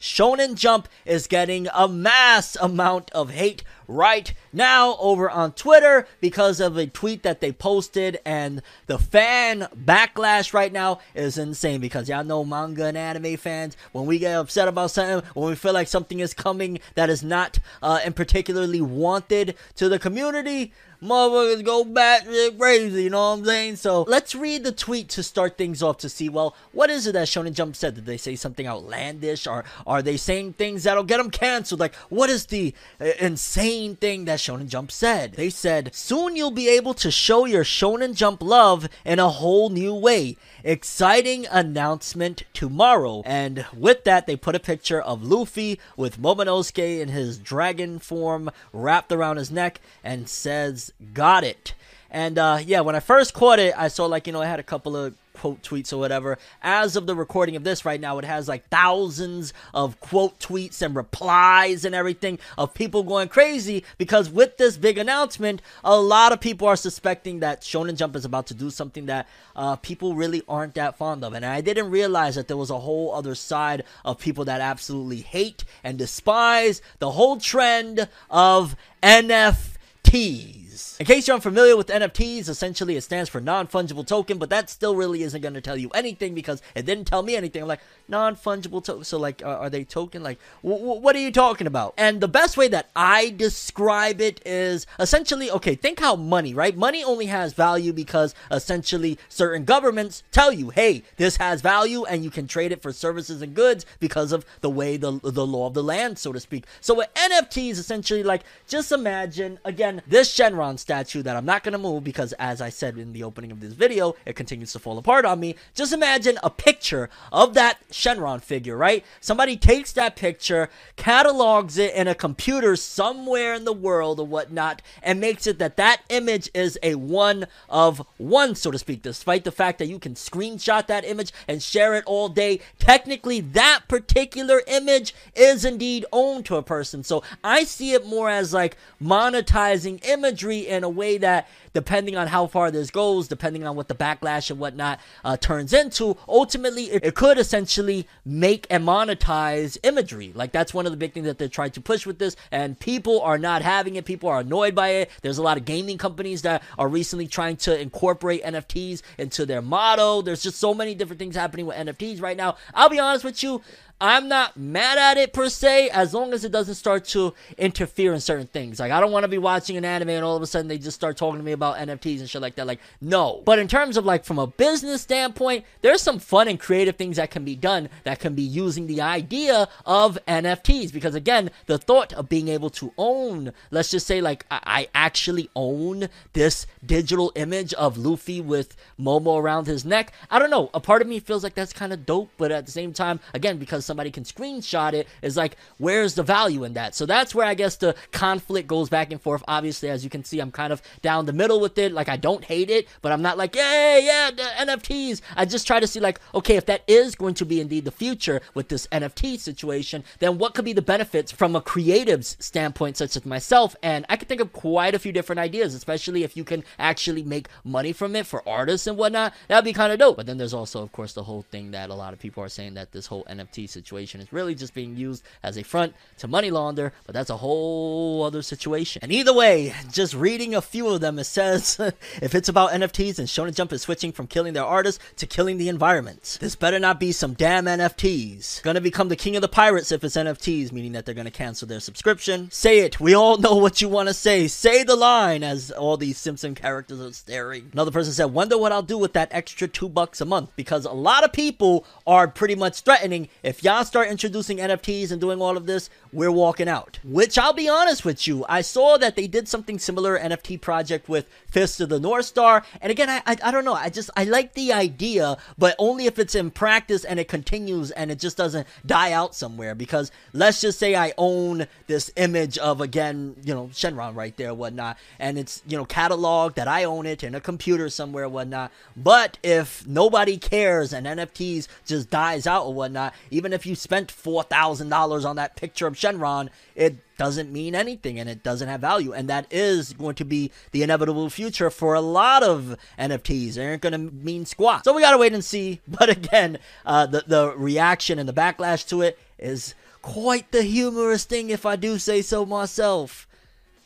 Shonen 0.00 0.56
Jump 0.56 0.88
is 1.06 1.26
getting 1.26 1.68
a 1.72 1.88
mass 1.88 2.54
amount 2.56 3.10
of 3.12 3.30
hate 3.30 3.62
right 3.88 4.34
now 4.52 4.96
over 4.98 5.30
on 5.30 5.52
Twitter 5.52 6.06
because 6.20 6.60
of 6.60 6.76
a 6.76 6.86
tweet 6.86 7.22
that 7.22 7.40
they 7.40 7.50
posted, 7.50 8.20
and 8.24 8.60
the 8.88 8.98
fan 8.98 9.68
backlash 9.74 10.52
right 10.52 10.72
now 10.72 11.00
is 11.14 11.38
insane 11.38 11.80
because 11.80 12.10
y'all 12.10 12.24
know 12.24 12.44
manga 12.44 12.84
and 12.84 12.98
anime 12.98 13.38
fans, 13.38 13.74
when 13.92 14.04
we 14.04 14.18
get 14.18 14.36
upset 14.36 14.68
about 14.68 14.90
something, 14.90 15.28
when 15.34 15.48
we 15.48 15.54
feel 15.54 15.72
like 15.72 15.88
something 15.88 16.20
is 16.20 16.34
coming 16.34 16.78
that 16.94 17.08
is 17.08 17.22
not 17.22 17.58
uh, 17.82 17.98
and 18.04 18.14
particularly 18.14 18.82
wanted 18.82 19.56
to 19.76 19.88
the 19.88 19.98
community, 19.98 20.72
motherfuckers 21.02 21.64
go 21.64 21.84
back 21.84 22.26
crazy, 22.58 23.04
you 23.04 23.10
know 23.10 23.30
what 23.30 23.38
I'm 23.38 23.44
saying? 23.44 23.76
So 23.76 24.02
let's 24.02 24.34
read 24.34 24.64
the 24.64 24.72
tweet 24.72 25.08
to 25.10 25.22
start 25.22 25.56
things 25.56 25.82
off 25.82 25.98
to 25.98 26.08
see, 26.08 26.28
well, 26.28 26.54
what 26.72 26.90
is 26.90 27.06
it 27.06 27.12
that 27.12 27.28
Shonen 27.28 27.52
Jump 27.54 27.76
said? 27.76 27.94
Did 27.94 28.06
they 28.06 28.16
say 28.16 28.36
something 28.36 28.66
outlandish 28.66 29.46
or 29.46 29.64
are 29.86 30.02
they 30.02 30.16
saying 30.16 30.54
things 30.54 30.84
that'll 30.84 31.04
get 31.04 31.18
them 31.18 31.30
canceled? 31.30 31.80
Like, 31.80 31.94
what 32.08 32.30
is 32.30 32.46
the 32.46 32.74
uh, 33.00 33.10
insane 33.18 33.96
thing 33.96 34.24
that 34.26 34.38
Shonen 34.38 34.68
Jump 34.68 34.90
said? 34.90 35.34
They 35.34 35.50
said, 35.50 35.94
soon 35.94 36.36
you'll 36.36 36.50
be 36.50 36.68
able 36.68 36.94
to 36.94 37.10
show 37.10 37.44
your 37.44 37.64
Shonen 37.64 38.14
Jump 38.14 38.42
love 38.42 38.88
in 39.04 39.18
a 39.18 39.28
whole 39.28 39.70
new 39.70 39.94
way. 39.94 40.36
Exciting 40.64 41.46
announcement 41.50 42.42
tomorrow. 42.52 43.22
And 43.24 43.66
with 43.72 44.04
that, 44.04 44.26
they 44.26 44.36
put 44.36 44.54
a 44.56 44.60
picture 44.60 45.00
of 45.00 45.22
Luffy 45.22 45.78
with 45.96 46.20
Momonosuke 46.20 47.00
in 47.00 47.08
his 47.08 47.38
dragon 47.38 47.98
form 47.98 48.50
wrapped 48.72 49.12
around 49.12 49.36
his 49.36 49.50
neck 49.50 49.80
and 50.02 50.28
says, 50.28 50.85
Got 51.12 51.44
it. 51.44 51.74
And 52.10 52.38
uh, 52.38 52.58
yeah, 52.64 52.80
when 52.80 52.94
I 52.94 53.00
first 53.00 53.34
caught 53.34 53.58
it, 53.58 53.74
I 53.76 53.88
saw 53.88 54.06
like, 54.06 54.26
you 54.26 54.32
know, 54.32 54.40
I 54.40 54.46
had 54.46 54.60
a 54.60 54.64
couple 54.64 54.96
of 54.96 55.14
quote 55.36 55.62
tweets 55.62 55.92
or 55.92 55.98
whatever. 55.98 56.38
As 56.62 56.96
of 56.96 57.06
the 57.06 57.14
recording 57.14 57.56
of 57.56 57.64
this 57.64 57.84
right 57.84 58.00
now, 58.00 58.18
it 58.18 58.24
has 58.24 58.48
like 58.48 58.68
thousands 58.68 59.52
of 59.74 60.00
quote 60.00 60.38
tweets 60.38 60.82
and 60.82 60.96
replies 60.96 61.84
and 61.84 61.94
everything 61.94 62.38
of 62.56 62.74
people 62.74 63.02
going 63.02 63.28
crazy 63.28 63.84
because 63.98 64.30
with 64.30 64.56
this 64.56 64.76
big 64.76 64.98
announcement, 64.98 65.60
a 65.84 66.00
lot 66.00 66.32
of 66.32 66.40
people 66.40 66.66
are 66.66 66.76
suspecting 66.76 67.40
that 67.40 67.60
Shonen 67.60 67.96
Jump 67.96 68.16
is 68.16 68.24
about 68.24 68.46
to 68.46 68.54
do 68.54 68.70
something 68.70 69.06
that 69.06 69.28
uh, 69.54 69.76
people 69.76 70.14
really 70.14 70.42
aren't 70.48 70.74
that 70.74 70.96
fond 70.96 71.22
of. 71.22 71.34
And 71.34 71.44
I 71.44 71.60
didn't 71.60 71.90
realize 71.90 72.34
that 72.36 72.48
there 72.48 72.56
was 72.56 72.70
a 72.70 72.78
whole 72.78 73.14
other 73.14 73.34
side 73.34 73.84
of 74.04 74.18
people 74.18 74.46
that 74.46 74.60
absolutely 74.60 75.20
hate 75.20 75.64
and 75.84 75.98
despise 75.98 76.80
the 76.98 77.10
whole 77.10 77.36
trend 77.36 78.08
of 78.30 78.74
NFTs. 79.02 80.65
NFTs. 80.76 81.00
In 81.00 81.06
case 81.06 81.26
you're 81.26 81.34
unfamiliar 81.34 81.76
with 81.76 81.88
NFTs, 81.88 82.48
essentially 82.48 82.96
it 82.96 83.02
stands 83.02 83.28
for 83.30 83.40
non-fungible 83.40 84.06
token, 84.06 84.38
but 84.38 84.50
that 84.50 84.70
still 84.70 84.94
really 84.94 85.22
isn't 85.22 85.40
going 85.40 85.54
to 85.54 85.60
tell 85.60 85.76
you 85.76 85.88
anything 85.90 86.34
because 86.34 86.62
it 86.74 86.86
didn't 86.86 87.06
tell 87.06 87.22
me 87.22 87.36
anything. 87.36 87.62
I'm 87.62 87.68
like, 87.68 87.80
non-fungible 88.08 88.82
token. 88.82 89.04
So 89.04 89.18
like, 89.18 89.42
are, 89.44 89.56
are 89.58 89.70
they 89.70 89.84
token? 89.84 90.22
Like, 90.22 90.38
w- 90.62 90.80
w- 90.80 91.00
what 91.00 91.14
are 91.14 91.20
you 91.20 91.30
talking 91.30 91.66
about? 91.66 91.94
And 91.96 92.20
the 92.20 92.28
best 92.28 92.56
way 92.56 92.68
that 92.68 92.90
I 92.96 93.30
describe 93.30 94.20
it 94.20 94.40
is 94.46 94.86
essentially, 94.98 95.50
okay, 95.50 95.74
think 95.74 96.00
how 96.00 96.16
money, 96.16 96.54
right? 96.54 96.76
Money 96.76 97.04
only 97.04 97.26
has 97.26 97.52
value 97.52 97.92
because 97.92 98.34
essentially 98.50 99.18
certain 99.28 99.64
governments 99.64 100.22
tell 100.32 100.52
you, 100.52 100.70
hey, 100.70 101.02
this 101.16 101.36
has 101.36 101.60
value 101.60 102.04
and 102.04 102.24
you 102.24 102.30
can 102.30 102.46
trade 102.46 102.72
it 102.72 102.82
for 102.82 102.92
services 102.92 103.42
and 103.42 103.54
goods 103.54 103.86
because 104.00 104.32
of 104.32 104.44
the 104.60 104.70
way 104.70 104.96
the, 104.96 105.20
the 105.22 105.46
law 105.46 105.66
of 105.66 105.74
the 105.74 105.82
land, 105.82 106.18
so 106.18 106.32
to 106.32 106.40
speak. 106.40 106.64
So 106.80 106.94
with 106.94 107.12
NFTs, 107.14 107.72
essentially 107.72 108.22
like, 108.22 108.42
just 108.66 108.92
imagine, 108.92 109.58
again, 109.64 110.02
this 110.06 110.34
Shenron 110.34 110.78
statue 110.78 111.22
that 111.22 111.36
I'm 111.36 111.44
not 111.44 111.64
to 111.72 111.78
move 111.78 112.04
because 112.04 112.32
as 112.34 112.60
I 112.60 112.68
said 112.68 112.98
in 112.98 113.12
the 113.12 113.22
opening 113.22 113.50
of 113.50 113.60
this 113.60 113.72
video, 113.72 114.14
it 114.24 114.36
continues 114.36 114.72
to 114.72 114.78
fall 114.78 114.98
apart 114.98 115.24
on 115.24 115.40
me. 115.40 115.56
Just 115.74 115.92
imagine 115.92 116.38
a 116.42 116.50
picture 116.50 117.08
of 117.32 117.54
that 117.54 117.78
Shenron 117.96 118.42
figure, 118.42 118.76
right? 118.76 119.04
Somebody 119.20 119.56
takes 119.56 119.92
that 119.92 120.16
picture, 120.16 120.68
catalogs 120.96 121.78
it 121.78 121.94
in 121.94 122.06
a 122.06 122.14
computer 122.14 122.76
somewhere 122.76 123.54
in 123.54 123.64
the 123.64 123.72
world 123.72 124.20
or 124.20 124.26
whatnot, 124.26 124.82
and 125.02 125.20
makes 125.20 125.46
it 125.46 125.58
that 125.58 125.76
that 125.76 126.02
image 126.08 126.50
is 126.54 126.78
a 126.82 126.94
one 126.94 127.46
of 127.68 128.06
one, 128.18 128.54
so 128.54 128.70
to 128.70 128.78
speak, 128.78 129.02
despite 129.02 129.44
the 129.44 129.52
fact 129.52 129.78
that 129.78 129.86
you 129.86 129.98
can 129.98 130.14
screenshot 130.14 130.86
that 130.86 131.04
image 131.04 131.32
and 131.48 131.62
share 131.62 131.94
it 131.94 132.04
all 132.06 132.28
day. 132.28 132.60
Technically, 132.78 133.40
that 133.40 133.82
particular 133.88 134.62
image 134.66 135.14
is 135.34 135.64
indeed 135.64 136.04
owned 136.12 136.44
to 136.46 136.56
a 136.56 136.62
person. 136.62 137.02
So 137.02 137.22
I 137.42 137.64
see 137.64 137.92
it 137.92 138.06
more 138.06 138.28
as 138.28 138.52
like 138.52 138.76
monetizing 139.02 140.04
imagery 140.06 140.66
in 140.66 140.84
a 140.84 140.88
way 140.88 141.18
that 141.18 141.48
depending 141.72 142.16
on 142.16 142.26
how 142.28 142.46
far 142.46 142.70
this 142.70 142.90
goes, 142.90 143.28
depending 143.28 143.66
on 143.66 143.76
what 143.76 143.88
the 143.88 143.94
backlash 143.94 144.50
and 144.50 144.58
whatnot 144.58 144.98
uh, 145.24 145.36
turns 145.36 145.72
into, 145.72 146.16
ultimately 146.26 146.84
it, 146.84 147.04
it 147.04 147.14
could 147.14 147.38
essentially 147.38 147.85
make 148.24 148.66
and 148.70 148.84
monetize 148.84 149.78
imagery. 149.82 150.32
Like 150.34 150.52
that's 150.52 150.74
one 150.74 150.86
of 150.86 150.92
the 150.92 150.98
big 150.98 151.12
things 151.12 151.26
that 151.26 151.38
they're 151.38 151.48
trying 151.48 151.70
to 151.72 151.80
push 151.80 152.06
with 152.06 152.18
this, 152.18 152.36
and 152.50 152.78
people 152.78 153.20
are 153.22 153.38
not 153.38 153.62
having 153.62 153.96
it. 153.96 154.04
People 154.04 154.28
are 154.28 154.40
annoyed 154.40 154.74
by 154.74 154.88
it. 154.88 155.10
There's 155.22 155.38
a 155.38 155.42
lot 155.42 155.56
of 155.56 155.64
gaming 155.64 155.98
companies 155.98 156.42
that 156.42 156.62
are 156.78 156.88
recently 156.88 157.26
trying 157.26 157.56
to 157.58 157.80
incorporate 157.80 158.44
NFTs 158.44 159.02
into 159.18 159.46
their 159.46 159.62
motto. 159.62 160.22
There's 160.22 160.42
just 160.42 160.58
so 160.58 160.74
many 160.74 160.94
different 160.94 161.18
things 161.18 161.36
happening 161.36 161.66
with 161.66 161.76
NFTs 161.76 162.20
right 162.20 162.36
now. 162.36 162.56
I'll 162.74 162.90
be 162.90 162.98
honest 162.98 163.24
with 163.24 163.42
you. 163.42 163.62
I'm 163.98 164.28
not 164.28 164.58
mad 164.58 164.98
at 164.98 165.16
it 165.16 165.32
per 165.32 165.48
se, 165.48 165.88
as 165.88 166.12
long 166.12 166.34
as 166.34 166.44
it 166.44 166.52
doesn't 166.52 166.74
start 166.74 167.06
to 167.06 167.32
interfere 167.56 168.12
in 168.12 168.20
certain 168.20 168.46
things. 168.46 168.78
Like, 168.78 168.92
I 168.92 169.00
don't 169.00 169.10
want 169.10 169.24
to 169.24 169.28
be 169.28 169.38
watching 169.38 169.78
an 169.78 169.86
anime 169.86 170.10
and 170.10 170.24
all 170.24 170.36
of 170.36 170.42
a 170.42 170.46
sudden 170.46 170.68
they 170.68 170.76
just 170.76 170.96
start 170.96 171.16
talking 171.16 171.38
to 171.38 171.44
me 171.44 171.52
about 171.52 171.78
NFTs 171.78 172.20
and 172.20 172.28
shit 172.28 172.42
like 172.42 172.56
that. 172.56 172.66
Like, 172.66 172.80
no. 173.00 173.42
But 173.46 173.58
in 173.58 173.68
terms 173.68 173.96
of, 173.96 174.04
like, 174.04 174.26
from 174.26 174.38
a 174.38 174.46
business 174.46 175.00
standpoint, 175.00 175.64
there's 175.80 176.02
some 176.02 176.18
fun 176.18 176.46
and 176.46 176.60
creative 176.60 176.96
things 176.96 177.16
that 177.16 177.30
can 177.30 177.42
be 177.42 177.56
done 177.56 177.88
that 178.04 178.20
can 178.20 178.34
be 178.34 178.42
using 178.42 178.86
the 178.86 179.00
idea 179.00 179.66
of 179.86 180.18
NFTs. 180.28 180.92
Because, 180.92 181.14
again, 181.14 181.50
the 181.64 181.78
thought 181.78 182.12
of 182.12 182.28
being 182.28 182.48
able 182.48 182.68
to 182.70 182.92
own, 182.98 183.52
let's 183.70 183.90
just 183.90 184.06
say, 184.06 184.20
like, 184.20 184.44
I, 184.50 184.60
I 184.66 184.88
actually 184.94 185.48
own 185.56 186.08
this 186.34 186.66
digital 186.84 187.32
image 187.34 187.72
of 187.74 187.96
Luffy 187.96 188.42
with 188.42 188.76
Momo 189.00 189.40
around 189.40 189.66
his 189.66 189.86
neck. 189.86 190.12
I 190.30 190.38
don't 190.38 190.50
know. 190.50 190.68
A 190.74 190.80
part 190.80 191.00
of 191.00 191.08
me 191.08 191.18
feels 191.18 191.42
like 191.42 191.54
that's 191.54 191.72
kind 191.72 191.94
of 191.94 192.04
dope, 192.04 192.28
but 192.36 192.52
at 192.52 192.66
the 192.66 192.72
same 192.72 192.92
time, 192.92 193.20
again, 193.32 193.56
because 193.56 193.85
somebody 193.86 194.10
can 194.10 194.24
screenshot 194.24 194.92
it 194.92 195.06
is 195.22 195.36
like 195.36 195.56
where's 195.78 196.14
the 196.14 196.22
value 196.22 196.64
in 196.64 196.74
that? 196.74 196.94
So 196.94 197.06
that's 197.06 197.34
where 197.34 197.46
i 197.46 197.54
guess 197.54 197.76
the 197.76 197.94
conflict 198.12 198.68
goes 198.68 198.88
back 198.88 199.12
and 199.12 199.20
forth. 199.20 199.42
Obviously 199.48 199.88
as 199.88 200.04
you 200.04 200.10
can 200.10 200.24
see 200.24 200.40
i'm 200.40 200.50
kind 200.50 200.72
of 200.72 200.82
down 201.02 201.26
the 201.26 201.32
middle 201.32 201.60
with 201.60 201.78
it. 201.78 201.92
Like 201.92 202.08
i 202.08 202.16
don't 202.16 202.44
hate 202.44 202.70
it 202.70 202.88
but 203.02 203.12
i'm 203.12 203.22
not 203.22 203.38
like 203.38 203.54
yeah 203.54 203.98
yeah 203.98 204.30
the 204.30 204.42
nfts 204.72 205.20
i 205.36 205.44
just 205.44 205.66
try 205.66 205.80
to 205.80 205.86
see 205.86 206.00
like 206.00 206.20
okay 206.34 206.56
if 206.56 206.66
that 206.66 206.82
is 206.86 207.14
going 207.14 207.34
to 207.34 207.44
be 207.44 207.60
indeed 207.60 207.84
the 207.84 207.90
future 207.90 208.40
with 208.54 208.68
this 208.68 208.86
nft 208.88 209.38
situation 209.38 210.04
then 210.18 210.38
what 210.38 210.54
could 210.54 210.64
be 210.64 210.72
the 210.72 210.82
benefits 210.82 211.32
from 211.32 211.54
a 211.56 211.60
creative's 211.60 212.36
standpoint 212.40 212.96
such 212.96 213.16
as 213.16 213.24
myself? 213.24 213.76
And 213.82 214.04
i 214.08 214.16
could 214.16 214.28
think 214.28 214.40
of 214.40 214.52
quite 214.52 214.94
a 214.94 214.98
few 214.98 215.12
different 215.12 215.38
ideas 215.38 215.74
especially 215.74 216.24
if 216.24 216.36
you 216.36 216.44
can 216.44 216.64
actually 216.78 217.22
make 217.22 217.48
money 217.64 217.92
from 217.92 218.16
it 218.16 218.26
for 218.26 218.46
artists 218.48 218.86
and 218.86 218.96
whatnot. 218.96 219.34
That'd 219.48 219.64
be 219.64 219.72
kind 219.72 219.92
of 219.92 219.98
dope. 219.98 220.16
But 220.16 220.26
then 220.26 220.38
there's 220.38 220.54
also 220.54 220.82
of 220.82 220.92
course 220.92 221.12
the 221.12 221.22
whole 221.24 221.42
thing 221.42 221.70
that 221.72 221.90
a 221.90 221.94
lot 221.94 222.12
of 222.12 222.18
people 222.18 222.42
are 222.42 222.48
saying 222.48 222.74
that 222.74 222.92
this 222.92 223.06
whole 223.06 223.24
nft 223.24 223.68
situation 223.76 224.20
is 224.20 224.32
really 224.32 224.54
just 224.54 224.74
being 224.74 224.96
used 224.96 225.22
as 225.42 225.56
a 225.56 225.62
front 225.62 225.94
to 226.18 226.26
money 226.26 226.50
launder, 226.50 226.92
but 227.04 227.14
that's 227.14 227.30
a 227.30 227.36
whole 227.36 228.24
other 228.24 228.42
situation. 228.42 229.00
And 229.02 229.12
either 229.12 229.32
way, 229.32 229.74
just 229.92 230.14
reading 230.14 230.54
a 230.54 230.62
few 230.62 230.88
of 230.88 231.00
them, 231.00 231.18
it 231.18 231.24
says 231.24 231.78
if 232.22 232.34
it's 232.34 232.48
about 232.48 232.70
NFTs, 232.70 233.18
and 233.18 233.28
Shonen 233.28 233.54
Jump 233.54 233.72
is 233.72 233.82
switching 233.82 234.12
from 234.12 234.26
killing 234.26 234.54
their 234.54 234.64
artists 234.64 235.02
to 235.16 235.26
killing 235.26 235.58
the 235.58 235.68
environment. 235.68 236.38
This 236.40 236.56
better 236.56 236.78
not 236.78 236.98
be 236.98 237.12
some 237.12 237.34
damn 237.34 237.66
NFTs. 237.66 238.62
Gonna 238.62 238.80
become 238.80 239.08
the 239.08 239.16
king 239.16 239.36
of 239.36 239.42
the 239.42 239.48
pirates 239.48 239.92
if 239.92 240.02
it's 240.02 240.16
NFTs, 240.16 240.72
meaning 240.72 240.92
that 240.92 241.04
they're 241.04 241.14
gonna 241.14 241.30
cancel 241.30 241.68
their 241.68 241.80
subscription. 241.80 242.50
Say 242.50 242.80
it. 242.80 242.98
We 242.98 243.14
all 243.14 243.36
know 243.36 243.56
what 243.56 243.82
you 243.82 243.88
want 243.88 244.08
to 244.08 244.14
say. 244.14 244.48
Say 244.48 244.82
the 244.82 244.96
line 244.96 245.42
as 245.42 245.70
all 245.70 245.96
these 245.96 246.18
Simpson 246.18 246.54
characters 246.54 247.00
are 247.00 247.12
staring. 247.12 247.70
Another 247.72 247.90
person 247.90 248.12
said, 248.12 248.26
"Wonder 248.26 248.56
what 248.56 248.72
I'll 248.72 248.82
do 248.82 248.98
with 248.98 249.12
that 249.12 249.28
extra 249.32 249.68
two 249.68 249.88
bucks 249.88 250.20
a 250.20 250.24
month," 250.24 250.50
because 250.56 250.84
a 250.84 250.92
lot 250.92 251.24
of 251.24 251.32
people 251.32 251.84
are 252.06 252.26
pretty 252.28 252.54
much 252.54 252.80
threatening 252.80 253.28
if 253.42 253.62
y'all 253.66 253.84
start 253.84 254.08
introducing 254.08 254.58
NFTs 254.58 255.10
and 255.10 255.20
doing 255.20 255.42
all 255.42 255.56
of 255.56 255.66
this, 255.66 255.90
we're 256.12 256.30
walking 256.30 256.68
out. 256.68 257.00
Which 257.02 257.36
I'll 257.36 257.52
be 257.52 257.68
honest 257.68 258.04
with 258.04 258.24
you, 258.24 258.44
I 258.48 258.60
saw 258.60 258.96
that 258.96 259.16
they 259.16 259.26
did 259.26 259.48
something 259.48 259.80
similar 259.80 260.16
NFT 260.16 260.60
project 260.60 261.08
with 261.08 261.28
Fist 261.50 261.80
of 261.80 261.88
the 261.88 261.98
North 261.98 262.26
Star, 262.26 262.62
and 262.80 262.92
again, 262.92 263.10
I, 263.10 263.22
I 263.26 263.36
I 263.42 263.50
don't 263.50 263.64
know, 263.64 263.74
I 263.74 263.88
just 263.88 264.08
I 264.16 264.22
like 264.22 264.54
the 264.54 264.72
idea, 264.72 265.36
but 265.58 265.74
only 265.80 266.06
if 266.06 266.16
it's 266.20 266.36
in 266.36 266.52
practice 266.52 267.04
and 267.04 267.18
it 267.18 267.26
continues 267.26 267.90
and 267.90 268.12
it 268.12 268.20
just 268.20 268.36
doesn't 268.36 268.68
die 268.86 269.10
out 269.10 269.34
somewhere. 269.34 269.74
Because 269.74 270.12
let's 270.32 270.60
just 270.60 270.78
say 270.78 270.94
I 270.94 271.12
own 271.18 271.66
this 271.88 272.08
image 272.14 272.58
of 272.58 272.80
again, 272.80 273.34
you 273.42 273.52
know, 273.52 273.66
Shenron 273.72 274.14
right 274.14 274.36
there, 274.36 274.54
whatnot, 274.54 274.96
and 275.18 275.38
it's 275.38 275.60
you 275.66 275.76
know 275.76 275.86
cataloged 275.86 276.54
that 276.54 276.68
I 276.68 276.84
own 276.84 277.04
it 277.04 277.24
in 277.24 277.34
a 277.34 277.40
computer 277.40 277.88
somewhere, 277.88 278.28
whatnot. 278.28 278.70
But 278.96 279.38
if 279.42 279.84
nobody 279.88 280.36
cares 280.36 280.92
and 280.92 281.04
NFTs 281.04 281.66
just 281.84 282.10
dies 282.10 282.46
out 282.46 282.66
or 282.66 282.72
whatnot, 282.72 283.12
even 283.32 283.52
if 283.55 283.55
you 283.64 283.74
spent 283.74 284.10
four 284.10 284.42
thousand 284.42 284.90
dollars 284.90 285.24
on 285.24 285.36
that 285.36 285.56
picture 285.56 285.86
of 285.86 285.94
Shenron, 285.94 286.50
it 286.74 286.96
doesn't 287.16 287.52
mean 287.52 287.74
anything 287.74 288.18
and 288.18 288.28
it 288.28 288.42
doesn't 288.42 288.68
have 288.68 288.80
value. 288.80 289.12
And 289.12 289.28
that 289.30 289.46
is 289.50 289.92
going 289.92 290.16
to 290.16 290.24
be 290.24 290.50
the 290.72 290.82
inevitable 290.82 291.30
future 291.30 291.70
for 291.70 291.94
a 291.94 292.00
lot 292.00 292.42
of 292.42 292.76
NFTs. 292.98 293.54
They 293.54 293.66
aren't 293.66 293.82
going 293.82 293.92
to 293.92 293.98
mean 293.98 294.44
squat. 294.44 294.84
So 294.84 294.92
we 294.92 295.02
got 295.02 295.12
to 295.12 295.18
wait 295.18 295.32
and 295.32 295.44
see. 295.44 295.80
But 295.88 296.10
again, 296.10 296.58
uh, 296.84 297.06
the, 297.06 297.24
the 297.26 297.54
reaction 297.56 298.18
and 298.18 298.28
the 298.28 298.34
backlash 298.34 298.86
to 298.88 299.00
it 299.00 299.18
is 299.38 299.74
quite 300.02 300.52
the 300.52 300.62
humorous 300.62 301.24
thing, 301.24 301.48
if 301.48 301.64
I 301.64 301.76
do 301.76 301.98
say 301.98 302.20
so 302.20 302.44
myself. 302.44 303.26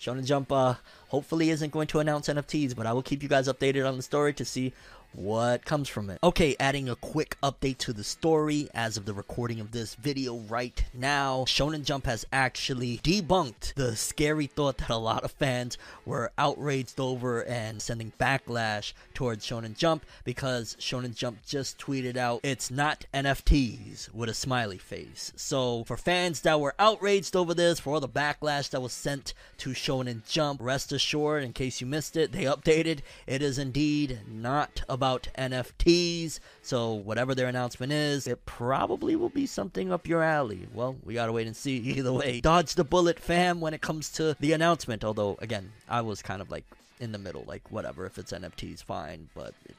Shonen 0.00 0.24
Jump 0.24 0.50
uh, 0.50 0.74
hopefully 1.08 1.50
isn't 1.50 1.72
going 1.72 1.86
to 1.88 2.00
announce 2.00 2.28
NFTs, 2.28 2.74
but 2.74 2.86
I 2.86 2.92
will 2.92 3.02
keep 3.02 3.22
you 3.22 3.28
guys 3.28 3.48
updated 3.48 3.86
on 3.86 3.96
the 3.96 4.02
story 4.02 4.32
to 4.34 4.44
see 4.44 4.72
what 5.12 5.64
comes 5.64 5.88
from 5.88 6.10
it. 6.10 6.18
Okay, 6.22 6.56
adding 6.60 6.88
a 6.88 6.96
quick 6.96 7.36
update 7.42 7.78
to 7.78 7.92
the 7.92 8.04
story 8.04 8.68
as 8.74 8.96
of 8.96 9.06
the 9.06 9.14
recording 9.14 9.60
of 9.60 9.72
this 9.72 9.94
video 9.94 10.36
right 10.36 10.84
now. 10.94 11.44
Shonen 11.46 11.84
Jump 11.84 12.06
has 12.06 12.24
actually 12.32 12.98
debunked 12.98 13.74
the 13.74 13.96
scary 13.96 14.46
thought 14.46 14.78
that 14.78 14.90
a 14.90 14.96
lot 14.96 15.24
of 15.24 15.32
fans 15.32 15.76
were 16.06 16.32
outraged 16.38 17.00
over 17.00 17.42
and 17.44 17.82
sending 17.82 18.12
backlash 18.20 18.92
towards 19.14 19.46
Shonen 19.46 19.76
Jump 19.76 20.04
because 20.24 20.76
Shonen 20.78 21.14
Jump 21.14 21.44
just 21.44 21.78
tweeted 21.78 22.16
out 22.16 22.40
it's 22.42 22.70
not 22.70 23.06
NFTs 23.12 24.12
with 24.14 24.28
a 24.28 24.34
smiley 24.34 24.78
face. 24.78 25.32
So 25.36 25.84
for 25.84 25.96
fans 25.96 26.40
that 26.42 26.60
were 26.60 26.74
outraged 26.78 27.34
over 27.34 27.54
this, 27.54 27.80
for 27.80 27.94
all 27.94 28.00
the 28.00 28.08
backlash 28.08 28.70
that 28.70 28.82
was 28.82 28.92
sent 28.92 29.34
to 29.58 29.70
Shonen 29.70 30.28
Jump, 30.28 30.60
rest 30.62 30.92
assured, 30.92 31.42
in 31.42 31.52
case 31.52 31.80
you 31.80 31.86
missed 31.86 32.16
it, 32.16 32.32
they 32.32 32.44
updated. 32.44 33.00
It 33.26 33.42
is 33.42 33.58
indeed 33.58 34.20
not 34.28 34.82
about 35.00 35.28
NFTs. 35.38 36.40
So 36.60 36.92
whatever 36.92 37.34
their 37.34 37.46
announcement 37.46 37.90
is, 37.90 38.26
it 38.26 38.44
probably 38.44 39.16
will 39.16 39.30
be 39.30 39.46
something 39.46 39.90
up 39.90 40.06
your 40.06 40.22
alley. 40.22 40.68
Well, 40.74 40.96
we 41.06 41.14
gotta 41.14 41.32
wait 41.32 41.46
and 41.46 41.56
see. 41.56 41.76
Either 41.96 42.12
way, 42.12 42.42
dodge 42.42 42.74
the 42.74 42.84
bullet, 42.84 43.18
fam, 43.18 43.62
when 43.62 43.72
it 43.72 43.80
comes 43.80 44.10
to 44.12 44.36
the 44.40 44.52
announcement. 44.52 45.02
Although, 45.02 45.38
again, 45.40 45.72
I 45.88 46.02
was 46.02 46.20
kind 46.20 46.42
of 46.42 46.50
like 46.50 46.66
in 47.00 47.12
the 47.12 47.18
middle, 47.18 47.44
like 47.46 47.62
whatever. 47.72 48.04
If 48.04 48.18
it's 48.18 48.30
NFTs, 48.30 48.84
fine, 48.84 49.30
but 49.34 49.54
it, 49.64 49.74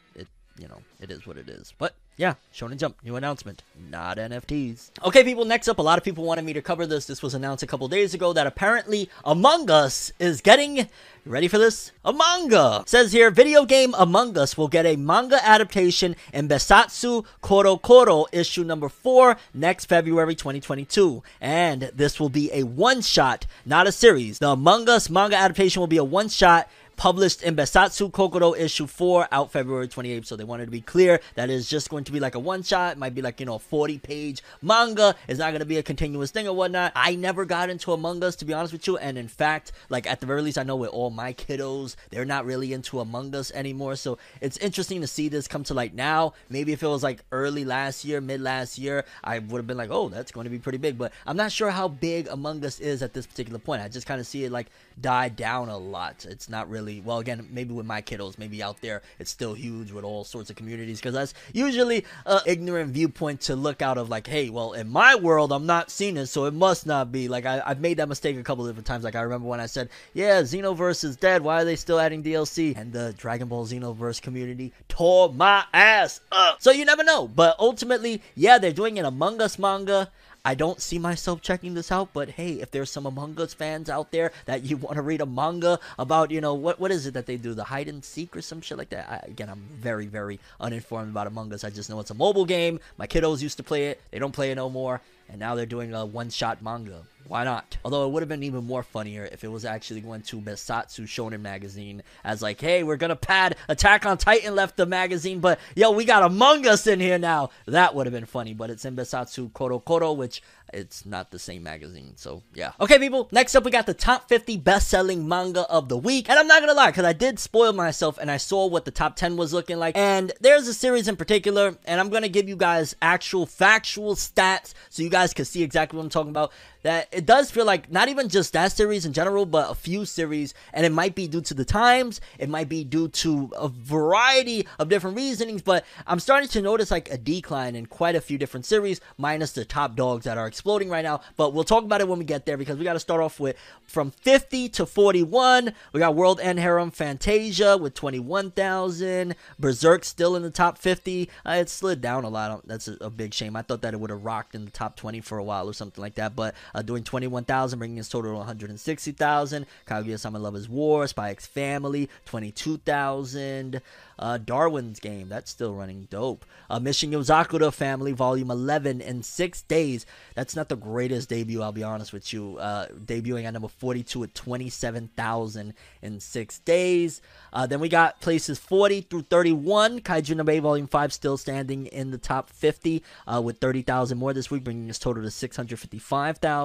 you 0.61 0.67
know, 0.67 0.81
it 0.99 1.09
is 1.09 1.25
what 1.25 1.37
it 1.37 1.49
is. 1.49 1.73
But 1.79 1.95
yeah, 2.17 2.35
Shonen 2.53 2.77
Jump, 2.77 2.97
new 3.03 3.15
announcement, 3.15 3.63
not 3.89 4.17
NFTs. 4.17 4.91
Okay, 5.03 5.23
people, 5.23 5.43
next 5.43 5.67
up, 5.67 5.79
a 5.79 5.81
lot 5.81 5.97
of 5.97 6.03
people 6.03 6.23
wanted 6.23 6.45
me 6.45 6.53
to 6.53 6.61
cover 6.61 6.85
this. 6.85 7.07
This 7.07 7.23
was 7.23 7.33
announced 7.33 7.63
a 7.63 7.67
couple 7.67 7.87
days 7.87 8.13
ago 8.13 8.31
that 8.33 8.45
apparently 8.45 9.09
Among 9.25 9.71
Us 9.71 10.11
is 10.19 10.39
getting. 10.39 10.87
Ready 11.25 11.47
for 11.47 11.57
this? 11.57 11.91
A 12.05 12.13
manga! 12.13 12.83
Says 12.85 13.11
here, 13.11 13.31
video 13.31 13.65
game 13.65 13.95
Among 13.97 14.37
Us 14.37 14.55
will 14.57 14.67
get 14.67 14.85
a 14.85 14.95
manga 14.95 15.43
adaptation 15.43 16.15
in 16.31 16.47
Besatsu 16.47 17.25
Koro 17.41 17.77
Koro 17.77 18.25
issue 18.31 18.63
number 18.63 18.89
4 18.89 19.37
next 19.53 19.85
February 19.85 20.35
2022. 20.35 21.23
And 21.39 21.91
this 21.93 22.19
will 22.19 22.29
be 22.29 22.51
a 22.53 22.63
one 22.63 23.01
shot, 23.01 23.47
not 23.65 23.87
a 23.87 23.91
series. 23.91 24.39
The 24.39 24.49
Among 24.49 24.89
Us 24.89 25.09
manga 25.09 25.35
adaptation 25.37 25.79
will 25.79 25.87
be 25.87 25.97
a 25.97 26.03
one 26.03 26.29
shot 26.29 26.69
published 27.01 27.41
in 27.41 27.55
Besatsu 27.55 28.11
Kokoro 28.11 28.53
issue 28.53 28.85
4 28.85 29.29
out 29.31 29.51
February 29.51 29.87
28th. 29.87 30.27
So 30.27 30.35
they 30.35 30.43
wanted 30.43 30.65
to 30.65 30.71
be 30.71 30.81
clear 30.81 31.19
that 31.33 31.49
it's 31.49 31.67
just 31.67 31.89
going 31.89 32.03
to 32.03 32.11
be 32.11 32.19
like 32.19 32.35
a 32.35 32.39
one 32.39 32.61
shot. 32.61 32.91
It 32.91 32.99
might 32.99 33.15
be 33.15 33.23
like, 33.23 33.39
you 33.39 33.47
know, 33.47 33.55
a 33.55 33.59
40 33.59 33.97
page 33.97 34.43
manga. 34.61 35.15
It's 35.27 35.39
not 35.39 35.49
going 35.49 35.61
to 35.61 35.65
be 35.65 35.79
a 35.79 35.81
continuous 35.81 36.29
thing 36.29 36.47
or 36.47 36.55
whatnot. 36.55 36.91
I 36.95 37.15
never 37.15 37.43
got 37.43 37.71
into 37.71 37.91
Among 37.91 38.23
Us, 38.23 38.35
to 38.35 38.45
be 38.45 38.53
honest 38.53 38.71
with 38.71 38.85
you. 38.85 38.97
And 38.97 39.17
in 39.17 39.27
fact, 39.27 39.71
like 39.89 40.05
at 40.05 40.19
the 40.19 40.27
very 40.27 40.43
least, 40.43 40.59
I 40.59 40.63
know 40.63 40.75
with 40.75 40.91
all 40.91 41.09
my 41.09 41.33
kiddos, 41.33 41.95
they're 42.11 42.23
not 42.23 42.45
really 42.45 42.71
into 42.71 42.99
Among 42.99 43.33
Us 43.33 43.49
anymore. 43.49 43.95
So 43.95 44.19
it's 44.39 44.57
interesting 44.57 45.01
to 45.01 45.07
see 45.07 45.27
this 45.27 45.47
come 45.47 45.63
to 45.63 45.73
light 45.73 45.95
now. 45.95 46.35
Maybe 46.49 46.71
if 46.71 46.83
it 46.83 46.87
was 46.87 47.01
like 47.01 47.23
early 47.31 47.65
last 47.65 48.05
year, 48.05 48.21
mid 48.21 48.41
last 48.41 48.77
year, 48.77 49.05
I 49.23 49.39
would 49.39 49.57
have 49.57 49.65
been 49.65 49.75
like, 49.75 49.89
oh, 49.89 50.09
that's 50.09 50.31
going 50.31 50.43
to 50.43 50.51
be 50.51 50.59
pretty 50.59 50.77
big. 50.77 50.99
But 50.99 51.13
I'm 51.25 51.35
not 51.35 51.51
sure 51.51 51.71
how 51.71 51.87
big 51.87 52.27
Among 52.27 52.63
Us 52.63 52.79
is 52.79 53.01
at 53.01 53.13
this 53.13 53.25
particular 53.25 53.57
point. 53.57 53.81
I 53.81 53.87
just 53.87 54.05
kind 54.05 54.21
of 54.21 54.27
see 54.27 54.43
it 54.43 54.51
like 54.51 54.67
die 55.01 55.29
down 55.29 55.69
a 55.69 55.77
lot. 55.79 56.27
It's 56.29 56.47
not 56.47 56.69
really, 56.69 56.90
well, 56.99 57.19
again, 57.19 57.47
maybe 57.51 57.73
with 57.73 57.85
my 57.85 58.01
kiddos, 58.01 58.37
maybe 58.37 58.61
out 58.61 58.81
there, 58.81 59.01
it's 59.19 59.31
still 59.31 59.53
huge 59.53 59.91
with 59.91 60.03
all 60.03 60.23
sorts 60.23 60.49
of 60.49 60.55
communities 60.55 60.99
because 60.99 61.13
that's 61.13 61.33
usually 61.53 62.05
a 62.25 62.41
ignorant 62.45 62.91
viewpoint 62.91 63.41
to 63.41 63.55
look 63.55 63.81
out 63.81 63.97
of 63.97 64.09
like, 64.09 64.27
hey, 64.27 64.49
well, 64.49 64.73
in 64.73 64.89
my 64.89 65.15
world, 65.15 65.51
I'm 65.51 65.65
not 65.65 65.89
seeing 65.89 66.17
it, 66.17 66.27
so 66.27 66.45
it 66.45 66.53
must 66.53 66.85
not 66.85 67.11
be. 67.11 67.27
Like, 67.27 67.45
I, 67.45 67.61
I've 67.65 67.79
made 67.79 67.97
that 67.97 68.09
mistake 68.09 68.37
a 68.37 68.43
couple 68.43 68.65
different 68.67 68.87
times. 68.87 69.03
Like, 69.03 69.15
I 69.15 69.21
remember 69.21 69.47
when 69.47 69.59
I 69.59 69.67
said, 69.67 69.89
yeah, 70.13 70.41
Xenoverse 70.41 71.03
is 71.03 71.15
dead. 71.15 71.41
Why 71.41 71.61
are 71.61 71.65
they 71.65 71.75
still 71.75 71.99
adding 71.99 72.23
DLC? 72.23 72.75
And 72.75 72.91
the 72.91 73.13
Dragon 73.17 73.47
Ball 73.47 73.65
Xenoverse 73.65 74.21
community 74.21 74.73
tore 74.89 75.31
my 75.33 75.63
ass 75.73 76.21
up. 76.31 76.61
So 76.61 76.71
you 76.71 76.85
never 76.85 77.03
know. 77.03 77.27
But 77.27 77.55
ultimately, 77.59 78.21
yeah, 78.35 78.57
they're 78.57 78.73
doing 78.73 78.99
an 78.99 79.05
Among 79.05 79.41
Us 79.41 79.57
manga. 79.57 80.09
I 80.43 80.55
don't 80.55 80.81
see 80.81 80.97
myself 80.97 81.41
checking 81.41 81.75
this 81.75 81.91
out, 81.91 82.09
but 82.13 82.29
hey, 82.29 82.53
if 82.53 82.71
there's 82.71 82.89
some 82.89 83.05
Among 83.05 83.39
Us 83.39 83.53
fans 83.53 83.89
out 83.89 84.11
there 84.11 84.31
that 84.45 84.63
you 84.63 84.77
want 84.85 84.95
to 84.95 85.01
read 85.01 85.21
a 85.21 85.25
manga 85.25 85.79
about, 85.99 86.31
you 86.31 86.41
know, 86.41 86.53
what 86.53 86.79
what 86.79 86.91
is 86.91 87.05
it 87.05 87.13
that 87.13 87.27
they 87.27 87.37
do, 87.37 87.53
the 87.53 87.65
hide 87.65 87.87
and 87.87 88.03
seek 88.03 88.35
or 88.35 88.41
some 88.41 88.61
shit 88.61 88.77
like 88.77 88.89
that? 88.89 89.09
I, 89.09 89.29
again, 89.29 89.49
I'm 89.49 89.63
very 89.71 90.07
very 90.07 90.39
uninformed 90.59 91.11
about 91.11 91.27
Among 91.27 91.53
Us. 91.53 91.63
I 91.63 91.69
just 91.69 91.89
know 91.89 91.99
it's 91.99 92.11
a 92.11 92.15
mobile 92.15 92.45
game. 92.45 92.79
My 92.97 93.07
kiddos 93.07 93.41
used 93.41 93.57
to 93.57 93.63
play 93.63 93.87
it. 93.87 94.01
They 94.11 94.19
don't 94.19 94.31
play 94.31 94.51
it 94.51 94.55
no 94.55 94.69
more, 94.69 95.01
and 95.31 95.39
now 95.39 95.55
they're 95.55 95.65
doing 95.65 95.93
a 95.93 96.05
one-shot 96.05 96.61
manga. 96.61 97.03
Why 97.25 97.45
not? 97.45 97.77
Although 97.85 98.05
it 98.05 98.11
would 98.11 98.21
have 98.21 98.27
been 98.27 98.43
even 98.43 98.65
more 98.65 98.83
funnier 98.83 99.23
if 99.31 99.45
it 99.45 99.47
was 99.47 99.63
actually 99.63 100.01
going 100.01 100.21
to 100.23 100.41
Besatsu 100.41 101.05
Shonen 101.05 101.39
magazine 101.39 102.03
as 102.25 102.41
like, 102.41 102.59
hey, 102.59 102.83
we're 102.83 102.97
gonna 102.97 103.15
pad 103.15 103.55
Attack 103.69 104.05
on 104.05 104.17
Titan 104.17 104.53
left 104.53 104.75
the 104.75 104.85
magazine, 104.85 105.39
but 105.39 105.57
yo, 105.73 105.91
we 105.91 106.03
got 106.03 106.23
Among 106.23 106.67
Us 106.67 106.87
in 106.87 106.99
here 106.99 107.17
now. 107.17 107.51
That 107.67 107.95
would 107.95 108.05
have 108.05 108.13
been 108.13 108.25
funny, 108.25 108.53
but 108.53 108.69
it's 108.69 108.83
in 108.83 108.97
Besatsu 108.97 109.53
Koro 109.53 109.79
Koro, 109.79 110.11
which 110.11 110.41
it's 110.73 111.05
not 111.05 111.31
the 111.31 111.39
same 111.39 111.63
magazine. 111.63 112.13
So 112.15 112.43
yeah. 112.53 112.71
Okay, 112.79 112.99
people. 112.99 113.29
Next 113.31 113.55
up, 113.55 113.63
we 113.63 113.71
got 113.71 113.85
the 113.85 113.93
top 113.93 114.29
50 114.29 114.57
best-selling 114.57 115.27
manga 115.27 115.61
of 115.69 115.89
the 115.89 115.97
week, 115.97 116.29
and 116.29 116.37
I'm 116.37 116.47
not 116.47 116.61
gonna 116.61 116.73
lie, 116.73 116.91
because 116.91 117.05
I 117.05 117.13
did 117.13 117.39
spoil 117.39 117.73
myself 117.73 118.17
and 118.17 118.31
I 118.31 118.37
saw 118.37 118.67
what 118.67 118.85
the 118.85 118.91
top 118.91 119.15
10 119.15 119.37
was 119.37 119.53
looking 119.53 119.77
like, 119.77 119.97
and 119.97 120.31
there's 120.39 120.67
a 120.67 120.73
series 120.73 121.07
in 121.07 121.15
particular, 121.15 121.77
and 121.85 121.99
I'm 121.99 122.09
gonna 122.09 122.29
give 122.29 122.47
you 122.47 122.55
guys 122.55 122.95
actual 123.01 123.45
factual 123.45 124.15
stats 124.15 124.73
so 124.89 125.03
you 125.03 125.09
guys 125.09 125.33
can 125.33 125.45
see 125.45 125.63
exactly 125.63 125.97
what 125.97 126.03
I'm 126.03 126.09
talking 126.09 126.31
about 126.31 126.51
that 126.83 127.07
it 127.11 127.25
does 127.25 127.51
feel 127.51 127.65
like 127.65 127.91
not 127.91 128.09
even 128.09 128.29
just 128.29 128.53
that 128.53 128.71
series 128.71 129.05
in 129.05 129.13
general, 129.13 129.45
but 129.45 129.69
a 129.69 129.75
few 129.75 130.05
series, 130.05 130.53
and 130.73 130.85
it 130.85 130.91
might 130.91 131.15
be 131.15 131.27
due 131.27 131.41
to 131.41 131.53
the 131.53 131.65
times, 131.65 132.21
it 132.39 132.49
might 132.49 132.69
be 132.69 132.83
due 132.83 133.07
to 133.07 133.51
a 133.57 133.67
variety 133.67 134.67
of 134.79 134.89
different 134.89 135.15
reasonings, 135.15 135.61
but 135.61 135.85
I'm 136.07 136.19
starting 136.19 136.49
to 136.49 136.61
notice 136.61 136.91
like 136.91 137.11
a 137.11 137.17
decline 137.17 137.75
in 137.75 137.85
quite 137.85 138.15
a 138.15 138.21
few 138.21 138.37
different 138.37 138.65
series, 138.65 139.01
minus 139.17 139.51
the 139.51 139.65
top 139.65 139.95
dogs 139.95 140.25
that 140.25 140.37
are 140.37 140.47
exploding 140.47 140.89
right 140.89 141.03
now. 141.03 141.21
But 141.37 141.53
we'll 141.53 141.63
talk 141.63 141.83
about 141.83 142.01
it 142.01 142.07
when 142.07 142.19
we 142.19 142.25
get 142.25 142.45
there 142.45 142.57
because 142.57 142.77
we 142.77 142.83
got 142.83 142.93
to 142.93 142.99
start 142.99 143.21
off 143.21 143.39
with 143.39 143.55
from 143.83 144.11
50 144.11 144.69
to 144.69 144.85
41. 144.85 145.73
We 145.93 145.99
got 145.99 146.15
World 146.15 146.39
End 146.39 146.59
Harem 146.59 146.91
Fantasia 146.91 147.77
with 147.77 147.93
21,000, 147.93 149.35
Berserk 149.59 150.05
still 150.05 150.35
in 150.35 150.43
the 150.43 150.49
top 150.49 150.77
50. 150.77 151.29
Uh, 151.45 151.51
it 151.51 151.69
slid 151.69 152.01
down 152.01 152.23
a 152.23 152.29
lot. 152.29 152.65
That's 152.67 152.87
a, 152.87 152.97
a 153.01 153.09
big 153.09 153.33
shame. 153.33 153.55
I 153.55 153.61
thought 153.61 153.81
that 153.81 153.93
it 153.93 153.99
would 153.99 154.09
have 154.09 154.23
rocked 154.23 154.55
in 154.55 154.65
the 154.65 154.71
top 154.71 154.95
20 154.95 155.21
for 155.21 155.37
a 155.37 155.43
while 155.43 155.67
or 155.67 155.73
something 155.73 156.01
like 156.01 156.15
that, 156.15 156.35
but 156.35 156.55
uh, 156.73 156.81
doing 156.81 157.03
21,000, 157.03 157.79
bringing 157.79 157.97
his 157.97 158.09
total 158.09 158.31
to 158.31 158.37
160,000. 158.37 159.65
Kaguya-sama 159.87 160.39
Lovers 160.39 160.69
War, 160.69 161.07
Spy 161.07 161.31
X 161.31 161.45
Family, 161.45 162.09
22,000. 162.25 163.81
Uh, 164.19 164.37
Darwin's 164.37 164.99
Game, 164.99 165.29
that's 165.29 165.49
still 165.49 165.73
running 165.73 166.07
dope. 166.11 166.45
Uh, 166.69 166.79
Mission 166.79 167.11
Yozakura 167.11 167.73
Family, 167.73 168.11
Volume 168.11 168.51
11 168.51 169.01
in 169.01 169.23
six 169.23 169.63
days. 169.63 170.05
That's 170.35 170.55
not 170.55 170.69
the 170.69 170.75
greatest 170.75 171.29
debut, 171.29 171.61
I'll 171.61 171.71
be 171.71 171.83
honest 171.83 172.13
with 172.13 172.31
you. 172.31 172.57
Uh, 172.57 172.87
debuting 172.89 173.45
at 173.45 173.53
number 173.53 173.67
42 173.67 174.23
at 174.23 174.35
27,000 174.35 175.73
in 176.03 176.19
six 176.19 176.59
days. 176.59 177.21
Uh, 177.51 177.65
then 177.65 177.79
we 177.79 177.89
got 177.89 178.21
places 178.21 178.59
40 178.59 179.01
through 179.01 179.23
31. 179.23 180.01
Kaiju 180.01 180.35
no 180.35 180.61
Volume 180.61 180.87
5 180.87 181.13
still 181.13 181.37
standing 181.37 181.87
in 181.87 182.11
the 182.11 182.17
top 182.17 182.49
50 182.49 183.01
uh, 183.27 183.41
with 183.43 183.57
30,000 183.57 184.17
more 184.17 184.33
this 184.33 184.51
week, 184.51 184.63
bringing 184.63 184.87
his 184.87 184.99
total 184.99 185.23
to 185.23 185.31
655,000. 185.31 186.60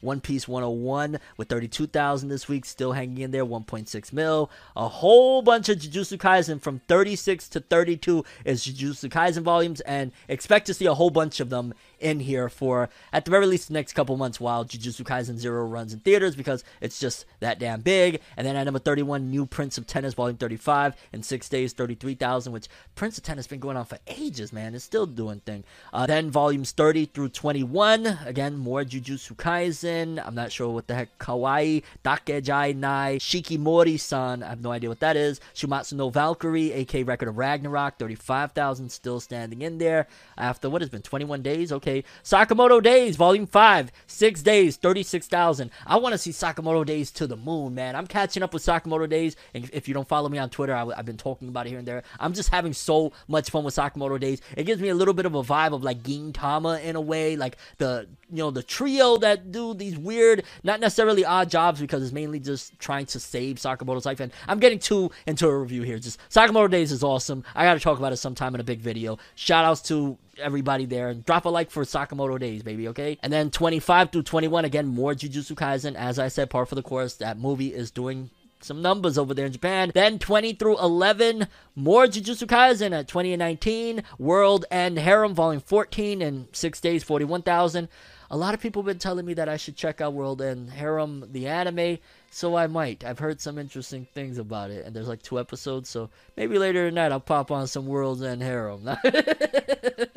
One 0.00 0.20
Piece 0.20 0.46
101 0.46 1.18
with 1.36 1.48
32,000 1.48 2.28
this 2.28 2.48
week, 2.48 2.64
still 2.64 2.92
hanging 2.92 3.18
in 3.18 3.30
there, 3.30 3.44
1.6 3.44 4.12
mil. 4.12 4.50
A 4.76 4.88
whole 4.88 5.42
bunch 5.42 5.68
of 5.68 5.78
Jujutsu 5.78 6.18
Kaisen 6.18 6.60
from 6.60 6.80
36 6.88 7.48
to 7.48 7.60
32 7.60 8.24
is 8.44 8.66
Jujutsu 8.66 9.10
Kaisen 9.10 9.42
volumes, 9.42 9.80
and 9.82 10.12
expect 10.28 10.66
to 10.66 10.74
see 10.74 10.86
a 10.86 10.94
whole 10.94 11.10
bunch 11.10 11.40
of 11.40 11.50
them 11.50 11.74
in 12.02 12.20
here 12.20 12.48
for 12.48 12.88
at 13.12 13.24
the 13.24 13.30
very 13.30 13.46
least 13.46 13.68
the 13.68 13.74
next 13.74 13.92
couple 13.92 14.16
months 14.16 14.40
while 14.40 14.64
Jujutsu 14.64 15.02
Kaisen 15.02 15.38
Zero 15.38 15.64
runs 15.64 15.92
in 15.92 16.00
theaters 16.00 16.36
because 16.36 16.64
it's 16.80 16.98
just 16.98 17.24
that 17.40 17.58
damn 17.58 17.80
big. 17.80 18.20
And 18.36 18.46
then 18.46 18.56
at 18.56 18.64
number 18.64 18.78
31, 18.78 19.30
New 19.30 19.46
Prince 19.46 19.78
of 19.78 19.86
Tennis 19.86 20.14
Volume 20.14 20.36
35 20.36 20.96
in 21.12 21.22
six 21.22 21.48
days, 21.48 21.72
33,000, 21.72 22.52
which 22.52 22.68
Prince 22.94 23.18
of 23.18 23.24
Tennis 23.24 23.46
been 23.46 23.60
going 23.60 23.76
on 23.76 23.84
for 23.84 23.98
ages, 24.06 24.52
man. 24.52 24.74
It's 24.74 24.84
still 24.84 25.06
doing 25.06 25.40
thing. 25.40 25.64
Uh, 25.92 26.06
then 26.06 26.30
volumes 26.30 26.72
30 26.72 27.06
through 27.06 27.28
21, 27.30 28.06
again 28.24 28.56
more 28.56 28.84
Jujutsu 28.84 29.36
Kaisen. 29.36 30.24
I'm 30.24 30.34
not 30.34 30.52
sure 30.52 30.68
what 30.70 30.86
the 30.86 30.94
heck 30.94 31.18
Kawaii 31.18 31.82
Dake 32.02 32.46
ja 32.46 32.72
Nai 32.72 33.18
Shikimori-san. 33.18 34.42
I 34.42 34.48
have 34.48 34.62
no 34.62 34.72
idea 34.72 34.88
what 34.88 35.00
that 35.00 35.16
is. 35.16 35.40
Shumatsu 35.54 35.94
no 35.94 36.10
Valkyrie, 36.10 36.72
AK 36.72 37.06
Record 37.06 37.28
of 37.28 37.38
Ragnarok, 37.38 37.98
35,000 37.98 38.90
still 38.90 39.20
standing 39.20 39.62
in 39.62 39.78
there 39.78 40.06
after 40.36 40.68
what 40.68 40.82
has 40.82 40.90
been 40.90 41.02
21 41.02 41.42
days. 41.42 41.72
Okay, 41.72 41.91
Sakamoto 42.24 42.82
Days, 42.82 43.16
Volume 43.16 43.46
5, 43.46 43.92
6 44.06 44.42
days, 44.42 44.76
36,000. 44.76 45.70
I 45.86 45.96
want 45.96 46.12
to 46.12 46.18
see 46.18 46.30
Sakamoto 46.30 46.84
Days 46.84 47.10
to 47.12 47.26
the 47.26 47.36
moon, 47.36 47.74
man. 47.74 47.94
I'm 47.94 48.06
catching 48.06 48.42
up 48.42 48.54
with 48.54 48.64
Sakamoto 48.64 49.08
Days. 49.08 49.36
And 49.54 49.68
if 49.72 49.88
you 49.88 49.94
don't 49.94 50.08
follow 50.08 50.28
me 50.28 50.38
on 50.38 50.50
Twitter, 50.50 50.74
I, 50.74 50.86
have 50.96 51.04
been 51.04 51.16
talking 51.16 51.48
about 51.48 51.66
it 51.66 51.70
here 51.70 51.78
and 51.78 51.86
there. 51.86 52.02
I'm 52.18 52.32
just 52.32 52.50
having 52.50 52.72
so 52.72 53.12
much 53.28 53.50
fun 53.50 53.64
with 53.64 53.74
Sakamoto 53.74 54.18
Days. 54.18 54.40
It 54.56 54.64
gives 54.64 54.80
me 54.80 54.88
a 54.88 54.94
little 54.94 55.14
bit 55.14 55.26
of 55.26 55.34
a 55.34 55.42
vibe 55.42 55.72
of 55.72 55.82
like 55.82 56.02
Gintama 56.02 56.82
in 56.82 56.96
a 56.96 57.00
way, 57.00 57.36
like 57.36 57.56
the 57.78 58.08
you 58.30 58.38
know 58.38 58.50
the 58.50 58.62
trio 58.62 59.18
that 59.18 59.52
do 59.52 59.74
these 59.74 59.98
weird, 59.98 60.44
not 60.62 60.80
necessarily 60.80 61.24
odd 61.24 61.50
jobs 61.50 61.80
because 61.80 62.02
it's 62.02 62.12
mainly 62.12 62.40
just 62.40 62.78
trying 62.78 63.06
to 63.06 63.20
save 63.20 63.56
Sakamoto's 63.56 64.06
life. 64.06 64.20
And 64.20 64.32
I'm 64.48 64.58
getting 64.58 64.78
too 64.78 65.10
into 65.26 65.46
a 65.46 65.58
review 65.58 65.82
here. 65.82 65.98
Just 65.98 66.18
Sakamoto 66.30 66.70
Days 66.70 66.92
is 66.92 67.02
awesome. 67.02 67.44
I 67.54 67.64
got 67.64 67.74
to 67.74 67.80
talk 67.80 67.98
about 67.98 68.12
it 68.12 68.16
sometime 68.16 68.54
in 68.54 68.60
a 68.60 68.64
big 68.64 68.80
video. 68.80 69.18
Shout 69.34 69.64
outs 69.64 69.82
to 69.82 70.18
everybody 70.42 70.84
there 70.84 71.08
and 71.08 71.24
drop 71.24 71.44
a 71.44 71.48
like 71.48 71.70
for 71.70 71.84
Sakamoto 71.84 72.38
Days, 72.38 72.62
baby, 72.62 72.88
okay? 72.88 73.18
And 73.22 73.32
then 73.32 73.50
25 73.50 74.10
through 74.12 74.24
21, 74.24 74.64
again, 74.64 74.86
more 74.86 75.14
Jujutsu 75.14 75.54
Kaisen. 75.54 75.94
As 75.94 76.18
I 76.18 76.28
said, 76.28 76.50
part 76.50 76.68
for 76.68 76.74
the 76.74 76.82
course, 76.82 77.14
that 77.14 77.38
movie 77.38 77.72
is 77.72 77.90
doing 77.90 78.30
some 78.60 78.82
numbers 78.82 79.18
over 79.18 79.34
there 79.34 79.46
in 79.46 79.52
Japan. 79.52 79.90
Then 79.94 80.18
20 80.18 80.54
through 80.54 80.78
11, 80.78 81.48
more 81.74 82.06
Jujutsu 82.06 82.46
Kaisen 82.46 82.92
at 82.92 83.08
20 83.08 83.32
and 83.32 83.40
19. 83.40 84.02
World 84.18 84.64
End 84.70 84.98
Harem 84.98 85.34
Volume 85.34 85.60
14 85.60 86.22
in 86.22 86.48
6 86.52 86.80
days, 86.80 87.02
41,000. 87.02 87.88
A 88.30 88.36
lot 88.36 88.54
of 88.54 88.60
people 88.60 88.82
have 88.82 88.86
been 88.86 88.98
telling 88.98 89.26
me 89.26 89.34
that 89.34 89.48
I 89.48 89.56
should 89.56 89.76
check 89.76 90.00
out 90.00 90.14
World 90.14 90.40
End 90.40 90.70
Harem, 90.70 91.28
the 91.32 91.48
anime, 91.48 91.98
so 92.34 92.56
I 92.56 92.66
might. 92.66 93.04
I've 93.04 93.18
heard 93.18 93.40
some 93.40 93.58
interesting 93.58 94.06
things 94.14 94.38
about 94.38 94.70
it, 94.70 94.86
and 94.86 94.96
there's 94.96 95.08
like 95.08 95.22
two 95.22 95.38
episodes, 95.38 95.90
so 95.90 96.08
maybe 96.36 96.58
later 96.58 96.88
tonight 96.88 97.12
I'll 97.12 97.20
pop 97.20 97.50
on 97.50 97.66
some 97.66 97.86
World 97.86 98.22
End 98.24 98.42
Harem. 98.42 98.88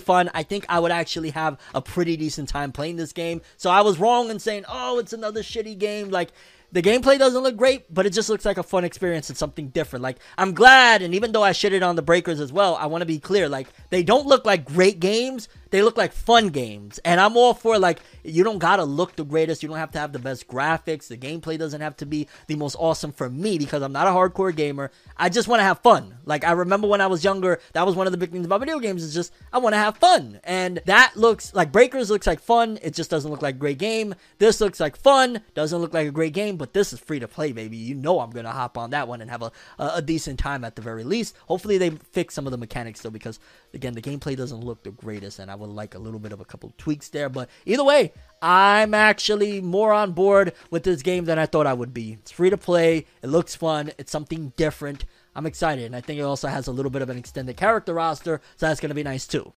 fun. 0.00 0.30
I 0.34 0.42
think 0.42 0.66
I 0.68 0.78
would 0.78 0.92
actually 0.92 1.30
have 1.30 1.58
a 1.74 1.80
pretty 1.80 2.16
decent 2.16 2.48
time 2.48 2.72
playing 2.72 2.96
this 2.96 3.12
game. 3.12 3.42
So 3.56 3.70
I 3.70 3.80
was 3.82 3.98
wrong 3.98 4.30
in 4.30 4.38
saying, 4.38 4.64
oh, 4.68 4.98
it's 4.98 5.12
another 5.12 5.42
shitty 5.42 5.78
game. 5.78 6.10
Like 6.10 6.30
the 6.74 6.82
gameplay 6.82 7.16
doesn't 7.16 7.44
look 7.44 7.56
great, 7.56 7.92
but 7.94 8.04
it 8.04 8.10
just 8.10 8.28
looks 8.28 8.44
like 8.44 8.58
a 8.58 8.64
fun 8.64 8.84
experience 8.84 9.28
and 9.28 9.38
something 9.38 9.68
different. 9.68 10.02
Like, 10.02 10.18
I'm 10.36 10.54
glad, 10.54 11.02
and 11.02 11.14
even 11.14 11.30
though 11.30 11.44
I 11.44 11.52
shitted 11.52 11.86
on 11.86 11.94
the 11.94 12.02
Breakers 12.02 12.40
as 12.40 12.52
well, 12.52 12.74
I 12.74 12.86
want 12.86 13.02
to 13.02 13.06
be 13.06 13.20
clear. 13.20 13.48
Like, 13.48 13.68
they 13.90 14.02
don't 14.02 14.26
look 14.26 14.44
like 14.44 14.64
great 14.64 14.98
games. 14.98 15.48
They 15.74 15.82
look 15.82 15.96
like 15.96 16.12
fun 16.12 16.50
games. 16.50 17.00
And 17.04 17.20
I'm 17.20 17.36
all 17.36 17.52
for 17.52 17.80
like 17.80 17.98
you 18.22 18.44
don't 18.44 18.60
gotta 18.60 18.84
look 18.84 19.16
the 19.16 19.24
greatest, 19.24 19.60
you 19.60 19.68
don't 19.68 19.78
have 19.78 19.90
to 19.90 19.98
have 19.98 20.12
the 20.12 20.20
best 20.20 20.46
graphics, 20.46 21.08
the 21.08 21.16
gameplay 21.16 21.58
doesn't 21.58 21.80
have 21.80 21.96
to 21.96 22.06
be 22.06 22.28
the 22.46 22.54
most 22.54 22.76
awesome 22.78 23.10
for 23.10 23.28
me 23.28 23.58
because 23.58 23.82
I'm 23.82 23.90
not 23.90 24.06
a 24.06 24.10
hardcore 24.10 24.54
gamer. 24.54 24.92
I 25.16 25.30
just 25.30 25.48
want 25.48 25.58
to 25.58 25.64
have 25.64 25.80
fun. 25.80 26.18
Like 26.24 26.44
I 26.44 26.52
remember 26.52 26.86
when 26.86 27.00
I 27.00 27.08
was 27.08 27.24
younger, 27.24 27.60
that 27.72 27.84
was 27.84 27.96
one 27.96 28.06
of 28.06 28.12
the 28.12 28.18
big 28.18 28.30
things 28.30 28.46
about 28.46 28.60
video 28.60 28.78
games 28.78 29.02
is 29.02 29.12
just 29.12 29.32
I 29.52 29.58
want 29.58 29.72
to 29.72 29.78
have 29.78 29.96
fun. 29.96 30.38
And 30.44 30.80
that 30.86 31.16
looks 31.16 31.52
like 31.54 31.72
Breakers 31.72 32.08
looks 32.08 32.28
like 32.28 32.38
fun. 32.38 32.78
It 32.80 32.94
just 32.94 33.10
doesn't 33.10 33.28
look 33.28 33.42
like 33.42 33.56
a 33.56 33.58
great 33.58 33.78
game. 33.78 34.14
This 34.38 34.60
looks 34.60 34.78
like 34.78 34.96
fun, 34.96 35.40
doesn't 35.54 35.80
look 35.80 35.92
like 35.92 36.06
a 36.06 36.12
great 36.12 36.34
game, 36.34 36.56
but 36.56 36.72
this 36.72 36.92
is 36.92 37.00
free 37.00 37.18
to 37.18 37.26
play, 37.26 37.50
baby. 37.50 37.76
You 37.76 37.96
know 37.96 38.20
I'm 38.20 38.30
gonna 38.30 38.52
hop 38.52 38.78
on 38.78 38.90
that 38.90 39.08
one 39.08 39.20
and 39.20 39.28
have 39.28 39.42
a 39.42 39.50
a, 39.80 39.94
a 39.96 40.02
decent 40.02 40.38
time 40.38 40.62
at 40.62 40.76
the 40.76 40.82
very 40.82 41.02
least. 41.02 41.34
Hopefully 41.48 41.78
they 41.78 41.90
fix 41.90 42.32
some 42.32 42.46
of 42.46 42.52
the 42.52 42.58
mechanics 42.58 43.00
though, 43.00 43.10
because 43.10 43.40
again 43.72 43.94
the 43.94 44.02
gameplay 44.02 44.36
doesn't 44.36 44.60
look 44.60 44.84
the 44.84 44.92
greatest, 44.92 45.40
and 45.40 45.50
I 45.50 45.63
would 45.66 45.74
like 45.74 45.94
a 45.94 45.98
little 45.98 46.20
bit 46.20 46.32
of 46.32 46.40
a 46.40 46.44
couple 46.44 46.72
tweaks 46.78 47.08
there. 47.08 47.28
But 47.28 47.48
either 47.66 47.84
way, 47.84 48.12
I'm 48.42 48.94
actually 48.94 49.60
more 49.60 49.92
on 49.92 50.12
board 50.12 50.52
with 50.70 50.82
this 50.84 51.02
game 51.02 51.24
than 51.24 51.38
I 51.38 51.46
thought 51.46 51.66
I 51.66 51.72
would 51.72 51.94
be. 51.94 52.14
It's 52.14 52.30
free 52.30 52.50
to 52.50 52.56
play. 52.56 53.06
It 53.22 53.28
looks 53.28 53.54
fun. 53.54 53.92
It's 53.98 54.12
something 54.12 54.52
different. 54.56 55.04
I'm 55.34 55.46
excited, 55.46 55.84
and 55.84 55.96
I 55.96 56.00
think 56.00 56.20
it 56.20 56.24
also 56.24 56.48
has 56.48 56.66
a 56.66 56.72
little 56.72 56.90
bit 56.90 57.02
of 57.02 57.10
an 57.10 57.18
extended 57.18 57.56
character 57.56 57.94
roster, 57.94 58.40
so 58.56 58.66
that's 58.66 58.80
gonna 58.80 58.94
be 58.94 59.02
nice 59.02 59.26
too. 59.26 59.52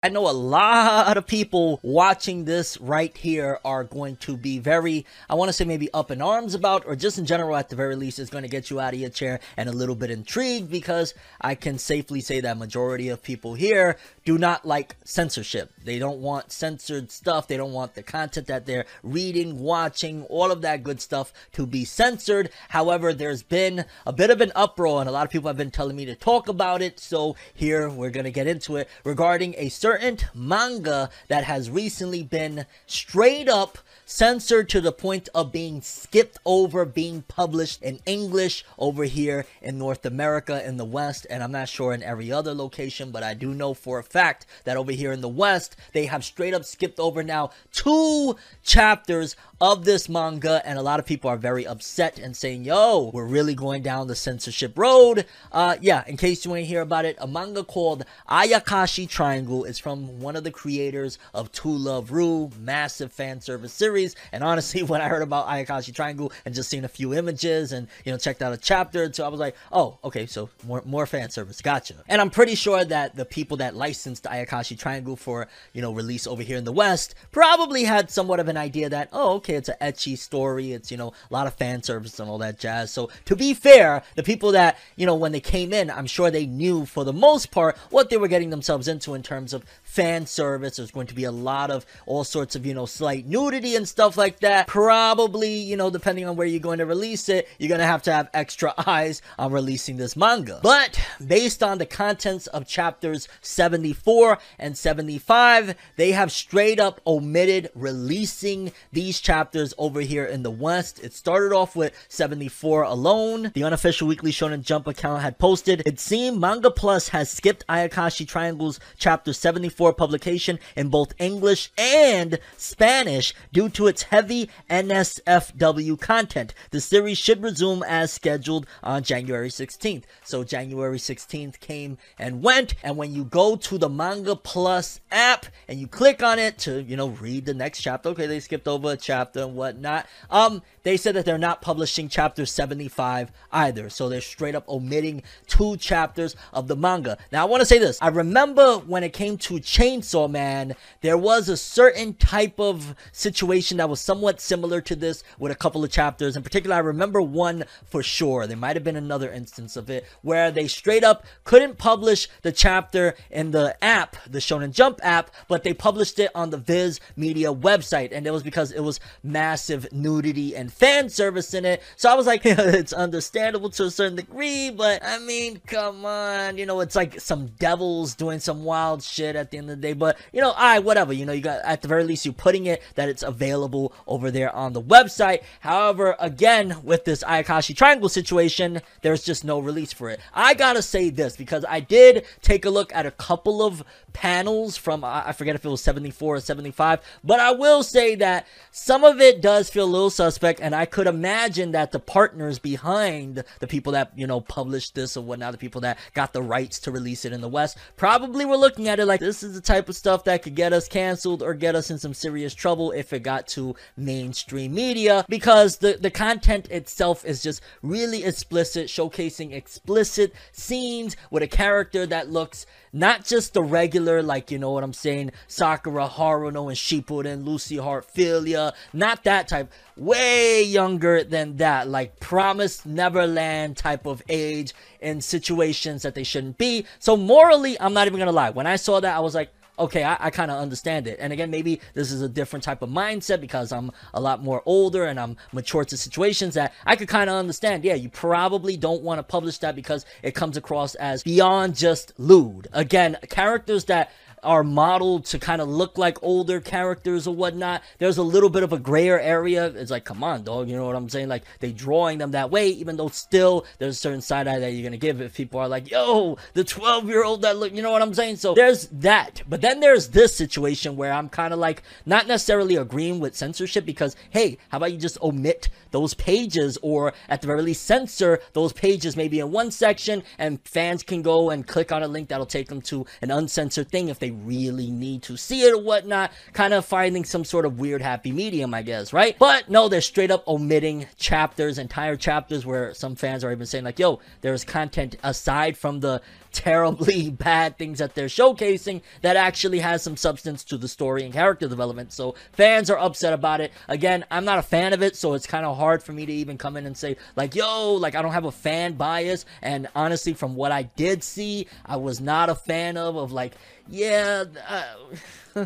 I 0.00 0.10
know 0.10 0.30
a 0.30 0.30
lot 0.30 1.16
of 1.16 1.26
people 1.26 1.80
watching 1.82 2.44
this 2.44 2.80
right 2.80 3.16
here 3.16 3.58
are 3.64 3.82
going 3.82 4.14
to 4.18 4.36
be 4.36 4.60
very, 4.60 5.04
I 5.28 5.34
want 5.34 5.48
to 5.48 5.52
say 5.52 5.64
maybe 5.64 5.92
up 5.92 6.12
in 6.12 6.22
arms 6.22 6.54
about, 6.54 6.84
or 6.86 6.94
just 6.94 7.18
in 7.18 7.26
general 7.26 7.56
at 7.56 7.68
the 7.68 7.74
very 7.74 7.96
least, 7.96 8.20
is 8.20 8.30
going 8.30 8.44
to 8.44 8.48
get 8.48 8.70
you 8.70 8.78
out 8.78 8.94
of 8.94 9.00
your 9.00 9.10
chair 9.10 9.40
and 9.56 9.68
a 9.68 9.72
little 9.72 9.96
bit 9.96 10.12
intrigued 10.12 10.70
because 10.70 11.14
I 11.40 11.56
can 11.56 11.78
safely 11.78 12.20
say 12.20 12.40
that 12.40 12.58
majority 12.58 13.08
of 13.08 13.24
people 13.24 13.54
here 13.54 13.96
do 14.28 14.36
not 14.36 14.66
like 14.66 14.94
censorship. 15.04 15.72
They 15.82 15.98
don't 15.98 16.18
want 16.18 16.52
censored 16.52 17.10
stuff. 17.10 17.48
They 17.48 17.56
don't 17.56 17.72
want 17.72 17.94
the 17.94 18.02
content 18.02 18.46
that 18.48 18.66
they're 18.66 18.84
reading, 19.02 19.58
watching, 19.58 20.24
all 20.24 20.52
of 20.52 20.60
that 20.60 20.82
good 20.82 21.00
stuff 21.00 21.32
to 21.52 21.64
be 21.64 21.86
censored. 21.86 22.50
However, 22.68 23.14
there's 23.14 23.42
been 23.42 23.86
a 24.04 24.12
bit 24.12 24.28
of 24.28 24.42
an 24.42 24.52
uproar 24.54 25.00
and 25.00 25.08
a 25.08 25.12
lot 25.12 25.24
of 25.24 25.32
people 25.32 25.48
have 25.48 25.56
been 25.56 25.70
telling 25.70 25.96
me 25.96 26.04
to 26.04 26.14
talk 26.14 26.46
about 26.46 26.82
it. 26.82 27.00
So 27.00 27.36
here 27.54 27.88
we're 27.88 28.10
going 28.10 28.24
to 28.24 28.30
get 28.30 28.46
into 28.46 28.76
it 28.76 28.90
regarding 29.02 29.54
a 29.56 29.70
certain 29.70 30.18
manga 30.34 31.08
that 31.28 31.44
has 31.44 31.70
recently 31.70 32.22
been 32.22 32.66
straight 32.86 33.48
up 33.48 33.78
censored 34.10 34.70
to 34.70 34.80
the 34.80 34.90
point 34.90 35.28
of 35.34 35.52
being 35.52 35.82
skipped 35.82 36.38
over 36.46 36.86
being 36.86 37.20
published 37.28 37.82
in 37.82 38.00
English 38.06 38.64
over 38.78 39.04
here 39.04 39.44
in 39.60 39.76
North 39.76 40.06
America 40.06 40.66
in 40.66 40.78
the 40.78 40.84
West 40.84 41.26
and 41.28 41.42
I'm 41.42 41.52
not 41.52 41.68
sure 41.68 41.92
in 41.92 42.02
every 42.02 42.32
other 42.32 42.54
location 42.54 43.10
but 43.10 43.22
I 43.22 43.34
do 43.34 43.52
know 43.52 43.74
for 43.74 43.98
a 43.98 44.02
fact 44.02 44.46
that 44.64 44.78
over 44.78 44.92
here 44.92 45.12
in 45.12 45.20
the 45.20 45.28
West 45.28 45.76
they 45.92 46.06
have 46.06 46.24
straight 46.24 46.54
up 46.54 46.64
skipped 46.64 46.98
over 46.98 47.22
now 47.22 47.50
two 47.70 48.34
chapters 48.62 49.36
of 49.60 49.84
this 49.84 50.08
manga 50.08 50.66
and 50.66 50.78
a 50.78 50.82
lot 50.82 51.00
of 51.00 51.04
people 51.04 51.28
are 51.28 51.36
very 51.36 51.66
upset 51.66 52.18
and 52.18 52.34
saying 52.34 52.64
yo 52.64 53.10
we're 53.12 53.26
really 53.26 53.54
going 53.54 53.82
down 53.82 54.06
the 54.06 54.16
censorship 54.16 54.78
road. 54.78 55.26
Uh 55.52 55.76
yeah 55.82 56.02
in 56.06 56.16
case 56.16 56.46
you 56.46 56.50
want 56.50 56.62
to 56.62 56.66
hear 56.66 56.80
about 56.80 57.04
it 57.04 57.16
a 57.20 57.26
manga 57.26 57.62
called 57.62 58.06
Ayakashi 58.26 59.06
Triangle 59.06 59.64
is 59.64 59.78
from 59.78 60.18
one 60.18 60.34
of 60.34 60.44
the 60.44 60.50
creators 60.50 61.18
of 61.34 61.52
To 61.52 61.68
Love 61.68 62.10
Ru 62.10 62.50
massive 62.58 63.12
fan 63.12 63.42
service 63.42 63.74
series 63.74 63.97
and 64.32 64.44
honestly 64.44 64.82
when 64.90 65.00
I 65.00 65.08
heard 65.08 65.22
about 65.22 65.46
Ayakashi 65.46 65.94
Triangle 65.94 66.32
and 66.44 66.54
just 66.54 66.70
seen 66.70 66.84
a 66.84 66.88
few 66.88 67.14
images 67.14 67.72
and 67.72 67.88
you 68.04 68.12
know 68.12 68.18
checked 68.18 68.42
out 68.42 68.52
a 68.52 68.56
chapter 68.56 69.12
so 69.12 69.24
I 69.24 69.28
was 69.28 69.40
like 69.40 69.56
oh 69.72 69.98
okay 70.04 70.26
so 70.26 70.48
more 70.66 70.82
more 70.84 71.06
fan 71.06 71.30
service. 71.30 71.60
Gotcha. 71.60 71.94
And 72.08 72.20
I'm 72.20 72.30
pretty 72.30 72.54
sure 72.54 72.84
that 72.84 73.16
the 73.16 73.24
people 73.24 73.56
that 73.58 73.74
licensed 73.74 74.24
Ayakashi 74.24 74.78
Triangle 74.78 75.16
for 75.16 75.48
you 75.72 75.82
know 75.82 75.92
release 75.92 76.26
over 76.26 76.42
here 76.42 76.58
in 76.58 76.64
the 76.64 76.72
West 76.72 77.14
probably 77.30 77.84
had 77.84 78.10
somewhat 78.10 78.40
of 78.40 78.48
an 78.48 78.56
idea 78.56 78.88
that 78.88 79.08
oh 79.12 79.34
okay 79.36 79.54
it's 79.54 79.68
an 79.68 79.76
ecchi 79.80 80.16
story. 80.16 80.72
It's 80.72 80.90
you 80.90 80.96
know 80.96 81.08
a 81.08 81.32
lot 81.32 81.46
of 81.46 81.54
fan 81.54 81.82
service 81.82 82.20
and 82.20 82.28
all 82.28 82.38
that 82.38 82.58
jazz. 82.58 82.92
So 82.92 83.10
to 83.24 83.36
be 83.36 83.54
fair 83.54 84.02
the 84.14 84.22
people 84.22 84.52
that 84.52 84.78
you 84.96 85.06
know 85.06 85.14
when 85.14 85.32
they 85.32 85.40
came 85.40 85.72
in 85.72 85.90
I'm 85.90 86.06
sure 86.06 86.30
they 86.30 86.46
knew 86.46 86.84
for 86.84 87.04
the 87.04 87.12
most 87.12 87.50
part 87.50 87.76
what 87.90 88.10
they 88.10 88.16
were 88.16 88.28
getting 88.28 88.50
themselves 88.50 88.88
into 88.88 89.14
in 89.14 89.22
terms 89.22 89.52
of 89.52 89.64
fan 89.98 90.26
service. 90.26 90.76
There's 90.76 90.92
going 90.92 91.08
to 91.08 91.14
be 91.14 91.24
a 91.24 91.32
lot 91.32 91.72
of 91.72 91.84
all 92.06 92.22
sorts 92.22 92.54
of 92.54 92.64
you 92.64 92.72
know 92.72 92.86
slight 92.86 93.26
nudity 93.26 93.74
and 93.74 93.88
stuff 93.88 94.16
like 94.16 94.38
that. 94.40 94.68
Probably 94.68 95.56
you 95.56 95.76
know 95.76 95.90
depending 95.90 96.24
on 96.28 96.36
where 96.36 96.46
you're 96.46 96.60
going 96.60 96.78
to 96.78 96.86
release 96.86 97.28
it 97.28 97.48
you're 97.58 97.68
going 97.68 97.80
to 97.80 97.84
have 97.84 98.04
to 98.04 98.12
have 98.12 98.30
extra 98.32 98.72
eyes 98.86 99.22
on 99.40 99.50
releasing 99.50 99.96
this 99.96 100.16
manga. 100.16 100.60
But 100.62 101.04
based 101.26 101.64
on 101.64 101.78
the 101.78 101.84
contents 101.84 102.46
of 102.46 102.64
chapters 102.68 103.26
74 103.40 104.38
and 104.60 104.78
75 104.78 105.74
they 105.96 106.12
have 106.12 106.30
straight 106.30 106.78
up 106.78 107.00
omitted 107.04 107.68
releasing 107.74 108.70
these 108.92 109.18
chapters 109.18 109.74
over 109.78 110.00
here 110.00 110.24
in 110.24 110.44
the 110.44 110.50
west. 110.52 111.02
It 111.02 111.12
started 111.12 111.52
off 111.52 111.74
with 111.74 111.92
74 112.06 112.84
alone. 112.84 113.50
The 113.52 113.64
unofficial 113.64 114.06
weekly 114.06 114.30
shonen 114.30 114.62
jump 114.62 114.86
account 114.86 115.22
had 115.22 115.40
posted 115.40 115.82
it 115.84 115.98
seemed 115.98 116.40
manga 116.40 116.70
plus 116.70 117.08
has 117.08 117.28
skipped 117.28 117.66
ayakashi 117.66 118.28
triangle's 118.28 118.78
chapter 118.96 119.32
74 119.32 119.87
publication 119.92 120.58
in 120.76 120.88
both 120.88 121.12
english 121.18 121.70
and 121.78 122.38
spanish 122.56 123.34
due 123.52 123.68
to 123.68 123.86
its 123.86 124.02
heavy 124.04 124.50
nsfw 124.70 126.00
content. 126.00 126.54
The 126.70 126.80
series 126.80 127.18
should 127.18 127.42
resume 127.42 127.82
as 127.82 128.12
scheduled 128.12 128.66
on 128.82 129.02
january 129.02 129.48
16th 129.48 130.04
so 130.24 130.44
january 130.44 130.98
16th 130.98 131.60
came 131.60 131.98
and 132.18 132.42
went 132.42 132.74
and 132.82 132.96
when 132.96 133.12
you 133.12 133.24
go 133.24 133.56
to 133.56 133.78
the 133.78 133.88
manga 133.88 134.36
plus 134.36 135.00
app 135.10 135.46
and 135.66 135.78
you 135.78 135.86
click 135.86 136.22
on 136.22 136.38
it 136.38 136.58
to 136.58 136.82
you 136.82 136.96
know 136.96 137.08
read 137.08 137.46
the 137.46 137.54
next 137.54 137.80
chapter 137.80 138.10
okay 138.10 138.26
they 138.26 138.40
skipped 138.40 138.68
over 138.68 138.92
a 138.92 138.96
chapter 138.96 139.40
and 139.40 139.54
whatnot 139.54 140.06
um 140.30 140.62
they 140.88 140.96
said 140.96 141.14
that 141.16 141.26
they're 141.26 141.36
not 141.36 141.60
publishing 141.60 142.08
chapter 142.08 142.46
75 142.46 143.30
either. 143.52 143.90
So 143.90 144.08
they're 144.08 144.22
straight 144.22 144.54
up 144.54 144.66
omitting 144.68 145.22
two 145.46 145.76
chapters 145.76 146.34
of 146.52 146.66
the 146.66 146.76
manga. 146.76 147.18
Now 147.30 147.42
i 147.42 147.44
want 147.44 147.60
to 147.60 147.66
say 147.66 147.78
this. 147.78 147.98
I 148.00 148.08
remember 148.08 148.76
when 148.78 149.04
it 149.04 149.12
came 149.12 149.36
to 149.36 149.60
chainsaw 149.68 150.30
man 150.30 150.74
there 151.02 151.18
was 151.18 151.48
a 151.48 151.56
certain 151.56 152.14
type 152.14 152.58
of 152.58 152.94
situation 153.12 153.76
that 153.76 153.88
was 153.88 154.00
somewhat 154.00 154.40
similar 154.40 154.80
to 154.80 154.96
this 154.96 155.22
with 155.38 155.52
a 155.52 155.54
couple 155.54 155.84
of 155.84 155.90
chapters. 155.90 156.36
In 156.36 156.42
particular 156.42 156.74
i 156.76 156.78
remember 156.78 157.20
one 157.20 157.64
for 157.84 158.02
sure. 158.02 158.46
There 158.46 158.56
might 158.56 158.76
have 158.76 158.84
been 158.84 158.96
another 158.96 159.30
instance 159.30 159.76
of 159.76 159.90
it 159.90 160.06
where 160.22 160.50
they 160.50 160.68
straight 160.68 161.04
up 161.04 161.26
couldn't 161.44 161.76
publish 161.76 162.28
the 162.42 162.50
chapter 162.50 163.14
in 163.30 163.50
the 163.50 163.76
app 163.84 164.16
the 164.26 164.38
shonen 164.38 164.72
jump 164.72 165.00
app 165.02 165.30
but 165.48 165.62
they 165.64 165.74
published 165.74 166.18
it 166.18 166.30
on 166.34 166.48
the 166.48 166.56
viz 166.56 166.98
media 167.16 167.52
website. 167.52 168.10
And 168.12 168.26
it 168.26 168.30
was 168.30 168.42
because 168.42 168.72
it 168.72 168.80
was 168.80 169.00
massive 169.22 169.92
nudity 169.92 170.56
and 170.56 170.72
fan 170.72 171.10
service 171.10 171.52
in 171.52 171.66
it. 171.66 171.82
So 171.96 172.10
i 172.10 172.14
was 172.14 172.26
like 172.26 172.42
it's 172.46 172.94
understandable 172.94 173.68
to 173.70 173.84
a 173.84 173.90
certain 173.90 174.16
degree 174.16 174.70
but 174.70 175.04
i 175.04 175.18
mean 175.18 175.60
come 175.66 176.06
on. 176.06 176.56
You 176.56 176.64
know 176.64 176.80
it's 176.80 176.96
like 176.96 177.20
some 177.20 177.48
devils 177.58 178.14
doing 178.14 178.38
some 178.38 178.64
wild 178.64 179.02
shit 179.02 179.36
at 179.36 179.50
the 179.50 179.57
end 179.58 179.70
of 179.70 179.76
the 179.76 179.82
day 179.82 179.92
but 179.92 180.16
you 180.32 180.40
know 180.40 180.54
i 180.56 180.78
whatever 180.78 181.12
you 181.12 181.26
know 181.26 181.32
you 181.32 181.40
got 181.42 181.60
at 181.64 181.82
the 181.82 181.88
very 181.88 182.04
least 182.04 182.24
you're 182.24 182.32
putting 182.32 182.66
it 182.66 182.82
that 182.94 183.08
it's 183.08 183.22
available 183.22 183.92
over 184.06 184.30
there 184.30 184.54
on 184.54 184.72
the 184.72 184.82
website. 184.82 185.42
However 185.60 186.16
again 186.18 186.78
with 186.82 187.04
this 187.04 187.22
ayakashi 187.22 187.76
triangle 187.76 188.08
situation 188.08 188.80
there's 189.02 189.22
just 189.22 189.44
no 189.44 189.58
release 189.58 189.92
for 189.92 190.10
it. 190.10 190.20
I 190.34 190.54
gotta 190.54 190.82
say 190.82 191.10
this 191.10 191.36
because 191.36 191.64
i 191.68 191.80
did 191.80 192.24
take 192.42 192.64
a 192.64 192.70
look 192.70 192.94
at 192.94 193.06
a 193.06 193.10
couple 193.10 193.62
of 193.62 193.82
panels 194.12 194.76
from 194.76 195.04
I 195.04 195.32
forget 195.32 195.54
if 195.54 195.64
it 195.64 195.68
was 195.68 195.82
74 195.82 196.36
or 196.36 196.40
75 196.40 197.00
but 197.22 197.40
I 197.40 197.52
will 197.52 197.82
say 197.82 198.14
that 198.16 198.46
some 198.70 199.04
of 199.04 199.20
it 199.20 199.40
does 199.40 199.70
feel 199.70 199.84
a 199.84 199.86
little 199.86 200.10
suspect 200.10 200.60
and 200.60 200.74
I 200.74 200.86
could 200.86 201.06
imagine 201.06 201.72
that 201.72 201.92
the 201.92 202.00
partners 202.00 202.58
behind 202.58 203.44
the 203.60 203.66
people 203.66 203.92
that 203.92 204.12
you 204.16 204.26
know 204.26 204.40
published 204.40 204.94
this 204.94 205.16
or 205.16 205.22
whatnot 205.22 205.52
the 205.52 205.58
people 205.58 205.82
that 205.82 205.98
got 206.14 206.32
the 206.32 206.42
rights 206.42 206.78
to 206.80 206.90
release 206.90 207.24
it 207.24 207.32
in 207.32 207.40
the 207.40 207.48
West 207.48 207.78
probably 207.96 208.44
were 208.44 208.56
looking 208.56 208.88
at 208.88 208.98
it 208.98 209.06
like 209.06 209.20
this 209.20 209.42
is 209.42 209.54
the 209.54 209.60
type 209.60 209.88
of 209.88 209.96
stuff 209.96 210.24
that 210.24 210.42
could 210.42 210.54
get 210.54 210.72
us 210.72 210.88
canceled 210.88 211.42
or 211.42 211.54
get 211.54 211.74
us 211.74 211.90
in 211.90 211.98
some 211.98 212.14
serious 212.14 212.54
trouble 212.54 212.92
if 212.92 213.12
it 213.12 213.22
got 213.22 213.46
to 213.48 213.74
mainstream 213.96 214.74
media 214.74 215.24
because 215.28 215.76
the 215.78 215.98
the 216.00 216.10
content 216.10 216.68
itself 216.70 217.24
is 217.24 217.42
just 217.42 217.60
really 217.82 218.24
explicit 218.24 218.88
showcasing 218.88 219.52
explicit 219.52 220.32
scenes 220.52 221.16
with 221.30 221.42
a 221.42 221.48
character 221.48 222.06
that 222.06 222.30
looks 222.30 222.66
not 222.98 223.24
just 223.24 223.54
the 223.54 223.62
regular, 223.62 224.22
like, 224.22 224.50
you 224.50 224.58
know 224.58 224.72
what 224.72 224.82
I'm 224.82 224.92
saying, 224.92 225.30
Sakura 225.46 226.08
Haruno 226.08 226.68
and 226.68 226.76
Shippuden, 226.76 227.44
Lucy 227.44 227.76
Heartfilia, 227.76 228.72
not 228.92 229.24
that 229.24 229.48
type, 229.48 229.72
way 229.96 230.62
younger 230.62 231.24
than 231.24 231.56
that, 231.58 231.88
like 231.88 232.18
Promised 232.20 232.86
Neverland 232.86 233.76
type 233.76 234.06
of 234.06 234.22
age 234.28 234.74
in 235.00 235.20
situations 235.20 236.02
that 236.02 236.14
they 236.14 236.24
shouldn't 236.24 236.58
be. 236.58 236.86
So 236.98 237.16
morally, 237.16 237.80
I'm 237.80 237.94
not 237.94 238.06
even 238.06 238.18
gonna 238.18 238.32
lie, 238.32 238.50
when 238.50 238.66
I 238.66 238.76
saw 238.76 239.00
that, 239.00 239.16
I 239.16 239.20
was 239.20 239.34
like, 239.34 239.50
okay, 239.78 240.04
I, 240.04 240.16
I 240.20 240.30
kind 240.30 240.50
of 240.50 240.58
understand 240.58 241.06
it. 241.06 241.18
And 241.20 241.32
again, 241.32 241.50
maybe 241.50 241.80
this 241.94 242.10
is 242.10 242.22
a 242.22 242.28
different 242.28 242.62
type 242.62 242.82
of 242.82 242.90
mindset 242.90 243.40
because 243.40 243.72
I'm 243.72 243.90
a 244.14 244.20
lot 244.20 244.42
more 244.42 244.62
older 244.66 245.04
and 245.04 245.18
I'm 245.18 245.36
mature 245.52 245.84
to 245.84 245.96
situations 245.96 246.54
that 246.54 246.74
I 246.86 246.96
could 246.96 247.08
kind 247.08 247.30
of 247.30 247.36
understand. 247.36 247.84
Yeah, 247.84 247.94
you 247.94 248.08
probably 248.08 248.76
don't 248.76 249.02
want 249.02 249.18
to 249.18 249.22
publish 249.22 249.58
that 249.58 249.74
because 249.74 250.04
it 250.22 250.34
comes 250.34 250.56
across 250.56 250.94
as 250.96 251.22
beyond 251.22 251.76
just 251.76 252.12
lewd. 252.18 252.68
Again, 252.72 253.16
characters 253.28 253.84
that 253.86 254.10
are 254.42 254.62
modeled 254.62 255.24
to 255.26 255.38
kind 255.38 255.60
of 255.60 255.68
look 255.68 255.98
like 255.98 256.22
older 256.22 256.60
characters 256.60 257.26
or 257.26 257.34
whatnot. 257.34 257.82
There's 257.98 258.18
a 258.18 258.22
little 258.22 258.50
bit 258.50 258.62
of 258.62 258.72
a 258.72 258.78
grayer 258.78 259.18
area. 259.18 259.66
It's 259.66 259.90
like, 259.90 260.04
come 260.04 260.22
on, 260.24 260.44
dog. 260.44 260.68
You 260.68 260.76
know 260.76 260.86
what 260.86 260.96
I'm 260.96 261.08
saying? 261.08 261.28
Like 261.28 261.44
they 261.60 261.72
drawing 261.72 262.18
them 262.18 262.32
that 262.32 262.50
way, 262.50 262.68
even 262.68 262.96
though 262.96 263.08
still 263.08 263.66
there's 263.78 263.96
a 263.96 264.00
certain 264.00 264.20
side 264.20 264.48
eye 264.48 264.58
that 264.58 264.72
you're 264.72 264.84
gonna 264.84 264.96
give 264.96 265.20
if 265.20 265.34
people 265.34 265.60
are 265.60 265.68
like, 265.68 265.90
yo, 265.90 266.36
the 266.54 266.64
12 266.64 267.08
year 267.08 267.24
old 267.24 267.42
that 267.42 267.56
look, 267.56 267.74
you 267.74 267.82
know 267.82 267.90
what 267.90 268.02
I'm 268.02 268.14
saying? 268.14 268.36
So 268.36 268.54
there's 268.54 268.86
that. 268.88 269.42
But 269.48 269.60
then 269.60 269.80
there's 269.80 270.08
this 270.08 270.34
situation 270.34 270.96
where 270.96 271.12
I'm 271.12 271.28
kind 271.28 271.52
of 271.52 271.58
like 271.58 271.82
not 272.06 272.26
necessarily 272.26 272.76
agreeing 272.76 273.20
with 273.20 273.36
censorship 273.36 273.84
because 273.84 274.16
hey, 274.30 274.58
how 274.68 274.78
about 274.78 274.92
you 274.92 274.98
just 274.98 275.20
omit 275.22 275.68
those 275.90 276.14
pages 276.14 276.78
or 276.82 277.12
at 277.28 277.40
the 277.40 277.46
very 277.46 277.62
least 277.62 277.84
censor 277.84 278.40
those 278.52 278.72
pages 278.72 279.16
maybe 279.16 279.40
in 279.40 279.50
one 279.50 279.70
section 279.70 280.22
and 280.38 280.60
fans 280.64 281.02
can 281.02 281.22
go 281.22 281.50
and 281.50 281.66
click 281.66 281.92
on 281.92 282.02
a 282.02 282.08
link 282.08 282.28
that'll 282.28 282.46
take 282.46 282.68
them 282.68 282.80
to 282.80 283.06
an 283.22 283.30
uncensored 283.30 283.90
thing 283.90 284.08
if 284.08 284.18
they 284.18 284.27
really 284.30 284.90
need 284.90 285.22
to 285.24 285.36
see 285.36 285.62
it 285.62 285.74
or 285.74 285.82
whatnot. 285.82 286.32
Kind 286.52 286.74
of 286.74 286.84
finding 286.84 287.24
some 287.24 287.44
sort 287.44 287.64
of 287.64 287.78
weird 287.78 288.02
happy 288.02 288.32
medium, 288.32 288.74
I 288.74 288.82
guess, 288.82 289.12
right? 289.12 289.36
But 289.38 289.68
no, 289.68 289.88
they're 289.88 290.00
straight 290.00 290.30
up 290.30 290.46
omitting 290.46 291.06
chapters, 291.16 291.78
entire 291.78 292.16
chapters 292.16 292.64
where 292.64 292.94
some 292.94 293.16
fans 293.16 293.44
are 293.44 293.52
even 293.52 293.66
saying 293.66 293.84
like, 293.84 293.98
yo, 293.98 294.20
there's 294.40 294.64
content 294.64 295.16
aside 295.22 295.76
from 295.76 296.00
the 296.00 296.20
terribly 296.52 297.30
bad 297.38 297.78
things 297.78 297.98
that 297.98 298.14
they're 298.14 298.26
showcasing 298.26 299.02
that 299.22 299.36
actually 299.36 299.78
has 299.78 300.02
some 300.02 300.16
substance 300.16 300.64
to 300.64 300.76
the 300.76 300.88
story 300.88 301.24
and 301.24 301.32
character 301.32 301.68
development. 301.68 302.12
So 302.12 302.34
fans 302.52 302.90
are 302.90 302.98
upset 302.98 303.32
about 303.32 303.60
it. 303.60 303.72
Again, 303.88 304.24
I'm 304.30 304.44
not 304.44 304.58
a 304.58 304.62
fan 304.62 304.92
of 304.92 305.02
it, 305.02 305.16
so 305.16 305.34
it's 305.34 305.46
kind 305.46 305.66
of 305.66 305.76
hard 305.76 306.02
for 306.02 306.12
me 306.12 306.26
to 306.26 306.32
even 306.32 306.58
come 306.58 306.76
in 306.76 306.86
and 306.86 306.96
say 306.96 307.16
like, 307.36 307.54
yo, 307.54 307.94
like 307.94 308.14
I 308.14 308.22
don't 308.22 308.32
have 308.32 308.44
a 308.44 308.52
fan 308.52 308.94
bias. 308.94 309.44
And 309.62 309.88
honestly, 309.94 310.34
from 310.34 310.54
what 310.54 310.72
I 310.72 310.82
did 310.82 311.22
see, 311.22 311.66
I 311.84 311.96
was 311.96 312.20
not 312.20 312.48
a 312.48 312.54
fan 312.54 312.96
of 312.96 313.16
of 313.16 313.32
like, 313.32 313.54
yeah. 313.88 314.44
Uh, 314.68 314.94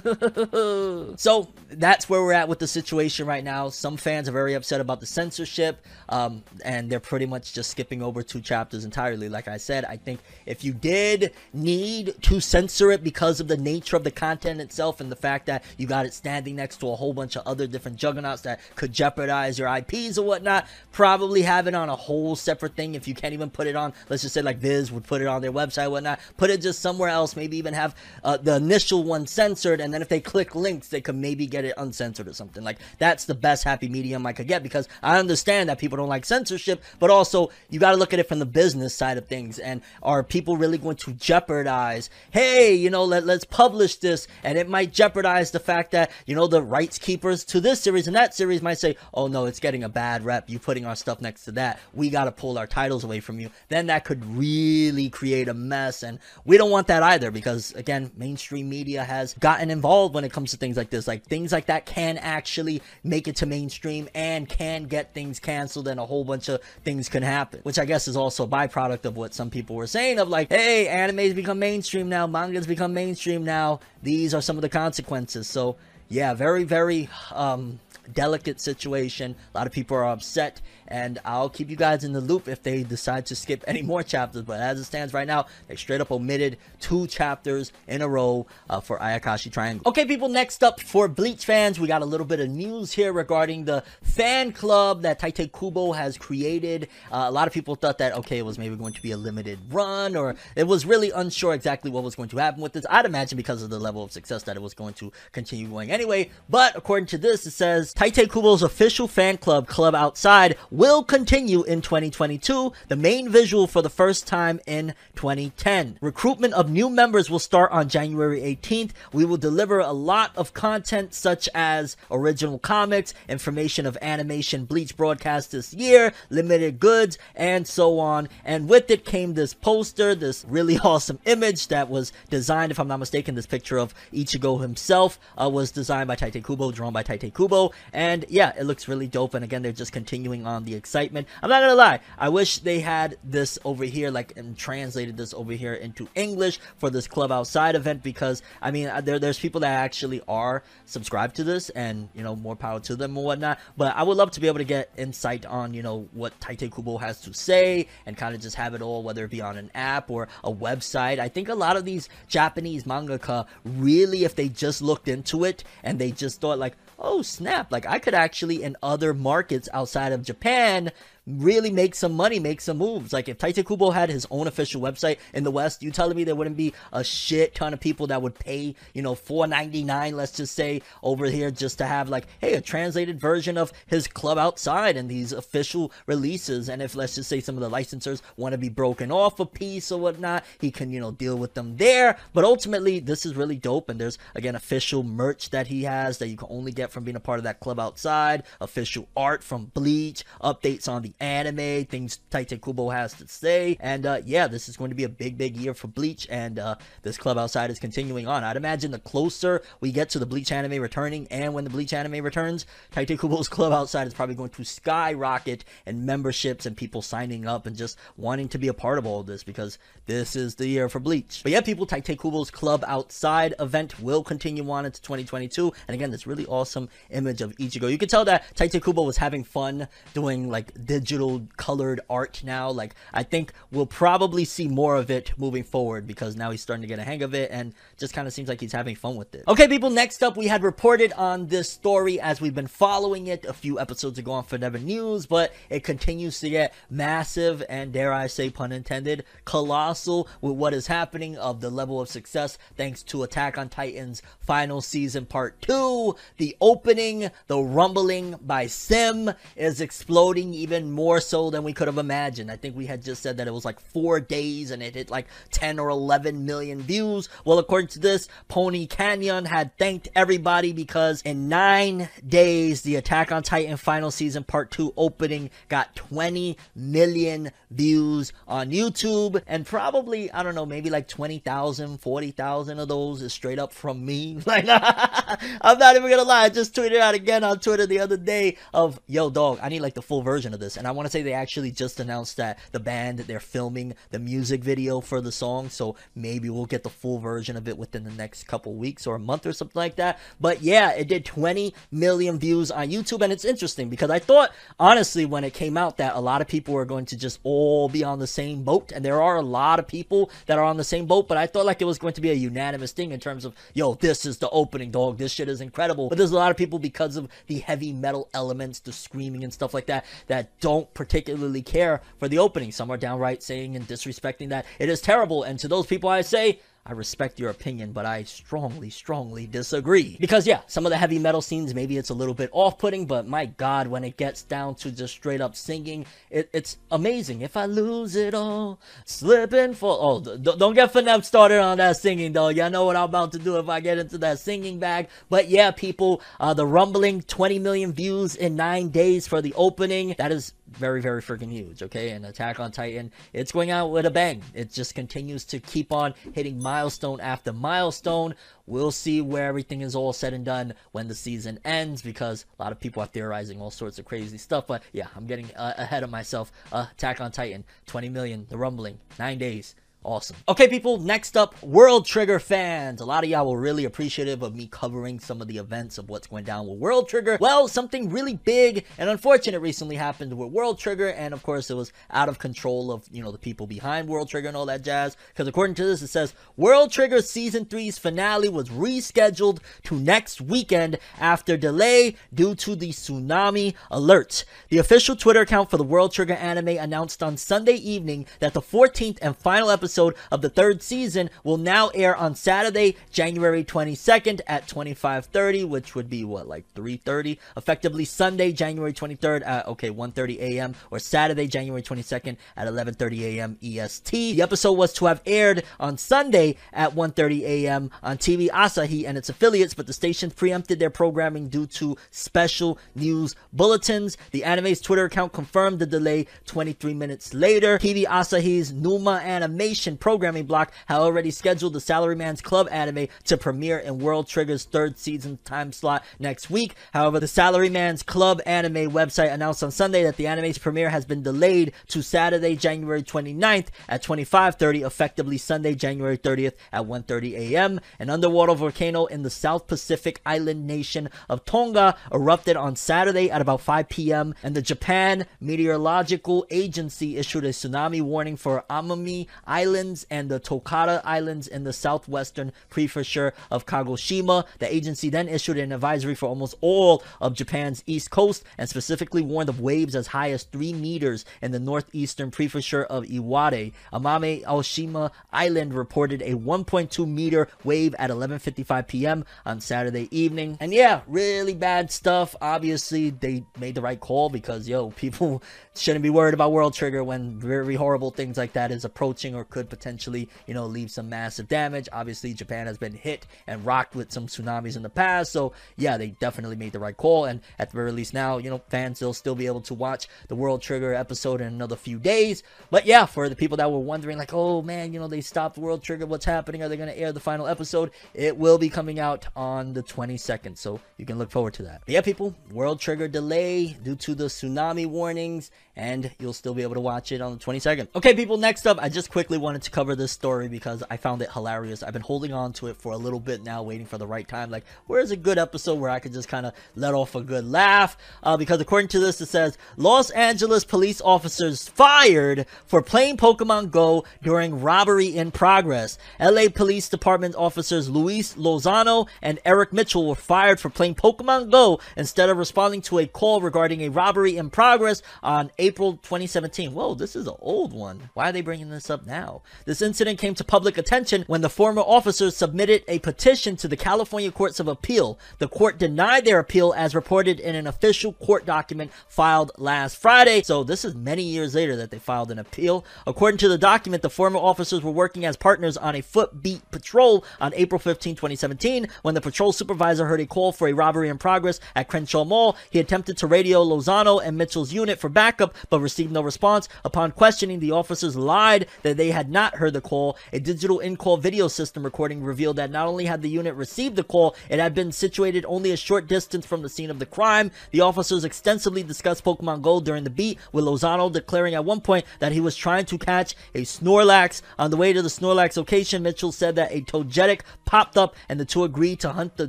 so 1.17 1.49
that's 1.71 2.09
where 2.09 2.23
we're 2.23 2.33
at 2.33 2.49
with 2.49 2.59
the 2.59 2.67
situation 2.67 3.27
right 3.27 3.45
now. 3.45 3.69
Some 3.69 3.97
fans 3.97 4.29
are 4.29 4.33
very 4.33 4.55
upset 4.55 4.81
about 4.81 5.01
the 5.01 5.07
censorship, 5.07 5.85
um, 6.09 6.43
and 6.65 6.91
they're 6.91 7.01
pretty 7.01 7.27
much 7.27 7.53
just 7.53 7.71
skipping 7.71 8.03
over 8.03 8.23
two 8.23 8.41
chapters 8.41 8.85
entirely. 8.85 9.29
Like 9.29 9.49
I 9.49 9.57
said, 9.57 9.85
I 9.85 9.97
think 9.97 10.21
if 10.47 10.65
you 10.65 10.73
did 10.73 11.33
need 11.53 12.15
to 12.23 12.41
censor 12.41 12.91
it 12.91 13.03
because 13.05 13.41
of 13.41 13.49
the 13.49 13.57
nature 13.57 13.97
of 13.97 14.05
the 14.05 14.11
content 14.11 14.61
itself 14.61 15.01
and 15.01 15.11
the 15.11 15.17
fact 15.17 15.47
that 15.47 15.65
you 15.77 15.87
got 15.87 16.07
it 16.07 16.15
standing 16.15 16.57
next 16.57 16.79
to 16.79 16.91
a 16.91 16.97
whole 16.97 17.13
bunch 17.13 17.37
of 17.37 17.47
other 17.47 17.67
different 17.67 17.97
juggernauts 17.97 18.43
that 18.43 18.61
could 18.77 18.93
jeopardize 18.93 19.59
your 19.59 19.75
IPs 19.75 20.19
or 20.19 20.27
whatnot, 20.27 20.67
probably 20.93 21.43
have 21.43 21.67
it 21.67 21.75
on 21.75 21.89
a 21.89 21.97
whole 21.97 22.37
separate 22.37 22.77
thing. 22.77 22.95
If 22.95 23.07
you 23.09 23.15
can't 23.15 23.35
even 23.35 23.51
put 23.51 23.67
it 23.67 23.77
on, 23.77 23.93
let's 24.09 24.23
just 24.23 24.35
say 24.35 24.43
like 24.43 24.59
Viz 24.59 24.93
would 24.93 25.05
put 25.05 25.21
it 25.21 25.27
on 25.27 25.43
their 25.43 25.53
website, 25.53 25.91
whatnot, 25.91 26.21
put 26.37 26.51
it 26.51 26.61
just 26.61 26.81
somewhere 26.81 27.09
else. 27.09 27.37
Maybe 27.37 27.57
even 27.57 27.75
have 27.75 27.95
uh, 28.25 28.37
the 28.37 28.57
initial 28.57 29.05
one 29.05 29.27
censored, 29.27 29.81
and 29.83 29.93
then 29.93 30.01
if 30.01 30.09
they 30.09 30.21
click 30.21 30.55
links, 30.55 30.89
they 30.89 31.01
could 31.01 31.17
maybe 31.17 31.47
get 31.47 31.65
it 31.65 31.75
uncensored 31.77 32.29
or 32.29 32.33
something. 32.33 32.63
Like 32.63 32.79
that's 32.99 33.25
the 33.25 33.35
best 33.35 33.65
happy 33.65 33.89
medium 33.89 34.27
I 34.27 34.33
could 34.33 34.49
get 34.49 34.63
because 34.63 34.89
I 35.03 35.19
understand 35.19 35.69
that 35.69 35.79
people 35.79 35.99
don't 35.99 36.09
like 36.09 36.25
censorship, 36.25 36.83
but 36.99 37.11
also 37.11 37.51
you 37.69 37.79
got 37.81 37.91
to 37.91 37.97
look 37.97 38.13
at 38.13 38.19
it 38.19 38.29
from 38.29 38.39
the 38.39 38.47
business 38.47 38.95
side 38.95 39.19
of 39.19 39.27
things. 39.27 39.59
And 39.59 39.83
are 40.03 40.23
people 40.23 40.57
really 40.57 40.79
going 40.79 40.97
to 40.97 41.13
jeopardize? 41.13 42.09
Hey, 42.31 42.75
you 42.75 42.91
know, 42.91 43.05
let 43.05 43.25
let's 43.27 43.45
publish 43.45 43.97
this, 43.97 44.29
and 44.45 44.57
it 44.57 44.69
might 44.69 44.93
jeopardize 44.93 45.51
the 45.51 45.61
fact 45.61 45.91
that 45.93 46.11
you 46.27 46.35
know 46.35 46.47
the 46.47 46.63
rights 46.63 46.99
keepers 46.99 47.45
to 47.47 47.61
this 47.61 47.81
series 47.81 48.07
and 48.07 48.17
that 48.17 48.35
series 48.35 48.63
might 48.63 48.79
say, 48.79 48.97
oh 49.13 49.27
no, 49.27 49.47
it's 49.47 49.61
getting 49.61 49.85
a 49.85 49.89
bad 49.89 50.25
rep. 50.25 50.49
You 50.49 50.59
putting 50.59 50.87
our 50.87 50.97
stuff 50.97 51.21
next 51.21 51.45
to 51.45 51.53
that. 51.53 51.81
We 51.93 52.11
got 52.11 52.25
to 52.25 52.33
pull 52.33 52.59
our 52.59 52.67
titles 52.67 53.05
away 53.05 53.21
from 53.21 53.41
you. 53.41 53.51
Then 53.69 53.87
that 53.87 54.05
could 54.05 54.25
really 54.25 55.11
create 55.11 55.49
a 55.49 55.55
mess, 55.55 56.03
and 56.03 56.19
we 56.45 56.57
don't 56.57 56.71
want 56.71 56.87
that 56.87 57.03
either 57.03 57.31
because 57.31 57.73
again, 57.73 58.11
mainstream 58.17 58.69
media 58.69 59.05
has 59.05 59.35
gotten 59.35 59.62
involved 59.71 60.15
when 60.15 60.25
it 60.25 60.33
comes 60.33 60.51
to 60.51 60.57
things 60.57 60.77
like 60.77 60.91
this. 60.91 61.07
Like 61.07 61.25
things 61.25 61.53
like 61.53 61.67
that 61.67 61.87
can 61.87 62.19
actually 62.19 62.83
make 63.05 63.29
it 63.29 63.37
to 63.37 63.47
mainstream 63.47 64.09
and 64.15 64.49
can 64.49 64.85
get 64.85 65.15
things 65.15 65.39
canceled, 65.39 65.89
and 65.89 66.01
a 66.01 66.07
whole 66.07 66.25
bunch 66.25 66.49
of 66.49 66.61
things 66.85 67.09
can 67.09 67.23
happen. 67.23 67.61
Which 67.63 67.79
I 67.79 67.85
guess 67.85 68.09
is 68.09 68.17
also 68.17 68.45
a 68.45 68.49
byproduct 68.49 69.05
of 69.05 69.17
what 69.17 69.35
some 69.35 69.51
people 69.51 69.77
were 69.77 69.87
saying 69.87 70.19
of 70.19 70.29
like, 70.29 70.49
hey, 70.51 70.89
anime's 70.89 71.35
become 71.35 71.59
mainstream 71.59 72.09
now, 72.09 72.27
manga's 72.27 72.67
become 72.67 72.95
mainstream 72.95 73.45
now. 73.45 73.81
These 74.03 74.35
are 74.35 74.41
some 74.41 74.57
of 74.57 74.63
the 74.63 74.69
consequences. 74.69 75.47
So 75.47 75.77
yeah, 76.09 76.35
very, 76.35 76.65
very 76.65 77.09
um 77.33 77.79
delicate 78.13 78.61
situation. 78.61 79.37
A 79.55 79.59
lot 79.59 79.67
of 79.67 79.73
people 79.73 79.97
are 79.97 80.07
upset, 80.09 80.61
and 80.89 81.19
I'll 81.25 81.49
keep 81.49 81.71
you 81.71 81.77
guys 81.77 82.05
in 82.05 82.13
the 82.13 82.21
loop 82.21 82.49
if 82.49 82.63
they 82.63 82.83
decide 82.83 83.27
to 83.27 83.37
skip 83.37 83.65
any 83.67 83.83
more 83.83 84.03
chapters. 84.03 84.43
But 84.43 84.61
as 84.61 84.79
it 84.79 84.85
stands 84.85 85.15
right 85.15 85.27
now, 85.27 85.47
they 85.69 85.77
straight 85.77 86.01
up 86.01 86.11
omitted 86.11 86.59
two 86.81 87.07
chapters 87.07 87.73
in 87.87 88.03
a 88.03 88.09
row 88.09 88.47
uh, 88.69 88.81
for 88.81 88.99
Ayakashi 88.99 89.53
Triangle. 89.53 89.83
Okay, 89.87 90.05
people, 90.05 90.29
next 90.29 90.63
up 90.63 90.81
for 90.81 91.09
Bleach 91.09 91.45
fans, 91.45 91.79
we 91.79 91.87
got 91.87 92.03
a 92.03 92.07
little 92.07 92.27
bit 92.27 92.41
of 92.41 92.49
news 92.49 92.93
here 92.93 93.13
regarding 93.13 93.65
the 93.65 93.85
fan 94.03 94.53
club 94.53 95.03
that 95.03 95.19
Tite 95.19 95.53
Kubo 95.53 95.93
has 95.93 96.19
created. 96.19 96.89
Uh, 97.11 97.25
a 97.29 97.31
lot 97.31 97.47
of 97.47 97.55
people 97.55 97.75
thought 97.75 97.99
that, 97.99 98.13
okay, 98.15 98.39
it 98.39 98.45
was 98.45 98.59
maybe 98.59 98.77
going 98.77 98.93
to 98.93 99.03
be 99.03 99.13
a 99.13 99.17
limited 99.17 99.59
run, 99.71 100.17
or 100.17 100.35
it 100.57 100.67
was 100.67 100.85
really 100.85 101.11
unsure 101.11 101.55
exactly 101.55 101.91
what 101.91 102.03
was 102.03 102.15
going 102.15 102.29
to 102.31 102.37
happen 102.39 102.61
with 102.61 102.73
this. 102.73 102.87
I'd 102.91 103.07
imagine 103.07 103.37
because 103.37 103.63
of 103.63 103.71
the 103.71 103.79
level 103.79 104.03
of 104.03 104.13
success 104.13 104.43
that 104.45 104.57
it 104.57 104.63
was 104.63 104.75
going 104.75 104.95
to 104.95 105.13
continue 105.33 105.69
going 105.69 105.91
anyway. 105.91 106.31
But 106.49 106.77
according 106.77 107.07
to 107.07 107.19
this, 107.19 107.47
it 107.47 107.53
says 107.53 107.92
Tite 107.95 108.31
Kubo's 108.31 108.63
official 108.63 109.07
fan 109.07 109.37
club, 109.37 109.69
Club 109.69 109.95
Outside, 109.95 110.57
will 110.71 111.05
continue 111.05 111.63
in 111.63 111.83
2022, 111.83 112.73
the 112.89 112.97
main 112.97 113.29
visual 113.29 113.67
for 113.67 113.83
the 113.83 113.91
first 113.91 114.27
time 114.27 114.61
in 114.67 114.95
2010. 115.15 115.99
Recruitment 116.01 116.55
of 116.55 116.71
new 116.71 116.89
members 116.89 117.29
will 117.29 117.39
start 117.39 117.71
on 117.71 117.91
January 117.91 118.41
18th. 118.41 118.93
We 119.13 119.27
will 119.27 119.37
deliver 119.37 119.79
a 119.79 119.93
lot 119.93 120.33
of 120.37 120.55
content 120.55 121.13
such 121.13 121.51
as 121.55 121.97
original 122.11 122.59
comics, 122.59 123.13
information 123.29 123.85
of 123.85 123.99
animation 124.01 124.65
Bleach 124.65 124.97
broadcast 124.97 125.53
this 125.53 125.75
year, 125.75 126.15
limited 126.31 126.81
goods, 126.81 127.19
and 127.37 127.69
so 127.69 127.99
on. 127.99 128.29
And 128.43 128.71
with 128.71 128.91
it 128.91 129.05
came 129.05 129.35
this 129.35 129.53
poster, 129.53 130.15
this 130.15 130.47
really 130.49 130.79
awesome 130.83 131.19
image 131.27 131.69
that 131.69 131.91
was 131.91 132.11
designed, 132.31 132.73
if 132.73 132.81
I'm 132.81 132.89
not 132.89 133.01
mistaken, 133.01 133.35
this 133.35 133.47
picture 133.47 133.77
of 133.77 133.95
Ichigo 134.13 134.63
himself 134.63 135.21
uh, 135.41 135.49
was 135.51 135.71
designed 135.71 136.09
by 136.09 136.17
Tite 136.17 136.43
Kubo, 136.43 136.73
drawn 136.73 136.95
by 136.95 137.03
Tite 137.03 137.35
Kubo. 137.35 137.71
And 137.93 138.25
yeah, 138.29 138.53
it 138.59 138.65
looks 138.65 138.89
really 138.89 139.07
dope. 139.07 139.35
And 139.35 139.45
again, 139.45 139.63
they're 139.63 139.73
just 139.73 139.93
continuing 139.93 140.47
on 140.47 140.65
the 140.65 140.75
excitement. 140.75 141.29
I'm 141.43 141.51
not 141.51 141.61
gonna 141.61 141.75
lie, 141.75 142.01
I 142.19 142.29
wish 142.29 142.59
they 142.59 142.81
had 142.81 143.17
this 143.25 143.59
over 143.65 143.85
here, 143.85 144.11
like, 144.11 144.37
and 144.37 144.57
translated 144.57 145.17
this 145.17 145.35
over 145.35 145.53
here 145.53 145.75
into 145.75 146.09
English 146.15 146.61
for 146.79 146.91
this 146.91 147.07
Club 147.07 147.33
Outside 147.33 147.75
event 147.75 148.03
because, 148.03 148.43
I 148.61 148.71
mean, 148.71 148.89
uh, 148.89 149.01
there, 149.01 149.19
there's 149.19 149.39
people 149.39 149.61
that 149.61 149.73
actually 149.73 150.21
are 150.29 150.63
subscribed 150.87 151.37
to 151.37 151.45
this 151.45 151.71
and, 151.71 152.09
you 152.15 152.23
know, 152.23 152.37
more 152.37 152.57
power 152.57 152.81
to 152.81 152.97
them 152.97 153.17
and 153.17 153.25
whatnot. 153.25 153.59
But 153.77 153.97
I 153.97 154.03
would 154.03 154.17
love 154.17 154.31
to 154.33 154.41
be 154.41 154.47
able 154.47 154.59
to 154.59 154.65
get 154.65 154.91
insight 154.97 155.47
on, 155.47 155.75
you 155.75 155.83
know, 155.83 156.09
what 156.13 156.39
Tite 156.41 156.61
Kubo 156.73 156.99
has 156.99 157.21
to 157.23 157.35
say 157.35 157.87
and 158.07 158.17
kind 158.17 158.35
of 158.35 158.41
just 158.41 158.57
have 158.57 158.75
it 158.75 158.83
all, 158.83 159.03
whether 159.03 159.25
it 159.25 159.31
be 159.31 159.41
on 159.41 159.57
an 159.57 159.71
app 159.75 160.11
or 160.11 160.29
a 160.45 160.53
website. 160.53 161.19
I 161.19 161.29
think 161.29 161.49
a 161.49 161.55
lot 161.55 161.77
of 161.77 161.85
these 161.85 162.09
Japanese 162.29 162.85
mangaka 162.85 163.47
really, 163.65 164.25
if 164.25 164.35
they 164.35 164.49
just 164.49 164.83
looked 164.83 165.09
into 165.09 165.45
it 165.45 165.65
and 165.83 165.99
they 165.99 166.11
just 166.11 166.41
thought, 166.41 166.59
like, 166.59 166.77
oh 167.03 167.21
snap, 167.21 167.71
like 167.71 167.85
I 167.85 167.99
could 167.99 168.15
actually 168.15 168.63
in 168.63 168.77
other 168.83 169.13
markets 169.13 169.69
outside 169.73 170.13
of 170.13 170.23
Japan 170.23 170.93
really 171.27 171.71
make 171.71 171.95
some 171.95 172.13
money, 172.13 172.39
make 172.39 172.61
some 172.61 172.79
moves. 172.79 173.13
Like 173.13 173.29
if 173.29 173.39
Tite 173.39 173.65
Kubo 173.67 173.91
had 173.91 174.11
his 174.11 174.27
own 174.31 174.47
official 174.47 174.81
website 174.81 175.19
in 175.33 175.45
the 175.45 175.51
West, 175.51 175.83
you 175.83 175.91
telling 175.91 176.17
me 176.17 176.25
there 176.25 176.35
wouldn't 176.35 176.57
be 176.57 176.75
a 176.93 177.05
shit 177.05 177.55
ton 177.55 177.73
of 177.73 177.81
people 177.81 178.09
that 178.09 178.21
would 178.23 178.35
pay, 178.35 178.75
you 178.93 179.03
know, 179.03 179.15
four 179.15 179.47
ninety 179.47 179.85
nine, 179.85 180.17
let's 180.17 180.33
just 180.33 180.55
say, 180.55 180.83
over 181.03 181.27
here 181.27 181.51
just 181.51 181.79
to 181.79 181.87
have 181.87 182.09
like, 182.09 182.27
hey, 182.41 182.55
a 182.55 182.61
translated 182.61 183.21
version 183.21 183.57
of 183.57 183.73
his 183.87 184.09
club 184.09 184.39
outside 184.39 184.97
and 184.97 185.09
these 185.09 185.33
official 185.33 185.93
releases. 186.07 186.69
And 186.69 186.83
if 186.83 186.95
let's 186.95 187.15
just 187.15 187.29
say 187.29 187.41
some 187.41 187.57
of 187.57 187.63
the 187.63 187.71
licensors 187.71 188.21
want 188.37 188.53
to 188.53 188.59
be 188.59 188.69
broken 188.69 189.13
off 189.13 189.39
a 189.39 189.47
piece 189.47 189.93
or 189.93 190.01
whatnot, 190.01 190.45
he 190.61 190.71
can, 190.71 190.91
you 190.91 191.01
know, 191.01 191.13
deal 191.13 191.37
with 191.37 191.55
them 191.55 191.77
there. 191.77 192.19
But 192.33 192.45
ultimately, 192.45 192.99
this 192.99 193.25
is 193.25 193.37
really 193.37 193.57
dope. 193.57 193.89
And 193.89 194.01
there's 194.01 194.19
again 194.35 194.57
official 194.57 195.03
merch 195.03 195.51
that 195.51 195.69
he 195.69 195.85
has 195.85 196.19
that 196.19 196.29
you 196.29 196.37
can 196.37 196.49
only 196.51 196.73
get 196.73 196.91
from 196.91 197.05
being 197.05 197.17
a 197.17 197.21
part 197.21 197.39
of 197.39 197.45
that 197.45 197.61
club 197.61 197.79
outside, 197.79 198.43
official 198.61 199.09
art 199.17 199.45
from 199.45 199.67
Bleach, 199.67 200.25
updates 200.43 200.89
on 200.89 201.03
the 201.03 201.12
anime, 201.21 201.85
things 201.85 202.19
Tite 202.31 202.61
Kubo 202.63 202.91
has 202.91 203.15
to 203.15 203.29
say. 203.29 203.77
And 203.81 204.07
uh, 204.07 204.21
yeah, 204.25 204.47
this 204.47 204.69
is 204.69 204.77
going 204.77 204.91
to 204.91 204.95
be 204.95 205.05
a 205.05 205.09
big, 205.09 205.39
big 205.39 205.57
year 205.57 205.75
for 205.75 205.89
Bleach, 205.89 206.27
and 206.31 206.59
uh, 206.59 206.77
this 207.03 207.17
club 207.17 207.39
outside 207.39 207.71
is 207.71 207.79
continuing 207.79 208.27
on. 208.27 208.45
I'd 208.45 208.57
imagine 208.57 208.91
the 208.91 208.99
closer 208.99 209.63
we 209.81 209.93
get 209.93 210.11
to 210.11 210.19
the 210.19 210.27
Bleach 210.27 210.53
anime 210.53 210.81
returning, 210.81 211.27
and 211.31 211.55
when 211.55 211.65
the 211.65 211.71
Bleach 211.71 211.93
anime 211.93 212.25
returns, 212.25 212.67
Tite 212.91 213.19
Kubo's 213.19 213.49
club 213.49 213.73
outside 213.73 214.07
is 214.07 214.15
probably 214.15 214.35
going 214.35 214.51
to 214.51 214.65
skyrocket 214.65 215.65
and 215.87 216.05
memberships 216.05 216.67
and 216.67 216.77
people 216.77 217.03
signing 217.03 217.47
up 217.47 217.67
and 217.67 217.77
just 217.77 217.99
wanting 218.17 218.49
to 218.49 218.59
be 218.59 218.69
a 218.69 218.75
part 218.75 218.99
of 218.99 219.07
all 219.07 219.21
of 219.21 219.27
this 219.27 219.45
because 219.45 219.79
this 220.07 220.35
is 220.35 220.57
the 220.57 220.67
year 220.67 220.89
for 220.89 220.99
Bleach. 220.99 221.41
But 221.43 221.53
yeah, 221.53 221.61
people, 221.61 221.87
Tite 221.87 222.19
Kubo's 222.19 222.51
club 222.51 222.85
outside 222.87 223.55
event 223.61 224.01
will 224.01 224.25
continue 224.25 224.69
on 224.71 224.87
into 224.87 225.01
2022. 225.03 225.73
And 225.87 225.95
again, 225.95 226.11
this 226.11 226.27
really 226.27 226.47
awesome 226.47 226.89
image 227.11 227.41
of 227.41 227.57
Ichigo. 227.57 227.91
You 227.91 227.99
can 227.99 228.09
tell 228.09 228.25
that 228.25 228.45
Tite 228.57 228.83
Kubo 228.83 229.03
was 229.03 229.17
having 229.17 229.45
fun 229.45 229.89
doing 230.15 230.51
like 230.51 230.73
digital 230.85 231.02
digital 231.03 231.47
colored 231.57 232.01
art 232.09 232.43
now. 232.45 232.71
Like 232.71 232.95
I 233.13 233.23
think 233.23 233.53
we'll 233.71 233.87
probably 233.87 234.45
see 234.45 234.69
more 234.69 234.97
of 234.97 235.11
it 235.11 235.33
moving 235.37 235.65
forward 235.65 236.07
because 236.07 236.37
now 236.37 236.51
he's 236.51 236.63
starting 236.63 236.83
to 236.83 236.89
get 236.89 236.99
a 236.99 237.03
hang 237.03 237.23
of 237.23 237.35
it 237.35 237.51
and 237.51 237.75
just 237.99 238.15
kind 238.15 238.29
of 238.29 238.33
seems 238.33 238.49
like 238.49 238.61
he's 238.61 238.73
having 238.73 238.95
fun 238.95 239.17
with 239.17 239.35
it. 239.35 239.45
Okay, 239.49 239.67
people, 239.69 239.91
next 239.91 240.23
up 240.23 240.37
we 240.37 240.47
had 240.47 240.63
reported 240.63 241.13
on 241.15 241.49
this 241.49 241.69
story 241.69 242.21
as 242.21 242.41
we've 242.41 242.55
been 242.55 242.67
following 242.67 243.27
it 243.27 243.45
a 243.45 243.53
few 243.53 243.81
episodes 243.81 244.19
ago 244.19 244.33
on 244.33 244.45
Forever 244.45 244.79
News, 244.79 245.27
but 245.27 245.53
it 245.69 245.83
continues 245.83 246.39
to 246.41 246.49
get 246.49 246.73
massive 246.89 247.65
and 247.69 247.93
dare 247.93 248.13
I 248.13 248.29
say 248.29 248.51
pun 248.51 248.71
intended, 248.73 249.25
colossal 249.45 250.29
with 250.41 250.55
what 250.55 250.73
is 250.73 250.87
happening 250.87 251.37
of 251.37 251.61
the 251.61 251.71
level 251.71 252.01
of 252.01 252.09
success 252.09 252.59
thanks 252.77 253.03
to 253.05 253.23
Attack 253.23 253.59
on 253.59 253.69
Titan's 253.69 254.23
final 254.39 254.81
season 254.81 255.27
part 255.27 255.61
2. 255.63 256.15
The 256.37 256.57
opening, 256.61 257.31
the 257.49 257.59
rumbling 257.59 258.37
by 258.41 258.67
Sim 258.67 259.33
is 259.57 259.81
exploding 259.81 260.55
even 260.55 260.92
more 260.93 261.21
so 261.21 261.51
than 261.51 261.63
we 261.63 261.73
could 261.73 261.89
have 261.89 261.99
imagined. 261.99 262.51
I 262.51 262.57
think 262.57 262.77
we 262.77 262.87
had 262.87 263.03
just 263.03 263.23
said 263.23 263.39
that 263.39 263.49
it 263.49 263.55
was 263.55 263.65
like 263.65 263.81
4 263.81 264.21
days 264.21 264.71
and 264.71 264.83
it 264.83 264.95
hit 264.95 265.11
like 265.11 265.27
10 265.51 265.79
or 265.79 265.89
11 265.89 266.45
million 266.45 266.81
views. 266.81 267.29
Well, 267.45 267.59
according 267.59 267.89
to 267.89 267.99
this, 267.99 268.29
Pony 268.49 268.87
Canyon 268.87 269.45
had 269.47 269.77
thanked 269.79 270.09
everybody 270.15 270.73
because 270.73 271.23
in 271.23 271.49
9 271.49 272.09
days 272.27 272.83
the 272.83 272.97
Attack 272.97 273.33
on 273.33 273.43
Titan 273.43 273.77
final 273.77 274.11
season 274.11 274.45
part 274.45 274.71
2 274.71 274.95
opening 274.97 275.51
got 275.69 275.95
20 275.97 276.57
million 276.75 277.51
views 277.71 278.33
on 278.47 278.71
YouTube 278.71 279.43
and 279.47 279.67
probably 279.67 280.31
I 280.31 280.43
don't 280.43 280.55
know 280.55 280.67
maybe 280.67 280.91
like 280.91 281.09
20,000 281.09 281.99
40,000 281.99 282.79
of 282.79 282.89
those 282.89 283.23
is 283.23 283.33
straight 283.33 283.59
up 283.59 283.73
from 283.73 284.05
me 284.05 284.39
like 284.47 284.67
I'm 284.69 285.79
not 285.79 285.97
even 285.97 286.11
gonna 286.11 286.23
lie 286.23 286.45
I 286.45 286.49
just 286.49 286.75
tweeted 286.75 286.99
out 286.99 287.15
again 287.15 287.45
on 287.45 287.59
Twitter 287.59 287.87
the 287.87 288.01
other 288.01 288.17
day 288.17 288.57
of 288.75 289.01
yo 289.07 289.31
dog 289.31 289.59
I 289.63 289.69
need 289.69 289.81
like 289.81 289.95
the 289.95 290.03
full 290.03 290.23
version 290.23 290.55
of 290.55 290.61
this 290.61 290.77
and 290.83 290.89
I 290.89 290.91
want 290.91 291.07
to 291.07 291.13
say 291.13 291.23
they 291.23 291.33
actually 291.33 291.71
just 291.71 292.01
announced 292.01 292.39
that 292.39 292.59
the 292.73 292.81
band 292.81 293.21
they're 293.21 293.39
filming 293.39 293.95
the 294.11 294.19
music 294.19 294.65
video 294.65 295.01
for 295.01 295.21
the 295.21 295.31
song 295.31 295.69
so 295.69 295.95
maybe 296.17 296.51
we'll 296.51 296.67
get 296.67 296.83
the 296.83 296.91
full 296.91 297.21
version 297.21 297.57
of 297.57 297.69
it 297.69 297.79
within 297.79 298.03
the 298.03 298.11
next 298.11 298.49
couple 298.49 298.75
weeks 298.75 299.07
or 299.07 299.15
a 299.15 299.21
month 299.21 299.47
or 299.47 299.53
something 299.53 299.79
like 299.79 299.95
that. 299.95 300.19
But 300.41 300.61
yeah 300.61 300.91
it 300.91 301.07
did 301.07 301.25
20 301.25 301.73
million 301.93 302.37
views 302.41 302.73
on 302.73 302.89
YouTube 302.89 303.23
and 303.23 303.33
it's 303.33 303.45
interesting 303.45 303.91
because 303.91 304.11
I 304.11 304.19
thought 304.19 304.51
honestly 304.81 305.25
when 305.25 305.45
it 305.45 305.55
came 305.55 305.77
out 305.77 305.99
that 305.99 306.17
a 306.17 306.21
lot 306.21 306.41
of 306.41 306.49
people 306.49 306.75
were 306.75 306.85
going 306.85 307.07
to 307.07 307.17
just 307.17 307.39
all 307.45 307.89
be 307.89 308.03
on 308.03 308.19
the 308.19 308.27
same 308.27 308.65
boat 308.65 308.91
and 308.91 309.05
there 309.05 309.23
are 309.23 309.37
a 309.37 309.43
lot 309.43 309.79
of 309.79 309.87
people 309.87 310.33
that 310.47 310.59
are 310.59 310.65
on 310.65 310.79
the 310.79 310.85
same 310.85 311.07
boat 311.07 311.29
but 311.29 311.39
I 311.39 311.47
thought 311.47 311.65
like 311.65 311.81
it 311.81 311.85
was 311.85 311.99
going 311.99 312.15
to 312.15 312.21
be 312.21 312.31
a 312.31 312.35
unanimous 312.35 312.91
thing 312.91 313.13
in 313.13 313.21
terms 313.21 313.45
of 313.45 313.55
yo 313.73 313.95
this 313.95 314.27
is 314.27 314.39
the 314.39 314.51
opening 314.51 314.91
dog 314.91 315.19
this 315.19 315.31
shit 315.31 315.49
is 315.49 315.61
incredible. 315.61 316.09
But 316.09 316.19
there's 316.19 316.33
a 316.33 316.37
lot 316.37 316.51
of 316.51 316.57
people 316.57 316.81
because 316.81 317.15
of 317.15 317.29
the 317.47 317.61
heavy 317.61 317.93
metal 317.93 318.29
elements 318.35 318.81
the 318.81 318.93
screaming 318.93 319.45
and 319.45 319.53
stuff 319.53 319.73
like 319.73 319.87
that 319.87 320.05
that 320.27 320.59
don't 320.59 320.72
particularly 320.81 321.63
care 321.63 322.01
for 322.19 322.29
the 322.29 322.39
opening 322.39 322.73
some 322.73 322.91
are 322.91 322.97
downright 322.97 323.43
saying 323.43 323.77
and 323.77 323.87
disrespecting 323.87 324.49
that 324.49 324.67
it 324.79 324.89
is 324.89 325.01
terrible 325.01 325.43
and 325.43 325.59
to 325.59 325.69
those 325.69 325.87
people 325.87 326.09
I 326.09 326.23
say 326.23 326.59
I 326.85 326.93
respect 326.93 327.39
your 327.39 327.51
opinion, 327.51 327.93
but 327.93 328.07
I 328.07 328.25
strongly, 328.25 328.91
strongly 328.91 329.47
disagree. 329.47 330.17
Because, 330.19 330.49
yeah, 330.49 330.63
some 330.67 330.85
of 330.85 330.91
the 330.91 330.97
heavy 330.97 331.21
metal 331.21 331.41
scenes, 331.41 331.75
maybe 331.75 331.97
it's 331.97 332.11
a 332.11 332.15
little 332.15 332.35
bit 332.35 332.51
off 332.53 332.77
putting, 332.77 333.07
but 333.07 333.25
my 333.25 333.47
god, 333.47 333.87
when 333.87 334.03
it 334.03 334.17
gets 334.17 334.43
down 334.43 334.75
to 334.77 334.91
just 334.91 335.15
straight 335.15 335.41
up 335.41 335.55
singing, 335.55 336.07
it, 336.29 336.51
it's 336.53 336.79
amazing. 336.91 337.43
If 337.43 337.57
I 337.57 337.67
lose 337.67 338.17
it 338.17 338.35
all, 338.35 338.81
slip 339.05 339.53
and 339.53 339.79
fall. 339.79 340.25
Oh, 340.27 340.37
d- 340.37 340.57
don't 340.59 340.75
get 340.75 340.93
Finep 340.93 341.25
started 341.25 341.61
on 341.61 341.79
that 341.79 341.99
singing, 341.99 342.33
though. 342.33 342.49
Y'all 342.49 342.69
know 342.69 342.85
what 342.85 342.97
I'm 342.97 343.05
about 343.05 343.31
to 343.33 343.39
do 343.39 343.59
if 343.61 343.69
I 343.69 343.79
get 343.79 343.99
into 343.99 344.19
that 344.19 344.41
singing 344.41 344.81
bag. 344.81 345.07
But 345.31 345.49
yeah, 345.49 345.71
people, 345.71 346.21
uh, 346.41 346.53
the 346.53 346.67
rumbling 346.67 347.23
20 347.23 347.61
million 347.61 347.93
views 347.93 348.35
in 348.35 348.57
nine 348.57 348.89
days 348.89 349.29
for 349.29 349.41
the 349.41 349.55
opening. 349.55 350.17
That 350.19 350.33
is 350.33 350.53
very, 350.77 351.01
very 351.01 351.23
freaking 351.23 351.51
huge, 351.51 351.83
okay? 351.83 352.11
And 352.11 352.25
Attack 352.27 352.61
on 352.61 352.73
Titan, 352.73 353.13
it's 353.33 353.53
going 353.53 353.71
out 353.71 353.89
with 353.89 354.07
a 354.07 354.11
bang. 354.11 354.43
It 354.55 354.73
just 354.73 354.95
continues 354.95 355.45
to 355.47 355.61
keep 355.61 355.93
on 355.93 356.15
hitting 356.33 356.63
milestone 356.63 357.21
after 357.21 357.53
milestone. 357.53 358.35
We'll 358.67 358.91
see 358.91 359.21
where 359.21 359.47
everything 359.47 359.81
is 359.81 359.95
all 359.95 360.13
said 360.13 360.33
and 360.33 360.45
done 360.45 360.75
when 360.93 361.09
the 361.09 361.15
season 361.15 361.59
ends 361.65 362.03
because 362.03 362.45
a 362.59 362.63
lot 362.63 362.73
of 362.73 362.81
people 362.81 363.03
are 363.03 363.07
theorizing 363.07 363.61
all 363.61 363.71
sorts 363.71 363.99
of 363.99 364.05
crazy 364.05 364.39
stuff. 364.39 364.67
But 364.67 364.83
yeah, 364.93 365.09
I'm 365.17 365.27
getting 365.27 365.55
uh, 365.55 365.75
ahead 365.77 366.03
of 366.03 366.11
myself. 366.11 366.53
Uh, 366.71 366.87
Attack 366.93 367.21
on 367.21 367.33
Titan, 367.33 367.65
20 367.87 368.09
million, 368.09 368.47
the 368.49 368.57
rumbling, 368.57 368.99
nine 369.19 369.39
days. 369.39 369.75
Awesome. 370.05 370.37
Okay, 370.49 370.67
people, 370.67 370.99
next 370.99 371.37
up, 371.37 371.63
World 371.63 372.07
Trigger 372.07 372.41
fans. 372.41 373.01
A 373.01 373.05
lot 373.05 373.23
of 373.23 373.31
y'all 373.31 373.49
were 373.49 373.61
really 373.61 373.85
appreciative 373.85 374.43
of 374.43 374.57
me 374.57 374.67
covering 374.67 375.21
some 375.21 375.41
of 375.41 375.47
the 375.47 375.59
events 375.59 375.97
of 375.97 376.09
what's 376.09 376.27
going 376.27 376.43
down 376.43 376.67
with 376.67 376.79
World 376.79 377.09
Trigger. 377.09 377.39
Well, 377.41 377.69
something 377.69 378.11
really 378.11 378.35
big 378.35 378.85
and 378.99 379.09
unfortunate 379.09 379.61
recently 379.61 379.95
happened 379.95 380.37
with 380.37 380.51
World 380.51 380.81
Trigger, 380.81 381.11
and 381.11 381.33
of 381.33 381.45
course, 381.45 381.71
it 381.71 381.75
was 381.75 381.93
out 382.11 382.29
of 382.29 382.41
control 382.41 382.91
of, 382.91 383.05
you 383.13 383.23
know, 383.23 383.31
the 383.31 383.39
people 383.39 383.69
behind 383.69 384.09
World 384.09 384.29
Trigger 384.29 384.49
and 384.49 384.57
all 384.57 384.67
that 384.67 384.83
jazz. 384.83 385.17
Because 385.29 385.47
according 385.47 385.77
to 385.77 385.85
this, 385.85 386.03
it 386.03 386.09
says 386.09 386.35
World 386.57 386.91
Trigger 386.91 387.23
Season 387.23 387.65
3's 387.65 387.97
finale 387.97 388.49
was 388.49 388.71
rescheduled 388.71 389.61
to 389.85 389.95
next 389.95 390.41
weekend 390.41 390.99
after 391.21 391.57
delay 391.57 392.17
due 392.35 392.57
to 392.57 392.75
the 392.75 392.91
tsunami 392.91 393.75
alert. 393.89 394.45
The 394.69 394.79
official 394.79 395.15
Twitter 395.15 395.43
account 395.43 395.71
for 395.71 395.77
the 395.77 395.85
World 395.85 396.13
Trigger 396.13 396.35
anime 396.35 396.69
announced 396.69 397.23
on 397.23 397.37
Sunday 397.37 397.75
evening 397.75 398.27
that 398.41 398.53
the 398.53 398.61
14th 398.61 399.19
and 399.23 399.37
final 399.37 399.71
episode 399.71 399.92
of 399.99 400.41
the 400.41 400.51
third 400.51 400.83
season 400.83 401.31
will 401.45 401.57
now 401.57 401.89
air 401.89 402.17
on 402.17 402.35
Saturday, 402.35 402.97
January 403.11 403.65
22nd 403.65 404.41
at 404.47 404.67
25:30, 404.69 405.65
which 405.65 405.95
would 405.95 406.09
be 406.09 406.25
what 406.25 406.49
like 406.49 406.65
3:30, 406.75 407.39
effectively 407.57 408.05
Sunday, 408.05 408.53
January 408.53 408.93
23rd 408.93 409.43
at 409.47 409.67
okay 409.67 409.91
1:30 409.91 410.39
a.m. 410.41 410.75
or 410.91 410.99
Saturday, 410.99 411.47
January 411.47 411.83
22nd 411.83 412.37
at 412.57 412.69
11:30 412.69 413.23
a.m. 413.23 413.59
EST. 413.63 414.35
The 414.37 414.43
episode 414.43 414.73
was 414.73 414.93
to 414.95 415.07
have 415.07 415.23
aired 415.27 415.65
on 415.79 415.99
Sunday 415.99 416.57
at 416.73 416.95
1:30 416.95 417.43
a.m. 417.43 417.91
on 418.03 418.19
TV 418.19 418.49
Asahi 418.51 419.07
and 419.07 419.19
its 419.19 419.29
affiliates, 419.29 419.75
but 419.75 419.87
the 419.87 419.93
station 419.93 420.31
preempted 420.31 420.79
their 420.79 420.91
programming 420.91 421.49
due 421.49 421.67
to 421.67 421.97
special 422.11 422.79
news 422.95 423.35
bulletins. 423.53 424.17
The 424.31 424.45
anime's 424.45 424.81
Twitter 424.81 425.05
account 425.05 425.33
confirmed 425.33 425.79
the 425.79 425.87
delay 425.87 426.27
23 426.47 426.95
minutes 426.95 427.35
later. 427.35 427.79
TV 427.79 428.05
Asahi's 428.05 428.73
NUMAnimation 428.73 429.82
programming 429.99 430.47
block 430.47 430.73
had 430.87 430.99
already 430.99 431.31
scheduled 431.31 431.73
the 431.73 431.79
Salaryman's 431.79 432.41
Club 432.41 432.69
anime 432.71 433.09
to 433.25 433.37
premiere 433.37 433.79
in 433.79 433.99
World 433.99 434.27
Trigger's 434.27 434.65
third 434.65 434.99
season 434.99 435.39
time 435.45 435.73
slot 435.73 436.05
next 436.19 436.51
week. 436.51 436.75
However, 436.93 437.21
the 437.21 437.27
Salaryman's 437.27 438.03
Club 438.03 438.41
anime 438.47 438.91
website 438.91 439.33
announced 439.33 439.63
on 439.63 439.71
Sunday 439.71 440.05
that 440.05 440.17
the 440.17 440.27
anime's 440.27 440.59
premiere 440.59 440.91
has 440.91 441.05
been 441.05 441.23
delayed 441.23 441.73
to 441.89 442.03
Saturday, 442.03 442.57
January 442.57 443.03
29th 443.03 443.69
at 443.89 444.03
25:30, 444.03 444.87
effectively 444.87 445.39
Sunday, 445.39 445.75
January 445.75 446.19
30th 446.19 446.55
at 446.73 446.87
1:30 446.87 447.35
a.m. 447.35 447.81
An 447.99 448.11
underwater 448.11 448.55
volcano 448.55 449.07
in 449.07 449.23
the 449.23 449.31
South 449.31 449.67
Pacific 449.67 450.21
island 450.25 450.67
nation 450.67 451.09
of 451.29 451.45
Tonga 451.45 451.97
erupted 452.13 452.57
on 452.57 452.77
Saturday 452.77 453.31
at 453.31 453.41
about 453.41 453.61
5 453.61 453.89
p.m. 453.89 454.35
and 454.43 454.55
the 454.55 454.63
Japan 454.63 455.27
Meteorological 455.41 456.47
Agency 456.51 457.17
issued 457.17 457.45
a 457.45 457.51
tsunami 457.51 458.01
warning 458.01 458.37
for 458.37 458.65
Amami 458.71 459.27
Islands 459.73 460.07
and 460.11 460.29
the 460.29 460.39
Tokara 460.39 461.01
Islands 461.03 461.49
in 461.49 461.65
the 461.65 461.73
southwestern 461.73 462.53
prefecture 462.69 463.33
of 463.51 463.65
Kagoshima. 463.65 464.45
The 464.59 464.73
agency 464.73 465.09
then 465.09 465.31
issued 465.31 465.57
an 465.57 465.73
advisory 465.73 466.15
for 466.15 466.27
almost 466.27 466.57
all 466.61 467.03
of 467.23 467.33
Japan's 467.33 467.83
east 467.87 468.11
coast 468.11 468.45
and 468.59 468.69
specifically 468.69 469.23
warned 469.23 469.49
of 469.49 469.61
waves 469.61 469.97
as 469.97 470.09
high 470.09 470.31
as 470.31 470.43
3 470.43 470.75
meters 470.75 471.25
in 471.41 471.53
the 471.53 471.59
northeastern 471.59 472.31
prefecture 472.31 472.85
of 472.85 473.05
Iwate. 473.05 473.73
Amami 473.95 474.45
Oshima 474.45 475.11
Island 475.33 475.73
reported 475.73 476.21
a 476.21 476.35
1.2 476.35 477.09
meter 477.09 477.49
wave 477.65 477.95
at 477.99 478.11
11:55 478.11 478.87
p.m. 478.89 479.25
on 479.47 479.63
Saturday 479.63 480.07
evening. 480.11 480.59
And 480.61 480.75
yeah, 480.75 481.01
really 481.07 481.55
bad 481.55 481.91
stuff. 481.91 482.37
Obviously, 482.43 483.09
they 483.09 483.45
made 483.59 483.77
the 483.77 483.81
right 483.81 483.99
call 483.99 484.29
because 484.29 484.69
yo, 484.69 484.91
people 485.05 485.43
shouldn't 485.75 486.03
be 486.03 486.11
worried 486.11 486.35
about 486.35 486.53
World 486.53 486.75
Trigger 486.75 487.03
when 487.03 487.41
very 487.41 487.75
horrible 487.75 488.11
things 488.11 488.37
like 488.37 488.53
that 488.53 488.71
is 488.71 488.85
approaching 488.85 489.35
or 489.35 489.45
could 489.45 489.62
potentially, 489.69 490.29
you 490.47 490.55
know, 490.55 490.67
leave 490.67 490.91
some 490.91 491.09
massive 491.09 491.49
damage. 491.49 491.89
Obviously, 491.93 492.35
Japan 492.35 492.67
has 492.67 492.79
been 492.79 492.95
hit 492.95 493.27
and 493.47 493.65
rocked 493.65 493.95
with 493.95 494.13
some 494.13 494.27
tsunamis 494.27 494.77
in 494.77 494.83
the 494.83 494.91
past, 494.91 495.33
so 495.33 495.53
yeah, 495.77 495.97
they 495.97 496.09
definitely 496.09 496.57
made 496.57 496.73
the 496.73 496.79
right 496.79 496.97
call. 496.97 497.25
And 497.25 497.41
at 497.59 497.71
the 497.71 497.77
very 497.77 497.93
least, 497.93 498.15
now 498.15 498.39
you 498.39 498.51
know, 498.51 498.61
fans 498.69 499.01
will 499.01 499.15
still 499.15 499.35
be 499.35 499.47
able 499.47 499.61
to 499.63 499.75
watch 499.75 500.09
the 500.29 500.35
World 500.35 500.63
Trigger 500.63 500.95
episode 500.95 501.41
in 501.41 501.49
another 501.49 501.77
few 501.77 501.99
days. 501.99 502.43
But 502.71 502.87
yeah, 502.87 503.07
for 503.07 503.29
the 503.29 503.37
people 503.37 503.57
that 503.59 503.71
were 503.71 503.79
wondering, 503.79 504.19
like, 504.19 504.33
oh 504.33 504.63
man, 504.63 504.93
you 504.93 505.01
know, 505.01 505.09
they 505.09 505.21
stopped 505.21 505.59
World 505.59 505.83
Trigger, 505.83 506.07
what's 506.07 506.25
happening? 506.25 506.63
Are 506.63 506.69
they 506.69 506.77
going 506.77 506.89
to 506.89 506.99
air 506.99 507.13
the 507.13 507.21
final 507.21 507.47
episode? 507.47 507.91
It 508.15 508.37
will 508.37 508.59
be 508.59 508.69
coming 508.69 508.99
out 508.99 509.27
on 509.37 509.73
the 509.73 509.83
22nd, 509.83 510.57
so 510.59 510.81
you 510.97 511.07
can 511.07 511.19
look 511.19 511.31
forward 511.31 511.55
to 511.55 511.63
that. 511.65 511.83
But 511.85 511.93
yeah, 511.95 512.01
people, 512.01 512.35
World 512.51 512.81
Trigger 512.81 513.09
delay 513.09 513.77
due 513.83 513.97
to 513.97 514.15
the 514.15 514.25
tsunami 514.25 514.87
warnings, 514.87 515.51
and 515.75 516.11
you'll 516.19 516.33
still 516.33 516.55
be 516.55 516.63
able 516.63 516.75
to 516.75 516.81
watch 516.81 517.13
it 517.13 517.21
on 517.21 517.33
the 517.33 517.39
22nd. 517.39 517.89
Okay, 517.95 518.15
people, 518.15 518.37
next 518.37 518.67
up, 518.67 518.79
I 518.81 518.89
just 518.89 519.11
quickly 519.11 519.39
wanted 519.39 519.63
to 519.63 519.71
cover 519.71 519.97
this 519.97 520.13
story 520.13 520.49
because 520.49 520.83
I 520.91 520.99
found 520.99 521.23
it 521.23 521.31
hilarious. 521.33 521.83
I've 521.83 521.95
been 521.95 522.03
holding 522.03 522.33
on 522.33 522.53
to 522.55 522.67
it 522.67 522.77
for 522.77 522.93
a 522.93 522.97
little 522.97 523.21
bit 523.21 523.43
now, 523.43 523.63
waiting 523.63 523.87
for 523.87 523.97
the 523.97 524.07
right 524.07 524.27
time. 524.29 524.51
Like, 524.51 524.65
where's 524.87 525.11
a 525.11 525.17
good 525.17 525.39
episode 525.39 525.79
where 525.79 525.89
I 525.89 525.99
could 525.99 526.13
just 526.13 526.29
kind 526.29 526.45
of 526.45 526.53
let 526.77 526.93
off 526.93 527.15
a 527.15 527.23
good 527.23 527.47
laugh? 527.47 527.97
Uh, 528.23 528.37
because 528.37 528.61
according 528.61 528.89
to 528.89 528.99
this, 528.99 529.21
it 529.21 529.27
says 529.27 529.57
Los 529.77 530.11
Angeles 530.11 530.65
police 530.65 531.01
officers 531.01 531.69
fired 531.69 532.47
for 532.67 532.83
playing 532.83 533.17
Pokemon 533.17 533.71
Go 533.71 534.05
during 534.23 534.61
robbery 534.61 535.17
in 535.17 535.31
progress. 535.31 535.97
LA 536.21 536.49
Police 536.55 536.91
Department 536.91 537.35
officers 537.35 537.89
Luis 537.89 538.35
Lozano 538.35 539.09
and 539.23 539.39
Eric 539.45 539.73
Mitchell 539.73 540.07
were 540.07 540.15
fired 540.15 540.61
for 540.61 540.69
playing 540.69 540.97
Pokemon 540.97 541.51
Go 541.51 541.81
instead 541.97 542.29
of 542.29 542.37
responding 542.37 542.83
to 542.83 542.99
a 542.99 543.07
call 543.07 543.41
regarding 543.41 543.81
a 543.81 543.89
robbery 543.89 544.37
in 544.37 544.51
progress 544.51 545.03
on 545.23 545.51
April 545.63 545.93
2017. 545.93 546.75
Whoa, 546.75 546.95
this 546.95 547.15
is 547.15 547.29
an 547.29 547.37
old 547.39 547.73
one. 547.73 548.11
Why 548.15 548.31
are 548.31 548.33
they 548.33 548.41
bringing 548.41 548.71
this 548.71 548.91
up 548.91 549.07
now? 549.07 549.43
This 549.65 549.81
incident 549.81 550.19
came 550.19 550.35
to 550.35 550.43
public 550.43 550.77
attention 550.77 551.23
when 551.29 551.41
the 551.41 551.49
former 551.49 551.83
officers 551.83 552.37
submitted 552.37 552.83
a 552.89 552.99
petition 552.99 553.55
to 553.59 553.69
the 553.69 553.77
California 553.77 554.33
Courts 554.33 554.59
of 554.59 554.67
Appeal. 554.67 555.21
The 555.39 555.47
court 555.47 555.79
denied 555.79 556.25
their 556.25 556.41
appeal 556.41 556.75
as 556.77 556.97
reported 556.97 557.39
in 557.39 557.55
an 557.55 557.69
official 557.69 558.13
court 558.15 558.45
document 558.45 558.91
filed 559.07 559.53
last 559.57 559.99
Friday. 559.99 560.43
So 560.43 560.65
this 560.65 560.85
is 560.85 560.97
many 560.97 561.23
years 561.23 561.55
later 561.55 561.77
that 561.77 561.93
they 561.93 562.01
filed 562.01 562.33
an 562.33 562.41
appeal. 562.41 562.85
According 563.07 563.39
to 563.39 563.49
the 563.49 563.57
document, 563.57 564.03
the 564.03 564.11
former 564.11 564.41
officers 564.41 564.83
were 564.83 564.91
working 564.91 565.25
as 565.25 565.37
partners 565.37 565.77
on 565.77 565.95
a 565.95 566.01
footbeat 566.01 566.69
patrol 566.73 567.25
on 567.41 567.55
April 567.55 567.79
15, 567.79 568.17
2017. 568.17 568.89
When 569.03 569.15
the 569.15 569.21
patrol 569.21 569.53
supervisor 569.53 570.07
heard 570.07 570.21
a 570.21 570.27
call 570.27 570.51
for 570.51 570.67
a 570.67 570.73
robbery 570.73 571.09
in 571.09 571.19
progress 571.19 571.61
at 571.77 571.87
Crenshaw 571.87 572.25
Mall, 572.25 572.57
he 572.69 572.81
attempted 572.81 573.17
to 573.19 573.29
radio 573.29 573.65
Lozano 573.65 574.21
and 574.21 574.37
Mitchell's 574.37 574.73
unit 574.73 574.99
for 574.99 575.09
backup, 575.09 575.52
but 575.71 575.81
received 575.81 576.13
no 576.13 576.23
response. 576.23 576.69
Upon 576.85 577.13
questioning, 577.13 577.61
the 577.61 577.73
officers 577.73 578.17
lied 578.17 578.67
that 578.83 578.97
they 578.97 579.11
had 579.11 579.31
not 579.31 579.57
heard 579.57 579.73
the 579.73 579.81
call. 579.81 580.17
A 580.33 580.41
digital 580.41 580.81
in-call 580.81 581.17
video 581.17 581.49
system 581.49 581.83
recording 581.85 582.23
revealed 582.23 582.57
that 582.57 582.71
not 582.71 582.87
only 582.87 583.07
had 583.07 583.23
the 583.23 583.29
unit 583.29 583.55
received 583.55 583.97
the 583.97 584.05
call, 584.05 584.35
it 584.49 584.59
had 584.59 584.75
been 584.75 584.93
situated 584.93 585.45
only 585.47 585.71
a 585.71 585.77
short 585.77 586.07
distance 586.07 586.47
from 586.47 586.63
the 586.63 586.69
scene 586.69 586.91
of 586.91 586.99
the 586.99 587.07
crime. 587.07 587.51
The 587.71 587.81
officers 587.81 588.25
extensively 588.25 588.83
discussed 588.83 589.25
Pokemon 589.25 589.63
Go 589.63 589.81
during 589.81 590.05
the 590.05 590.11
beat, 590.11 590.39
with 590.53 590.65
Lozano 590.65 591.11
declaring 591.11 591.55
at 591.55 591.65
one 591.65 591.81
point 591.81 592.05
that 592.19 592.33
he 592.33 592.41
was 592.41 592.57
trying 592.57 592.85
to 592.87 592.99
catch 592.99 593.35
a 593.55 593.63
Snorlax. 593.63 594.43
On 594.59 594.71
the 594.71 594.77
way 594.77 594.93
to 594.93 595.03
the 595.03 595.09
Snorlax 595.09 595.57
location, 595.57 596.03
Mitchell 596.03 596.33
said 596.33 596.57
that 596.57 596.73
a 596.73 596.83
Togetic 596.83 597.41
popped 597.65 597.97
up 597.97 598.15
and 598.29 598.39
the 598.39 598.45
two 598.45 598.65
agreed 598.65 599.01
to 599.01 599.13
hunt 599.13 599.37
the 599.37 599.49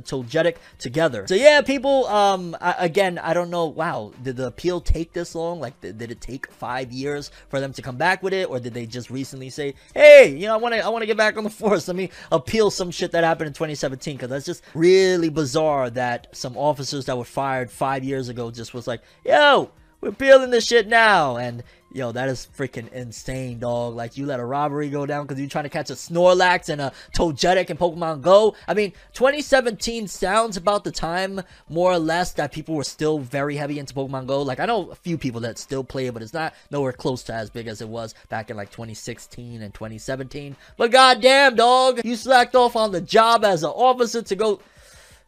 Togetic 0.00 0.56
together. 0.78 1.26
So 1.26 1.34
yeah, 1.34 1.60
people, 1.62 2.06
um, 2.06 2.56
I, 2.60 2.74
again, 2.78 3.18
I 3.18 3.34
don't 3.34 3.50
know, 3.50 3.66
wow, 3.66 4.12
did 4.22 4.36
the 4.36 4.46
appeal 4.46 4.80
take 4.80 5.12
this 5.12 5.34
long? 5.34 5.60
Like, 5.60 5.80
did, 5.98 6.10
it 6.10 6.20
take 6.20 6.50
five 6.50 6.92
years 6.92 7.30
for 7.48 7.60
them 7.60 7.72
to 7.72 7.82
come 7.82 7.96
back 7.96 8.22
with 8.22 8.32
it? 8.32 8.48
Or 8.48 8.60
did 8.60 8.74
they 8.74 8.86
just 8.86 9.10
recently 9.10 9.50
say, 9.50 9.74
hey, 9.94 10.34
you 10.36 10.46
know, 10.46 10.54
I 10.54 10.56
want 10.56 10.74
to, 10.74 10.84
I 10.84 10.88
want 10.88 11.02
to 11.02 11.06
get 11.06 11.16
back 11.16 11.36
on 11.36 11.44
the 11.44 11.50
force. 11.64 11.88
Let 11.88 11.96
me 11.96 12.10
appeal 12.30 12.70
some 12.70 12.90
shit 12.90 13.12
that 13.12 13.24
happened 13.24 13.48
in 13.48 13.52
2017. 13.52 14.18
Cause 14.18 14.28
that's 14.28 14.46
just 14.46 14.62
really 14.74 15.28
bizarre 15.28 15.90
that 15.90 16.28
some 16.32 16.56
officers 16.56 17.04
that 17.06 17.16
were 17.16 17.24
fired 17.24 17.70
five 17.70 18.04
years 18.04 18.28
ago 18.28 18.50
just 18.50 18.74
was 18.74 18.86
like, 18.86 19.02
yo, 19.24 19.70
we're 20.04 20.10
appealing 20.10 20.50
this 20.50 20.66
shit 20.66 20.86
now. 20.86 21.38
And 21.38 21.62
yo, 21.90 22.12
that 22.12 22.28
is 22.28 22.46
freaking 22.56 22.92
insane, 22.92 23.58
dog. 23.58 23.94
Like 23.94 24.18
you 24.18 24.26
let 24.26 24.38
a 24.38 24.44
robbery 24.44 24.90
go 24.90 25.06
down 25.06 25.24
because 25.24 25.40
you're 25.40 25.48
trying 25.48 25.64
to 25.64 25.70
catch 25.70 25.88
a 25.88 25.94
Snorlax 25.94 26.68
and 26.68 26.80
a 26.80 26.92
Togetic 27.16 27.70
in 27.70 27.78
Pokemon 27.78 28.20
Go. 28.20 28.54
I 28.68 28.74
mean, 28.74 28.92
2017 29.14 30.06
sounds 30.08 30.58
about 30.58 30.84
the 30.84 30.92
time, 30.92 31.40
more 31.70 31.90
or 31.90 31.98
less, 31.98 32.32
that 32.32 32.52
people 32.52 32.74
were 32.74 32.84
still 32.84 33.18
very 33.18 33.56
heavy 33.56 33.78
into 33.78 33.94
Pokemon 33.94 34.26
Go. 34.26 34.42
Like 34.42 34.60
I 34.60 34.66
know 34.66 34.90
a 34.90 34.94
few 34.94 35.16
people 35.16 35.40
that 35.40 35.58
still 35.58 35.82
play 35.82 36.06
it, 36.06 36.12
but 36.12 36.22
it's 36.22 36.34
not 36.34 36.52
nowhere 36.70 36.92
close 36.92 37.22
to 37.24 37.34
as 37.34 37.48
big 37.48 37.66
as 37.66 37.80
it 37.80 37.88
was 37.88 38.14
back 38.28 38.50
in 38.50 38.58
like 38.58 38.70
2016 38.70 39.62
and 39.62 39.72
2017. 39.72 40.54
But 40.76 40.90
goddamn, 40.90 41.56
dog, 41.56 42.02
you 42.04 42.16
slacked 42.16 42.54
off 42.54 42.76
on 42.76 42.92
the 42.92 43.00
job 43.00 43.42
as 43.42 43.62
an 43.62 43.70
officer 43.70 44.20
to 44.20 44.36
go 44.36 44.60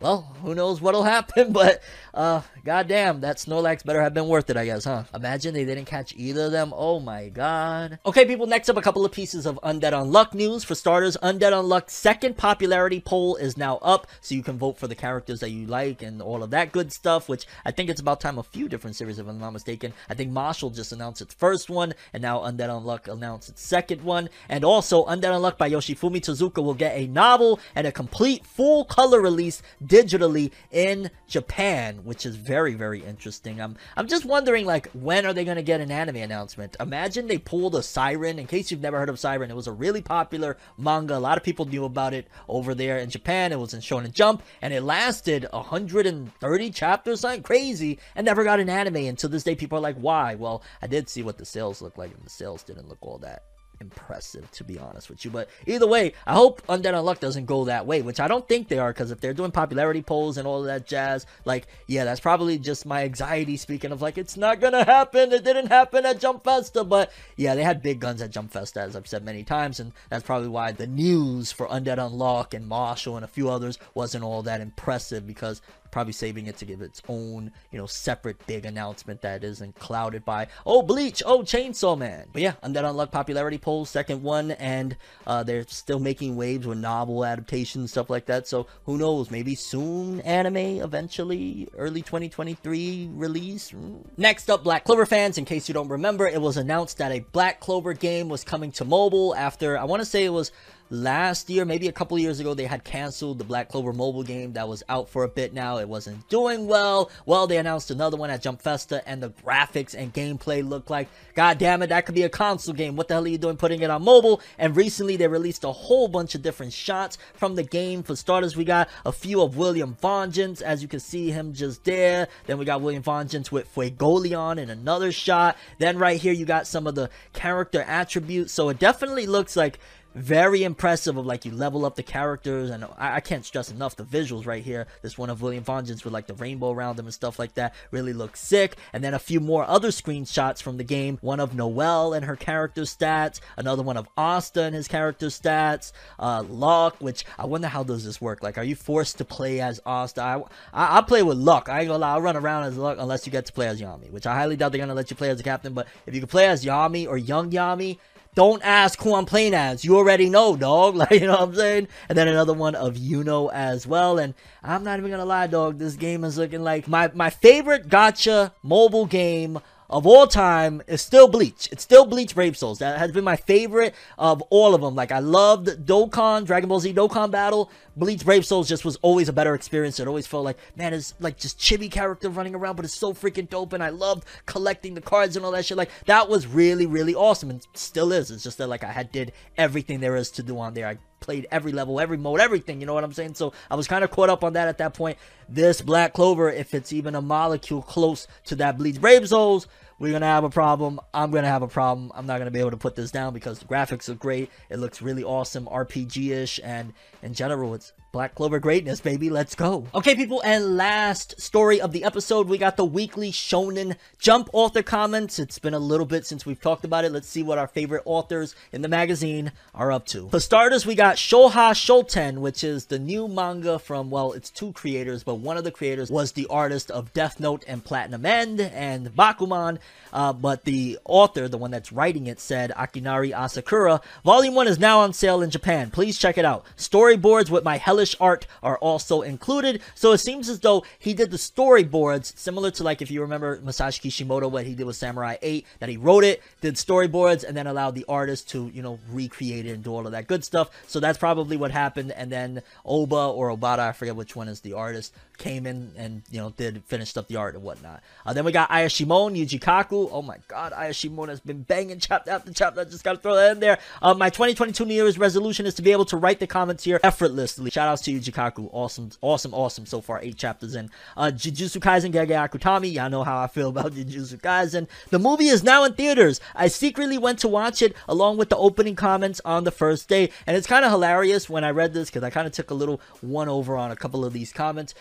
well, 0.00 0.36
who 0.42 0.54
knows 0.54 0.80
what'll 0.80 1.02
happen, 1.02 1.52
but 1.52 1.82
uh 2.18 2.42
goddamn, 2.64 3.20
that 3.20 3.36
Snorlax 3.36 3.84
better 3.84 4.02
have 4.02 4.12
been 4.12 4.26
worth 4.26 4.50
it, 4.50 4.56
I 4.56 4.64
guess, 4.64 4.84
huh? 4.84 5.04
Imagine 5.14 5.54
they 5.54 5.64
didn't 5.64 5.84
catch 5.84 6.12
either 6.16 6.46
of 6.46 6.52
them. 6.52 6.74
Oh 6.76 6.98
my 6.98 7.28
god. 7.28 8.00
Okay, 8.04 8.26
people, 8.26 8.46
next 8.46 8.68
up 8.68 8.76
a 8.76 8.82
couple 8.82 9.04
of 9.04 9.12
pieces 9.12 9.46
of 9.46 9.58
Undead 9.62 9.92
Unluck 9.92 10.34
news. 10.34 10.64
For 10.64 10.74
starters, 10.74 11.16
Undead 11.22 11.52
Unluck's 11.52 11.94
second 11.94 12.36
popularity 12.36 13.00
poll 13.00 13.36
is 13.36 13.56
now 13.56 13.76
up, 13.76 14.08
so 14.20 14.34
you 14.34 14.42
can 14.42 14.58
vote 14.58 14.78
for 14.78 14.88
the 14.88 14.96
characters 14.96 15.40
that 15.40 15.50
you 15.50 15.66
like 15.66 16.02
and 16.02 16.20
all 16.20 16.42
of 16.42 16.50
that 16.50 16.72
good 16.72 16.92
stuff, 16.92 17.28
which 17.28 17.46
I 17.64 17.70
think 17.70 17.88
it's 17.88 18.00
about 18.00 18.20
time 18.20 18.38
a 18.38 18.42
few 18.42 18.68
different 18.68 18.96
series, 18.96 19.18
if 19.18 19.28
I'm 19.28 19.38
not 19.38 19.52
mistaken. 19.52 19.92
I 20.08 20.14
think 20.14 20.32
Mashle 20.32 20.74
just 20.74 20.92
announced 20.92 21.22
its 21.22 21.34
first 21.34 21.70
one, 21.70 21.94
and 22.12 22.20
now 22.20 22.40
Undead 22.40 22.68
Unluck 22.68 23.06
announced 23.06 23.48
its 23.48 23.62
second 23.62 24.02
one. 24.02 24.28
And 24.48 24.64
also, 24.64 25.06
Undead 25.06 25.32
Unluck 25.32 25.56
by 25.56 25.70
Yoshifumi 25.70 26.20
Tezuka 26.20 26.62
will 26.62 26.74
get 26.74 26.96
a 26.96 27.06
novel 27.06 27.60
and 27.76 27.86
a 27.86 27.92
complete 27.92 28.44
full 28.44 28.84
color 28.84 29.20
release 29.20 29.62
digitally 29.84 30.50
in 30.72 31.10
Japan, 31.28 32.04
which 32.08 32.24
is 32.24 32.36
very, 32.36 32.72
very 32.72 33.04
interesting. 33.04 33.60
I'm, 33.60 33.76
I'm 33.94 34.08
just 34.08 34.24
wondering, 34.24 34.64
like, 34.64 34.88
when 34.92 35.26
are 35.26 35.34
they 35.34 35.44
going 35.44 35.58
to 35.58 35.62
get 35.62 35.82
an 35.82 35.90
anime 35.90 36.16
announcement? 36.16 36.74
Imagine 36.80 37.26
they 37.26 37.36
pulled 37.36 37.74
a 37.74 37.80
Psyren. 37.80 38.38
In 38.38 38.46
case 38.46 38.70
you've 38.70 38.80
never 38.80 38.98
heard 38.98 39.10
of 39.10 39.16
Psyren, 39.16 39.50
it 39.50 39.54
was 39.56 39.66
a 39.66 39.72
really 39.72 40.00
popular 40.00 40.56
manga. 40.78 41.16
A 41.16 41.18
lot 41.18 41.36
of 41.36 41.44
people 41.44 41.66
knew 41.66 41.84
about 41.84 42.14
it 42.14 42.26
over 42.48 42.74
there 42.74 42.96
in 42.96 43.10
Japan. 43.10 43.52
It 43.52 43.60
was 43.60 43.74
in 43.74 43.80
Shonen 43.80 44.12
Jump, 44.12 44.42
and 44.62 44.72
it 44.72 44.82
lasted 44.82 45.46
130 45.50 46.70
chapters, 46.70 47.20
something 47.20 47.42
crazy, 47.42 47.98
and 48.16 48.24
never 48.24 48.42
got 48.42 48.58
an 48.58 48.70
anime. 48.70 48.96
And 48.96 49.18
to 49.18 49.28
this 49.28 49.44
day, 49.44 49.54
people 49.54 49.76
are 49.76 49.82
like, 49.82 49.96
why? 49.96 50.34
Well, 50.34 50.62
I 50.80 50.86
did 50.86 51.10
see 51.10 51.22
what 51.22 51.36
the 51.36 51.44
sales 51.44 51.82
looked 51.82 51.98
like, 51.98 52.14
and 52.14 52.24
the 52.24 52.30
sales 52.30 52.62
didn't 52.62 52.88
look 52.88 52.98
all 53.02 53.18
that 53.18 53.42
impressive 53.80 54.50
to 54.50 54.64
be 54.64 54.78
honest 54.78 55.08
with 55.08 55.24
you. 55.24 55.30
But 55.30 55.48
either 55.66 55.86
way 55.86 56.12
i 56.26 56.34
hope 56.34 56.66
undead 56.66 56.94
unluck 56.94 57.20
doesn't 57.20 57.46
go 57.46 57.64
that 57.64 57.86
way 57.86 58.02
which 58.02 58.20
i 58.20 58.28
don't 58.28 58.48
think 58.48 58.68
they 58.68 58.78
are 58.78 58.92
because 58.92 59.10
if 59.10 59.20
they're 59.20 59.34
doing 59.34 59.50
popularity 59.50 60.02
polls 60.02 60.36
and 60.38 60.46
all 60.46 60.62
that 60.62 60.86
jazz 60.86 61.26
like 61.44 61.66
yeah 61.86 62.04
that's 62.04 62.20
probably 62.20 62.58
just 62.58 62.86
my 62.86 63.04
anxiety 63.04 63.56
speaking 63.56 63.92
of 63.92 64.02
like 64.02 64.18
it's 64.18 64.36
not 64.36 64.60
gonna 64.60 64.84
happen. 64.84 65.32
It 65.32 65.44
didn't 65.44 65.68
happen 65.68 66.06
at 66.06 66.20
jump 66.20 66.44
festa 66.44 66.84
but 66.84 67.12
yeah 67.36 67.54
they 67.54 67.62
had 67.62 67.82
big 67.82 68.00
guns 68.00 68.22
at 68.22 68.30
jump 68.30 68.52
festa 68.52 68.80
as 68.80 68.96
i've 68.96 69.06
said 69.06 69.24
many 69.24 69.44
times 69.44 69.80
and 69.80 69.92
that's 70.08 70.24
probably 70.24 70.48
why 70.48 70.72
the 70.72 70.86
news 70.86 71.52
for 71.52 71.66
undead 71.68 71.98
unluck 71.98 72.54
and 72.54 72.70
mashle 72.70 73.16
and 73.16 73.24
a 73.24 73.28
few 73.28 73.48
others 73.48 73.78
wasn't 73.94 74.24
all 74.24 74.42
that 74.42 74.60
impressive 74.60 75.26
because 75.26 75.60
probably 75.90 76.12
saving 76.12 76.46
it 76.46 76.56
to 76.58 76.64
give 76.64 76.80
its 76.80 77.02
own, 77.08 77.52
you 77.70 77.78
know, 77.78 77.86
separate 77.86 78.44
big 78.46 78.64
announcement 78.64 79.22
that 79.22 79.44
isn't 79.44 79.78
clouded 79.78 80.24
by, 80.24 80.46
oh, 80.66 80.82
Bleach, 80.82 81.22
oh, 81.24 81.40
Chainsaw 81.42 81.96
Man. 81.96 82.26
But 82.32 82.42
yeah, 82.42 82.52
Undead 82.62 82.84
Unluck 82.84 83.10
popularity 83.10 83.58
polls, 83.58 83.90
second 83.90 84.22
one, 84.22 84.52
and 84.52 84.96
uh, 85.26 85.42
they're 85.42 85.66
still 85.66 85.98
making 85.98 86.36
waves 86.36 86.66
with 86.66 86.78
novel 86.78 87.24
adaptations, 87.24 87.90
stuff 87.90 88.10
like 88.10 88.26
that. 88.26 88.46
So 88.48 88.66
who 88.84 88.98
knows, 88.98 89.30
maybe 89.30 89.54
soon 89.54 90.20
anime, 90.20 90.56
eventually, 90.56 91.68
early 91.76 92.02
2023 92.02 93.10
release. 93.12 93.72
Next 94.16 94.50
up, 94.50 94.64
Black 94.64 94.84
Clover 94.84 95.06
fans, 95.06 95.38
in 95.38 95.44
case 95.44 95.68
you 95.68 95.74
don't 95.74 95.88
remember, 95.88 96.26
it 96.26 96.40
was 96.40 96.56
announced 96.56 96.98
that 96.98 97.12
a 97.12 97.20
Black 97.20 97.60
Clover 97.60 97.92
game 97.92 98.28
was 98.28 98.44
coming 98.44 98.72
to 98.72 98.84
mobile 98.84 99.34
after, 99.34 99.78
I 99.78 99.84
want 99.84 100.00
to 100.00 100.06
say 100.06 100.24
it 100.24 100.30
was 100.30 100.52
last 100.90 101.50
year, 101.50 101.64
maybe 101.64 101.88
a 101.88 101.92
couple 101.92 102.18
years 102.18 102.40
ago, 102.40 102.54
they 102.54 102.64
had 102.64 102.84
canceled 102.84 103.38
the 103.38 103.44
Black 103.44 103.68
Clover 103.68 103.92
mobile 103.92 104.22
game 104.22 104.52
that 104.54 104.68
was 104.68 104.82
out 104.88 105.08
for 105.08 105.24
a 105.24 105.28
bit 105.28 105.52
now. 105.52 105.78
It 105.78 105.88
wasn't 105.88 106.28
doing 106.28 106.66
well. 106.66 107.10
Well, 107.26 107.46
they 107.46 107.58
announced 107.58 107.90
another 107.90 108.16
one 108.16 108.30
at 108.30 108.42
Jump 108.42 108.62
Festa, 108.62 109.06
and 109.08 109.22
the 109.22 109.30
graphics 109.30 109.94
and 109.94 110.12
gameplay 110.12 110.66
look 110.66 110.90
like, 110.90 111.08
god 111.34 111.58
damn 111.58 111.82
it, 111.82 111.88
that 111.88 112.06
could 112.06 112.14
be 112.14 112.22
a 112.22 112.28
console 112.28 112.74
game. 112.74 112.96
What 112.96 113.08
the 113.08 113.14
hell 113.14 113.24
are 113.24 113.28
you 113.28 113.38
doing 113.38 113.56
putting 113.56 113.82
it 113.82 113.90
on 113.90 114.02
mobile? 114.02 114.40
And 114.58 114.76
recently, 114.76 115.16
they 115.16 115.28
released 115.28 115.64
a 115.64 115.72
whole 115.72 116.08
bunch 116.08 116.34
of 116.34 116.42
different 116.42 116.72
shots 116.72 117.18
from 117.34 117.54
the 117.54 117.62
game. 117.62 118.02
For 118.02 118.16
starters, 118.16 118.56
we 118.56 118.64
got 118.64 118.88
a 119.04 119.12
few 119.12 119.42
of 119.42 119.56
William 119.56 119.96
Vengeance, 120.00 120.60
as 120.60 120.82
you 120.82 120.88
can 120.88 121.00
see 121.00 121.30
him 121.30 121.52
just 121.52 121.84
there. 121.84 122.28
Then 122.46 122.58
we 122.58 122.64
got 122.64 122.80
William 122.80 123.02
Vengeance 123.02 123.52
with 123.52 123.72
Fuegoleon 123.74 124.58
in 124.58 124.70
another 124.70 125.12
shot. 125.12 125.56
Then 125.78 125.98
right 125.98 126.20
here, 126.20 126.32
you 126.32 126.44
got 126.44 126.66
some 126.66 126.86
of 126.86 126.94
the 126.94 127.10
character 127.32 127.82
attributes. 127.82 128.52
So 128.52 128.68
it 128.68 128.78
definitely 128.78 129.26
looks 129.26 129.56
like 129.56 129.78
very 130.18 130.64
impressive 130.64 131.16
of 131.16 131.26
like 131.26 131.44
you 131.44 131.52
level 131.52 131.84
up 131.84 131.96
the 131.96 132.02
characters. 132.02 132.70
And 132.70 132.84
I, 132.84 133.16
I, 133.16 133.20
can't 133.20 133.44
stress 133.44 133.70
enough 133.70 133.96
the 133.96 134.04
visuals 134.04 134.46
right 134.46 134.62
here. 134.62 134.86
This 135.02 135.16
one 135.16 135.30
of 135.30 135.42
william 135.42 135.64
vengeance 135.64 136.04
with 136.04 136.12
like 136.12 136.26
the 136.26 136.34
rainbow 136.34 136.72
around 136.72 136.96
them 136.96 137.06
and 137.06 137.14
stuff 137.14 137.38
like 137.38 137.54
that 137.54 137.74
really 137.90 138.12
looks 138.12 138.40
sick. 138.40 138.76
And 138.92 139.02
then 139.02 139.14
a 139.14 139.18
few 139.18 139.40
more 139.40 139.64
other 139.64 139.88
screenshots 139.88 140.62
from 140.62 140.76
the 140.76 140.84
game. 140.84 141.18
One 141.20 141.40
of 141.40 141.54
noelle 141.54 142.12
and 142.12 142.24
her 142.24 142.36
character 142.36 142.82
stats. 142.82 143.40
Another 143.56 143.82
one 143.82 143.96
of 143.96 144.08
asta 144.16 144.62
and 144.62 144.74
his 144.74 144.88
character 144.88 145.26
stats. 145.26 145.92
Uh 146.18 146.42
luck 146.48 146.96
which 147.00 147.24
i 147.38 147.46
wonder 147.46 147.68
how 147.68 147.82
does 147.82 148.04
this 148.04 148.20
work? 148.20 148.42
Like 148.42 148.58
are 148.58 148.64
you 148.64 148.74
forced 148.74 149.18
to 149.18 149.24
play 149.24 149.60
as 149.60 149.80
asta? 149.86 150.22
I 150.22 150.42
i, 150.72 150.98
I 150.98 151.00
play 151.02 151.22
with 151.22 151.38
luck. 151.38 151.68
I 151.68 151.80
ain't 151.80 151.88
gonna 151.88 151.98
lie. 151.98 152.14
I'll 152.14 152.22
run 152.22 152.36
around 152.36 152.64
as 152.64 152.76
luck 152.76 152.98
unless 152.98 153.26
you 153.26 153.32
get 153.32 153.46
to 153.46 153.52
play 153.52 153.68
as 153.68 153.80
yami 153.80 154.10
which 154.10 154.26
i 154.26 154.34
highly 154.34 154.56
doubt 154.56 154.72
they're 154.72 154.80
gonna 154.80 154.94
let 154.94 155.10
you 155.10 155.16
play 155.16 155.30
as 155.30 155.40
a 155.40 155.44
captain. 155.44 155.74
But 155.74 155.86
if 156.06 156.14
you 156.14 156.20
can 156.20 156.28
play 156.28 156.46
as 156.46 156.64
yami 156.64 157.06
or 157.06 157.16
young 157.16 157.50
yami 157.50 157.98
don't 158.34 158.62
ask 158.64 159.00
who 159.00 159.14
I'm 159.14 159.26
playing 159.26 159.54
as. 159.54 159.84
You 159.84 159.96
already 159.96 160.28
know, 160.30 160.56
dog. 160.56 160.96
Like, 160.98 161.10
you 161.12 161.26
know 161.26 161.32
what 161.32 161.42
I'm 161.42 161.54
saying? 161.54 161.88
And 162.08 162.18
then 162.18 162.28
another 162.28 162.54
one 162.54 162.74
of 162.74 162.94
Yuno 162.94 163.52
as 163.52 163.86
well. 163.86 164.18
And 164.18 164.34
I'm 164.62 164.82
not 164.84 164.98
even 164.98 165.10
gonna 165.10 165.24
lie, 165.24 165.46
dog. 165.46 165.78
This 165.78 165.94
game 165.96 166.24
is 166.24 166.38
looking 166.38 166.62
like 166.62 166.88
my, 166.88 167.10
my 167.14 167.30
favorite 167.30 167.88
gacha 167.88 168.52
mobile 168.62 169.06
game 169.06 169.60
of 169.90 170.06
all 170.06 170.26
time 170.26 170.82
is 170.86 171.00
still 171.00 171.28
Bleach. 171.28 171.68
It's 171.72 171.82
still 171.82 172.04
Bleach 172.04 172.34
Brave 172.34 172.56
Souls. 172.56 172.78
That 172.78 172.98
has 172.98 173.10
been 173.12 173.24
my 173.24 173.36
favorite 173.36 173.94
of 174.18 174.42
all 174.50 174.74
of 174.74 174.82
them. 174.82 174.94
Like 174.94 175.12
I 175.12 175.20
loved 175.20 175.86
Dokkan, 175.86 176.44
Dragon 176.44 176.68
Ball 176.68 176.80
Z 176.80 176.92
Dokkan 176.92 177.30
Battle. 177.30 177.70
Bleach 177.96 178.24
Brave 178.24 178.44
Souls 178.44 178.68
just 178.68 178.84
was 178.84 178.96
always 178.96 179.28
a 179.28 179.32
better 179.32 179.54
experience. 179.54 179.98
It 179.98 180.06
always 180.06 180.26
felt 180.26 180.44
like, 180.44 180.58
man, 180.76 180.92
it's 180.92 181.14
like 181.20 181.38
just 181.38 181.58
chibi 181.58 181.90
character 181.90 182.28
running 182.28 182.54
around, 182.54 182.76
but 182.76 182.84
it's 182.84 182.94
so 182.94 183.12
freaking 183.12 183.48
dope. 183.48 183.72
And 183.72 183.82
I 183.82 183.88
loved 183.88 184.24
collecting 184.46 184.94
the 184.94 185.00
cards 185.00 185.36
and 185.36 185.44
all 185.44 185.52
that 185.52 185.64
shit. 185.64 185.78
Like 185.78 185.90
that 186.04 186.28
was 186.28 186.46
really, 186.46 186.86
really 186.86 187.14
awesome, 187.14 187.50
and 187.50 187.66
still 187.74 188.12
is. 188.12 188.30
It's 188.30 188.44
just 188.44 188.58
that 188.58 188.68
like 188.68 188.84
I 188.84 188.92
had 188.92 189.10
did 189.10 189.32
everything 189.56 190.00
there 190.00 190.16
is 190.16 190.30
to 190.32 190.42
do 190.42 190.58
on 190.58 190.74
there. 190.74 190.86
I 190.86 190.98
played 191.20 191.46
every 191.50 191.72
level, 191.72 192.00
every 192.00 192.16
mode, 192.16 192.40
everything. 192.40 192.80
You 192.80 192.86
know 192.86 192.94
what 192.94 193.04
I'm 193.04 193.12
saying? 193.12 193.34
So 193.34 193.52
I 193.70 193.76
was 193.76 193.86
kind 193.86 194.04
of 194.04 194.10
caught 194.10 194.30
up 194.30 194.44
on 194.44 194.54
that 194.54 194.68
at 194.68 194.78
that 194.78 194.94
point. 194.94 195.18
This 195.48 195.80
Black 195.80 196.12
Clover, 196.12 196.50
if 196.50 196.74
it's 196.74 196.92
even 196.92 197.14
a 197.14 197.22
molecule 197.22 197.82
close 197.82 198.26
to 198.46 198.56
that 198.56 198.78
Bleach 198.78 199.00
Brave 199.00 199.28
Souls, 199.28 199.66
we're 199.98 200.12
gonna 200.12 200.26
have 200.26 200.44
a 200.44 200.50
problem. 200.50 201.00
I'm 201.12 201.30
gonna 201.30 201.48
have 201.48 201.62
a 201.62 201.68
problem. 201.68 202.12
I'm 202.14 202.26
not 202.26 202.38
gonna 202.38 202.52
be 202.52 202.60
able 202.60 202.70
to 202.70 202.76
put 202.76 202.94
this 202.94 203.10
down 203.10 203.32
because 203.32 203.58
the 203.58 203.64
graphics 203.64 204.08
are 204.08 204.14
great. 204.14 204.50
It 204.70 204.78
looks 204.78 205.02
really 205.02 205.24
awesome, 205.24 205.66
RPG-ish, 205.66 206.60
and 206.62 206.92
in 207.22 207.34
general, 207.34 207.74
it's 207.74 207.92
Black 208.10 208.34
Clover 208.34 208.58
greatness, 208.58 209.00
baby. 209.00 209.28
Let's 209.28 209.54
go. 209.54 209.86
Okay, 209.94 210.14
people, 210.14 210.40
and 210.42 210.76
last 210.76 211.38
story 211.40 211.80
of 211.80 211.92
the 211.92 212.04
episode, 212.04 212.48
we 212.48 212.56
got 212.56 212.76
the 212.76 212.84
weekly 212.84 213.30
Shonen 213.30 213.96
Jump 214.18 214.48
author 214.52 214.82
comments. 214.82 215.38
It's 215.38 215.58
been 215.58 215.74
a 215.74 215.78
little 215.78 216.06
bit 216.06 216.26
since 216.26 216.46
we've 216.46 216.60
talked 216.60 216.84
about 216.84 217.04
it. 217.04 217.12
Let's 217.12 217.28
see 217.28 217.42
what 217.42 217.58
our 217.58 217.66
favorite 217.66 218.02
authors 218.06 218.54
in 218.72 218.82
the 218.82 218.88
magazine 218.88 219.52
are 219.74 219.92
up 219.92 220.06
to. 220.06 220.28
For 220.30 220.40
starters, 220.40 220.86
we 220.86 220.94
got 220.94 221.16
Shoha 221.16 221.72
Shoten, 221.72 222.38
which 222.38 222.64
is 222.64 222.86
the 222.86 222.98
new 222.98 223.28
manga 223.28 223.78
from, 223.78 224.10
well, 224.10 224.32
it's 224.32 224.50
two 224.50 224.72
creators, 224.72 225.22
but 225.22 225.36
one 225.36 225.58
of 225.58 225.64
the 225.64 225.70
creators 225.70 226.10
was 226.10 226.32
the 226.32 226.46
artist 226.48 226.90
of 226.90 227.12
Death 227.12 227.38
Note 227.38 227.64
and 227.68 227.84
Platinum 227.84 228.24
End 228.24 228.60
and 228.60 229.14
Bakuman. 229.14 229.78
Uh, 230.12 230.32
but 230.32 230.64
the 230.64 230.98
author, 231.04 231.46
the 231.46 231.58
one 231.58 231.70
that's 231.70 231.92
writing 231.92 232.26
it, 232.26 232.40
said 232.40 232.72
Akinari 232.76 233.32
Asakura, 233.32 234.02
Volume 234.24 234.54
1 234.54 234.66
is 234.66 234.78
now 234.78 235.00
on 235.00 235.12
sale 235.12 235.42
in 235.42 235.50
Japan. 235.50 235.90
Please 235.90 236.18
check 236.18 236.38
it 236.38 236.44
out. 236.46 236.64
Storyboards 237.08 237.48
with 237.48 237.64
my 237.64 237.78
hellish 237.78 238.14
art 238.20 238.46
are 238.62 238.76
also 238.78 239.22
included. 239.22 239.80
So 239.94 240.12
it 240.12 240.18
seems 240.18 240.48
as 240.48 240.60
though 240.60 240.84
he 240.98 241.14
did 241.14 241.30
the 241.30 241.38
storyboards 241.38 242.36
similar 242.36 242.70
to 242.72 242.82
like 242.82 243.00
if 243.00 243.10
you 243.10 243.22
remember 243.22 243.58
Masashi 243.60 244.02
Kishimoto, 244.02 244.48
what 244.48 244.66
he 244.66 244.74
did 244.74 244.84
with 244.84 244.96
Samurai 244.96 245.36
8, 245.40 245.66
that 245.78 245.88
he 245.88 245.96
wrote 245.96 246.24
it, 246.24 246.42
did 246.60 246.74
storyboards, 246.74 247.44
and 247.44 247.56
then 247.56 247.66
allowed 247.66 247.94
the 247.94 248.04
artist 248.08 248.50
to, 248.50 248.70
you 248.74 248.82
know, 248.82 248.98
recreate 249.10 249.64
it 249.64 249.70
and 249.70 249.82
do 249.82 249.94
all 249.94 250.04
of 250.04 250.12
that 250.12 250.26
good 250.26 250.44
stuff. 250.44 250.70
So 250.86 251.00
that's 251.00 251.18
probably 251.18 251.56
what 251.56 251.70
happened. 251.70 252.12
And 252.12 252.30
then 252.30 252.62
Oba 252.84 253.16
or 253.16 253.48
Obata, 253.48 253.80
I 253.80 253.92
forget 253.92 254.16
which 254.16 254.36
one 254.36 254.48
is 254.48 254.60
the 254.60 254.74
artist, 254.74 255.14
came 255.38 255.66
in 255.66 255.92
and, 255.96 256.22
you 256.30 256.38
know, 256.38 256.50
did 256.50 256.82
finished 256.84 257.16
up 257.16 257.28
the 257.28 257.36
art 257.36 257.54
and 257.54 257.62
whatnot. 257.62 258.02
Uh, 258.26 258.32
then 258.32 258.44
we 258.44 258.52
got 258.52 258.68
Ayashimon, 258.70 259.38
Yuji 259.38 259.60
Kaku. 259.60 260.08
Oh 260.12 260.22
my 260.22 260.36
god, 260.48 260.72
Ayashimon 260.72 261.28
has 261.28 261.40
been 261.40 261.62
banging 261.62 262.00
chapter 262.00 262.30
after 262.30 262.52
chapter. 262.52 262.80
I 262.80 262.84
just 262.84 263.04
gotta 263.04 263.18
throw 263.18 263.34
that 263.36 263.52
in 263.52 263.60
there. 263.60 263.78
Uh, 264.02 264.14
my 264.14 264.28
2022 264.28 264.84
New 264.84 264.94
Year's 264.94 265.18
resolution 265.18 265.64
is 265.66 265.74
to 265.74 265.82
be 265.82 265.92
able 265.92 266.04
to 266.06 266.16
write 266.16 266.40
the 266.40 266.46
comments 266.46 266.84
here 266.84 267.00
effortlessly. 267.02 267.70
Shout 267.70 267.88
outs 267.88 268.02
to 268.02 268.12
Yuji 268.12 268.32
Kaku. 268.32 268.68
Awesome, 268.72 269.10
awesome, 269.20 269.54
awesome 269.54 269.86
so 269.86 270.00
far. 270.00 270.20
Eight 270.20 270.36
chapters 270.36 270.74
in. 270.74 270.90
Uh, 271.16 271.30
Jujutsu 271.34 271.78
Kaisen 271.80 272.12
Gege 272.12 272.30
Akutami. 272.30 272.92
Y'all 272.92 273.08
know 273.08 273.24
how 273.24 273.38
I 273.38 273.46
feel 273.46 273.68
about 273.68 273.92
Jujutsu 273.94 274.40
Kaisen. 274.40 274.88
The 275.10 275.18
movie 275.18 275.48
is 275.48 275.62
now 275.62 275.84
in 275.84 275.94
theaters. 275.94 276.40
I 276.54 276.68
secretly 276.68 277.18
went 277.18 277.38
to 277.40 277.48
watch 277.48 277.80
it 277.82 277.94
along 278.08 278.36
with 278.38 278.48
the 278.48 278.56
opening 278.56 278.96
comments 278.96 279.40
on 279.44 279.64
the 279.64 279.70
first 279.70 280.08
day. 280.08 280.30
And 280.46 280.56
it's 280.56 280.66
kind 280.66 280.84
of 280.84 280.90
hilarious 280.90 281.48
when 281.48 281.64
I 281.64 281.70
read 281.70 281.94
this 281.94 282.10
because 282.10 282.22
I 282.22 282.30
kind 282.30 282.46
of 282.46 282.52
took 282.52 282.70
a 282.70 282.74
little 282.74 283.00
one 283.20 283.48
over 283.48 283.76
on 283.76 283.90
a 283.90 283.96
couple 283.96 284.24
of 284.24 284.32
these 284.32 284.52
comments. 284.52 284.94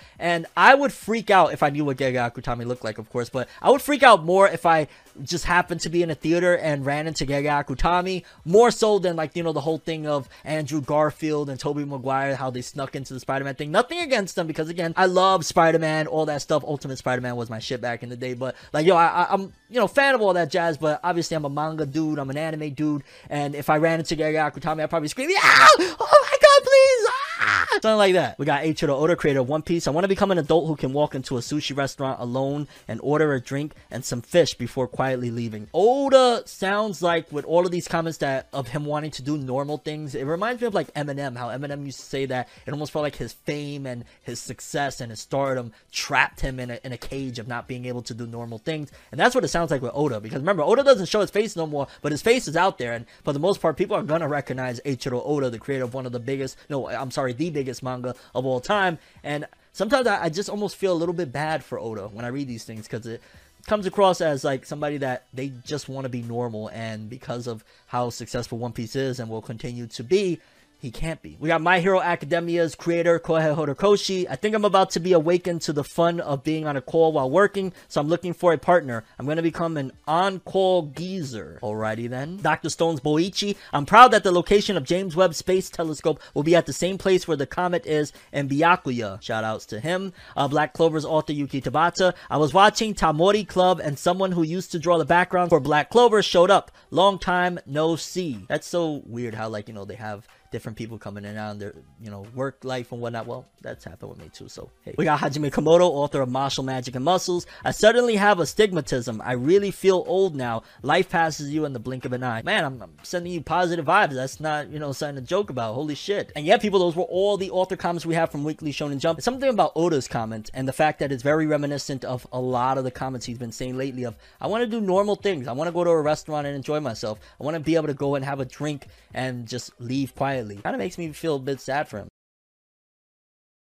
I 0.55 0.75
would 0.75 0.91
freak 0.91 1.29
out 1.29 1.53
if 1.53 1.61
I 1.63 1.69
knew 1.69 1.85
what 1.85 1.97
Gege 1.97 2.15
Akutami 2.15 2.65
looked 2.65 2.83
like, 2.83 2.97
of 2.97 3.09
course. 3.09 3.29
But 3.29 3.47
I 3.61 3.69
would 3.69 3.81
freak 3.81 4.03
out 4.03 4.23
more 4.25 4.47
if 4.47 4.65
I 4.65 4.87
just 5.23 5.45
happened 5.45 5.81
to 5.81 5.89
be 5.89 6.03
in 6.03 6.09
a 6.09 6.15
theater 6.15 6.55
and 6.55 6.85
ran 6.85 7.07
into 7.07 7.25
Gege 7.25 7.45
Akutami. 7.45 8.23
More 8.45 8.71
so 8.71 8.99
than 8.99 9.15
like, 9.15 9.35
you 9.35 9.43
know, 9.43 9.53
the 9.53 9.61
whole 9.61 9.77
thing 9.77 10.07
of 10.07 10.27
Andrew 10.43 10.81
Garfield 10.81 11.49
and 11.49 11.59
Tobey 11.59 11.85
Maguire, 11.85 12.35
how 12.35 12.49
they 12.49 12.61
snuck 12.61 12.95
into 12.95 13.13
the 13.13 13.19
Spider-Man 13.19 13.55
thing. 13.55 13.71
Nothing 13.71 13.99
against 13.99 14.35
them 14.35 14.47
because 14.47 14.69
again, 14.69 14.93
I 14.97 15.05
love 15.05 15.45
Spider-Man, 15.45 16.07
all 16.07 16.25
that 16.25 16.41
stuff. 16.41 16.63
Ultimate 16.63 16.97
Spider-Man 16.97 17.35
was 17.35 17.49
my 17.49 17.59
shit 17.59 17.81
back 17.81 18.03
in 18.03 18.09
the 18.09 18.17
day. 18.17 18.33
But 18.33 18.55
like, 18.73 18.85
yo, 18.85 18.95
I, 18.95 19.27
I'm, 19.29 19.53
you 19.69 19.79
know, 19.79 19.87
fan 19.87 20.15
of 20.15 20.21
all 20.21 20.33
that 20.33 20.49
jazz, 20.49 20.77
but 20.77 20.99
obviously 21.03 21.35
I'm 21.35 21.45
a 21.45 21.49
manga 21.49 21.85
dude, 21.85 22.19
I'm 22.19 22.29
an 22.29 22.37
anime 22.37 22.73
dude, 22.73 23.03
and 23.29 23.55
if 23.55 23.69
I 23.69 23.77
ran 23.77 23.99
into 23.99 24.15
Gege 24.15 24.35
Akutami, 24.35 24.83
I'd 24.83 24.89
probably 24.89 25.09
scream, 25.09 25.29
yeah! 25.29 25.37
Oh 25.39 26.27
my 26.31 26.37
god, 26.41 26.63
please! 26.63 27.07
Ah! 27.09 27.26
Something 27.81 27.97
like 27.97 28.13
that. 28.13 28.39
We 28.39 28.45
got 28.45 28.63
Eiichiro 28.63 28.89
Oda, 28.89 29.15
creator 29.15 29.41
of 29.41 29.49
One 29.49 29.61
Piece. 29.61 29.87
I 29.87 29.91
want 29.91 30.03
to 30.03 30.07
become 30.09 30.31
an 30.31 30.37
adult 30.37 30.67
who 30.67 30.75
can 30.75 30.93
walk 30.93 31.15
into 31.15 31.37
a 31.37 31.41
sushi 31.41 31.75
restaurant 31.75 32.19
alone 32.19 32.67
and 32.87 32.99
order 33.03 33.33
a 33.33 33.41
drink 33.41 33.73
and 33.91 34.05
some 34.05 34.21
fish 34.21 34.53
before 34.53 34.87
quietly 34.87 35.31
leaving. 35.31 35.67
Oda 35.73 36.43
sounds 36.45 37.01
like 37.01 37.31
with 37.31 37.45
all 37.45 37.65
of 37.65 37.71
these 37.71 37.87
comments 37.87 38.19
that 38.19 38.47
of 38.53 38.69
him 38.69 38.85
wanting 38.85 39.11
to 39.11 39.21
do 39.21 39.37
normal 39.37 39.77
things, 39.77 40.15
it 40.15 40.23
reminds 40.23 40.61
me 40.61 40.67
of 40.67 40.73
like 40.73 40.93
Eminem, 40.93 41.35
how 41.35 41.49
Eminem 41.49 41.85
used 41.85 41.99
to 41.99 42.05
say 42.05 42.25
that 42.27 42.47
it 42.65 42.71
almost 42.71 42.91
felt 42.91 43.03
like 43.03 43.15
his 43.15 43.33
fame 43.33 43.85
and 43.85 44.05
his 44.23 44.39
success 44.39 45.01
and 45.01 45.11
his 45.11 45.19
stardom 45.19 45.73
trapped 45.91 46.41
him 46.41 46.59
in 46.59 46.71
a, 46.71 46.79
in 46.83 46.93
a 46.93 46.97
cage 46.97 47.39
of 47.39 47.47
not 47.47 47.67
being 47.67 47.85
able 47.85 48.01
to 48.03 48.13
do 48.13 48.25
normal 48.25 48.59
things. 48.59 48.91
And 49.11 49.19
that's 49.19 49.35
what 49.35 49.43
it 49.43 49.49
sounds 49.49 49.71
like 49.71 49.81
with 49.81 49.91
Oda. 49.93 50.19
Because 50.19 50.39
remember, 50.39 50.63
Oda 50.63 50.83
doesn't 50.83 51.07
show 51.07 51.21
his 51.21 51.31
face 51.31 51.55
no 51.55 51.67
more, 51.67 51.87
but 52.01 52.11
his 52.11 52.21
face 52.21 52.47
is 52.47 52.55
out 52.55 52.77
there. 52.77 52.93
And 52.93 53.05
for 53.23 53.33
the 53.33 53.39
most 53.39 53.61
part, 53.61 53.77
people 53.77 53.97
are 53.97 54.03
gonna 54.03 54.27
recognize 54.27 54.79
Eiichiro 54.85 55.21
Oda, 55.25 55.49
the 55.49 55.59
creator 55.59 55.83
of 55.83 55.93
one 55.93 56.05
of 56.05 56.11
the 56.11 56.19
biggest, 56.19 56.57
no, 56.69 56.87
I'm 56.87 57.11
sorry, 57.11 57.33
the 57.33 57.56
biggest 57.57 57.81
manga 57.81 58.13
of 58.35 58.45
all 58.45 58.59
time. 58.59 58.99
And 59.23 59.47
sometimes 59.73 60.05
I, 60.05 60.25
I 60.25 60.29
just 60.29 60.49
almost 60.49 60.75
feel 60.75 60.93
a 60.93 60.99
little 61.01 61.13
bit 61.21 61.31
bad 61.31 61.63
for 61.63 61.79
Oda 61.79 62.07
when 62.07 62.23
I 62.23 62.27
read 62.29 62.47
these 62.47 62.63
things 62.63 62.87
because 62.87 63.07
it 63.07 63.21
comes 63.65 63.85
across 63.87 64.21
as 64.21 64.43
like 64.43 64.65
somebody 64.65 64.97
that 64.97 65.25
they 65.33 65.51
just 65.65 65.89
want 65.89 66.05
to 66.05 66.09
be 66.09 66.21
normal. 66.21 66.67
And 66.69 67.09
because 67.09 67.47
of 67.47 67.63
how 67.87 68.11
successful 68.11 68.59
One 68.59 68.73
Piece 68.73 68.95
is 68.95 69.19
and 69.19 69.29
will 69.29 69.41
continue 69.41 69.87
to 69.87 70.03
be, 70.03 70.39
he 70.79 70.91
can't 70.91 71.21
be. 71.21 71.37
We 71.39 71.47
got 71.47 71.61
My 71.61 71.79
Hero 71.79 71.99
Academia's 71.99 72.75
creator, 72.75 73.19
Kohei 73.19 73.55
Horikoshi. 73.55 74.27
I 74.29 74.35
think 74.35 74.53
I'm 74.53 74.65
about 74.65 74.91
to 74.91 74.99
be 74.99 75.11
awakened 75.13 75.61
to 75.63 75.73
the 75.73 75.83
fun 75.83 76.19
of 76.19 76.43
being 76.43 76.67
on 76.67 76.77
a 76.77 76.81
call 76.81 77.13
while 77.13 77.29
working, 77.29 77.73
so 77.87 77.99
I'm 77.99 78.07
looking 78.07 78.33
for 78.33 78.53
a 78.53 78.59
partner. 78.59 79.03
I'm 79.17 79.25
going 79.25 79.37
to 79.37 79.43
become 79.43 79.75
an 79.77 79.91
on-call 80.07 80.93
geezer. 80.95 81.59
Alrighty 81.63 82.07
then. 82.07 82.37
Dr. 82.37 82.69
Stone's 82.69 82.99
Boichi. 82.99 83.55
I'm 83.73 83.87
proud 83.87 84.11
that 84.11 84.23
the 84.23 84.31
location 84.31 84.77
of 84.77 84.83
James 84.83 85.15
Webb 85.15 85.33
Space 85.33 85.69
Telescope 85.69 86.21
will 86.35 86.43
be 86.43 86.55
at 86.55 86.67
the 86.67 86.73
same 86.73 86.99
place 86.99 87.27
where 87.27 87.37
the 87.37 87.47
comet 87.47 87.85
is 87.87 88.13
in 88.31 88.47
Byakuya. 88.47 89.19
Shout 89.21 89.43
outs 89.43 89.65
to 89.67 89.79
him. 89.79 90.13
Uh, 90.35 90.47
Black 90.47 90.73
Clover's 90.73 91.05
author 91.05 91.33
Yuki 91.33 91.59
Tabata. 91.59 92.13
I 92.29 92.37
was 92.37 92.53
watching 92.53 92.93
Tamori 92.93 93.47
Club 93.47 93.79
and 93.79 93.97
someone 93.97 94.31
who 94.31 94.43
used 94.43 94.71
to 94.73 94.79
draw 94.79 94.99
the 94.99 95.05
background 95.05 95.49
for 95.49 95.59
Black 95.59 95.89
Clover 95.89 96.21
showed 96.21 96.51
up. 96.51 96.71
Long 96.91 97.17
time 97.17 97.59
no 97.65 97.95
see. 97.95 98.45
That's 98.47 98.67
so 98.67 99.01
weird 99.05 99.33
how 99.33 99.49
like, 99.49 99.67
you 99.67 99.73
know, 99.73 99.85
they 99.85 99.95
have 99.95 100.27
different 100.51 100.77
people 100.77 100.97
coming 100.97 101.23
in 101.23 101.31
and 101.31 101.39
out 101.39 101.59
their, 101.59 101.73
you 102.01 102.09
know, 102.09 102.25
work 102.35 102.63
life 102.63 102.91
and 102.91 103.01
whatnot. 103.01 103.27
Well, 103.27 103.45
that's 103.61 103.83
happened 103.83 104.09
with 104.11 104.19
me 104.19 104.29
too. 104.33 104.47
So, 104.47 104.69
hey. 104.83 104.95
We 104.97 105.05
got 105.05 105.19
Hajime 105.19 105.51
Komoto, 105.51 105.81
author 105.81 106.21
of 106.21 106.29
Mashle 106.29 106.63
Magic 106.63 106.95
and 106.95 107.03
Muscles. 107.03 107.45
I 107.63 107.71
suddenly 107.71 108.15
have 108.15 108.39
astigmatism. 108.39 109.21
I 109.23 109.33
really 109.33 109.71
feel 109.71 110.03
old 110.07 110.35
now. 110.35 110.63
Life 110.81 111.09
passes 111.09 111.51
you 111.51 111.65
in 111.65 111.73
the 111.73 111.79
blink 111.79 112.05
of 112.05 112.13
an 112.13 112.23
eye. 112.23 112.41
Man, 112.43 112.63
I'm, 112.63 112.81
I'm 112.81 112.97
sending 113.03 113.33
you 113.33 113.41
positive 113.41 113.85
vibes. 113.85 114.13
That's 114.13 114.39
not, 114.39 114.69
you 114.69 114.79
know, 114.79 114.91
something 114.91 115.21
to 115.23 115.27
joke 115.27 115.49
about. 115.49 115.73
Holy 115.73 115.95
shit. 115.95 116.31
And 116.35 116.45
yeah, 116.45 116.57
people, 116.57 116.79
those 116.79 116.95
were 116.95 117.03
all 117.03 117.37
the 117.37 117.51
author 117.51 117.75
comments 117.75 118.05
we 118.05 118.15
have 118.15 118.31
from 118.31 118.43
Weekly 118.43 118.71
Shonen 118.71 118.99
Jump. 118.99 119.21
Something 119.21 119.49
about 119.49 119.73
Oda's 119.75 120.07
comment 120.07 120.49
and 120.53 120.67
the 120.67 120.73
fact 120.73 120.99
that 120.99 121.11
it's 121.11 121.23
very 121.23 121.45
reminiscent 121.45 122.05
of 122.05 122.25
a 122.31 122.39
lot 122.39 122.77
of 122.77 122.83
the 122.83 122.91
comments 122.91 123.25
he's 123.25 123.37
been 123.37 123.51
saying 123.51 123.77
lately 123.77 124.03
of, 124.03 124.15
I 124.39 124.47
want 124.47 124.63
to 124.63 124.69
do 124.69 124.79
normal 124.79 125.15
things. 125.15 125.47
I 125.47 125.51
want 125.51 125.67
to 125.67 125.73
go 125.73 125.83
to 125.83 125.89
a 125.89 126.01
restaurant 126.01 126.47
and 126.47 126.55
enjoy 126.55 126.79
myself. 126.79 127.19
I 127.39 127.43
want 127.43 127.55
to 127.55 127.59
be 127.59 127.75
able 127.75 127.87
to 127.87 127.93
go 127.93 128.15
and 128.15 128.23
have 128.23 128.39
a 128.39 128.45
drink 128.45 128.87
and 129.13 129.47
just 129.47 129.71
leave 129.79 130.15
quietly. 130.15 130.36
Kind 130.45 130.75
of 130.75 130.79
makes 130.79 130.97
me 130.97 131.11
feel 131.11 131.35
a 131.35 131.39
bit 131.39 131.59
sad 131.61 131.87
for 131.87 131.99
him. 131.99 132.07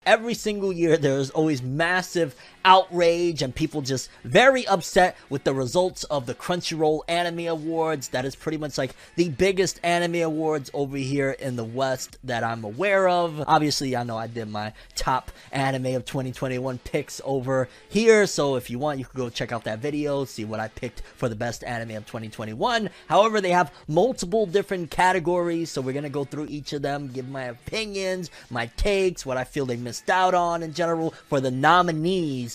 Every 0.05 0.35
single 0.35 0.71
year, 0.71 0.97
there 0.97 1.17
is 1.17 1.31
always 1.31 1.63
massive 1.63 2.35
outrage 2.65 3.43
and 3.43 3.55
people 3.55 3.81
just 3.81 4.09
very 4.23 4.67
upset 4.67 5.15
with 5.29 5.43
the 5.43 5.53
results 5.53 6.03
of 6.05 6.25
the 6.25 6.33
Crunchyroll 6.33 7.01
Anime 7.07 7.47
Awards. 7.47 8.09
That 8.09 8.25
is 8.25 8.35
pretty 8.35 8.57
much 8.57 8.77
like 8.77 8.95
the 9.15 9.29
biggest 9.29 9.79
anime 9.83 10.15
awards 10.15 10.71
over 10.73 10.97
here 10.97 11.31
in 11.31 11.55
the 11.55 11.63
West 11.63 12.17
that 12.23 12.43
I'm 12.43 12.63
aware 12.63 13.07
of. 13.07 13.41
Obviously, 13.47 13.95
I 13.95 14.03
know 14.03 14.17
I 14.17 14.27
did 14.27 14.49
my 14.49 14.73
top 14.95 15.31
anime 15.51 15.95
of 15.95 16.05
2021 16.05 16.79
picks 16.79 17.21
over 17.23 17.69
here, 17.87 18.25
so 18.25 18.55
if 18.55 18.69
you 18.69 18.79
want, 18.79 18.99
you 18.99 19.05
can 19.05 19.17
go 19.17 19.29
check 19.29 19.51
out 19.51 19.63
that 19.65 19.79
video, 19.79 20.25
see 20.25 20.43
what 20.43 20.59
I 20.59 20.67
picked 20.67 21.03
for 21.15 21.29
the 21.29 21.35
best 21.35 21.63
anime 21.63 21.95
of 21.95 22.05
2021. 22.07 22.89
However, 23.07 23.39
they 23.39 23.51
have 23.51 23.71
multiple 23.87 24.47
different 24.47 24.89
categories, 24.89 25.69
so 25.69 25.81
we're 25.81 25.93
gonna 25.93 26.09
go 26.09 26.25
through 26.25 26.47
each 26.49 26.73
of 26.73 26.81
them, 26.81 27.09
give 27.09 27.29
my 27.29 27.43
opinions, 27.43 28.31
my 28.49 28.65
takes, 28.77 29.25
what 29.25 29.37
I 29.37 29.43
feel 29.43 29.67
they 29.67 29.77
missed 29.77 30.09
out 30.09 30.33
on 30.33 30.63
in 30.63 30.73
general 30.73 31.13
for 31.27 31.39
the 31.39 31.51
nominees 31.51 32.54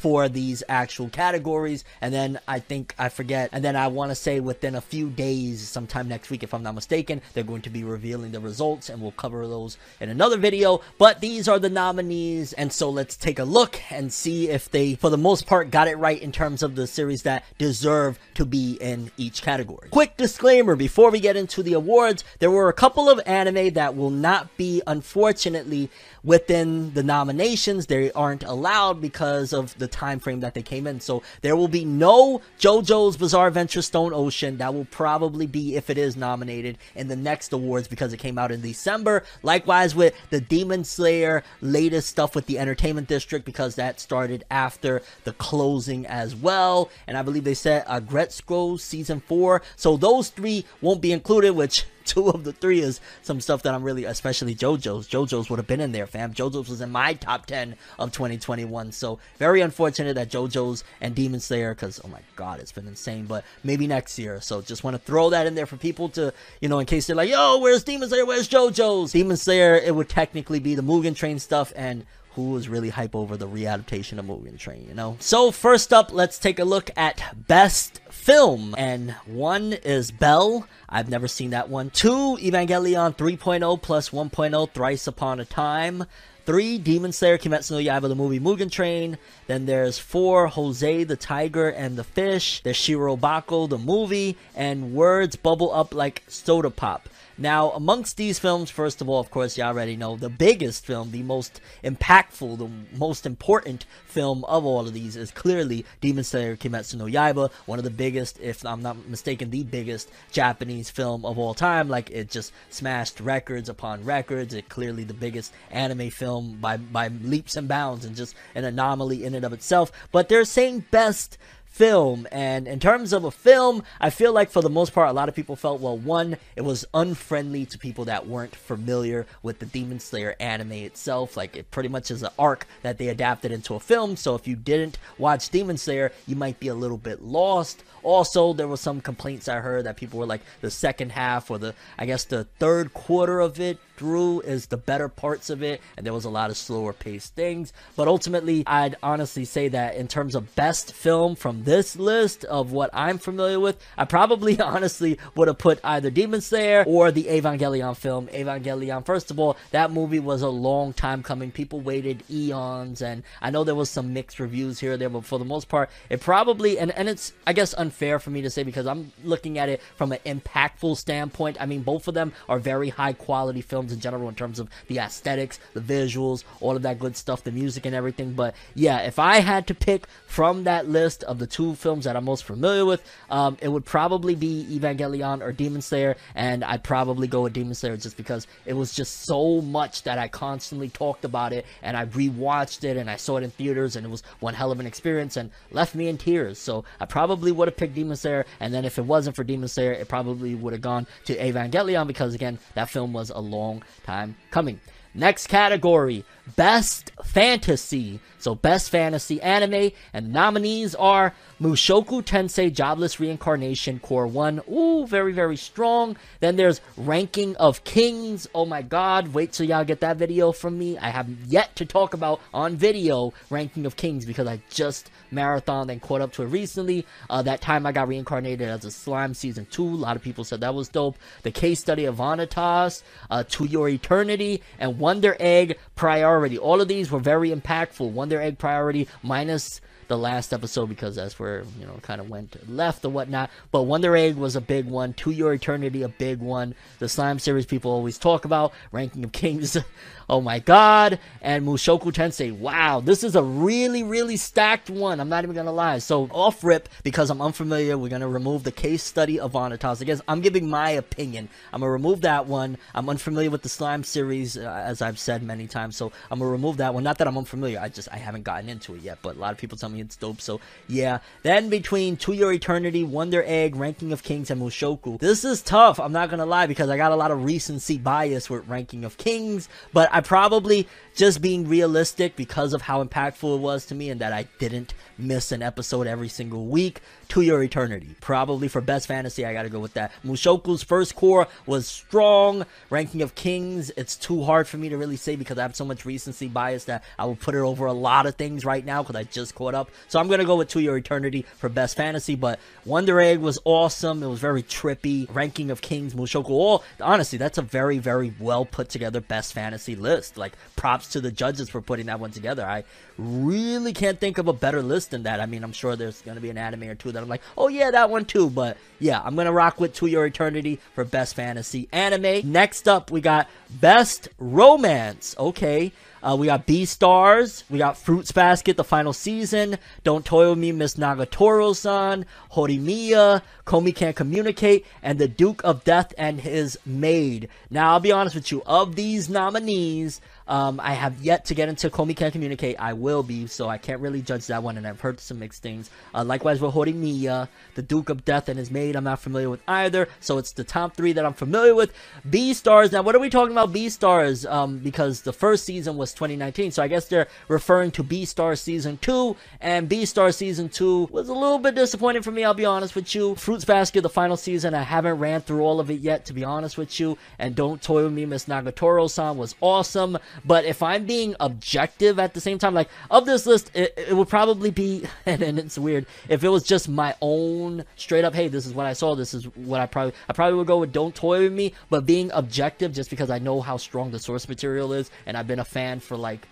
for 0.00 0.30
these 0.30 0.62
actual 0.66 1.10
categories. 1.10 1.84
And 2.00 2.12
then 2.14 2.40
I 2.48 2.58
think, 2.58 2.94
I 2.98 3.10
forget, 3.10 3.50
and 3.52 3.62
then 3.62 3.76
I 3.76 3.88
want 3.88 4.10
to 4.10 4.14
say 4.14 4.40
within 4.40 4.74
a 4.74 4.80
few 4.80 5.10
days, 5.10 5.68
sometime 5.68 6.08
next 6.08 6.30
week, 6.30 6.42
if 6.42 6.54
I'm 6.54 6.62
not 6.62 6.74
mistaken, 6.74 7.20
they're 7.34 7.44
going 7.44 7.60
to 7.62 7.70
be 7.70 7.84
revealing 7.84 8.32
the 8.32 8.40
results 8.40 8.88
and 8.88 9.02
we'll 9.02 9.12
cover 9.12 9.46
those 9.46 9.76
in 10.00 10.08
another 10.08 10.38
video. 10.38 10.80
But 10.96 11.20
these 11.20 11.48
are 11.48 11.58
the 11.58 11.68
nominees. 11.68 12.54
And 12.54 12.72
so 12.72 12.88
let's 12.88 13.14
take 13.14 13.38
a 13.38 13.44
look 13.44 13.78
and 13.92 14.10
see 14.10 14.48
if 14.48 14.70
they, 14.70 14.94
for 14.94 15.10
the 15.10 15.18
most 15.18 15.46
part, 15.46 15.70
got 15.70 15.86
it 15.86 15.98
right 15.98 16.20
in 16.20 16.32
terms 16.32 16.62
of 16.62 16.76
the 16.76 16.86
series 16.86 17.22
that 17.24 17.44
deserve 17.58 18.18
to 18.34 18.46
be 18.46 18.78
in 18.80 19.10
each 19.18 19.42
category. 19.42 19.90
Quick 19.90 20.16
disclaimer 20.16 20.76
before 20.76 21.10
we 21.10 21.20
get 21.20 21.36
into 21.36 21.62
the 21.62 21.74
awards, 21.74 22.24
there 22.38 22.50
were 22.50 22.70
a 22.70 22.72
couple 22.72 23.10
of 23.10 23.20
anime 23.26 23.74
that 23.74 23.94
will 23.94 24.08
not 24.08 24.56
be, 24.56 24.80
unfortunately, 24.86 25.90
within 26.24 26.94
the 26.94 27.02
nominations. 27.02 27.86
They 27.86 28.10
aren't 28.12 28.44
allowed 28.44 29.02
because 29.02 29.52
of 29.52 29.76
the 29.78 29.89
time 29.90 30.18
frame 30.18 30.40
that 30.40 30.54
they 30.54 30.62
came 30.62 30.86
in. 30.86 31.00
So 31.00 31.22
there 31.42 31.56
will 31.56 31.68
be 31.68 31.84
no 31.84 32.40
JoJo's 32.58 33.16
Bizarre 33.16 33.48
Adventure 33.48 33.82
Stone 33.82 34.12
Ocean. 34.14 34.58
That 34.58 34.74
will 34.74 34.86
probably 34.86 35.46
be, 35.46 35.76
if 35.76 35.90
it 35.90 35.98
is 35.98 36.16
nominated, 36.16 36.78
in 36.94 37.08
the 37.08 37.16
next 37.16 37.52
awards 37.52 37.88
because 37.88 38.12
it 38.12 38.18
came 38.18 38.38
out 38.38 38.52
in 38.52 38.60
December. 38.60 39.24
Likewise 39.42 39.94
with 39.94 40.14
the 40.30 40.40
Demon 40.40 40.84
Slayer 40.84 41.42
latest 41.60 42.08
stuff 42.08 42.34
with 42.34 42.46
the 42.46 42.58
Entertainment 42.58 43.08
District 43.08 43.44
because 43.44 43.74
that 43.74 44.00
started 44.00 44.44
after 44.50 45.02
the 45.24 45.32
closing 45.32 46.06
as 46.06 46.34
well. 46.34 46.90
And 47.06 47.16
I 47.16 47.22
believe 47.22 47.44
they 47.44 47.54
said 47.54 47.84
uh, 47.86 48.00
Gretzko 48.00 48.78
season 48.78 49.20
four. 49.20 49.62
So 49.76 49.96
those 49.96 50.28
three 50.28 50.64
won't 50.80 51.00
be 51.00 51.12
included, 51.12 51.52
which 51.52 51.86
two 52.10 52.28
of 52.28 52.42
the 52.42 52.52
three 52.52 52.80
is 52.80 53.00
some 53.22 53.40
stuff 53.40 53.62
that 53.62 53.72
I'm 53.72 53.84
really, 53.84 54.04
especially 54.04 54.54
JoJo's. 54.54 55.08
JoJo's 55.08 55.48
would 55.48 55.58
have 55.58 55.66
been 55.68 55.80
in 55.80 55.92
there, 55.92 56.06
fam. 56.06 56.34
JoJo's 56.34 56.68
was 56.68 56.80
in 56.80 56.90
my 56.90 57.14
top 57.14 57.46
10 57.46 57.76
of 57.98 58.10
2021. 58.10 58.90
So 58.92 59.20
very 59.38 59.60
unfortunate 59.60 60.14
that 60.14 60.28
JoJo's 60.28 60.82
and 61.00 61.14
Demon 61.14 61.38
Slayer, 61.38 61.72
because 61.72 62.00
oh 62.04 62.08
my 62.08 62.20
god, 62.34 62.58
it's 62.58 62.72
been 62.72 62.88
insane. 62.88 63.26
But 63.26 63.44
maybe 63.62 63.86
next 63.86 64.18
year. 64.18 64.40
So 64.40 64.60
just 64.60 64.82
want 64.82 64.94
to 64.94 65.02
throw 65.02 65.30
that 65.30 65.46
in 65.46 65.54
there 65.54 65.66
for 65.66 65.76
people 65.76 66.08
to, 66.10 66.34
you 66.60 66.68
know, 66.68 66.80
in 66.80 66.86
case 66.86 67.06
they're 67.06 67.14
like, 67.14 67.30
yo, 67.30 67.58
where's 67.58 67.84
Demon 67.84 68.08
Slayer? 68.08 68.26
Where's 68.26 68.48
JoJo's? 68.48 69.12
Demon 69.12 69.36
Slayer, 69.36 69.76
it 69.76 69.94
would 69.94 70.08
technically 70.08 70.58
be 70.58 70.74
the 70.74 70.82
Mugen 70.82 71.14
Train 71.14 71.38
stuff 71.38 71.72
and 71.76 72.04
who 72.34 72.50
was 72.50 72.68
really 72.68 72.90
hype 72.90 73.14
over 73.14 73.36
the 73.36 73.48
readaptation 73.48 74.18
of 74.18 74.24
Mugen 74.24 74.58
Train, 74.58 74.86
you 74.88 74.94
know? 74.94 75.16
So 75.18 75.50
first 75.50 75.92
up, 75.92 76.12
let's 76.12 76.38
take 76.38 76.58
a 76.58 76.64
look 76.64 76.90
at 76.96 77.22
Best 77.46 78.00
Film. 78.20 78.74
And 78.76 79.12
one 79.24 79.72
is 79.72 80.10
Belle. 80.10 80.68
I've 80.88 81.08
never 81.08 81.26
seen 81.26 81.50
that 81.50 81.70
one. 81.70 81.88
Two, 81.88 82.36
Evangelion 82.38 83.16
3.0 83.16 83.80
plus 83.80 84.10
1.0 84.10 84.70
Thrice 84.72 85.06
Upon 85.06 85.40
a 85.40 85.46
Time. 85.46 86.04
Three, 86.44 86.76
Demon 86.76 87.12
Slayer 87.12 87.38
Kimetsu 87.38 87.70
no 87.70 87.76
Yaiba, 87.78 88.08
the 88.08 88.14
movie 88.14 88.38
Mugen 88.38 88.70
Train. 88.70 89.16
Then 89.46 89.64
there's 89.64 89.98
four, 89.98 90.48
Josee 90.48 91.04
the 91.04 91.16
Tiger 91.16 91.70
and 91.70 91.96
the 91.96 92.04
Fish. 92.04 92.60
There's 92.62 92.76
Shiro 92.76 93.16
Bako, 93.16 93.68
the 93.68 93.78
movie. 93.78 94.36
And 94.54 94.92
Words 94.92 95.36
Bubble 95.36 95.72
Up 95.72 95.94
Like 95.94 96.22
Soda 96.28 96.70
Pop. 96.70 97.08
Now, 97.40 97.70
amongst 97.70 98.18
these 98.18 98.38
films, 98.38 98.68
first 98.68 99.00
of 99.00 99.08
all, 99.08 99.18
of 99.18 99.30
course, 99.30 99.56
you 99.56 99.64
already 99.64 99.96
know 99.96 100.14
the 100.14 100.28
biggest 100.28 100.84
film, 100.84 101.10
the 101.10 101.22
most 101.22 101.62
impactful, 101.82 102.58
the 102.58 102.68
most 102.98 103.24
important 103.24 103.86
film 104.04 104.44
of 104.44 104.66
all 104.66 104.80
of 104.80 104.92
these 104.92 105.16
is 105.16 105.30
clearly 105.30 105.86
Demon 106.02 106.22
Slayer 106.22 106.54
Kimetsu 106.54 106.96
no 106.96 107.06
Yaiba, 107.06 107.50
one 107.64 107.78
of 107.78 107.84
the 107.84 107.90
biggest, 107.90 108.38
if 108.40 108.62
I'm 108.66 108.82
not 108.82 109.08
mistaken, 109.08 109.48
the 109.48 109.64
biggest 109.64 110.10
Japanese 110.30 110.90
film 110.90 111.24
of 111.24 111.38
all 111.38 111.54
time. 111.54 111.88
Like, 111.88 112.10
it 112.10 112.28
just 112.28 112.52
smashed 112.68 113.20
records 113.20 113.70
upon 113.70 114.04
records. 114.04 114.52
It 114.52 114.68
clearly 114.68 115.04
the 115.04 115.14
biggest 115.14 115.54
anime 115.70 116.10
film 116.10 116.58
by, 116.60 116.76
by 116.76 117.08
leaps 117.08 117.56
and 117.56 117.66
bounds 117.66 118.04
and 118.04 118.14
just 118.14 118.34
an 118.54 118.64
anomaly 118.64 119.24
in 119.24 119.34
and 119.34 119.46
of 119.46 119.54
itself. 119.54 119.90
But 120.12 120.28
they're 120.28 120.44
saying 120.44 120.84
best 120.90 121.38
film. 121.70 122.26
And 122.30 122.68
in 122.68 122.80
terms 122.80 123.12
of 123.12 123.24
a 123.24 123.30
film, 123.30 123.84
I 124.00 124.10
feel 124.10 124.32
like 124.32 124.50
for 124.50 124.60
the 124.60 124.68
most 124.68 124.92
part, 124.92 125.08
a 125.08 125.12
lot 125.12 125.28
of 125.28 125.34
people 125.34 125.56
felt, 125.56 125.80
well, 125.80 125.96
one, 125.96 126.36
it 126.56 126.62
was 126.62 126.84
unfriendly 126.92 127.64
to 127.66 127.78
people 127.78 128.04
that 128.06 128.26
weren't 128.26 128.54
familiar 128.54 129.26
with 129.42 129.60
the 129.60 129.66
Demon 129.66 130.00
Slayer 130.00 130.34
anime 130.40 130.72
itself. 130.72 131.36
Like, 131.36 131.56
it 131.56 131.70
pretty 131.70 131.88
much 131.88 132.10
is 132.10 132.22
an 132.22 132.30
arc 132.38 132.66
that 132.82 132.98
they 132.98 133.08
adapted 133.08 133.52
into 133.52 133.76
a 133.76 133.80
film. 133.80 134.16
So 134.16 134.34
if 134.34 134.46
you 134.46 134.56
didn't 134.56 134.98
watch 135.16 135.48
Demon 135.48 135.78
Slayer, 135.78 136.12
you 136.26 136.36
might 136.36 136.60
be 136.60 136.68
a 136.68 136.74
little 136.74 136.98
bit 136.98 137.22
lost. 137.22 137.82
Also, 138.02 138.52
there 138.52 138.68
were 138.68 138.76
some 138.76 139.00
complaints 139.00 139.48
I 139.48 139.60
heard 139.60 139.86
that 139.86 139.96
people 139.96 140.18
were 140.18 140.26
like, 140.26 140.42
the 140.60 140.70
second 140.70 141.12
half 141.12 141.50
or 141.50 141.58
the, 141.58 141.74
I 141.98 142.04
guess, 142.04 142.24
the 142.24 142.44
third 142.58 142.92
quarter 142.92 143.40
of 143.40 143.60
it 143.60 143.78
through 144.00 144.40
is 144.40 144.64
the 144.66 144.78
better 144.78 145.10
parts 145.10 145.50
of 145.50 145.62
it, 145.62 145.78
and 145.94 146.06
there 146.06 146.14
was 146.14 146.24
a 146.24 146.30
lot 146.30 146.48
of 146.48 146.56
slower 146.56 146.94
paced 146.94 147.34
things. 147.34 147.70
But 147.96 148.08
ultimately, 148.08 148.64
I'd 148.66 148.96
honestly 149.02 149.44
say 149.44 149.68
that 149.68 149.94
in 149.96 150.08
terms 150.08 150.34
of 150.34 150.56
best 150.56 150.94
film 150.94 151.36
from 151.36 151.64
this 151.64 151.96
list 151.96 152.46
of 152.46 152.72
what 152.72 152.88
I'm 152.94 153.18
familiar 153.18 153.60
with, 153.60 153.78
I 153.98 154.06
probably 154.06 154.58
honestly 154.74 155.18
would 155.34 155.48
have 155.48 155.58
put 155.58 155.80
either 155.84 156.08
Demon 156.08 156.40
Slayer 156.40 156.82
or 156.86 157.12
the 157.12 157.24
Evangelion 157.24 157.94
film. 157.94 158.28
Evangelion, 158.28 159.04
first 159.04 159.30
of 159.30 159.38
all, 159.38 159.58
that 159.70 159.90
movie 159.90 160.18
was 160.18 160.40
a 160.40 160.48
long 160.48 160.94
time 160.94 161.22
coming. 161.22 161.50
People 161.50 161.80
waited 161.82 162.24
eons, 162.30 163.02
and 163.02 163.22
I 163.42 163.50
know 163.50 163.64
there 163.64 163.74
was 163.74 163.90
some 163.90 164.14
mixed 164.14 164.40
reviews 164.40 164.80
here 164.80 164.96
there, 164.96 165.10
but 165.10 165.26
for 165.26 165.38
the 165.38 165.44
most 165.44 165.68
part, 165.68 165.90
it 166.08 166.22
probably, 166.22 166.78
and, 166.78 166.90
and 166.92 167.06
it's, 167.06 167.34
I 167.46 167.52
guess, 167.52 167.74
unfair 167.74 168.18
for 168.18 168.30
me 168.30 168.40
to 168.40 168.48
say 168.48 168.62
because 168.62 168.86
I'm 168.86 169.12
looking 169.22 169.58
at 169.58 169.68
it 169.68 169.82
from 169.96 170.12
an 170.12 170.20
impactful 170.24 170.96
standpoint. 170.96 171.58
I 171.60 171.66
mean, 171.66 171.82
both 171.82 172.08
of 172.08 172.14
them 172.14 172.32
are 172.48 172.58
very 172.58 172.88
high 172.88 173.12
quality 173.12 173.60
films 173.60 173.89
in 173.92 174.00
general 174.00 174.28
in 174.28 174.34
terms 174.34 174.58
of 174.58 174.68
the 174.88 174.98
aesthetics, 174.98 175.58
the 175.74 175.80
visuals, 175.80 176.44
all 176.60 176.76
of 176.76 176.82
that 176.82 176.98
good 176.98 177.16
stuff, 177.16 177.44
the 177.44 177.52
music 177.52 177.86
and 177.86 177.94
everything. 177.94 178.32
But 178.32 178.54
yeah, 178.74 178.98
if 179.00 179.18
I 179.18 179.40
had 179.40 179.66
to 179.68 179.74
pick 179.74 180.06
from 180.26 180.64
that 180.64 180.88
list 180.88 181.24
of 181.24 181.38
the 181.38 181.46
two 181.46 181.74
films 181.74 182.04
that 182.04 182.16
I'm 182.16 182.24
most 182.24 182.44
familiar 182.44 182.84
with, 182.84 183.02
um, 183.30 183.56
it 183.60 183.68
would 183.68 183.84
probably 183.84 184.34
be 184.34 184.66
Evangelion 184.70 185.42
or 185.42 185.52
Demon 185.52 185.82
Slayer, 185.82 186.16
and 186.34 186.64
I'd 186.64 186.84
probably 186.84 187.26
go 187.28 187.42
with 187.42 187.52
Demon 187.52 187.74
Slayer 187.74 187.96
just 187.96 188.16
because 188.16 188.46
it 188.66 188.74
was 188.74 188.92
just 188.92 189.24
so 189.26 189.60
much 189.60 190.04
that 190.04 190.18
I 190.18 190.28
constantly 190.28 190.88
talked 190.88 191.24
about 191.24 191.52
it, 191.52 191.66
and 191.82 191.96
I 191.96 192.06
rewatched 192.06 192.84
it, 192.84 192.96
and 192.96 193.10
I 193.10 193.16
saw 193.16 193.36
it 193.36 193.44
in 193.44 193.50
theaters, 193.50 193.96
and 193.96 194.06
it 194.06 194.08
was 194.08 194.22
one 194.40 194.54
hell 194.54 194.70
of 194.70 194.80
an 194.80 194.86
experience, 194.86 195.36
and 195.36 195.50
left 195.70 195.94
me 195.94 196.08
in 196.08 196.18
tears. 196.18 196.58
So 196.58 196.84
I 197.00 197.06
probably 197.06 197.52
would 197.52 197.68
have 197.68 197.76
picked 197.76 197.94
Demon 197.94 198.16
Slayer, 198.16 198.46
and 198.60 198.72
then 198.72 198.84
if 198.84 198.98
it 198.98 199.04
wasn't 199.04 199.36
for 199.36 199.44
Demon 199.44 199.68
Slayer, 199.68 199.92
it 199.92 200.08
probably 200.08 200.54
would 200.54 200.72
have 200.72 200.82
gone 200.82 201.06
to 201.26 201.36
Evangelion 201.36 202.06
because 202.06 202.34
again, 202.34 202.58
that 202.74 202.90
film 202.90 203.12
was 203.12 203.30
a 203.30 203.40
long 203.40 203.79
time 204.04 204.34
coming. 204.50 204.80
Next 205.14 205.48
category, 205.48 206.24
Best 206.56 207.10
Fantasy. 207.24 208.20
So, 208.38 208.54
Best 208.54 208.90
Fantasy 208.90 209.40
Anime, 209.42 209.90
and 210.14 210.32
nominees 210.32 210.94
are 210.94 211.34
Mushoku 211.60 212.24
Tensei 212.24 212.72
Jobless 212.72 213.20
Reincarnation 213.20 213.98
Core 213.98 214.26
1. 214.26 214.62
Ooh, 214.70 215.06
very, 215.06 215.32
very 215.32 215.56
strong. 215.56 216.16
Then 216.40 216.56
there's 216.56 216.80
Ranking 216.96 217.54
of 217.56 217.84
Kings. 217.84 218.46
Oh 218.54 218.64
my 218.64 218.80
god, 218.80 219.34
wait 219.34 219.52
till 219.52 219.66
y'all 219.66 219.84
get 219.84 220.00
that 220.00 220.16
video 220.16 220.52
from 220.52 220.78
me. 220.78 220.96
I 220.96 221.10
have 221.10 221.28
yet 221.46 221.76
to 221.76 221.84
talk 221.84 222.14
about 222.14 222.40
on 222.54 222.76
video 222.76 223.34
Ranking 223.50 223.84
of 223.84 223.96
Kings 223.96 224.24
because 224.24 224.46
I 224.46 224.62
just 224.70 225.10
marathoned 225.30 225.90
and 225.90 226.00
caught 226.00 226.22
up 226.22 226.32
to 226.32 226.42
it 226.42 226.46
recently. 226.46 227.06
Uh, 227.28 227.42
that 227.42 227.60
time 227.60 227.84
I 227.84 227.92
got 227.92 228.08
reincarnated 228.08 228.68
as 228.68 228.86
a 228.86 228.90
slime 228.90 229.34
season 229.34 229.66
2. 229.70 229.84
A 229.84 229.86
lot 229.86 230.16
of 230.16 230.22
people 230.22 230.44
said 230.44 230.62
that 230.62 230.74
was 230.74 230.88
dope. 230.88 231.18
The 231.42 231.50
case 231.50 231.80
study 231.80 232.06
of 232.06 232.16
Vanitas, 232.16 233.02
uh, 233.30 233.44
To 233.50 233.64
Your 233.66 233.88
Eternity, 233.88 234.62
and 234.78 234.98
Wonder 235.00 235.36
Egg 235.40 235.78
Priority. 235.96 236.58
All 236.58 236.80
of 236.80 236.86
these 236.88 237.10
were 237.10 237.18
very 237.18 237.50
impactful. 237.50 238.10
Wonder 238.10 238.40
Egg 238.40 238.58
Priority 238.58 239.08
minus 239.22 239.80
the 240.08 240.18
last 240.18 240.52
episode 240.52 240.88
because 240.88 241.14
that's 241.14 241.38
where 241.38 241.62
you 241.78 241.86
know 241.86 241.94
kind 242.02 242.20
of 242.20 242.28
went 242.28 242.68
left 242.68 243.04
or 243.04 243.08
whatnot. 243.10 243.48
But 243.70 243.84
Wonder 243.84 244.16
Egg 244.16 244.36
was 244.36 244.56
a 244.56 244.60
big 244.60 244.86
one. 244.86 245.14
To 245.14 245.30
Your 245.30 245.54
Eternity, 245.54 246.02
a 246.02 246.08
big 246.08 246.40
one. 246.40 246.74
The 246.98 247.08
Slime 247.08 247.38
series 247.38 247.64
people 247.64 247.92
always 247.92 248.18
talk 248.18 248.44
about. 248.44 248.72
Ranking 248.92 249.24
of 249.24 249.32
Kings, 249.32 249.76
oh 250.30 250.40
my 250.40 250.60
god. 250.60 251.18
And 251.42 251.66
Mushoku 251.66 252.12
Tensei. 252.12 252.56
Wow, 252.56 253.00
this 253.00 253.24
is 253.24 253.34
a 253.34 253.42
really 253.42 254.02
really 254.02 254.36
stacked 254.36 254.88
one. 254.88 255.20
I'm 255.20 255.28
not 255.28 255.44
even 255.44 255.56
gonna 255.56 255.72
lie. 255.72 255.98
So 255.98 256.28
off 256.30 256.62
rip 256.62 256.88
because 257.02 257.28
I'm 257.30 257.42
unfamiliar. 257.42 257.98
We're 257.98 258.08
gonna 258.08 258.28
remove 258.28 258.62
the 258.62 258.72
case 258.72 259.02
study 259.02 259.40
of 259.40 259.52
Vanitas. 259.52 260.00
I 260.00 260.04
guess 260.04 260.22
I'm 260.28 260.40
giving 260.40 260.70
my 260.70 260.90
opinion. 260.90 261.48
I'm 261.72 261.80
gonna 261.80 261.92
remove 261.92 262.20
that 262.22 262.46
one. 262.46 262.78
I'm 262.94 263.08
unfamiliar 263.08 263.50
with 263.50 263.62
the 263.62 263.68
Slime 263.68 264.04
series, 264.04 264.56
uh, 264.56 264.82
as 264.86 265.02
I've 265.02 265.18
said 265.18 265.42
many 265.42 265.66
times. 265.66 265.96
So 265.96 266.12
I'm 266.30 266.38
gonna 266.38 266.50
remove 266.50 266.76
that 266.76 266.94
one. 266.94 267.02
Not 267.02 267.18
that 267.18 267.26
I'm 267.26 267.36
unfamiliar. 267.36 267.80
I 267.80 267.88
just 267.88 268.08
I 268.12 268.16
haven't 268.16 268.44
gotten 268.44 268.68
into 268.68 268.94
it 268.94 269.02
yet. 269.02 269.18
But 269.22 269.36
a 269.36 269.38
lot 269.38 269.52
of 269.52 269.58
people 269.58 269.76
tell 269.76 269.88
me 269.88 270.00
it's 270.00 270.16
dope. 270.16 270.40
So 270.40 270.60
yeah. 270.86 271.18
Then 271.42 271.68
between 271.68 272.16
To 272.18 272.32
Your 272.32 272.52
Eternity, 272.52 273.02
Wonder 273.02 273.42
Egg, 273.46 273.74
Ranking 273.74 274.12
of 274.12 274.22
Kings, 274.22 274.50
and 274.50 274.60
Mushoku, 274.62 275.18
this 275.18 275.44
is 275.44 275.60
tough. 275.62 275.98
I'm 275.98 276.12
not 276.12 276.30
gonna 276.30 276.46
lie 276.46 276.66
because 276.66 276.88
I 276.88 276.96
got 276.96 277.10
a 277.10 277.16
lot 277.16 277.32
of 277.32 277.44
recency 277.44 277.98
bias 277.98 278.48
with 278.48 278.68
Ranking 278.68 279.04
of 279.04 279.16
Kings. 279.16 279.68
But 279.92 280.08
I 280.12 280.19
probably 280.22 280.88
just 281.14 281.40
being 281.40 281.68
realistic 281.68 282.36
because 282.36 282.72
of 282.72 282.82
how 282.82 283.02
impactful 283.04 283.56
it 283.56 283.60
was 283.60 283.86
to 283.86 283.94
me 283.94 284.10
and 284.10 284.20
that 284.20 284.32
I 284.32 284.48
didn't 284.58 284.94
miss 285.18 285.52
an 285.52 285.62
episode 285.62 286.06
every 286.06 286.28
single 286.28 286.66
week. 286.66 287.00
To 287.30 287.42
Your 287.42 287.62
Eternity. 287.62 288.16
Probably 288.20 288.66
for 288.66 288.80
best 288.80 289.06
fantasy, 289.06 289.46
I 289.46 289.52
gotta 289.52 289.68
go 289.68 289.78
with 289.78 289.94
that. 289.94 290.10
Mushoku's 290.26 290.82
first 290.82 291.14
core 291.14 291.46
was 291.64 291.86
strong. 291.86 292.66
Ranking 292.90 293.22
of 293.22 293.36
Kings, 293.36 293.90
it's 293.96 294.16
too 294.16 294.42
hard 294.42 294.66
for 294.66 294.78
me 294.78 294.88
to 294.88 294.98
really 294.98 295.16
say 295.16 295.36
because 295.36 295.56
I 295.56 295.62
have 295.62 295.76
so 295.76 295.84
much 295.84 296.04
recency 296.04 296.48
bias 296.48 296.86
that 296.86 297.04
I 297.20 297.26
will 297.26 297.36
put 297.36 297.54
it 297.54 297.60
over 297.60 297.86
a 297.86 297.92
lot 297.92 298.26
of 298.26 298.34
things 298.34 298.64
right 298.64 298.84
now 298.84 299.04
because 299.04 299.14
I 299.14 299.22
just 299.22 299.54
caught 299.54 299.76
up. 299.76 299.92
So 300.08 300.18
I'm 300.18 300.26
gonna 300.26 300.44
go 300.44 300.56
with 300.56 300.70
To 300.70 300.80
Your 300.80 300.96
Eternity 300.96 301.46
for 301.56 301.68
best 301.68 301.96
fantasy. 301.96 302.34
But 302.34 302.58
Wonder 302.84 303.20
Egg 303.20 303.38
was 303.38 303.60
awesome. 303.64 304.24
It 304.24 304.28
was 304.28 304.40
very 304.40 304.64
trippy. 304.64 305.32
Ranking 305.32 305.70
of 305.70 305.80
Kings, 305.80 306.14
Mushoku. 306.14 306.50
All 306.50 306.82
honestly, 307.00 307.38
that's 307.38 307.58
a 307.58 307.62
very 307.62 307.98
very 307.98 308.34
well 308.40 308.64
put 308.64 308.88
together 308.88 309.20
best 309.20 309.52
fantasy 309.52 309.94
list. 309.94 310.36
Like 310.36 310.54
props 310.74 310.99
to 311.08 311.20
the 311.20 311.30
judges 311.30 311.68
for 311.68 311.80
putting 311.80 312.06
that 312.06 312.20
one 312.20 312.30
together. 312.30 312.64
I 312.64 312.84
really 313.18 313.92
can't 313.92 314.18
think 314.18 314.38
of 314.38 314.48
a 314.48 314.52
better 314.52 314.82
list 314.82 315.10
than 315.10 315.24
that. 315.24 315.40
I 315.40 315.46
mean, 315.46 315.64
I'm 315.64 315.72
sure 315.72 315.96
there's 315.96 316.22
gonna 316.22 316.40
be 316.40 316.50
an 316.50 316.58
anime 316.58 316.84
or 316.84 316.94
two 316.94 317.12
that 317.12 317.22
I'm 317.22 317.28
like, 317.28 317.42
oh 317.56 317.68
yeah, 317.68 317.90
that 317.90 318.10
one 318.10 318.24
too. 318.24 318.50
But 318.50 318.76
yeah, 318.98 319.20
I'm 319.22 319.36
gonna 319.36 319.52
rock 319.52 319.80
with 319.80 319.94
To 319.94 320.06
Your 320.06 320.26
Eternity 320.26 320.80
for 320.94 321.04
best 321.04 321.34
fantasy 321.34 321.88
anime. 321.92 322.50
Next 322.50 322.88
up, 322.88 323.10
we 323.10 323.20
got 323.20 323.48
best 323.70 324.28
romance. 324.38 325.34
Okay. 325.38 325.92
Uh, 326.22 326.36
we 326.38 326.46
got 326.46 326.66
Beastars, 326.66 327.64
we 327.70 327.78
got 327.78 327.96
Fruits 327.96 328.30
Basket, 328.30 328.76
the 328.76 328.84
final 328.84 329.14
season, 329.14 329.78
Don't 330.04 330.22
Toy 330.22 330.50
With 330.50 330.58
Me, 330.58 330.70
Miss 330.70 330.96
Nagatoro-san, 330.96 332.26
Horimiya, 332.52 333.40
Komi 333.64 333.94
Can't 333.94 334.14
Communicate, 334.14 334.84
and 335.02 335.18
The 335.18 335.28
Duke 335.28 335.62
of 335.64 335.82
Death 335.82 336.12
and 336.18 336.42
His 336.42 336.78
Maid. 336.84 337.48
Now, 337.70 337.92
I'll 337.92 338.00
be 338.00 338.12
honest 338.12 338.34
with 338.34 338.52
you, 338.52 338.62
of 338.66 338.96
these 338.96 339.30
nominees, 339.30 340.20
um, 340.50 340.80
I 340.80 340.94
have 340.94 341.20
yet 341.22 341.44
to 341.46 341.54
get 341.54 341.68
into 341.68 341.88
Komi 341.88 342.16
Can't 342.16 342.32
Communicate. 342.32 342.74
I 342.80 342.92
will 342.92 343.22
be, 343.22 343.46
so 343.46 343.68
I 343.68 343.78
can't 343.78 344.00
really 344.00 344.20
judge 344.20 344.48
that 344.48 344.64
one, 344.64 344.76
and 344.76 344.84
I've 344.84 345.00
heard 345.00 345.20
some 345.20 345.38
mixed 345.38 345.62
things. 345.62 345.88
Uh, 346.12 346.24
likewise 346.24 346.60
with 346.60 346.74
Horimiya, 346.74 347.46
The 347.76 347.82
Duke 347.82 348.08
of 348.08 348.24
Death 348.24 348.48
and 348.48 348.58
His 348.58 348.68
Maid, 348.68 348.96
I'm 348.96 349.04
not 349.04 349.20
familiar 349.20 349.48
with 349.48 349.62
either, 349.68 350.08
so 350.18 350.38
it's 350.38 350.50
the 350.50 350.64
top 350.64 350.96
three 350.96 351.12
that 351.12 351.24
I'm 351.24 351.34
familiar 351.34 351.72
with. 351.72 351.92
Beastars, 352.28 352.90
now 352.90 353.02
what 353.02 353.14
are 353.14 353.20
we 353.20 353.30
talking 353.30 353.52
about 353.52 353.72
Beastars? 353.72 354.50
Um, 354.50 354.78
because 354.78 355.22
the 355.22 355.32
first 355.32 355.64
season 355.64 355.96
was 355.96 356.12
2019, 356.12 356.72
so 356.72 356.82
I 356.82 356.88
guess 356.88 357.06
they're 357.06 357.28
referring 357.46 357.92
to 357.92 358.02
B 358.02 358.24
Star 358.24 358.56
Season 358.56 358.98
2, 358.98 359.36
and 359.60 359.88
B 359.88 360.04
Star 360.04 360.32
Season 360.32 360.68
2 360.68 361.10
was 361.12 361.28
a 361.28 361.32
little 361.32 361.60
bit 361.60 361.76
disappointing 361.76 362.22
for 362.22 362.32
me, 362.32 362.42
I'll 362.42 362.54
be 362.54 362.64
honest 362.64 362.96
with 362.96 363.14
you. 363.14 363.36
Fruits 363.36 363.64
Basket, 363.64 364.00
the 364.00 364.08
final 364.08 364.36
season, 364.36 364.74
I 364.74 364.82
haven't 364.82 365.18
ran 365.20 365.42
through 365.42 365.62
all 365.62 365.78
of 365.78 365.92
it 365.92 366.00
yet, 366.00 366.24
to 366.24 366.32
be 366.32 366.42
honest 366.42 366.76
with 366.76 366.98
you, 366.98 367.18
and 367.38 367.54
Don't 367.54 367.80
Toy 367.80 368.02
With 368.02 368.12
Me, 368.12 368.26
Miss 368.26 368.46
Nagatoro-san 368.46 369.36
was 369.36 369.54
awesome, 369.60 370.18
but 370.44 370.64
if 370.64 370.82
I'm 370.82 371.04
being 371.04 371.34
objective 371.40 372.18
at 372.18 372.34
the 372.34 372.40
same 372.40 372.58
time, 372.58 372.74
like, 372.74 372.88
of 373.10 373.26
this 373.26 373.46
list, 373.46 373.70
it, 373.74 373.94
it 373.96 374.16
would 374.16 374.28
probably 374.28 374.70
be, 374.70 375.04
and, 375.26 375.42
and 375.42 375.58
it's 375.58 375.78
weird, 375.78 376.06
if 376.28 376.44
it 376.44 376.48
was 376.48 376.64
just 376.64 376.88
my 376.88 377.14
own 377.20 377.84
straight 377.96 378.24
up, 378.24 378.34
hey, 378.34 378.48
this 378.48 378.66
is 378.66 378.74
what 378.74 378.86
I 378.86 378.92
saw, 378.92 379.14
this 379.14 379.34
is 379.34 379.44
what 379.56 379.80
I 379.80 379.86
probably, 379.86 380.14
I 380.28 380.32
probably 380.32 380.56
would 380.58 380.66
go 380.66 380.78
with 380.78 380.92
Don't 380.92 381.14
Toy 381.14 381.40
With 381.40 381.52
Me, 381.52 381.72
but 381.88 382.06
being 382.06 382.30
objective 382.32 382.92
just 382.92 383.10
because 383.10 383.30
I 383.30 383.38
know 383.38 383.60
how 383.60 383.76
strong 383.76 384.10
the 384.10 384.18
source 384.18 384.48
material 384.48 384.92
is, 384.92 385.10
and 385.26 385.36
I've 385.36 385.46
been 385.46 385.60
a 385.60 385.64
fan 385.64 386.00
for 386.00 386.16
like, 386.16 386.46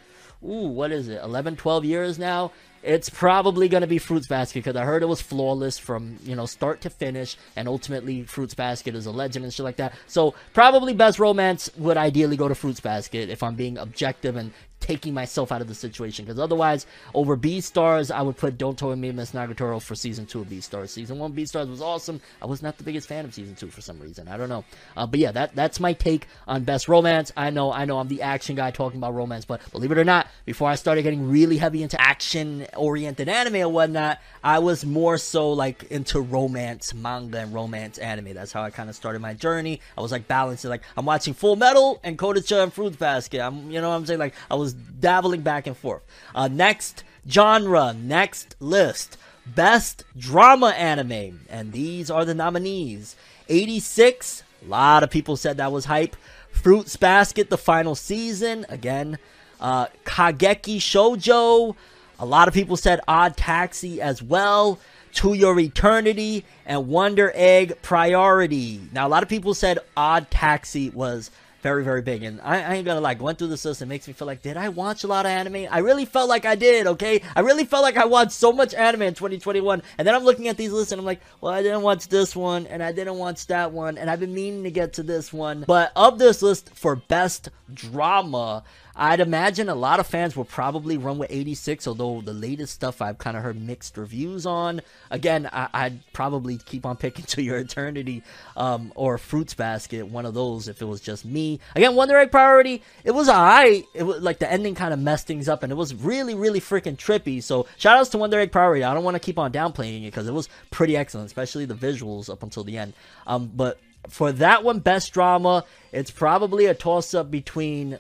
ooh, 0.45 0.69
what 0.69 0.93
is 0.93 1.09
it, 1.09 1.21
11, 1.23 1.57
12 1.57 1.85
years 1.85 2.19
now? 2.19 2.53
It's 2.83 3.11
probably 3.11 3.69
going 3.69 3.81
to 3.81 3.87
be 3.87 3.99
Fruits 3.99 4.29
Basket 4.29 4.61
because 4.61 4.77
I 4.77 4.85
heard 4.85 5.03
it 5.03 5.07
was 5.07 5.21
flawless 5.21 5.79
from, 5.79 6.19
you 6.23 6.37
know, 6.37 6.47
start 6.47 6.81
to 6.83 6.91
finish, 6.91 7.37
and 7.57 7.69
ultimately 7.69 8.23
Fruits 8.23 8.55
Basket 8.55 8.95
is 8.95 9.07
a 9.07 9.11
legend 9.11 9.45
and 9.45 9.53
shit 9.53 9.65
like 9.65 9.77
that. 9.77 9.95
So, 10.07 10.35
probably 10.53 10.95
Best 10.95 11.19
Romance 11.19 11.71
would 11.77 11.97
ideally 11.97 12.37
go 12.37 12.49
to 12.49 12.55
Fruits 12.55 12.81
Basket 12.81 13.29
if 13.31 13.43
I'm 13.43 13.57
being 13.57 13.79
objective 13.79 14.37
and 14.37 14.53
taking 14.81 15.13
myself 15.15 15.53
out 15.53 15.61
of 15.61 15.69
the 15.69 15.75
situation 15.75 16.25
because 16.25 16.39
otherwise 16.39 16.87
over 17.15 17.37
Beastars 17.37 18.11
I 18.15 18.23
would 18.23 18.37
put 18.37 18.59
Don't 18.59 18.79
Toy 18.79 18.95
Me 18.97 19.11
Miss 19.13 19.33
Nagatoro 19.33 19.81
for 19.83 19.95
season 19.95 20.27
two 20.27 20.41
of 20.41 20.49
Beastars. 20.49 20.91
Season 20.91 21.19
one 21.19 21.33
Beastars 21.33 21.69
was 21.69 21.83
awesome. 21.83 22.21
I 22.41 22.47
was 22.47 22.63
not 22.63 22.79
the 22.79 22.85
biggest 22.85 23.09
fan 23.09 23.25
of 23.25 23.35
season 23.35 23.55
two 23.55 23.69
for 23.69 23.81
some 23.81 23.99
reason. 24.01 24.29
I 24.29 24.37
don't 24.37 24.49
know, 24.49 24.65
uh, 24.97 25.07
but 25.07 25.21
yeah, 25.21 25.33
that 25.33 25.55
that's 25.55 25.81
my 25.81 25.93
take 25.93 26.27
on 26.47 26.65
best 26.65 26.89
romance. 26.89 27.33
I 27.37 27.51
know 27.51 27.73
I 27.73 27.85
know 27.85 27.99
I'm 27.99 28.09
the 28.09 28.23
action 28.23 28.57
guy 28.57 28.71
talking 28.71 28.99
about 28.99 29.15
romance, 29.15 29.45
but 29.45 29.61
believe 29.73 29.93
it 29.93 29.99
or 29.99 30.05
not, 30.05 30.29
before 30.45 30.69
I 30.69 30.75
started 30.75 31.03
getting 31.03 31.29
really 31.29 31.59
heavy 31.59 31.83
into 31.83 32.01
action 32.01 32.67
oriented 32.77 33.29
anime 33.29 33.57
and 33.57 33.73
whatnot, 33.73 34.21
I 34.43 34.61
was 34.61 34.85
more 34.85 35.19
so 35.19 35.53
like 35.53 35.85
into 35.91 36.21
romance 36.21 36.95
manga 36.95 37.39
and 37.39 37.53
romance 37.53 37.99
anime. 37.99 38.35
That's 38.35 38.53
how 38.53 38.63
I 38.63 38.71
kind 38.71 38.89
of 38.89 38.97
started 38.97 39.21
my 39.21 39.35
journey. 39.35 39.81
I 39.97 40.01
was 40.01 40.13
like 40.13 40.29
balancing, 40.29 40.71
like 40.71 40.83
I'm 40.97 41.05
watching 41.05 41.35
Full 41.35 41.57
Metal 41.57 42.01
and 42.03 42.19
Kodocha 42.19 42.63
and 42.63 42.73
Fruits 42.73 42.97
Basket. 42.97 43.41
I'm 43.41 43.71
you 43.71 43.81
know 43.81 43.91
what 43.91 43.97
I'm 43.97 44.07
saying 44.07 44.21
like 44.21 44.35
I 44.51 44.55
was 44.55 44.68
dabbling 44.75 45.43
back 45.43 45.67
and 45.67 45.77
forth. 45.77 46.03
Uh, 46.35 46.49
next 46.49 47.05
genre, 47.29 47.95
next 47.95 48.57
list, 48.61 49.17
best 49.47 50.05
drama 50.17 50.69
anime, 50.69 51.41
and 51.49 51.73
these 51.73 52.11
are 52.11 52.25
the 52.25 52.35
nominees. 52.35 53.17
86, 53.49 54.43
a 54.65 54.69
lot 54.69 55.03
of 55.03 55.11
people 55.11 55.37
said 55.37 55.57
that 55.57 55.73
was 55.73 55.87
hype. 55.87 56.17
Fruits 56.51 56.97
Basket, 56.97 57.51
the 57.51 57.59
final 57.59 57.95
season, 57.95 58.67
again. 58.69 59.19
Uh, 59.61 59.87
Kageki 60.05 60.77
Shoujo, 60.77 61.75
a 62.19 62.27
lot 62.27 62.49
of 62.49 62.55
people 62.55 62.77
said 62.77 63.01
Odd 63.07 63.37
Taxi 63.37 64.01
as 64.01 64.23
well. 64.23 64.79
To 65.15 65.33
Your 65.33 65.59
Eternity 65.59 66.45
and 66.67 66.87
Wonder 66.87 67.33
Egg 67.35 67.81
Priority. 67.83 68.81
Now, 68.93 69.07
a 69.07 69.09
lot 69.09 69.23
of 69.23 69.29
people 69.29 69.55
said 69.55 69.79
Odd 69.97 70.31
Taxi 70.31 70.91
was 70.91 71.31
very, 71.63 71.85
very 71.85 72.03
big. 72.03 72.23
And 72.23 72.41
I, 72.41 72.63
I 72.63 72.75
ain't 72.75 72.87
gonna 72.87 73.01
lie, 73.01 73.15
going 73.15 73.37
through 73.37 73.49
this 73.49 73.65
list, 73.65 73.83
it 73.83 73.87
makes 73.87 74.07
me 74.07 74.15
feel 74.15 74.27
like, 74.27 74.43
did 74.43 74.57
I 74.57 74.69
watch 74.69 75.05
a 75.05 75.07
lot 75.07 75.27
of 75.27 75.31
anime? 75.31 75.67
I 75.71 75.79
really 75.79 76.05
felt 76.05 76.29
like 76.29 76.45
I 76.45 76.55
did, 76.55 76.87
okay? 76.87 77.23
I 77.35 77.41
really 77.41 77.65
felt 77.65 77.83
like 77.83 77.97
I 77.97 78.05
watched 78.05 78.33
so 78.33 78.53
much 78.53 78.75
anime 78.75 79.03
in 79.03 79.15
2021. 79.15 79.83
And 79.99 80.07
then 80.07 80.15
I'm 80.15 80.25
looking 80.25 80.49
at 80.49 80.57
these 80.57 80.73
lists 80.73 80.93
and 80.93 81.01
I'm 81.01 81.07
like, 81.07 81.21
well, 81.41 81.53
I 81.53 81.63
didn't 81.63 81.83
watch 81.83 82.09
this 82.09 82.37
one, 82.37 82.67
and 82.67 82.83
I 82.83 82.93
didn't 82.93 83.19
watch 83.19 83.47
that 83.49 83.73
one, 83.73 83.99
and 83.99 84.11
I've 84.11 84.21
been 84.21 84.35
meaning 84.35 84.63
to 84.65 84.71
get 84.71 84.95
to 84.95 85.03
this 85.03 85.33
one. 85.33 85.65
But 85.67 85.93
of 85.97 86.19
this 86.19 86.43
list 86.43 86.71
for 86.75 86.97
best 86.97 87.51
drama, 87.73 88.63
I'd 89.01 89.21
imagine 89.21 89.69
a 89.69 89.77
lot 89.77 90.01
of 90.01 90.09
fans 90.09 90.37
will 90.37 90.45
probably 90.45 90.99
run 90.99 91.19
with 91.19 91.31
86, 91.31 91.87
although 91.87 92.21
the 92.21 92.33
latest 92.33 92.75
stuff 92.75 93.01
I've 93.01 93.19
kind 93.19 93.37
of 93.37 93.45
heard 93.45 93.61
mixed 93.61 93.97
reviews 93.97 94.45
on. 94.45 94.81
Again, 95.09 95.49
I, 95.53 95.85
would 95.85 96.01
probably 96.13 96.59
keep 96.59 96.85
on 96.85 96.97
picking 96.97 97.25
To 97.29 97.43
Your 97.43 97.59
Eternity 97.59 98.25
um, 98.57 98.93
or 98.97 99.17
Fruits 99.17 99.55
Basket, 99.55 100.09
one 100.09 100.27
of 100.27 100.35
those 100.35 100.67
if 100.67 100.83
it 100.83 100.87
was 100.87 101.01
just 101.01 101.25
me. 101.25 101.61
Again, 101.77 101.95
Wonder 101.95 102.19
Egg 102.19 102.33
Priority, 102.33 102.83
it 103.05 103.13
was 103.13 103.29
alright. 103.29 103.85
It 103.95 104.03
was 104.03 104.21
like 104.21 104.41
the 104.41 104.51
ending 104.51 104.75
kind 104.75 104.93
of 104.93 104.99
messed 104.99 105.29
things 105.29 105.49
up 105.49 105.63
and 105.63 105.71
it 105.71 105.77
was 105.77 105.95
really, 105.95 106.35
really 106.35 106.61
freaking 106.61 106.97
trippy. 106.97 107.41
So 107.41 107.67
shout 107.77 107.99
outs 107.99 108.11
to 108.11 108.19
Wonder 108.19 108.41
Egg 108.41 108.51
Priority. 108.51 108.83
I 108.83 108.93
don't 108.95 109.05
want 109.05 109.15
to 109.15 109.21
keep 109.21 109.39
on 109.39 109.53
downplaying 109.53 110.03
it 110.03 110.07
because 110.07 110.27
it 110.27 110.35
was 110.35 110.49
pretty 110.73 110.97
excellent, 110.97 111.27
especially 111.27 111.67
the 111.67 111.75
visuals 111.75 112.29
up 112.29 112.43
until 112.43 112.65
the 112.65 112.77
end. 112.77 112.95
Um, 113.29 113.53
but 113.55 113.79
for 114.09 114.33
that 114.33 114.65
one, 114.65 114.81
best 114.81 115.13
drama, 115.13 115.65
it's 115.93 116.11
probably 116.11 116.67
a 116.67 116.75
toss 116.75 117.15
up 117.15 117.31
between 117.31 117.99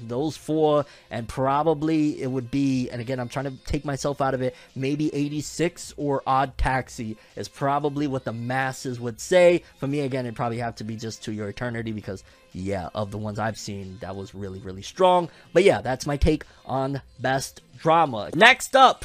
those 0.00 0.36
four, 0.36 0.86
and 1.10 1.28
probably 1.28 2.20
it 2.22 2.30
would 2.30 2.50
be, 2.50 2.88
and 2.90 3.00
again, 3.00 3.20
I'm 3.20 3.28
trying 3.28 3.46
to 3.46 3.64
take 3.64 3.84
myself 3.84 4.20
out 4.20 4.34
of 4.34 4.42
it, 4.42 4.54
maybe 4.74 5.14
86 5.14 5.94
or 5.96 6.22
Odd 6.26 6.56
Taxi 6.56 7.16
is 7.36 7.48
probably 7.48 8.06
what 8.06 8.24
the 8.24 8.32
masses 8.32 9.00
would 9.00 9.20
say. 9.20 9.62
For 9.78 9.86
me, 9.86 10.00
again, 10.00 10.26
it'd 10.26 10.36
probably 10.36 10.58
have 10.58 10.76
to 10.76 10.84
be 10.84 10.96
just 10.96 11.24
To 11.24 11.32
Your 11.32 11.48
Eternity 11.48 11.92
because, 11.92 12.24
yeah, 12.52 12.88
of 12.94 13.10
the 13.10 13.18
ones 13.18 13.38
I've 13.38 13.58
seen, 13.58 13.98
that 14.00 14.16
was 14.16 14.34
really, 14.34 14.60
really 14.60 14.82
strong. 14.82 15.28
But 15.52 15.64
yeah, 15.64 15.80
that's 15.80 16.06
my 16.06 16.16
take 16.16 16.44
on 16.66 17.02
Best 17.18 17.60
Drama. 17.78 18.30
Next 18.34 18.76
up, 18.76 19.04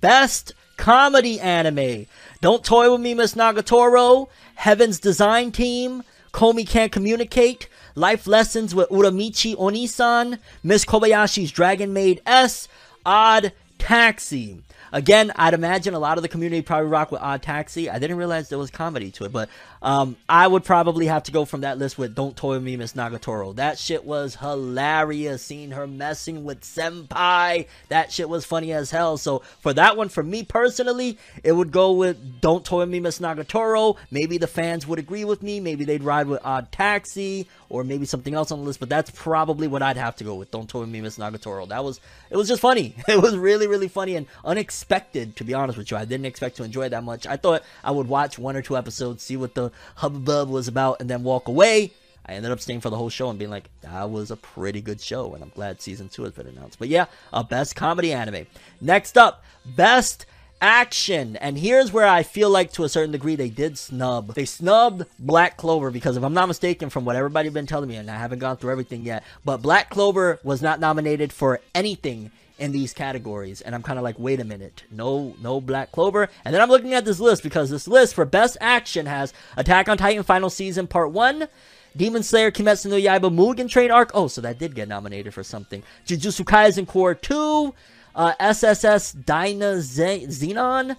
Best 0.00 0.52
Comedy 0.76 1.40
Anime. 1.40 2.06
Don't 2.40 2.64
Toy 2.64 2.90
With 2.90 3.00
Me, 3.00 3.14
Miss 3.14 3.34
Nagatoro, 3.34 4.28
Heaven's 4.54 5.00
Design 5.00 5.50
Team, 5.52 6.02
Komi 6.32 6.66
Can't 6.66 6.92
Communicate, 6.92 7.68
Life 7.98 8.28
Lessons 8.28 8.76
with 8.76 8.88
Uramichi 8.90 9.56
Oniisan, 9.56 10.38
Miss 10.62 10.84
Kobayashi's 10.84 11.50
Dragon 11.50 11.92
Maid 11.92 12.22
S, 12.24 12.68
Odd 13.04 13.52
Taxi. 13.78 14.62
Again, 14.92 15.32
I'd 15.34 15.52
imagine 15.52 15.94
a 15.94 15.98
lot 15.98 16.16
of 16.16 16.22
the 16.22 16.28
community 16.28 16.62
probably 16.62 16.88
rock 16.88 17.10
with 17.10 17.20
Odd 17.20 17.42
Taxi. 17.42 17.90
I 17.90 17.98
didn't 17.98 18.16
realize 18.16 18.48
there 18.48 18.58
was 18.58 18.70
comedy 18.70 19.10
to 19.10 19.24
it, 19.24 19.32
but 19.32 19.48
um, 19.82 20.16
I 20.28 20.46
would 20.46 20.64
probably 20.64 21.06
have 21.06 21.24
to 21.24 21.32
go 21.32 21.44
from 21.44 21.60
that 21.60 21.78
list 21.78 21.98
with 21.98 22.14
Don't 22.14 22.36
Toy 22.36 22.58
Me, 22.58 22.76
Miss 22.76 22.94
Nagatoro. 22.94 23.54
That 23.54 23.78
shit 23.78 24.04
was 24.04 24.36
hilarious. 24.36 25.42
Seeing 25.42 25.70
her 25.72 25.86
messing 25.86 26.44
with 26.44 26.62
Senpai, 26.62 27.66
that 27.88 28.12
shit 28.12 28.28
was 28.28 28.44
funny 28.44 28.72
as 28.72 28.90
hell. 28.90 29.16
So 29.16 29.40
for 29.60 29.72
that 29.74 29.96
one, 29.96 30.08
for 30.08 30.22
me 30.22 30.42
personally, 30.42 31.18
it 31.44 31.52
would 31.52 31.70
go 31.70 31.92
with 31.92 32.40
Don't 32.40 32.64
Toy 32.64 32.86
Me, 32.86 33.00
Miss 33.00 33.18
Nagatoro. 33.20 33.96
Maybe 34.10 34.38
the 34.38 34.46
fans 34.46 34.86
would 34.86 34.98
agree 34.98 35.24
with 35.24 35.42
me. 35.42 35.60
Maybe 35.60 35.84
they'd 35.84 36.02
ride 36.02 36.26
with 36.26 36.44
Odd 36.44 36.72
Taxi 36.72 37.46
or 37.68 37.84
maybe 37.84 38.06
something 38.06 38.34
else 38.34 38.50
on 38.50 38.60
the 38.60 38.64
list. 38.64 38.80
But 38.80 38.88
that's 38.88 39.10
probably 39.10 39.68
what 39.68 39.82
I'd 39.82 39.96
have 39.96 40.16
to 40.16 40.24
go 40.24 40.34
with. 40.34 40.50
Don't 40.50 40.68
Toy 40.68 40.86
Me, 40.86 41.00
Miss 41.00 41.18
Nagatoro. 41.18 41.68
That 41.68 41.84
was 41.84 42.00
it 42.30 42.36
was 42.36 42.48
just 42.48 42.60
funny. 42.60 42.94
It 43.08 43.22
was 43.22 43.36
really 43.36 43.66
really 43.66 43.88
funny 43.88 44.16
and 44.16 44.26
unexpected. 44.44 45.36
To 45.36 45.44
be 45.44 45.54
honest 45.54 45.78
with 45.78 45.90
you, 45.90 45.96
I 45.96 46.04
didn't 46.04 46.26
expect 46.26 46.56
to 46.56 46.62
enjoy 46.62 46.88
that 46.88 47.02
much. 47.02 47.26
I 47.26 47.36
thought 47.36 47.62
I 47.82 47.90
would 47.90 48.08
watch 48.08 48.38
one 48.38 48.54
or 48.54 48.62
two 48.62 48.76
episodes, 48.76 49.22
see 49.22 49.36
what 49.36 49.54
the 49.54 49.67
hubbub 49.96 50.48
was 50.48 50.68
about, 50.68 51.00
and 51.00 51.08
then 51.08 51.22
walk 51.22 51.48
away. 51.48 51.92
I 52.26 52.32
ended 52.32 52.52
up 52.52 52.60
staying 52.60 52.82
for 52.82 52.90
the 52.90 52.96
whole 52.96 53.08
show 53.08 53.30
and 53.30 53.38
being 53.38 53.50
like, 53.50 53.70
that 53.80 54.10
was 54.10 54.30
a 54.30 54.36
pretty 54.36 54.82
good 54.82 55.00
show, 55.00 55.34
and 55.34 55.42
I'm 55.42 55.50
glad 55.54 55.80
season 55.80 56.08
two 56.08 56.24
has 56.24 56.32
been 56.32 56.46
announced. 56.46 56.78
But 56.78 56.88
yeah, 56.88 57.06
a 57.32 57.42
best 57.42 57.74
comedy 57.74 58.12
anime. 58.12 58.46
Next 58.82 59.16
up, 59.16 59.42
best 59.64 60.26
action. 60.60 61.36
And 61.36 61.58
here's 61.58 61.92
where 61.92 62.06
I 62.06 62.22
feel 62.22 62.50
like 62.50 62.72
to 62.72 62.84
a 62.84 62.88
certain 62.88 63.12
degree 63.12 63.36
they 63.36 63.48
did 63.48 63.78
snub. 63.78 64.34
They 64.34 64.44
snubbed 64.44 65.04
Black 65.18 65.56
Clover 65.56 65.90
because 65.90 66.16
if 66.16 66.22
I'm 66.22 66.34
not 66.34 66.48
mistaken 66.48 66.90
from 66.90 67.04
what 67.04 67.16
everybody's 67.16 67.52
been 67.52 67.66
telling 67.66 67.88
me, 67.88 67.96
and 67.96 68.10
I 68.10 68.16
haven't 68.16 68.40
gone 68.40 68.56
through 68.56 68.72
everything 68.72 69.02
yet, 69.02 69.24
but 69.44 69.62
Black 69.62 69.88
Clover 69.88 70.38
was 70.42 70.60
not 70.60 70.80
nominated 70.80 71.32
for 71.32 71.60
anything 71.74 72.30
in 72.58 72.72
these 72.72 72.92
categories, 72.92 73.60
and 73.60 73.74
I'm 73.74 73.82
kind 73.82 73.98
of 73.98 74.02
like, 74.02 74.18
wait 74.18 74.40
a 74.40 74.44
minute, 74.44 74.82
no, 74.90 75.34
no 75.40 75.60
Black 75.60 75.92
Clover. 75.92 76.28
And 76.44 76.54
then 76.54 76.60
I'm 76.60 76.68
looking 76.68 76.94
at 76.94 77.04
this 77.04 77.20
list 77.20 77.42
because 77.42 77.70
this 77.70 77.88
list 77.88 78.14
for 78.14 78.24
Best 78.24 78.56
Action 78.60 79.06
has 79.06 79.32
Attack 79.56 79.88
on 79.88 79.96
Titan 79.96 80.22
Final 80.22 80.50
Season 80.50 80.86
Part 80.86 81.12
One. 81.12 81.48
Demon 81.96 82.22
Slayer, 82.22 82.50
Kimetsu 82.50 82.90
no 82.90 82.96
Yaiba, 82.96 83.34
Mugen 83.34 83.68
Train 83.68 83.90
Arc. 83.90 84.10
Oh, 84.14 84.28
so 84.28 84.40
that 84.40 84.58
did 84.58 84.74
get 84.74 84.88
nominated 84.88 85.34
for 85.34 85.42
something. 85.42 85.82
Jujutsu 86.06 86.44
Kaisen 86.44 86.86
Core 86.86 87.14
2, 87.14 87.74
uh, 88.14 88.34
SSS 88.38 89.12
Dyna 89.12 89.76
Xenon, 89.76 90.96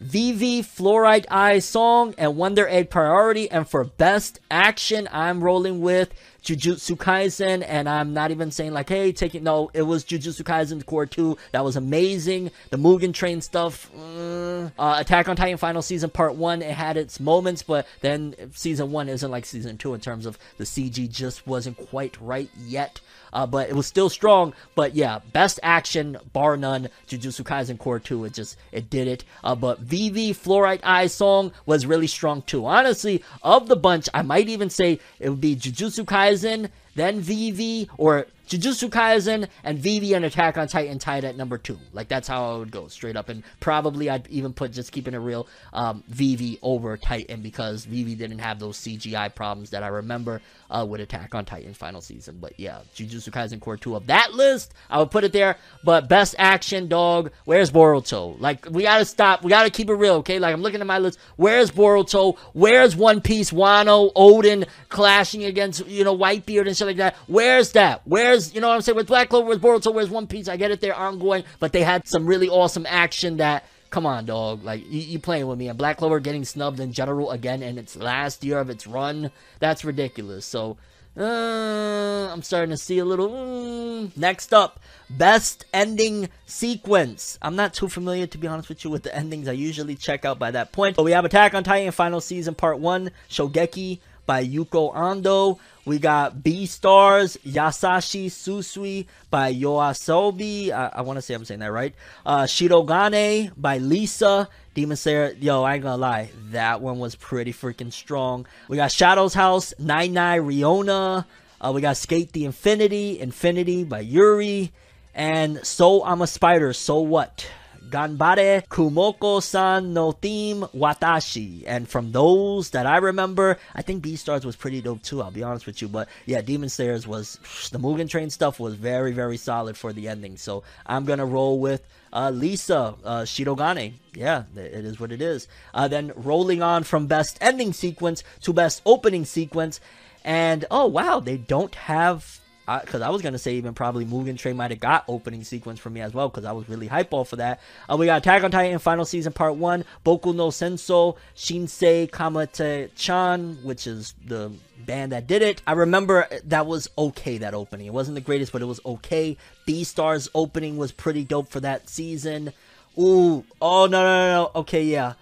Vivy 0.00 0.62
Fluorite 0.62 1.26
Eye 1.30 1.58
Song, 1.60 2.14
and 2.18 2.36
Wonder 2.36 2.68
Egg 2.68 2.90
Priority. 2.90 3.50
And 3.50 3.68
for 3.68 3.84
Best 3.84 4.40
Action, 4.50 5.08
I'm 5.12 5.42
rolling 5.42 5.80
with 5.80 6.12
Jujutsu 6.42 6.96
Kaisen, 6.96 7.64
and 7.66 7.88
I'm 7.88 8.12
not 8.12 8.30
even 8.30 8.50
saying 8.50 8.72
like, 8.72 8.88
hey, 8.88 9.12
take 9.12 9.34
it. 9.34 9.42
No, 9.42 9.70
it 9.72 9.82
was 9.82 10.04
Jujutsu 10.04 10.42
Kaisen 10.42 10.84
Core 10.84 11.06
2. 11.06 11.36
That 11.52 11.64
was 11.64 11.76
amazing. 11.76 12.50
The 12.70 12.76
Mugen 12.78 13.14
Train 13.14 13.40
stuff, 13.40 13.90
uh, 13.96 14.70
uh, 14.78 14.96
Attack 14.98 15.28
on 15.28 15.36
Titan 15.36 15.56
Final 15.56 15.82
Season 15.82 16.10
Part 16.10 16.34
1, 16.34 16.62
it 16.62 16.74
had 16.74 16.96
its 16.96 17.20
moments, 17.20 17.62
but 17.62 17.86
then 18.00 18.34
Season 18.52 18.90
1 18.90 19.08
isn't 19.08 19.30
like 19.30 19.44
Season 19.44 19.78
2 19.78 19.94
in 19.94 20.00
terms 20.00 20.26
of 20.26 20.38
the 20.58 20.64
CG 20.64 21.08
just 21.10 21.46
wasn't 21.46 21.76
quite 21.76 22.20
right 22.20 22.50
yet. 22.58 23.00
Uh, 23.32 23.46
but 23.46 23.68
it 23.68 23.74
was 23.74 23.86
still 23.86 24.08
strong. 24.08 24.52
But 24.74 24.94
yeah, 24.94 25.20
best 25.32 25.60
action, 25.62 26.18
bar 26.32 26.56
none. 26.56 26.88
Jujutsu 27.08 27.42
Kaisen 27.44 27.78
Core 27.78 27.98
2, 27.98 28.24
it 28.26 28.34
just, 28.34 28.56
it 28.72 28.90
did 28.90 29.08
it. 29.08 29.24
Uh, 29.42 29.54
but 29.54 29.80
Vivy 29.80 30.32
Fluorite 30.32 30.80
Eye 30.82 31.06
song 31.06 31.52
was 31.66 31.86
really 31.86 32.06
strong 32.06 32.42
too. 32.42 32.66
Honestly, 32.66 33.22
of 33.42 33.68
the 33.68 33.76
bunch, 33.76 34.08
I 34.14 34.22
might 34.22 34.48
even 34.48 34.70
say 34.70 35.00
it 35.18 35.28
would 35.30 35.40
be 35.40 35.56
Jujutsu 35.56 36.04
Kaisen, 36.04 36.70
then 36.94 37.20
Vivy, 37.20 37.88
or 37.96 38.26
Jujutsu 38.48 38.90
Kaisen 38.90 39.48
and 39.64 39.78
Vivy 39.78 40.12
and 40.14 40.26
Attack 40.26 40.58
on 40.58 40.68
Titan 40.68 40.98
tied 40.98 41.24
at 41.24 41.36
number 41.36 41.56
two. 41.56 41.78
Like 41.94 42.08
that's 42.08 42.28
how 42.28 42.52
I 42.54 42.56
would 42.58 42.70
go 42.70 42.88
straight 42.88 43.16
up. 43.16 43.30
And 43.30 43.42
probably 43.60 44.10
I'd 44.10 44.26
even 44.28 44.52
put 44.52 44.72
just 44.72 44.92
keeping 44.92 45.14
it 45.14 45.18
real, 45.18 45.46
um, 45.72 46.04
Vivy 46.08 46.58
over 46.60 46.98
Titan 46.98 47.40
because 47.40 47.86
Vivy 47.86 48.14
didn't 48.14 48.40
have 48.40 48.58
those 48.58 48.76
CGI 48.76 49.34
problems 49.34 49.70
that 49.70 49.82
I 49.82 49.88
remember 49.88 50.42
uh, 50.72 50.84
with 50.88 51.00
Attack 51.00 51.34
on 51.34 51.44
Titan 51.44 51.74
final 51.74 52.00
season. 52.00 52.38
But 52.40 52.58
yeah, 52.58 52.80
Jujutsu 52.96 53.30
Kaisen 53.30 53.60
Core 53.60 53.76
two 53.76 53.94
of 53.94 54.06
that 54.06 54.32
list, 54.32 54.72
I 54.90 54.98
would 54.98 55.10
put 55.10 55.24
it 55.24 55.32
there. 55.32 55.56
But 55.84 56.08
best 56.08 56.34
action 56.38 56.88
dog, 56.88 57.30
where's 57.44 57.70
Boruto? 57.70 58.40
Like 58.40 58.66
we 58.70 58.82
gotta 58.84 59.04
stop. 59.04 59.44
We 59.44 59.50
gotta 59.50 59.70
keep 59.70 59.90
it 59.90 59.94
real, 59.94 60.14
okay? 60.16 60.38
Like 60.38 60.54
I'm 60.54 60.62
looking 60.62 60.80
at 60.80 60.86
my 60.86 60.98
list. 60.98 61.18
Where's 61.36 61.70
Boruto? 61.70 62.38
Where's 62.54 62.96
One 62.96 63.20
Piece? 63.20 63.50
Wano, 63.50 64.12
Oden 64.14 64.66
clashing 64.88 65.44
against 65.44 65.86
you 65.86 66.04
know 66.04 66.16
Whitebeard 66.16 66.66
and 66.66 66.76
shit 66.76 66.86
like 66.86 66.96
that. 66.96 67.16
Where's 67.26 67.72
that? 67.72 68.00
Where's 68.04 68.54
you 68.54 68.60
know 68.60 68.68
what 68.68 68.74
I'm 68.74 68.80
saying? 68.80 68.96
With 68.96 69.06
Black 69.06 69.28
Clover, 69.28 69.48
with 69.48 69.60
Boruto, 69.62 69.92
where's 69.92 70.10
One 70.10 70.26
Piece? 70.26 70.48
I 70.48 70.56
get 70.56 70.70
it, 70.70 70.80
they're 70.80 70.96
ongoing, 70.96 71.44
but 71.60 71.72
they 71.72 71.82
had 71.82 72.08
some 72.08 72.26
really 72.26 72.48
awesome 72.48 72.86
action 72.88 73.36
that. 73.36 73.64
Come 73.92 74.06
on, 74.06 74.24
dog. 74.24 74.64
Like, 74.64 74.90
you, 74.90 75.00
you 75.00 75.18
playing 75.18 75.46
with 75.46 75.58
me. 75.58 75.68
And 75.68 75.76
Black 75.76 75.98
Clover 75.98 76.18
getting 76.18 76.46
snubbed 76.46 76.80
in 76.80 76.94
general 76.94 77.30
again 77.30 77.62
in 77.62 77.76
its 77.76 77.94
last 77.94 78.42
year 78.42 78.58
of 78.58 78.70
its 78.70 78.86
run. 78.86 79.30
That's 79.60 79.84
ridiculous. 79.84 80.46
So, 80.46 80.78
uh, 81.14 82.30
I'm 82.32 82.40
starting 82.40 82.70
to 82.70 82.78
see 82.78 82.98
a 82.98 83.04
little. 83.04 83.28
Mm. 83.28 84.16
Next 84.16 84.54
up, 84.54 84.80
best 85.10 85.66
ending 85.74 86.30
sequence. 86.46 87.38
I'm 87.42 87.54
not 87.54 87.74
too 87.74 87.90
familiar, 87.90 88.26
to 88.26 88.38
be 88.38 88.46
honest 88.46 88.70
with 88.70 88.82
you, 88.82 88.88
with 88.88 89.02
the 89.02 89.14
endings. 89.14 89.46
I 89.46 89.52
usually 89.52 89.94
check 89.94 90.24
out 90.24 90.38
by 90.38 90.52
that 90.52 90.72
point. 90.72 90.96
But 90.96 91.02
we 91.02 91.12
have 91.12 91.26
Attack 91.26 91.52
on 91.52 91.62
Titan 91.62 91.92
Final 91.92 92.22
Season 92.22 92.54
Part 92.54 92.78
1, 92.78 93.10
Shogeki 93.28 94.00
by 94.26 94.44
Yuko 94.44 94.94
Ando. 94.94 95.58
We 95.84 95.98
got 95.98 96.38
Beastars, 96.38 97.36
Yasashi 97.38 98.26
Susui 98.26 99.06
by 99.30 99.52
Yoasobi. 99.52 100.70
I, 100.70 100.92
I 100.94 101.00
want 101.02 101.16
to 101.16 101.22
say 101.22 101.34
I'm 101.34 101.44
saying 101.44 101.60
that 101.60 101.72
right. 101.72 101.94
Uh, 102.24 102.42
Shirogane 102.42 103.52
by 103.56 103.78
Lisa. 103.78 104.48
Demon 104.74 104.96
Slayer, 104.96 105.36
yo, 105.38 105.64
I 105.64 105.74
ain't 105.74 105.82
gonna 105.82 105.98
lie, 105.98 106.30
that 106.50 106.80
one 106.80 106.98
was 106.98 107.14
pretty 107.14 107.52
freaking 107.52 107.92
strong. 107.92 108.46
We 108.68 108.78
got 108.78 108.90
Shadow's 108.90 109.34
House, 109.34 109.74
Nine 109.78 110.14
Nine 110.14 110.40
ReoNa. 110.40 111.26
Uh, 111.60 111.72
we 111.74 111.82
got 111.82 111.96
SK8 111.96 112.32
the 112.32 112.44
Infinity, 112.46 113.20
Infinity 113.20 113.84
by 113.84 114.00
Yuri. 114.00 114.72
And 115.14 115.64
So 115.64 116.02
I'm 116.04 116.22
a 116.22 116.26
Spider, 116.26 116.72
So 116.72 117.00
What? 117.00 117.46
Ganbare 117.90 118.66
Kumoko-san 118.68 119.92
no 119.92 120.12
theme 120.12 120.62
Watashi. 120.74 121.64
And 121.66 121.88
from 121.88 122.12
those 122.12 122.70
that 122.70 122.86
I 122.86 122.98
remember, 122.98 123.58
I 123.74 123.82
think 123.82 124.04
Beastars 124.04 124.44
was 124.44 124.56
pretty 124.56 124.80
dope 124.80 125.02
too, 125.02 125.22
I'll 125.22 125.30
be 125.30 125.42
honest 125.42 125.66
with 125.66 125.82
you. 125.82 125.88
But 125.88 126.08
yeah, 126.26 126.40
Demon 126.40 126.68
Slayers 126.68 127.06
was, 127.06 127.38
the 127.70 127.78
Mugen 127.78 128.08
Train 128.08 128.30
stuff 128.30 128.58
was 128.58 128.74
very, 128.74 129.12
very 129.12 129.36
solid 129.36 129.76
for 129.76 129.92
the 129.92 130.08
ending. 130.08 130.36
So 130.36 130.62
I'm 130.86 131.04
gonna 131.04 131.26
roll 131.26 131.58
with 131.60 131.82
uh, 132.12 132.30
Lisa 132.30 132.94
uh, 133.04 133.22
Shirogane. 133.22 133.94
Yeah, 134.14 134.44
it 134.56 134.84
is 134.84 135.00
what 135.00 135.12
it 135.12 135.22
is. 135.22 135.48
Uh, 135.72 135.88
then 135.88 136.12
rolling 136.14 136.62
on 136.62 136.84
from 136.84 137.06
best 137.06 137.38
ending 137.40 137.72
sequence 137.72 138.22
to 138.42 138.52
best 138.52 138.82
opening 138.84 139.24
sequence. 139.24 139.80
And 140.24 140.64
oh 140.70 140.86
wow, 140.86 141.20
they 141.20 141.36
don't 141.36 141.74
have 141.74 142.40
because 142.66 143.02
I, 143.02 143.10
was 143.10 143.22
gonna 143.22 143.38
say 143.38 143.54
even 143.54 143.74
probably 143.74 144.04
Mugen 144.04 144.38
Train 144.38 144.56
might 144.56 144.70
have 144.70 144.80
got 144.80 145.04
opening 145.08 145.44
sequence 145.44 145.80
for 145.80 145.90
me 145.90 146.00
as 146.00 146.14
well 146.14 146.28
because 146.28 146.44
I 146.44 146.52
was 146.52 146.68
really 146.68 146.86
hype 146.86 147.12
off 147.12 147.28
for 147.28 147.36
that. 147.36 147.60
Uh, 147.90 147.96
we 147.96 148.06
got 148.06 148.18
Attack 148.18 148.44
on 148.44 148.50
Titan 148.50 148.78
Final 148.78 149.04
Season 149.04 149.32
Part 149.32 149.56
One, 149.56 149.84
Boku 150.04 150.34
no 150.34 150.48
Senso, 150.48 151.16
Shinsei 151.36 152.08
Kamattechan, 152.08 153.62
which 153.64 153.86
is 153.86 154.14
the 154.24 154.52
band 154.86 155.12
that 155.12 155.26
did 155.26 155.42
it. 155.42 155.62
I 155.66 155.72
remember 155.72 156.28
that 156.44 156.66
was 156.66 156.88
okay. 156.96 157.38
That 157.38 157.54
opening, 157.54 157.86
it 157.86 157.92
wasn't 157.92 158.14
the 158.14 158.20
greatest, 158.20 158.52
but 158.52 158.62
it 158.62 158.66
was 158.66 158.80
okay. 158.86 159.36
Beastars 159.66 160.28
opening 160.34 160.76
was 160.76 160.92
pretty 160.92 161.24
dope 161.24 161.48
for 161.50 161.60
that 161.60 161.88
season. 161.88 162.52
Ooh, 162.98 163.44
oh 163.60 163.86
no 163.86 164.02
no 164.02 164.02
no 164.02 164.42
no. 164.44 164.50
Okay, 164.60 164.84
yeah. 164.84 165.14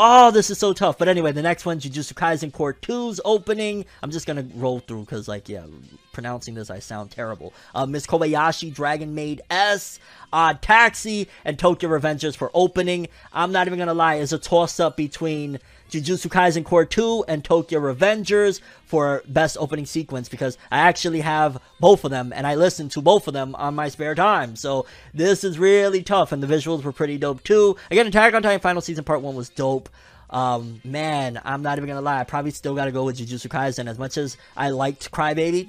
Oh, 0.00 0.30
this 0.30 0.48
is 0.48 0.58
so 0.58 0.72
tough. 0.72 0.96
But 0.96 1.08
anyway, 1.08 1.32
the 1.32 1.42
next 1.42 1.66
one, 1.66 1.80
Jujutsu 1.80 2.14
Kaisen 2.14 2.52
Core 2.52 2.72
2's 2.72 3.20
opening. 3.24 3.84
I'm 4.00 4.12
just 4.12 4.26
gonna 4.26 4.46
roll 4.54 4.78
through 4.78 5.00
because, 5.00 5.26
like, 5.26 5.48
yeah, 5.48 5.66
pronouncing 6.12 6.54
this, 6.54 6.70
I 6.70 6.78
sound 6.78 7.10
terrible. 7.10 7.52
Uh, 7.74 7.84
Miss 7.84 8.06
Kobayashi, 8.06 8.72
Dragon 8.72 9.16
Maid 9.16 9.40
S, 9.50 9.98
Odd 10.32 10.62
Taxi, 10.62 11.26
and 11.44 11.58
Tokyo 11.58 11.90
Revengers 11.90 12.36
for 12.36 12.52
opening. 12.54 13.08
I'm 13.32 13.50
not 13.50 13.66
even 13.66 13.78
gonna 13.80 13.92
lie, 13.92 14.16
it's 14.16 14.30
a 14.30 14.38
toss 14.38 14.78
up 14.78 14.96
between 14.96 15.58
Jujutsu 15.90 16.28
Kaisen 16.28 16.64
Core 16.64 16.84
2 16.84 17.24
and 17.28 17.44
Tokyo 17.44 17.80
Revengers 17.80 18.60
for 18.84 19.22
best 19.26 19.56
opening 19.58 19.86
sequence 19.86 20.28
because 20.28 20.58
I 20.70 20.78
actually 20.78 21.20
have 21.20 21.60
both 21.80 22.04
of 22.04 22.10
them 22.10 22.32
and 22.34 22.46
I 22.46 22.54
listen 22.54 22.88
to 22.90 23.00
both 23.00 23.26
of 23.26 23.34
them 23.34 23.54
on 23.54 23.74
my 23.74 23.88
spare 23.88 24.14
time. 24.14 24.56
So 24.56 24.86
this 25.14 25.44
is 25.44 25.58
really 25.58 26.02
tough 26.02 26.32
and 26.32 26.42
the 26.42 26.46
visuals 26.46 26.82
were 26.82 26.92
pretty 26.92 27.18
dope 27.18 27.42
too. 27.42 27.76
Again, 27.90 28.06
Attack 28.06 28.34
on 28.34 28.42
Titan 28.42 28.60
Final 28.60 28.82
Season 28.82 29.04
Part 29.04 29.22
1 29.22 29.34
was 29.34 29.48
dope. 29.48 29.88
Um, 30.30 30.80
man, 30.84 31.40
I'm 31.44 31.62
not 31.62 31.78
even 31.78 31.88
gonna 31.88 32.00
lie. 32.02 32.20
I 32.20 32.24
probably 32.24 32.50
still 32.50 32.74
gotta 32.74 32.92
go 32.92 33.04
with 33.04 33.18
Jujutsu 33.18 33.48
Kaisen 33.48 33.88
as 33.88 33.98
much 33.98 34.18
as 34.18 34.36
I 34.56 34.70
liked 34.70 35.10
Crybaby. 35.10 35.68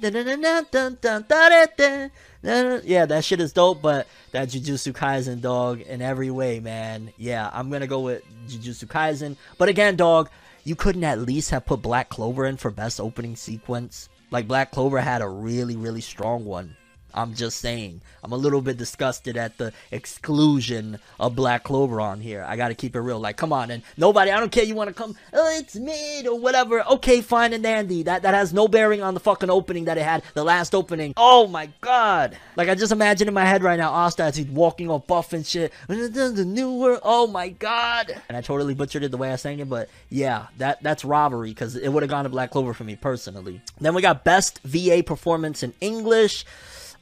Yeah, 2.42 3.06
that 3.06 3.24
shit 3.24 3.40
is 3.40 3.52
dope, 3.52 3.82
but 3.82 4.06
that 4.32 4.48
Jujutsu 4.48 4.92
Kaisen 4.92 5.40
dog 5.40 5.80
in 5.80 6.02
every 6.02 6.30
way, 6.30 6.60
man. 6.60 7.12
Yeah, 7.16 7.50
I'm 7.52 7.70
gonna 7.70 7.86
go 7.86 8.00
with 8.00 8.22
Jujutsu 8.48 8.86
Kaisen. 8.86 9.36
But 9.56 9.68
again, 9.68 9.96
dog, 9.96 10.28
you 10.64 10.74
couldn't 10.74 11.04
at 11.04 11.20
least 11.20 11.50
have 11.50 11.66
put 11.66 11.82
Black 11.82 12.08
Clover 12.10 12.46
in 12.46 12.56
for 12.56 12.70
best 12.70 13.00
opening 13.00 13.36
sequence. 13.36 14.08
Like 14.30 14.46
Black 14.46 14.70
Clover 14.70 15.00
had 15.00 15.22
a 15.22 15.28
really, 15.28 15.76
really 15.76 16.00
strong 16.00 16.44
one. 16.44 16.76
I'm 17.14 17.34
just 17.34 17.58
saying. 17.58 18.00
I'm 18.22 18.32
a 18.32 18.36
little 18.36 18.60
bit 18.60 18.76
disgusted 18.76 19.36
at 19.36 19.58
the 19.58 19.72
exclusion 19.90 20.98
of 21.18 21.34
Black 21.34 21.64
Clover 21.64 22.00
on 22.00 22.20
here. 22.20 22.44
I 22.46 22.56
gotta 22.56 22.74
keep 22.74 22.94
it 22.94 23.00
real. 23.00 23.18
Like, 23.18 23.36
come 23.36 23.52
on, 23.52 23.70
and 23.70 23.82
nobody, 23.96 24.30
I 24.30 24.38
don't 24.38 24.52
care 24.52 24.64
you 24.64 24.74
wanna 24.74 24.92
come, 24.92 25.16
oh, 25.32 25.58
it's 25.58 25.76
mid 25.76 26.26
or 26.26 26.38
whatever. 26.38 26.82
Okay, 26.82 27.20
fine 27.20 27.52
and 27.52 27.62
dandy. 27.62 28.02
That 28.02 28.22
that 28.22 28.34
has 28.34 28.52
no 28.52 28.68
bearing 28.68 29.02
on 29.02 29.14
the 29.14 29.20
fucking 29.20 29.50
opening 29.50 29.86
that 29.86 29.98
it 29.98 30.02
had, 30.02 30.22
the 30.34 30.44
last 30.44 30.74
opening. 30.74 31.14
Oh 31.16 31.46
my 31.46 31.70
god. 31.80 32.36
Like 32.56 32.68
I 32.68 32.74
just 32.74 32.92
imagine 32.92 33.28
in 33.28 33.34
my 33.34 33.44
head 33.44 33.62
right 33.62 33.78
now, 33.78 33.90
Asta 33.90 34.24
as 34.24 34.36
he's 34.36 34.46
walking 34.46 34.90
all 34.90 34.98
buff 34.98 35.32
and 35.32 35.46
shit. 35.46 35.72
The 36.30 36.44
new 36.44 36.74
world. 36.74 37.00
Oh 37.02 37.26
my 37.26 37.48
god. 37.48 38.14
And 38.28 38.36
I 38.36 38.40
totally 38.40 38.74
butchered 38.74 39.02
it 39.02 39.10
the 39.10 39.16
way 39.16 39.32
I 39.32 39.36
sang 39.36 39.58
it, 39.58 39.68
but 39.68 39.88
yeah, 40.08 40.46
that 40.58 40.82
that's 40.82 41.04
robbery 41.04 41.50
because 41.50 41.76
it 41.76 41.88
would 41.88 42.02
have 42.02 42.10
gone 42.10 42.24
to 42.24 42.30
Black 42.30 42.50
Clover 42.50 42.74
for 42.74 42.84
me 42.84 42.96
personally. 42.96 43.60
Then 43.80 43.94
we 43.94 44.02
got 44.02 44.24
best 44.24 44.60
VA 44.64 45.02
performance 45.04 45.62
in 45.62 45.72
English. 45.80 46.44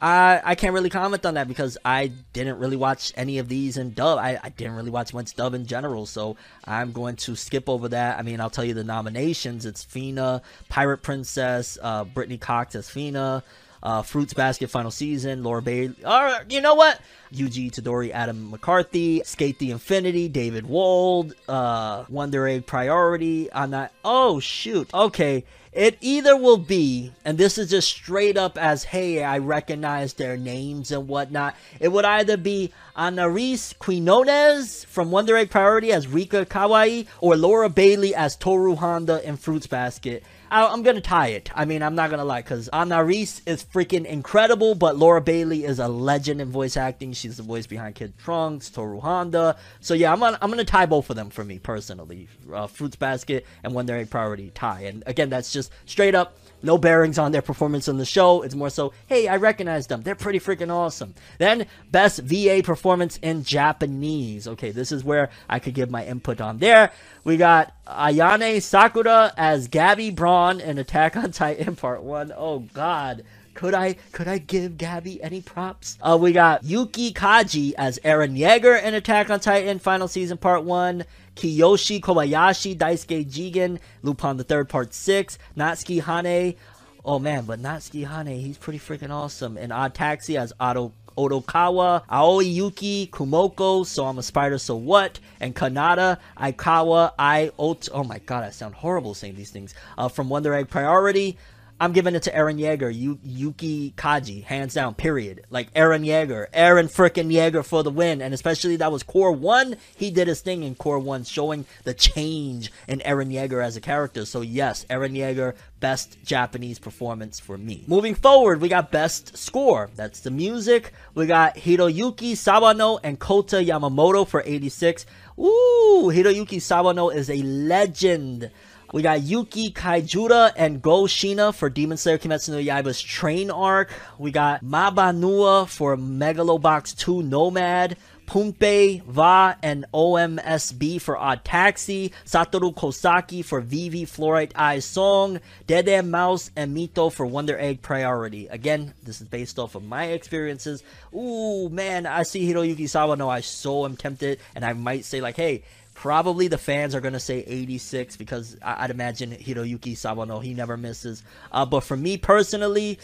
I 0.01 0.41
I 0.45 0.55
can't 0.55 0.75
really 0.75 0.91
comment 0.91 1.27
on 1.27 1.35
that 1.35 1.49
because 1.49 1.77
I 1.85 2.13
didn't 2.33 2.59
really 2.59 2.77
watch 2.77 3.13
any 3.17 3.39
of 3.39 3.49
these 3.49 3.77
in 3.77 3.95
dub. 3.95 4.19
I, 4.19 4.39
I 4.43 4.49
didn't 4.51 4.75
really 4.75 4.91
watch 4.91 5.13
much 5.13 5.35
dub 5.35 5.55
in 5.55 5.67
general, 5.67 6.07
so 6.07 6.37
I'm 6.65 6.93
going 6.93 7.17
to 7.17 7.35
skip 7.35 7.69
over 7.69 7.89
that. 7.89 8.19
I 8.19 8.23
mean, 8.23 8.41
I'll 8.41 8.51
tell 8.51 8.65
you 8.65 8.75
the 8.75 8.85
nominations. 8.85 9.67
It's 9.67 9.85
Fena, 9.85 10.43
Pirate 10.69 11.03
Princess, 11.03 11.79
uh, 11.83 12.05
Brittany 12.05 12.39
Cox 12.39 12.75
as 12.75 12.89
Fena, 12.89 13.43
uh, 13.83 14.03
Fruits 14.03 14.35
Basket 14.35 14.71
final 14.71 14.91
season, 14.91 15.43
Laura 15.43 15.63
Bailey. 15.63 15.95
All 16.05 16.25
right, 16.25 16.51
you 16.51 16.61
know 16.61 16.75
what? 16.75 17.01
Yuji 17.33 17.71
Tadori, 17.71 18.11
Adam 18.11 18.53
McArthur, 18.53 19.21
SK8 19.21 19.59
the 19.59 19.71
Infinity, 19.71 20.29
David 20.29 20.67
Wold, 20.67 21.35
uh, 21.49 22.05
Wonder 22.09 22.49
Egg 22.49 22.67
Priority 22.67 23.51
on 23.53 23.71
that. 23.71 23.93
Oh 24.05 24.41
shoot. 24.41 24.93
Okay. 24.93 25.45
It 25.71 25.99
either 26.01 26.37
will 26.37 26.57
be, 26.57 27.13
and 27.25 27.39
this 27.39 27.57
is 27.57 27.71
just 27.71 27.89
straight 27.89 28.37
up 28.37 28.59
as, 28.59 28.83
hey, 28.83 29.23
I 29.23 29.39
recognize 29.39 30.15
their 30.15 30.37
names 30.37 30.91
and 30.91 31.07
whatnot. 31.07 31.55
It 31.79 31.89
would 31.89 32.07
either 32.07 32.37
be 32.37 32.73
Anairis 32.97 33.79
Quinones 33.79 34.85
from 34.85 35.13
Wonder 35.13 35.37
Egg 35.37 35.51
Priority 35.51 35.93
as 35.93 36.09
Rika 36.09 36.47
Kawai, 36.47 37.07
or 37.21 37.37
Laura 37.37 37.69
Bailey 37.69 38.13
as 38.15 38.35
Toru 38.35 38.75
Honda 38.75 39.27
in 39.29 39.37
Fruits 39.37 39.69
Basket. 39.69 40.25
I, 40.51 40.67
I'm 40.67 40.83
gonna 40.83 41.01
tie 41.01 41.29
it. 41.29 41.51
I 41.55 41.65
mean, 41.65 41.83
I'm 41.83 41.95
not 41.95 42.11
gonna 42.11 42.25
lie, 42.25 42.43
because 42.43 42.69
Anairis 42.73 43.43
is 43.47 43.65
freaking 43.65 44.05
incredible, 44.05 44.75
but 44.75 44.97
Laura 44.97 45.21
Bailey 45.21 45.65
is 45.65 45.79
a 45.79 45.89
legend 45.89 46.41
in 46.41 46.51
voice 46.51 46.77
acting. 46.77 47.13
She's 47.13 47.37
the 47.37 47.43
voice 47.43 47.67
behind 47.67 47.95
Kid 47.95 48.17
Trunks, 48.19 48.71
Toru 48.71 49.01
Honda. 49.01 49.57
So 49.81 49.95
yeah, 49.95 50.13
I'm 50.13 50.21
gonna, 50.21 50.39
I'm 50.41 50.51
gonna 50.51 50.65
tie 50.65 50.87
both 50.87 51.11
of 51.11 51.17
them 51.17 51.31
for 51.31 51.45
me 51.45 51.59
personally. 51.59 52.29
Uh, 52.53 52.67
Fruits 52.67 52.97
Basket 52.97 53.47
and 53.63 53.75
Wonder 53.75 53.97
Egg 53.97 54.11
Priority 54.11 54.51
tie. 54.55 54.83
And 54.83 55.03
again, 55.07 55.31
that's 55.31 55.53
just 55.53 55.73
straight 55.87 56.15
up 56.15 56.37
no 56.63 56.79
bearings 56.79 57.19
on 57.19 57.33
their 57.33 57.43
performance 57.43 57.89
in 57.89 57.99
the 57.99 58.05
show. 58.05 58.43
It's 58.43 58.55
more 58.55 58.71
so, 58.71 58.93
hey, 59.07 59.29
I 59.29 59.37
recognize 59.37 59.87
them. 59.87 60.03
They're 60.03 60.15
pretty 60.15 60.41
freaking 60.41 60.73
awesome. 60.73 61.15
Then, 61.39 61.67
best 61.91 62.21
VA 62.21 62.63
performance 62.65 63.19
in 63.19 63.45
Japanese. 63.45 64.49
Okay, 64.49 64.71
this 64.71 64.93
is 64.93 65.05
where 65.05 65.31
I 65.49 65.59
could 65.59 65.75
give 65.75 65.91
my 65.91 66.05
input 66.05 66.41
on 66.41 66.59
there. 66.59 66.91
We 67.25 67.37
got 67.37 67.75
Ayane 67.89 68.61
Sakura 68.61 69.33
as 69.37 69.69
Gabi 69.69 70.15
Braun 70.15 70.61
in 70.61 70.79
Attack 70.79 71.17
on 71.17 71.33
Titan 71.33 71.75
Part 71.75 72.03
1. 72.03 72.33
Oh, 72.37 72.61
God. 72.75 73.25
Could 73.55 73.75
I 73.75 73.95
could 74.13 74.29
I 74.29 74.39
give 74.39 74.75
Gabi 74.75 75.19
any 75.21 75.41
props? 75.41 75.99
Uh, 76.01 76.17
we 76.21 76.31
got 76.31 76.63
Yuki 76.63 77.13
Kaji 77.13 77.75
as 77.77 77.99
Eren 78.05 78.39
Yeager 78.39 78.81
in 78.81 78.95
Attack 78.95 79.31
on 79.31 79.41
Titan 79.41 79.81
Final 79.81 80.07
Season 80.07 80.39
Part 80.39 80.63
1. 80.63 81.05
Kiyoshi 81.35 82.01
Kobayashi, 82.01 82.77
Daisuke 82.77 83.25
Jigen, 83.29 83.81
Lupin 84.03 84.37
the 84.37 84.45
Third 84.45 84.69
Part 84.69 84.95
6, 84.95 85.39
Natsuki 85.57 86.03
Hanae. 86.03 86.57
Oh 87.05 87.19
man, 87.19 87.47
but 87.47 87.61
Natsuki 87.61 88.07
Hanae, 88.07 88.41
he's 88.41 88.59
pretty 88.59 88.79
freaking 88.79 89.11
awesome. 89.11 89.57
And 89.57 89.73
Odd 89.73 89.95
Taxi 89.95 90.37
as 90.37 90.53
Otto 90.61 90.93
Odokawa, 91.19 92.03
Aoi 92.09 92.45
Yuki, 92.45 93.09
Kumoko, 93.09 93.85
So 93.85 94.07
I'm 94.07 94.19
a 94.19 94.23
Spider, 94.23 94.59
So 94.59 94.77
What, 94.77 95.19
and 95.41 95.55
Kanata, 95.55 96.19
Aikawa, 96.39 97.13
I 97.19 97.51
Ot. 97.59 97.89
Oh 97.93 98.05
my 98.05 98.19
god, 98.21 98.45
I 98.45 98.51
sound 98.51 98.77
horrible 98.77 99.15
saying 99.15 99.35
these 99.35 99.51
things. 99.51 99.75
Uh, 99.97 100.09
from 100.09 100.29
Wonder 100.29 100.55
Egg 100.55 100.69
Priority. 100.69 101.37
I'm 101.81 101.93
giving 101.93 102.17
it 102.17 102.25
to 102.25 102.33
Eren 102.33 102.59
Yeager, 102.59 102.93
Yu- 102.93 103.21
Yuki 103.23 103.93
Kaji, 103.93 104.43
hands 104.43 104.75
down, 104.75 104.95
period. 104.95 105.45
Like 105.49 105.73
Eren 105.75 106.05
Yeager, 106.05 106.51
Eren 106.51 106.87
frickin' 106.87 107.33
Yeager 107.33 107.65
for 107.65 107.85
the 107.85 107.91
win, 107.91 108.21
and 108.21 108.35
especially 108.35 108.77
that 108.77 108.91
was 108.91 109.05
Core 109.05 109.31
1, 109.31 109.77
he 109.97 110.11
did 110.11 110.27
his 110.27 110.41
thing 110.41 110.65
in 110.65 110.75
Core 110.75 110.99
1, 110.99 111.25
showing 111.25 111.67
the 111.85 111.95
change 111.95 112.73
in 112.89 112.99
Eren 113.01 113.33
Yeager 113.33 113.63
as 113.65 113.77
a 113.77 113.81
character. 113.81 114.25
So 114.25 114.41
yes, 114.41 114.87
Eren 114.91 115.17
Yeager, 115.17 115.55
best 115.79 116.19
Japanese 116.25 116.81
performance 116.81 117.39
for 117.39 117.57
me. 117.57 117.85
Moving 117.87 118.17
forward, 118.17 118.61
we 118.61 118.69
got 118.69 118.91
best 118.91 119.39
score. 119.39 119.91
That's 119.95 120.21
the 120.21 120.33
music. 120.33 120.93
We 121.15 121.27
got 121.27 121.55
Hiroyuki 121.57 122.33
Sawano 122.33 122.99
and 123.05 123.21
Kota 123.21 123.57
Yamamoto 123.57 124.27
for 124.27 124.43
86. 124.45 125.07
Ooh, 125.39 126.11
Hiroyuki 126.13 126.59
Sawano 126.59 127.15
is 127.15 127.31
a 127.31 127.37
legend. 127.43 128.51
We 128.91 129.03
got 129.03 129.21
Yuki 129.21 129.71
Kajiura 129.71 130.53
and 130.57 130.81
Go 130.81 131.03
Shiina 131.03 131.55
for 131.55 131.69
Demon 131.69 131.99
Slayer 131.99 132.17
Kimetsu 132.17 132.51
no 132.51 132.57
Yaiba's 132.57 133.03
train 133.03 133.51
arc. 133.51 133.93
We 134.17 134.31
got 134.31 134.65
Mabanua 134.65 135.69
for 135.69 135.95
Megalobox 135.95 136.97
2 136.97 137.23
Nomad. 137.23 137.99
PUNPEE, 138.29 139.05
Va, 139.05 139.57
and 139.63 139.87
OMSB 139.95 141.01
for 141.01 141.17
Odd 141.17 141.47
Taxi, 141.47 142.13
Satoru 142.27 142.75
Kosaki 142.75 143.43
for 143.43 143.63
Vivy 143.63 144.05
Fluorite 144.05 144.53
Eye 144.55 144.81
Song, 144.81 145.41
Dede 145.67 146.05
Mouse, 146.05 146.51
and 146.55 146.77
Mito 146.77 147.11
for 147.11 147.25
Wonder 147.25 147.59
Egg 147.59 147.81
Priority. 147.81 148.47
Again, 148.49 148.93
this 149.03 149.23
is 149.23 149.29
based 149.29 149.59
off 149.59 149.75
of 149.77 149.83
my 149.83 150.09
experiences. 150.09 150.83
Ooh, 151.15 151.71
man, 151.71 152.05
I 152.05 152.23
see 152.23 152.47
Hiroyuki 152.47 152.81
Sawano, 152.81 153.31
I 153.31 153.41
so 153.41 153.87
am 153.87 153.97
tempted, 153.97 154.41
and 154.55 154.63
I 154.63 154.75
might 154.75 155.07
say, 155.07 155.23
like, 155.23 155.37
hey, 155.37 155.63
Probably 155.99 156.47
the 156.47 156.59
fans 156.59 156.95
are 156.95 157.01
gonna 157.01 157.19
say 157.19 157.41
86 157.45 158.17
because 158.17 158.57
I'd 158.63 158.93
imagine 158.93 159.33
Hiroyuki 159.33 159.95
Sawano 159.95 160.41
he 160.41 160.55
never 160.55 160.77
misses. 160.77 161.25
Uh, 161.51 161.67
but 161.67 161.81
for 161.81 161.97
me 161.97 162.17
personally, 162.17 163.01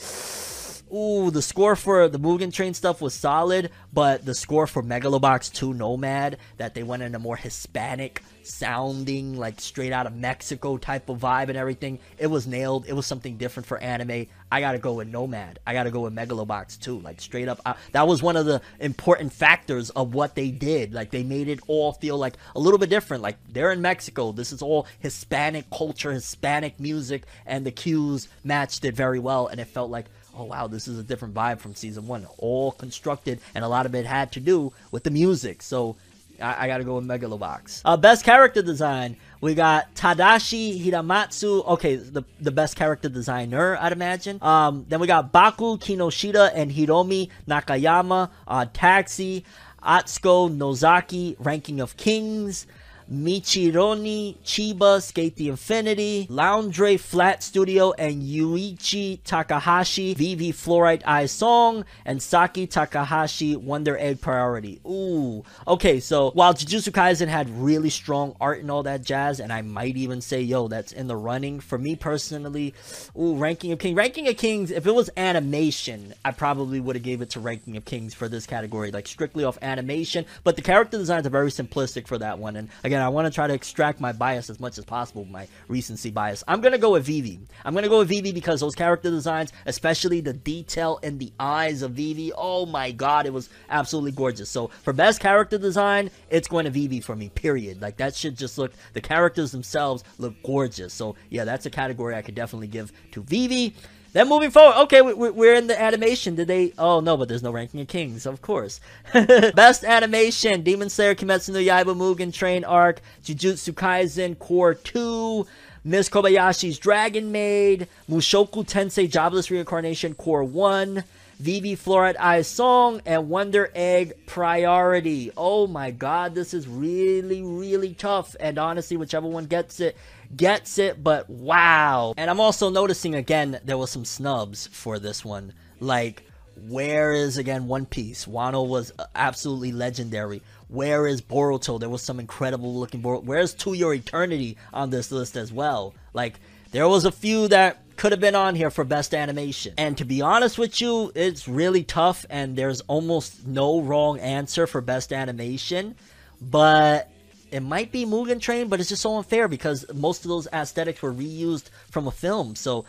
ooh, 0.93 1.31
the 1.31 1.43
score 1.43 1.77
for 1.77 2.09
the 2.09 2.19
Mugen 2.19 2.53
Train 2.53 2.75
stuff 2.75 3.01
was 3.01 3.15
solid, 3.15 3.71
but 3.93 4.25
the 4.25 4.35
score 4.35 4.67
for 4.67 4.83
Megalobox 4.83 5.53
2 5.53 5.75
Nomad 5.75 6.39
that 6.57 6.75
they 6.75 6.83
went 6.83 7.03
in 7.03 7.15
a 7.15 7.19
more 7.19 7.37
Hispanic 7.37 8.23
sounding, 8.43 9.37
like 9.37 9.61
straight 9.61 9.93
out 9.93 10.07
of 10.07 10.15
Mexico 10.15 10.77
type 10.77 11.09
of 11.09 11.19
vibe 11.19 11.49
and 11.49 11.57
everything, 11.57 11.99
it 12.19 12.27
was 12.27 12.47
nailed. 12.47 12.87
It 12.87 12.93
was 12.93 13.07
something 13.07 13.37
different 13.37 13.67
for 13.67 13.79
anime. 13.79 14.27
I 14.53 14.61
gotta 14.61 14.79
go 14.79 14.95
with 14.95 15.09
Nomad. 15.09 15.59
I 15.67 15.73
gotta 15.73 15.91
go 15.91 16.01
with 16.01 16.15
Megalobox 16.15 16.81
2. 16.81 17.01
Like 17.01 17.21
straight 17.21 17.49
up, 17.49 17.61
I, 17.65 17.75
that 17.93 18.07
was 18.07 18.23
one 18.23 18.37
of 18.37 18.47
the 18.47 18.61
important 18.79 19.33
factors 19.33 19.91
of 19.91 20.15
what 20.15 20.35
they 20.35 20.51
did. 20.51 20.93
Like 20.93 21.11
they 21.11 21.23
made 21.23 21.49
it 21.49 21.61
all 21.67 21.93
feel 21.93 22.19
like 22.19 22.35
a 22.55 22.61
little 22.61 22.79
bit 22.79 22.91
different. 22.91 23.23
Like 23.23 23.37
they're 23.49 23.73
in 23.73 23.83
Mexico. 23.83 24.33
This 24.33 24.53
is 24.53 24.63
all 24.63 24.87
Hispanic 25.01 25.71
culture, 25.71 26.13
Hispanic 26.13 26.79
music, 26.79 27.25
and 27.47 27.67
the 27.67 27.73
cues 27.73 28.29
matched 28.45 28.85
it 28.85 28.95
very 28.95 29.19
well. 29.19 29.47
And 29.47 29.61
it 29.61 29.67
felt 29.67 29.91
like 29.91 30.07
oh 30.37 30.45
wow, 30.45 30.67
this 30.67 30.89
is 30.89 30.99
a 30.99 31.03
different 31.03 31.35
vibe 31.35 31.59
from 31.59 31.75
season 31.75 32.07
one. 32.07 32.27
All 32.39 32.73
constructed, 32.73 33.41
and 33.55 33.65
a 33.65 33.69
lot 33.69 33.87
of 33.87 33.95
it 33.95 34.07
had 34.07 34.33
to 34.33 34.41
do 34.41 34.73
with 34.91 35.05
the 35.05 35.11
music. 35.11 35.63
So 35.63 35.97
I, 36.41 36.65
I 36.65 36.67
gotta 36.67 36.85
go 36.85 36.97
with 36.97 37.05
Megalobox. 37.05 37.83
Uh, 37.85 37.97
best 37.97 38.25
character 38.25 38.63
design. 38.63 39.17
We 39.41 39.55
got 39.55 39.95
Tadashi 39.95 40.83
Hiramatsu. 40.83 41.67
Okay, 41.67 41.97
the 41.97 42.25
the 42.41 42.51
best 42.51 42.77
character 42.77 43.09
designer, 43.09 43.77
I'd 43.81 43.93
imagine. 43.93 44.39
Um, 44.43 44.87
then 44.89 45.01
we 45.01 45.07
got 45.07 45.33
Baku 45.33 45.77
Kinoshita 45.79 46.53
and 46.55 46.71
Hiromi 46.71 47.31
Nakayama. 47.49 48.31
Uh, 48.47 48.67
Taxi, 48.73 49.45
Atsuko 49.83 50.55
Nozaki, 50.55 51.37
Ranking 51.39 51.81
of 51.81 51.97
Kings. 51.97 52.67
Michinori 53.13 54.37
Chiba 54.45 54.99
SK8 54.99 55.35
the 55.35 55.49
Infinity, 55.49 56.27
loundraw 56.31 56.97
Flat 56.97 57.43
Studio, 57.43 57.93
and 57.93 58.23
Yuichi 58.23 59.19
Takahashi 59.25 60.15
VV 60.15 60.49
Fluorite 60.51 61.03
Eye 61.07 61.27
Song, 61.27 61.85
and 62.05 62.23
Saki 62.23 62.67
Takahashi 62.67 63.57
Wonder 63.57 63.99
Egg 63.99 64.21
Priority. 64.21 64.81
Ooh. 64.87 65.45
Okay, 65.67 66.01
so 66.01 66.31
while 66.33 66.55
Jujutsu 66.55 66.91
Kaisen 66.93 67.29
had 67.29 67.51
really 67.51 67.91
strong 67.91 68.37
art 68.41 68.61
and 68.61 68.71
all 68.71 68.83
that 68.85 69.03
jazz, 69.03 69.41
and 69.41 69.53
I 69.53 69.63
might 69.63 69.97
even 69.97 70.21
say, 70.21 70.41
yo, 70.41 70.69
that's 70.69 70.93
in 70.93 71.07
the 71.07 71.17
running, 71.17 71.61
for 71.61 71.79
me 71.79 71.97
personally, 71.97 72.75
ooh, 73.19 73.35
Ranking 73.35 73.73
of 73.73 73.79
Kings. 73.79 73.97
Ranking 73.97 74.29
of 74.29 74.37
Kings, 74.37 74.71
if 74.71 74.87
it 74.87 74.95
was 74.95 75.11
animation, 75.17 76.15
I 76.25 76.31
probably 76.31 76.81
would 76.81 76.97
have 76.97 77.03
gave 77.03 77.21
it 77.21 77.31
to 77.31 77.41
Ranking 77.41 77.77
of 77.77 77.85
Kings 77.85 78.15
for 78.15 78.29
this 78.29 78.47
category, 78.47 78.91
like 78.91 79.07
strictly 79.07 79.45
off 79.45 79.59
animation, 79.63 80.25
but 80.43 80.57
the 80.57 80.63
character 80.63 80.99
designs 80.99 81.27
are 81.27 81.31
very 81.31 81.51
simplistic 81.51 82.07
for 82.07 82.19
that 82.19 82.39
one, 82.39 82.57
and 82.57 82.69
again, 82.83 82.94
I 83.03 83.09
want 83.09 83.27
to 83.27 83.31
try 83.31 83.47
to 83.47 83.55
extract 83.55 84.01
my 84.01 84.13
bias 84.13 84.51
as 84.51 84.61
much 84.61 84.79
as 84.79 84.85
possible, 84.85 85.25
my 85.25 85.49
recency 85.69 86.11
bias. 86.11 86.45
I'm 86.47 86.61
gonna 86.61 86.79
go 86.79 86.93
with 86.93 87.07
Vivy. 87.07 87.41
I'm 87.65 87.75
gonna 87.75 87.89
go 87.89 87.99
with 87.99 88.09
Vivy 88.09 88.33
because 88.33 88.61
those 88.61 88.75
character 88.75 89.11
designs, 89.11 89.53
especially 89.67 90.21
the 90.21 90.33
detail 90.33 90.99
in 91.03 91.19
the 91.19 91.33
eyes 91.39 91.83
of 91.83 91.93
Vivy, 91.93 92.33
oh 92.37 92.67
my 92.67 92.91
god, 92.91 93.27
it 93.27 93.33
was 93.33 93.49
absolutely 93.71 94.13
gorgeous. 94.13 94.51
So 94.51 94.69
for 94.83 94.93
best 94.93 95.21
character 95.21 95.59
design, 95.59 96.11
it's 96.31 96.49
going 96.49 96.65
to 96.65 96.71
Vivy 96.71 97.01
for 97.01 97.17
me. 97.17 97.29
Period. 97.31 97.81
Like 97.81 97.97
that 97.99 98.15
should 98.15 98.37
just 98.37 98.59
look. 98.59 98.73
The 98.93 99.01
characters 99.01 99.53
themselves 99.53 100.05
look 100.19 100.35
gorgeous. 100.43 100.93
So 100.93 101.17
yeah, 101.31 101.45
that's 101.45 101.67
a 101.67 101.71
category 101.71 102.15
I 102.15 102.23
could 102.23 102.35
definitely 102.35 102.69
give 102.69 102.93
to 103.13 103.23
Vivy. 103.23 103.75
Then 104.15 104.29
moving 104.29 104.51
forward, 104.51 104.81
okay, 104.85 105.03
we- 105.03 105.13
we're 105.31 105.55
in 105.57 105.67
the 105.67 105.81
animation. 105.81 106.37
Did 106.37 106.47
they? 106.47 106.73
Oh 106.79 107.01
no, 107.01 107.17
but 107.17 107.29
there's 107.29 107.43
no 107.43 107.51
ranking 107.51 107.81
of 107.81 107.89
kings, 107.89 108.25
of 108.27 108.41
course. 108.41 108.81
Best 109.13 109.85
animation: 109.85 110.63
Demon 110.63 110.89
Slayer, 110.89 111.15
Kimetsu 111.15 111.53
no 111.53 111.59
Yaiba, 111.59 111.95
Mugen 111.97 112.33
Train 112.33 112.65
Arc, 112.65 113.01
Jujutsu 113.25 113.75
Kaisen 113.75 114.39
Core 114.39 114.75
Two, 114.75 115.47
Miss 115.85 116.09
Kobayashi's 116.09 116.79
Dragon 116.79 117.33
Maid, 117.33 117.89
Mushoku 118.09 118.65
Tensei 118.65 119.11
Jobless 119.11 119.51
Reincarnation 119.51 120.15
Core 120.15 120.45
One. 120.45 121.05
Vivy 121.41 121.75
Fluorite 121.77 122.15
Eye 122.21 122.43
Song 122.43 123.03
and 123.05 123.29
Wonder 123.29 123.69
Egg 123.75 124.13
Priority. 124.25 125.33
Oh 125.37 125.67
my 125.67 125.91
god, 125.91 126.33
this 126.37 126.55
is 126.55 126.69
really, 126.69 127.43
really 127.43 127.93
tough. 127.93 128.37
And 128.39 128.57
honestly, 128.57 128.97
whichever 128.97 129.27
one 129.27 129.47
gets 129.47 129.81
it, 129.81 129.97
gets 130.37 130.79
it, 130.79 131.03
but 131.03 131.29
wow. 131.29 132.15
And 132.17 132.31
I'm 132.31 132.41
also 132.41 132.71
noticing 132.71 133.15
again, 133.15 133.61
there 133.65 133.79
was 133.79 133.91
some 133.91 134.05
snubs 134.05 134.67
for 134.69 134.99
this 134.99 135.25
one. 135.25 135.53
Like, 135.81 136.25
where 136.69 137.13
is 137.13 137.37
again 137.37 137.67
One 137.67 137.87
Piece? 137.87 138.27
Wano 138.27 138.67
was 138.67 138.93
uh, 138.99 139.07
absolutely 139.15 139.73
legendary. 139.73 140.43
Where 140.69 141.07
is 141.07 141.21
Boruto? 141.21 141.79
There 141.79 141.89
was 141.89 142.03
some 142.03 142.21
incredible 142.21 142.75
looking 142.75 143.03
Boruto. 143.03 143.25
Where's 143.25 143.55
To 143.55 143.75
Your 143.75 143.95
Eternity 143.95 144.57
on 144.73 144.91
this 144.91 145.11
list 145.11 145.37
as 145.37 145.53
well? 145.53 145.95
Like, 146.13 146.41
there 146.71 146.89
was 146.89 147.05
a 147.05 147.13
few 147.13 147.49
that 147.49 147.85
could 147.97 148.13
have 148.13 148.21
been 148.21 148.35
on 148.35 148.55
here 148.55 148.71
for 148.71 148.85
best 148.85 149.15
animation. 149.15 149.75
And 149.79 149.97
to 149.99 150.05
be 150.05 150.21
honest 150.23 150.59
with 150.59 150.81
you, 150.81 151.13
it's 151.15 151.47
really 151.47 151.85
tough 151.85 152.27
and 152.29 152.57
there's 152.57 152.81
almost 152.83 153.47
no 153.47 153.81
wrong 153.81 154.19
answer 154.19 154.67
for 154.67 154.81
best 154.81 155.13
animation. 155.13 155.95
But 156.41 157.11
it 157.55 157.63
might 157.63 157.93
be 157.93 158.05
Mugen 158.05 158.41
Train, 158.41 158.67
but 158.67 158.81
it's 158.81 158.89
just 158.89 159.03
so 159.03 159.17
unfair 159.17 159.47
because 159.47 159.87
most 159.95 160.25
of 160.25 160.29
those 160.29 160.49
aesthetics 160.53 161.01
were 161.01 161.15
reused 161.15 161.67
from 161.89 162.09
a 162.09 162.11
film. 162.11 162.57
So, 162.57 162.85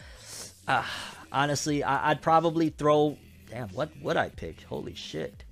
uh, 0.67 0.83
honestly, 1.31 1.83
I- 1.83 2.09
I'd 2.09 2.21
probably 2.23 2.69
throw. 2.69 3.15
Damn, 3.47 3.69
what 3.69 3.91
would 4.01 4.17
I 4.17 4.29
pick? 4.29 4.63
Holy 4.63 4.95
shit! 4.95 5.43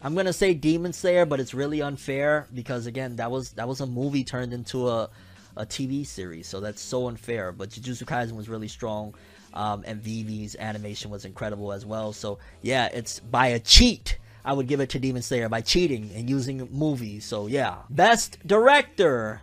I'm 0.00 0.14
gonna 0.14 0.32
say 0.32 0.54
Demon 0.54 0.94
Slayer, 0.94 1.26
but 1.26 1.40
it's 1.40 1.52
really 1.52 1.82
unfair 1.82 2.46
because 2.54 2.86
again, 2.86 3.16
that 3.16 3.30
was 3.30 3.50
that 3.52 3.68
was 3.68 3.82
a 3.82 3.86
movie 3.86 4.24
turned 4.24 4.54
into 4.54 4.88
a 4.88 5.10
a 5.54 5.66
TV 5.66 6.02
series, 6.06 6.46
so 6.48 6.58
that's 6.60 6.80
so 6.80 7.08
unfair. 7.08 7.52
But 7.52 7.68
Jujutsu 7.68 8.04
Kaisen 8.04 8.32
was 8.32 8.48
really 8.48 8.68
strong, 8.68 9.14
um, 9.52 9.84
and 9.86 10.00
Vivy's 10.00 10.56
animation 10.58 11.10
was 11.10 11.26
incredible 11.26 11.70
as 11.70 11.84
well. 11.84 12.14
So 12.14 12.38
yeah, 12.62 12.86
it's 12.94 13.20
by 13.20 13.48
a 13.48 13.58
cheat. 13.58 14.16
I 14.44 14.52
would 14.52 14.66
give 14.66 14.80
it 14.80 14.90
to 14.90 14.98
Demon 14.98 15.22
Slayer 15.22 15.48
by 15.48 15.60
cheating 15.60 16.10
and 16.14 16.28
using 16.28 16.68
movies. 16.72 17.24
So 17.24 17.46
yeah, 17.46 17.76
best 17.90 18.38
director. 18.46 19.42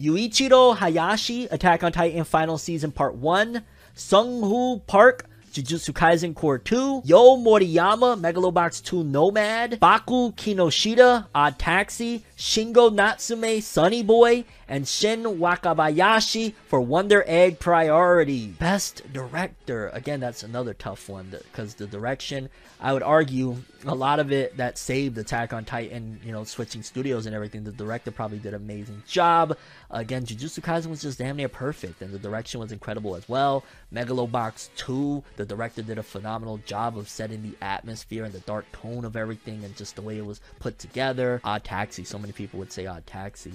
Yuichiro 0.00 0.76
Hayashi, 0.76 1.46
Attack 1.46 1.82
on 1.82 1.90
Titan 1.90 2.22
Final 2.22 2.56
Season 2.56 2.92
Part 2.92 3.16
1, 3.16 3.64
Sung-Hoo 3.94 4.78
Park, 4.86 5.28
Jujutsu 5.52 5.92
Kaisen 5.92 6.36
Core 6.36 6.58
2, 6.58 7.02
Yo 7.04 7.36
Moriyama, 7.36 8.16
Megalobox 8.20 8.84
2 8.84 9.02
Nomad, 9.02 9.80
Baku 9.80 10.30
Kinoshita, 10.32 11.26
Odd 11.34 11.58
Taxi, 11.58 12.24
Shingo 12.36 12.92
Natsume, 12.92 13.60
Sunny 13.60 14.04
Boy, 14.04 14.44
and 14.68 14.86
Shin 14.86 15.22
Wakabayashi 15.22 16.54
for 16.66 16.80
Wonder 16.80 17.24
Egg 17.26 17.58
Priority. 17.58 18.48
Best 18.48 19.12
Director. 19.12 19.88
Again, 19.88 20.20
that's 20.20 20.42
another 20.42 20.74
tough 20.74 21.08
one 21.08 21.30
because 21.30 21.74
the 21.74 21.86
direction, 21.86 22.50
I 22.80 22.92
would 22.92 23.02
argue, 23.02 23.56
a 23.86 23.94
lot 23.94 24.20
of 24.20 24.30
it 24.30 24.56
that 24.58 24.76
saved 24.76 25.16
Attack 25.16 25.52
on 25.52 25.64
Titan, 25.64 26.20
you 26.24 26.32
know, 26.32 26.44
switching 26.44 26.82
studios 26.82 27.26
and 27.26 27.34
everything, 27.34 27.64
the 27.64 27.72
director 27.72 28.10
probably 28.10 28.38
did 28.38 28.54
an 28.54 28.62
amazing 28.62 29.02
job. 29.06 29.56
Again, 29.90 30.26
Jujutsu 30.26 30.60
Kaisen 30.60 30.90
was 30.90 31.00
just 31.00 31.18
damn 31.18 31.36
near 31.36 31.48
perfect, 31.48 32.02
and 32.02 32.12
the 32.12 32.18
direction 32.18 32.60
was 32.60 32.72
incredible 32.72 33.16
as 33.16 33.28
well. 33.28 33.64
Megalobox 33.92 34.68
2, 34.76 35.24
the 35.36 35.46
director 35.46 35.82
did 35.82 35.98
a 35.98 36.02
phenomenal 36.02 36.58
job 36.58 36.98
of 36.98 37.08
setting 37.08 37.42
the 37.42 37.56
atmosphere 37.64 38.24
and 38.24 38.34
the 38.34 38.40
dark 38.40 38.70
tone 38.72 39.04
of 39.04 39.16
everything 39.16 39.64
and 39.64 39.76
just 39.76 39.96
the 39.96 40.02
way 40.02 40.18
it 40.18 40.26
was 40.26 40.40
put 40.58 40.78
together. 40.78 41.40
Odd 41.42 41.64
Taxi, 41.64 42.04
so 42.04 42.18
many 42.18 42.32
people 42.32 42.58
would 42.58 42.72
say 42.72 42.86
Odd 42.86 43.06
Taxi. 43.06 43.52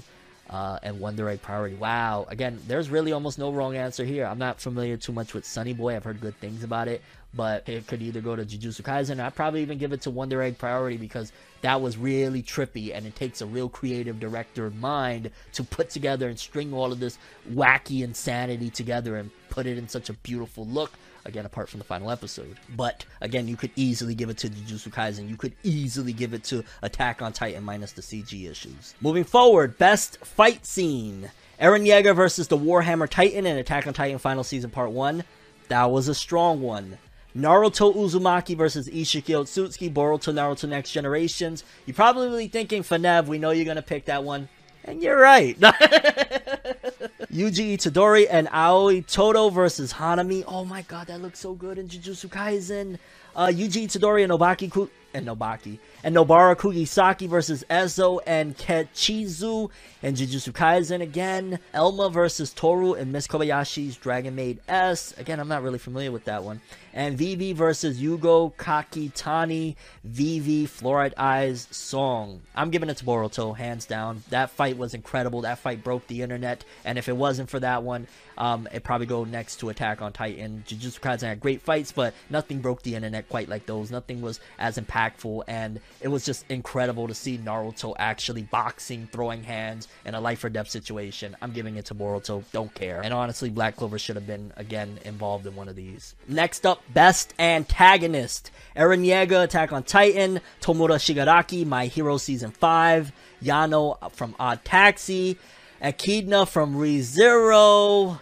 Uh, 0.50 0.78
and 0.84 1.00
Wonder 1.00 1.30
Egg 1.30 1.42
Priority. 1.42 1.76
Wow. 1.76 2.28
Again, 2.30 2.60
there's 2.68 2.90
really 2.90 3.12
almost 3.12 3.40
no 3.40 3.52
wrong 3.52 3.76
answer 3.76 4.04
here. 4.04 4.26
I'm 4.26 4.38
not 4.38 4.60
familiar 4.60 4.98
too 4.98 5.14
much 5.14 5.34
with 5.34 5.46
Sunny 5.46 5.74
Boy. 5.74 5.96
I've 5.96 6.04
heard 6.04 6.20
good 6.20 6.38
things 6.40 6.64
about 6.64 6.88
it, 6.88 7.02
but 7.34 7.68
it 7.68 7.88
could 7.88 8.02
either 8.02 8.22
go 8.22 8.36
to 8.36 8.46
Jujutsu 8.46 8.82
Kaisen. 8.82 9.20
I'd 9.20 9.36
probably 9.36 9.62
even 9.62 9.78
give 9.78 9.94
it 9.94 10.02
to 10.02 10.12
Wonder 10.12 10.42
Egg 10.42 10.58
Priority 10.58 10.98
because 10.98 11.32
that 11.62 11.82
was 11.82 11.98
really 11.98 12.44
trippy, 12.44 12.94
and 12.94 13.06
it 13.06 13.16
takes 13.16 13.42
a 13.42 13.46
real 13.46 13.70
creative 13.70 14.20
director 14.20 14.70
mind 14.70 15.32
to 15.54 15.64
put 15.64 15.90
together 15.90 16.28
and 16.28 16.38
string 16.38 16.74
all 16.74 16.92
of 16.92 17.00
this 17.00 17.18
wacky 17.50 18.04
insanity 18.04 18.70
together 18.70 19.16
and 19.16 19.32
put 19.50 19.66
it 19.66 19.78
in 19.78 19.88
such 19.88 20.10
a 20.10 20.14
beautiful 20.14 20.68
look. 20.68 20.92
Again, 21.26 21.46
apart 21.46 21.70
from 21.70 21.80
the 21.80 21.86
final 21.86 22.12
episode. 22.12 22.58
But 22.76 23.06
again, 23.22 23.48
you 23.48 23.56
could 23.56 23.72
easily 23.76 24.14
give 24.14 24.30
it 24.30 24.38
to 24.40 24.50
Jujutsu 24.50 24.90
Kaisen. 24.90 25.30
You 25.30 25.38
could 25.38 25.54
easily 25.64 26.12
give 26.12 26.34
it 26.34 26.44
to 26.46 26.64
Attack 26.82 27.22
on 27.22 27.32
Titan 27.32 27.64
minus 27.64 27.94
the 27.94 28.02
CG 28.02 28.50
issues. 28.50 28.94
Moving 29.00 29.24
forward, 29.24 29.78
best 29.78 30.18
fight 30.26 30.66
scene. 30.66 31.32
Eren 31.62 31.88
Yeager 31.88 32.14
versus 32.14 32.50
the 32.50 32.58
Warhammer 32.58 33.10
Titan 33.10 33.46
in 33.46 33.58
Attack 33.58 33.88
on 33.88 33.94
Titan 33.94 34.18
Final 34.18 34.44
Season 34.44 34.70
Part 34.70 34.92
1. 34.92 35.24
That 35.70 35.92
was 35.92 36.10
a 36.10 36.16
strong 36.16 36.62
one. 36.62 36.98
Naruto 37.36 37.96
Uzumaki 37.96 38.56
versus 38.56 38.88
Isshiki 38.90 39.34
Otsutsuki, 39.34 39.92
Boruto 39.92 40.34
Naruto 40.34 40.68
Next 40.68 40.92
Generations. 40.92 41.64
You're 41.86 41.96
probably 41.96 42.48
thinking, 42.48 42.84
Fanev, 42.84 43.28
we 43.28 43.40
know 43.40 43.52
you're 43.52 43.66
going 43.66 43.78
to 43.78 43.82
pick 43.82 44.06
that 44.06 44.24
one. 44.24 44.50
And 44.84 45.02
you're 45.02 45.20
right. 45.20 45.58
Yuji 47.34 47.74
Itadori 47.76 48.28
and 48.30 48.48
Aoi 48.52 49.02
Todo 49.02 49.50
versus 49.50 49.94
Hanami. 49.94 50.44
Oh 50.48 50.64
my 50.66 50.84
god, 50.84 51.08
that 51.08 51.20
looks 51.22 51.40
so 51.40 51.54
good 51.54 51.80
in 51.80 51.88
Jujutsu 51.88 52.30
Kaisen. 52.30 53.00
Uh, 53.36 53.48
Yuji 53.48 53.88
Itadori 53.88 54.24
and 54.24 54.32
Nobaki 54.32 54.70
Ku- 54.70 54.90
and 55.16 55.26
Nobaki 55.28 55.80
and 56.04 56.16
Nobara 56.16 56.56
Kugisaki 56.56 57.28
versus 57.28 57.64
Eso 57.70 58.20
and 58.20 58.58
Kechizu 58.58 59.70
and 60.02 60.18
Jujutsu 60.18 60.52
Kaisen 60.52 61.02
again. 61.02 61.60
Elma 61.74 62.10
versus 62.10 62.52
Toru 62.52 62.94
and 62.94 63.12
Miss 63.12 63.28
Kobayashi's 63.28 63.96
Dragon 63.96 64.36
Maid 64.36 64.60
S. 64.68 65.14
Again, 65.18 65.40
I'm 65.40 65.48
not 65.48 65.64
really 65.64 65.80
familiar 65.80 66.12
with 66.12 66.26
that 66.26 66.44
one. 66.44 66.60
And 66.94 67.18
Vivy 67.18 67.54
versus 67.54 68.00
Yugo 68.02 68.54
Kakitani. 68.56 69.76
Vivy 70.04 70.68
Fluorite 70.68 71.14
Eyes 71.18 71.68
song. 71.72 72.42
I'm 72.54 72.70
giving 72.70 72.90
it 72.90 72.98
to 72.98 73.06
Boruto, 73.06 73.56
hands 73.56 73.86
down. 73.86 74.24
That 74.30 74.52
fight 74.52 74.78
was 74.78 74.94
incredible. 74.94 75.42
That 75.42 75.60
fight 75.60 75.84
broke 75.84 76.06
the 76.08 76.22
internet. 76.22 76.66
And 76.84 76.98
if 76.98 77.08
it 77.08 77.16
wasn't 77.16 77.50
for 77.50 77.60
that 77.62 77.82
one, 77.82 78.08
um, 78.38 78.68
it'd 78.72 78.84
probably 78.84 79.08
go 79.08 79.24
next 79.24 79.58
to 79.58 79.70
Attack 79.70 80.02
on 80.02 80.12
Titan. 80.12 80.64
Jujutsu 80.68 81.00
Kaisen 81.00 81.28
had 81.28 81.40
great 81.40 81.62
fights, 81.62 81.92
but 81.92 82.14
nothing 82.30 82.60
broke 82.60 82.82
the 82.82 82.96
internet 82.96 83.30
quite 83.30 83.50
like 83.50 83.66
those. 83.66 83.92
Nothing 83.92 84.22
was 84.22 84.40
as 84.60 84.78
impactful, 84.78 85.44
and 85.48 85.80
it 86.02 86.08
was 86.08 86.26
just 86.26 86.46
incredible 86.50 87.08
to 87.08 87.14
see 87.14 87.38
Naruto 87.38 87.94
actually 87.98 88.44
boxing, 88.44 89.08
throwing 89.12 89.44
hands 89.44 89.88
in 90.06 90.16
a 90.16 90.22
life 90.22 90.44
or 90.44 90.50
death 90.50 90.70
situation. 90.70 91.36
I'm 91.42 91.52
giving 91.52 91.78
it 91.78 91.86
to 91.86 91.96
Boruto. 91.96 92.44
Don't 92.52 92.74
care. 92.74 93.02
And 93.02 93.14
honestly, 93.14 93.50
Black 93.50 93.76
Clover 93.76 93.98
should 93.98 94.16
have 94.16 94.28
been 94.28 94.52
again 94.58 95.00
involved 95.06 95.46
in 95.48 95.56
one 95.56 95.70
of 95.70 95.76
these. 95.76 96.16
Next 96.28 96.66
up, 96.66 96.82
best 96.94 97.34
antagonist: 97.40 98.52
Eren 98.76 99.06
Yeager, 99.06 99.44
Attack 99.44 99.72
on 99.72 99.84
Titan, 99.84 100.42
Tomura 100.62 100.98
Shigaraki, 100.98 101.66
My 101.66 101.88
Hero 101.88 102.18
Season 102.18 102.52
Five, 102.52 103.12
Yano 103.42 104.12
from 104.12 104.36
Odd 104.40 104.64
Taxi. 104.66 105.38
Echidna 105.82 106.46
from 106.46 106.76
ReZero. 106.76 108.20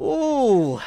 Ooh. 0.00 0.80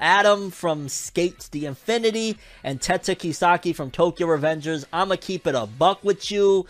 Adam 0.00 0.50
from 0.50 0.88
Skates 0.88 1.48
the 1.48 1.66
Infinity. 1.66 2.38
And 2.62 2.80
Tetta 2.80 3.14
Kisaki 3.14 3.74
from 3.74 3.90
Tokyo 3.90 4.26
Revengers. 4.26 4.84
I'ma 4.92 5.16
keep 5.20 5.46
it 5.46 5.54
a 5.54 5.66
buck 5.66 6.02
with 6.04 6.30
you. 6.30 6.66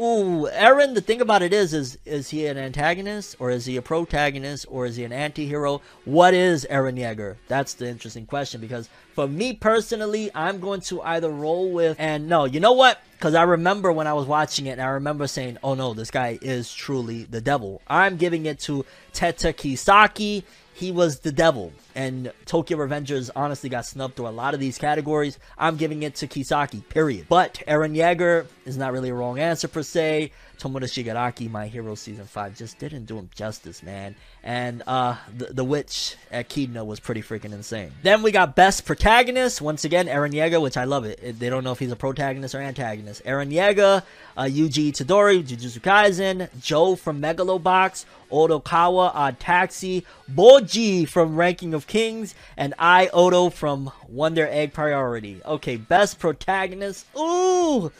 Ooh, 0.00 0.48
Eren, 0.52 0.94
the 0.94 1.00
thing 1.00 1.20
about 1.20 1.42
it 1.42 1.52
is, 1.52 1.72
is 1.72 1.98
is 2.04 2.30
he 2.30 2.46
an 2.46 2.58
antagonist 2.58 3.36
or 3.38 3.52
is 3.52 3.64
he 3.64 3.76
a 3.76 3.82
protagonist 3.82 4.66
or 4.68 4.86
is 4.86 4.96
he 4.96 5.04
an 5.04 5.12
anti-hero? 5.12 5.80
What 6.04 6.34
is 6.34 6.66
Eren 6.68 6.98
Yeager? 6.98 7.36
That's 7.46 7.74
the 7.74 7.88
interesting 7.88 8.26
question 8.26 8.60
because 8.60 8.88
for 9.14 9.28
me 9.28 9.52
personally, 9.52 10.32
I'm 10.34 10.58
going 10.58 10.80
to 10.82 11.00
either 11.02 11.30
roll 11.30 11.70
with 11.70 11.96
and 12.00 12.28
no, 12.28 12.44
you 12.44 12.58
know 12.58 12.72
what? 12.72 12.98
Because 13.12 13.36
I 13.36 13.44
remember 13.44 13.92
when 13.92 14.08
I 14.08 14.14
was 14.14 14.26
watching 14.26 14.66
it 14.66 14.72
and 14.72 14.82
I 14.82 14.88
remember 14.88 15.28
saying, 15.28 15.58
oh 15.62 15.74
no, 15.74 15.94
this 15.94 16.10
guy 16.10 16.40
is 16.42 16.74
truly 16.74 17.22
the 17.22 17.40
devil. 17.40 17.80
I'm 17.86 18.16
giving 18.16 18.46
it 18.46 18.58
to 18.60 18.84
Tetta 19.12 19.52
Kisaki. 19.52 20.42
He 20.74 20.90
was 20.90 21.20
the 21.20 21.32
devil. 21.32 21.72
And 21.94 22.32
Tokyo 22.46 22.78
Revengers 22.78 23.30
honestly 23.34 23.70
got 23.70 23.86
snubbed 23.86 24.16
through 24.16 24.28
a 24.28 24.30
lot 24.30 24.54
of 24.54 24.60
these 24.60 24.76
categories. 24.76 25.38
I'm 25.56 25.76
giving 25.76 26.02
it 26.02 26.16
to 26.16 26.26
Kisaki, 26.26 26.86
period. 26.88 27.26
But 27.28 27.62
Eren 27.68 27.96
Yeager 27.96 28.46
is 28.64 28.76
not 28.76 28.92
really 28.92 29.10
a 29.10 29.14
wrong 29.14 29.38
answer 29.38 29.68
per 29.68 29.82
se. 29.82 30.32
Tomura 30.58 30.84
Shigaraki, 30.84 31.50
My 31.50 31.66
Hero 31.66 31.94
Season 31.94 32.24
5, 32.24 32.56
just 32.56 32.78
didn't 32.78 33.04
do 33.06 33.18
him 33.18 33.30
justice, 33.34 33.82
man. 33.82 34.14
And 34.42 34.82
uh, 34.86 35.16
the, 35.36 35.46
the 35.46 35.64
witch 35.64 36.16
Echidna 36.30 36.84
was 36.84 37.00
pretty 37.00 37.22
freaking 37.22 37.52
insane. 37.52 37.92
Then 38.02 38.22
we 38.22 38.30
got 38.30 38.56
Best 38.56 38.84
Protagonist. 38.84 39.60
Once 39.60 39.84
again, 39.84 40.06
Eren 40.06 40.32
Yeager, 40.32 40.60
which 40.60 40.76
I 40.76 40.84
love 40.84 41.04
it. 41.04 41.38
They 41.38 41.48
don't 41.48 41.64
know 41.64 41.72
if 41.72 41.78
he's 41.78 41.92
a 41.92 41.96
protagonist 41.96 42.54
or 42.54 42.60
antagonist. 42.60 43.24
Eren 43.24 43.52
Yeager, 43.52 44.02
uh, 44.36 44.42
Yuji 44.42 44.92
Itadori, 44.92 45.42
Jujutsu 45.42 45.80
Kaisen, 45.80 46.48
Joe 46.60 46.96
from 46.96 47.20
Megalobox, 47.20 48.04
Odokawa, 48.30 49.12
Odd 49.14 49.38
Taxi, 49.40 50.04
Bojji 50.32 51.08
from 51.08 51.36
Ranking 51.36 51.74
of 51.74 51.86
Kings, 51.86 52.34
and 52.56 52.74
I, 52.78 53.08
Odo 53.08 53.50
from 53.50 53.90
Wonder 54.08 54.46
Egg 54.50 54.72
Priority. 54.72 55.40
Okay, 55.44 55.76
Best 55.76 56.18
Protagonist. 56.18 57.06
Ooh! 57.16 57.92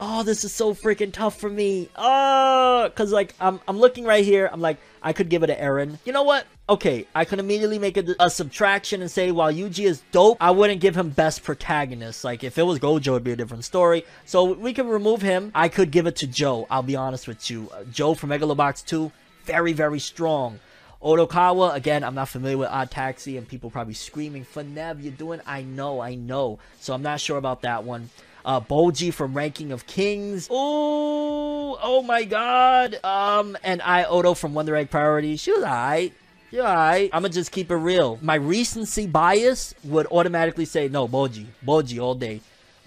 Oh, 0.00 0.22
this 0.22 0.44
is 0.44 0.52
so 0.52 0.74
freaking 0.74 1.12
tough 1.12 1.40
for 1.40 1.50
me. 1.50 1.88
Oh, 1.96 2.90
cause 2.94 3.12
like 3.12 3.34
I'm 3.40 3.60
I'm 3.66 3.78
looking 3.78 4.04
right 4.04 4.24
here. 4.24 4.48
I'm 4.52 4.60
like 4.60 4.78
I 5.02 5.12
could 5.12 5.28
give 5.28 5.42
it 5.42 5.48
to 5.48 5.56
Eren. 5.56 5.98
You 6.04 6.12
know 6.12 6.22
what? 6.22 6.46
Okay, 6.68 7.06
I 7.14 7.24
could 7.24 7.40
immediately 7.40 7.78
make 7.78 7.96
a, 7.96 8.14
a 8.20 8.30
subtraction 8.30 9.00
and 9.00 9.10
say 9.10 9.32
while 9.32 9.52
Yuji 9.52 9.86
is 9.86 10.02
dope, 10.12 10.36
I 10.40 10.52
wouldn't 10.52 10.80
give 10.80 10.96
him 10.96 11.10
best 11.10 11.42
protagonist. 11.42 12.22
Like 12.22 12.44
if 12.44 12.58
it 12.58 12.62
was 12.62 12.78
Gojo, 12.78 13.08
it'd 13.08 13.24
be 13.24 13.32
a 13.32 13.36
different 13.36 13.64
story. 13.64 14.04
So 14.24 14.52
we 14.52 14.72
can 14.72 14.86
remove 14.86 15.20
him. 15.22 15.50
I 15.54 15.68
could 15.68 15.90
give 15.90 16.06
it 16.06 16.16
to 16.16 16.28
Joe. 16.28 16.68
I'll 16.70 16.82
be 16.82 16.96
honest 16.96 17.26
with 17.26 17.50
you. 17.50 17.68
Uh, 17.72 17.82
Joe 17.84 18.14
from 18.14 18.30
Megalobox 18.30 18.84
2, 18.86 19.10
very 19.44 19.72
very 19.72 19.98
strong. 19.98 20.60
Odokawa, 21.02 21.74
again, 21.74 22.02
I'm 22.02 22.16
not 22.16 22.28
familiar 22.28 22.58
with 22.58 22.68
Odd 22.70 22.90
Taxi, 22.90 23.36
and 23.36 23.46
people 23.46 23.70
probably 23.70 23.94
screaming, 23.94 24.44
Fanev, 24.44 25.00
you're 25.00 25.12
doing, 25.12 25.40
I 25.46 25.62
know, 25.62 26.00
I 26.00 26.16
know. 26.16 26.58
So 26.80 26.92
I'm 26.92 27.02
not 27.02 27.20
sure 27.20 27.38
about 27.38 27.62
that 27.62 27.84
one. 27.84 28.10
Uh, 28.48 28.62
Bojji 28.62 29.12
from 29.12 29.34
Ranking 29.34 29.72
of 29.72 29.86
Kings. 29.86 30.48
Ooh, 30.50 30.54
oh 30.54 32.02
my 32.02 32.24
god. 32.24 32.98
Um, 33.04 33.58
and 33.62 33.82
Ai 33.82 34.04
Ohto 34.04 34.34
from 34.34 34.54
Wonder 34.54 34.74
Egg 34.74 34.90
Priority. 34.90 35.36
She 35.36 35.52
was 35.52 35.62
alright. 35.62 36.14
you're 36.50 36.66
alright. 36.66 37.10
I'm 37.12 37.20
gonna 37.20 37.34
just 37.34 37.52
keep 37.52 37.70
it 37.70 37.76
real. 37.76 38.18
My 38.22 38.36
recency 38.36 39.06
bias 39.06 39.74
would 39.84 40.06
automatically 40.06 40.64
say 40.64 40.88
no, 40.88 41.06
Bojji, 41.06 41.44
Bojji 41.62 42.00
all 42.00 42.14
day. 42.14 42.40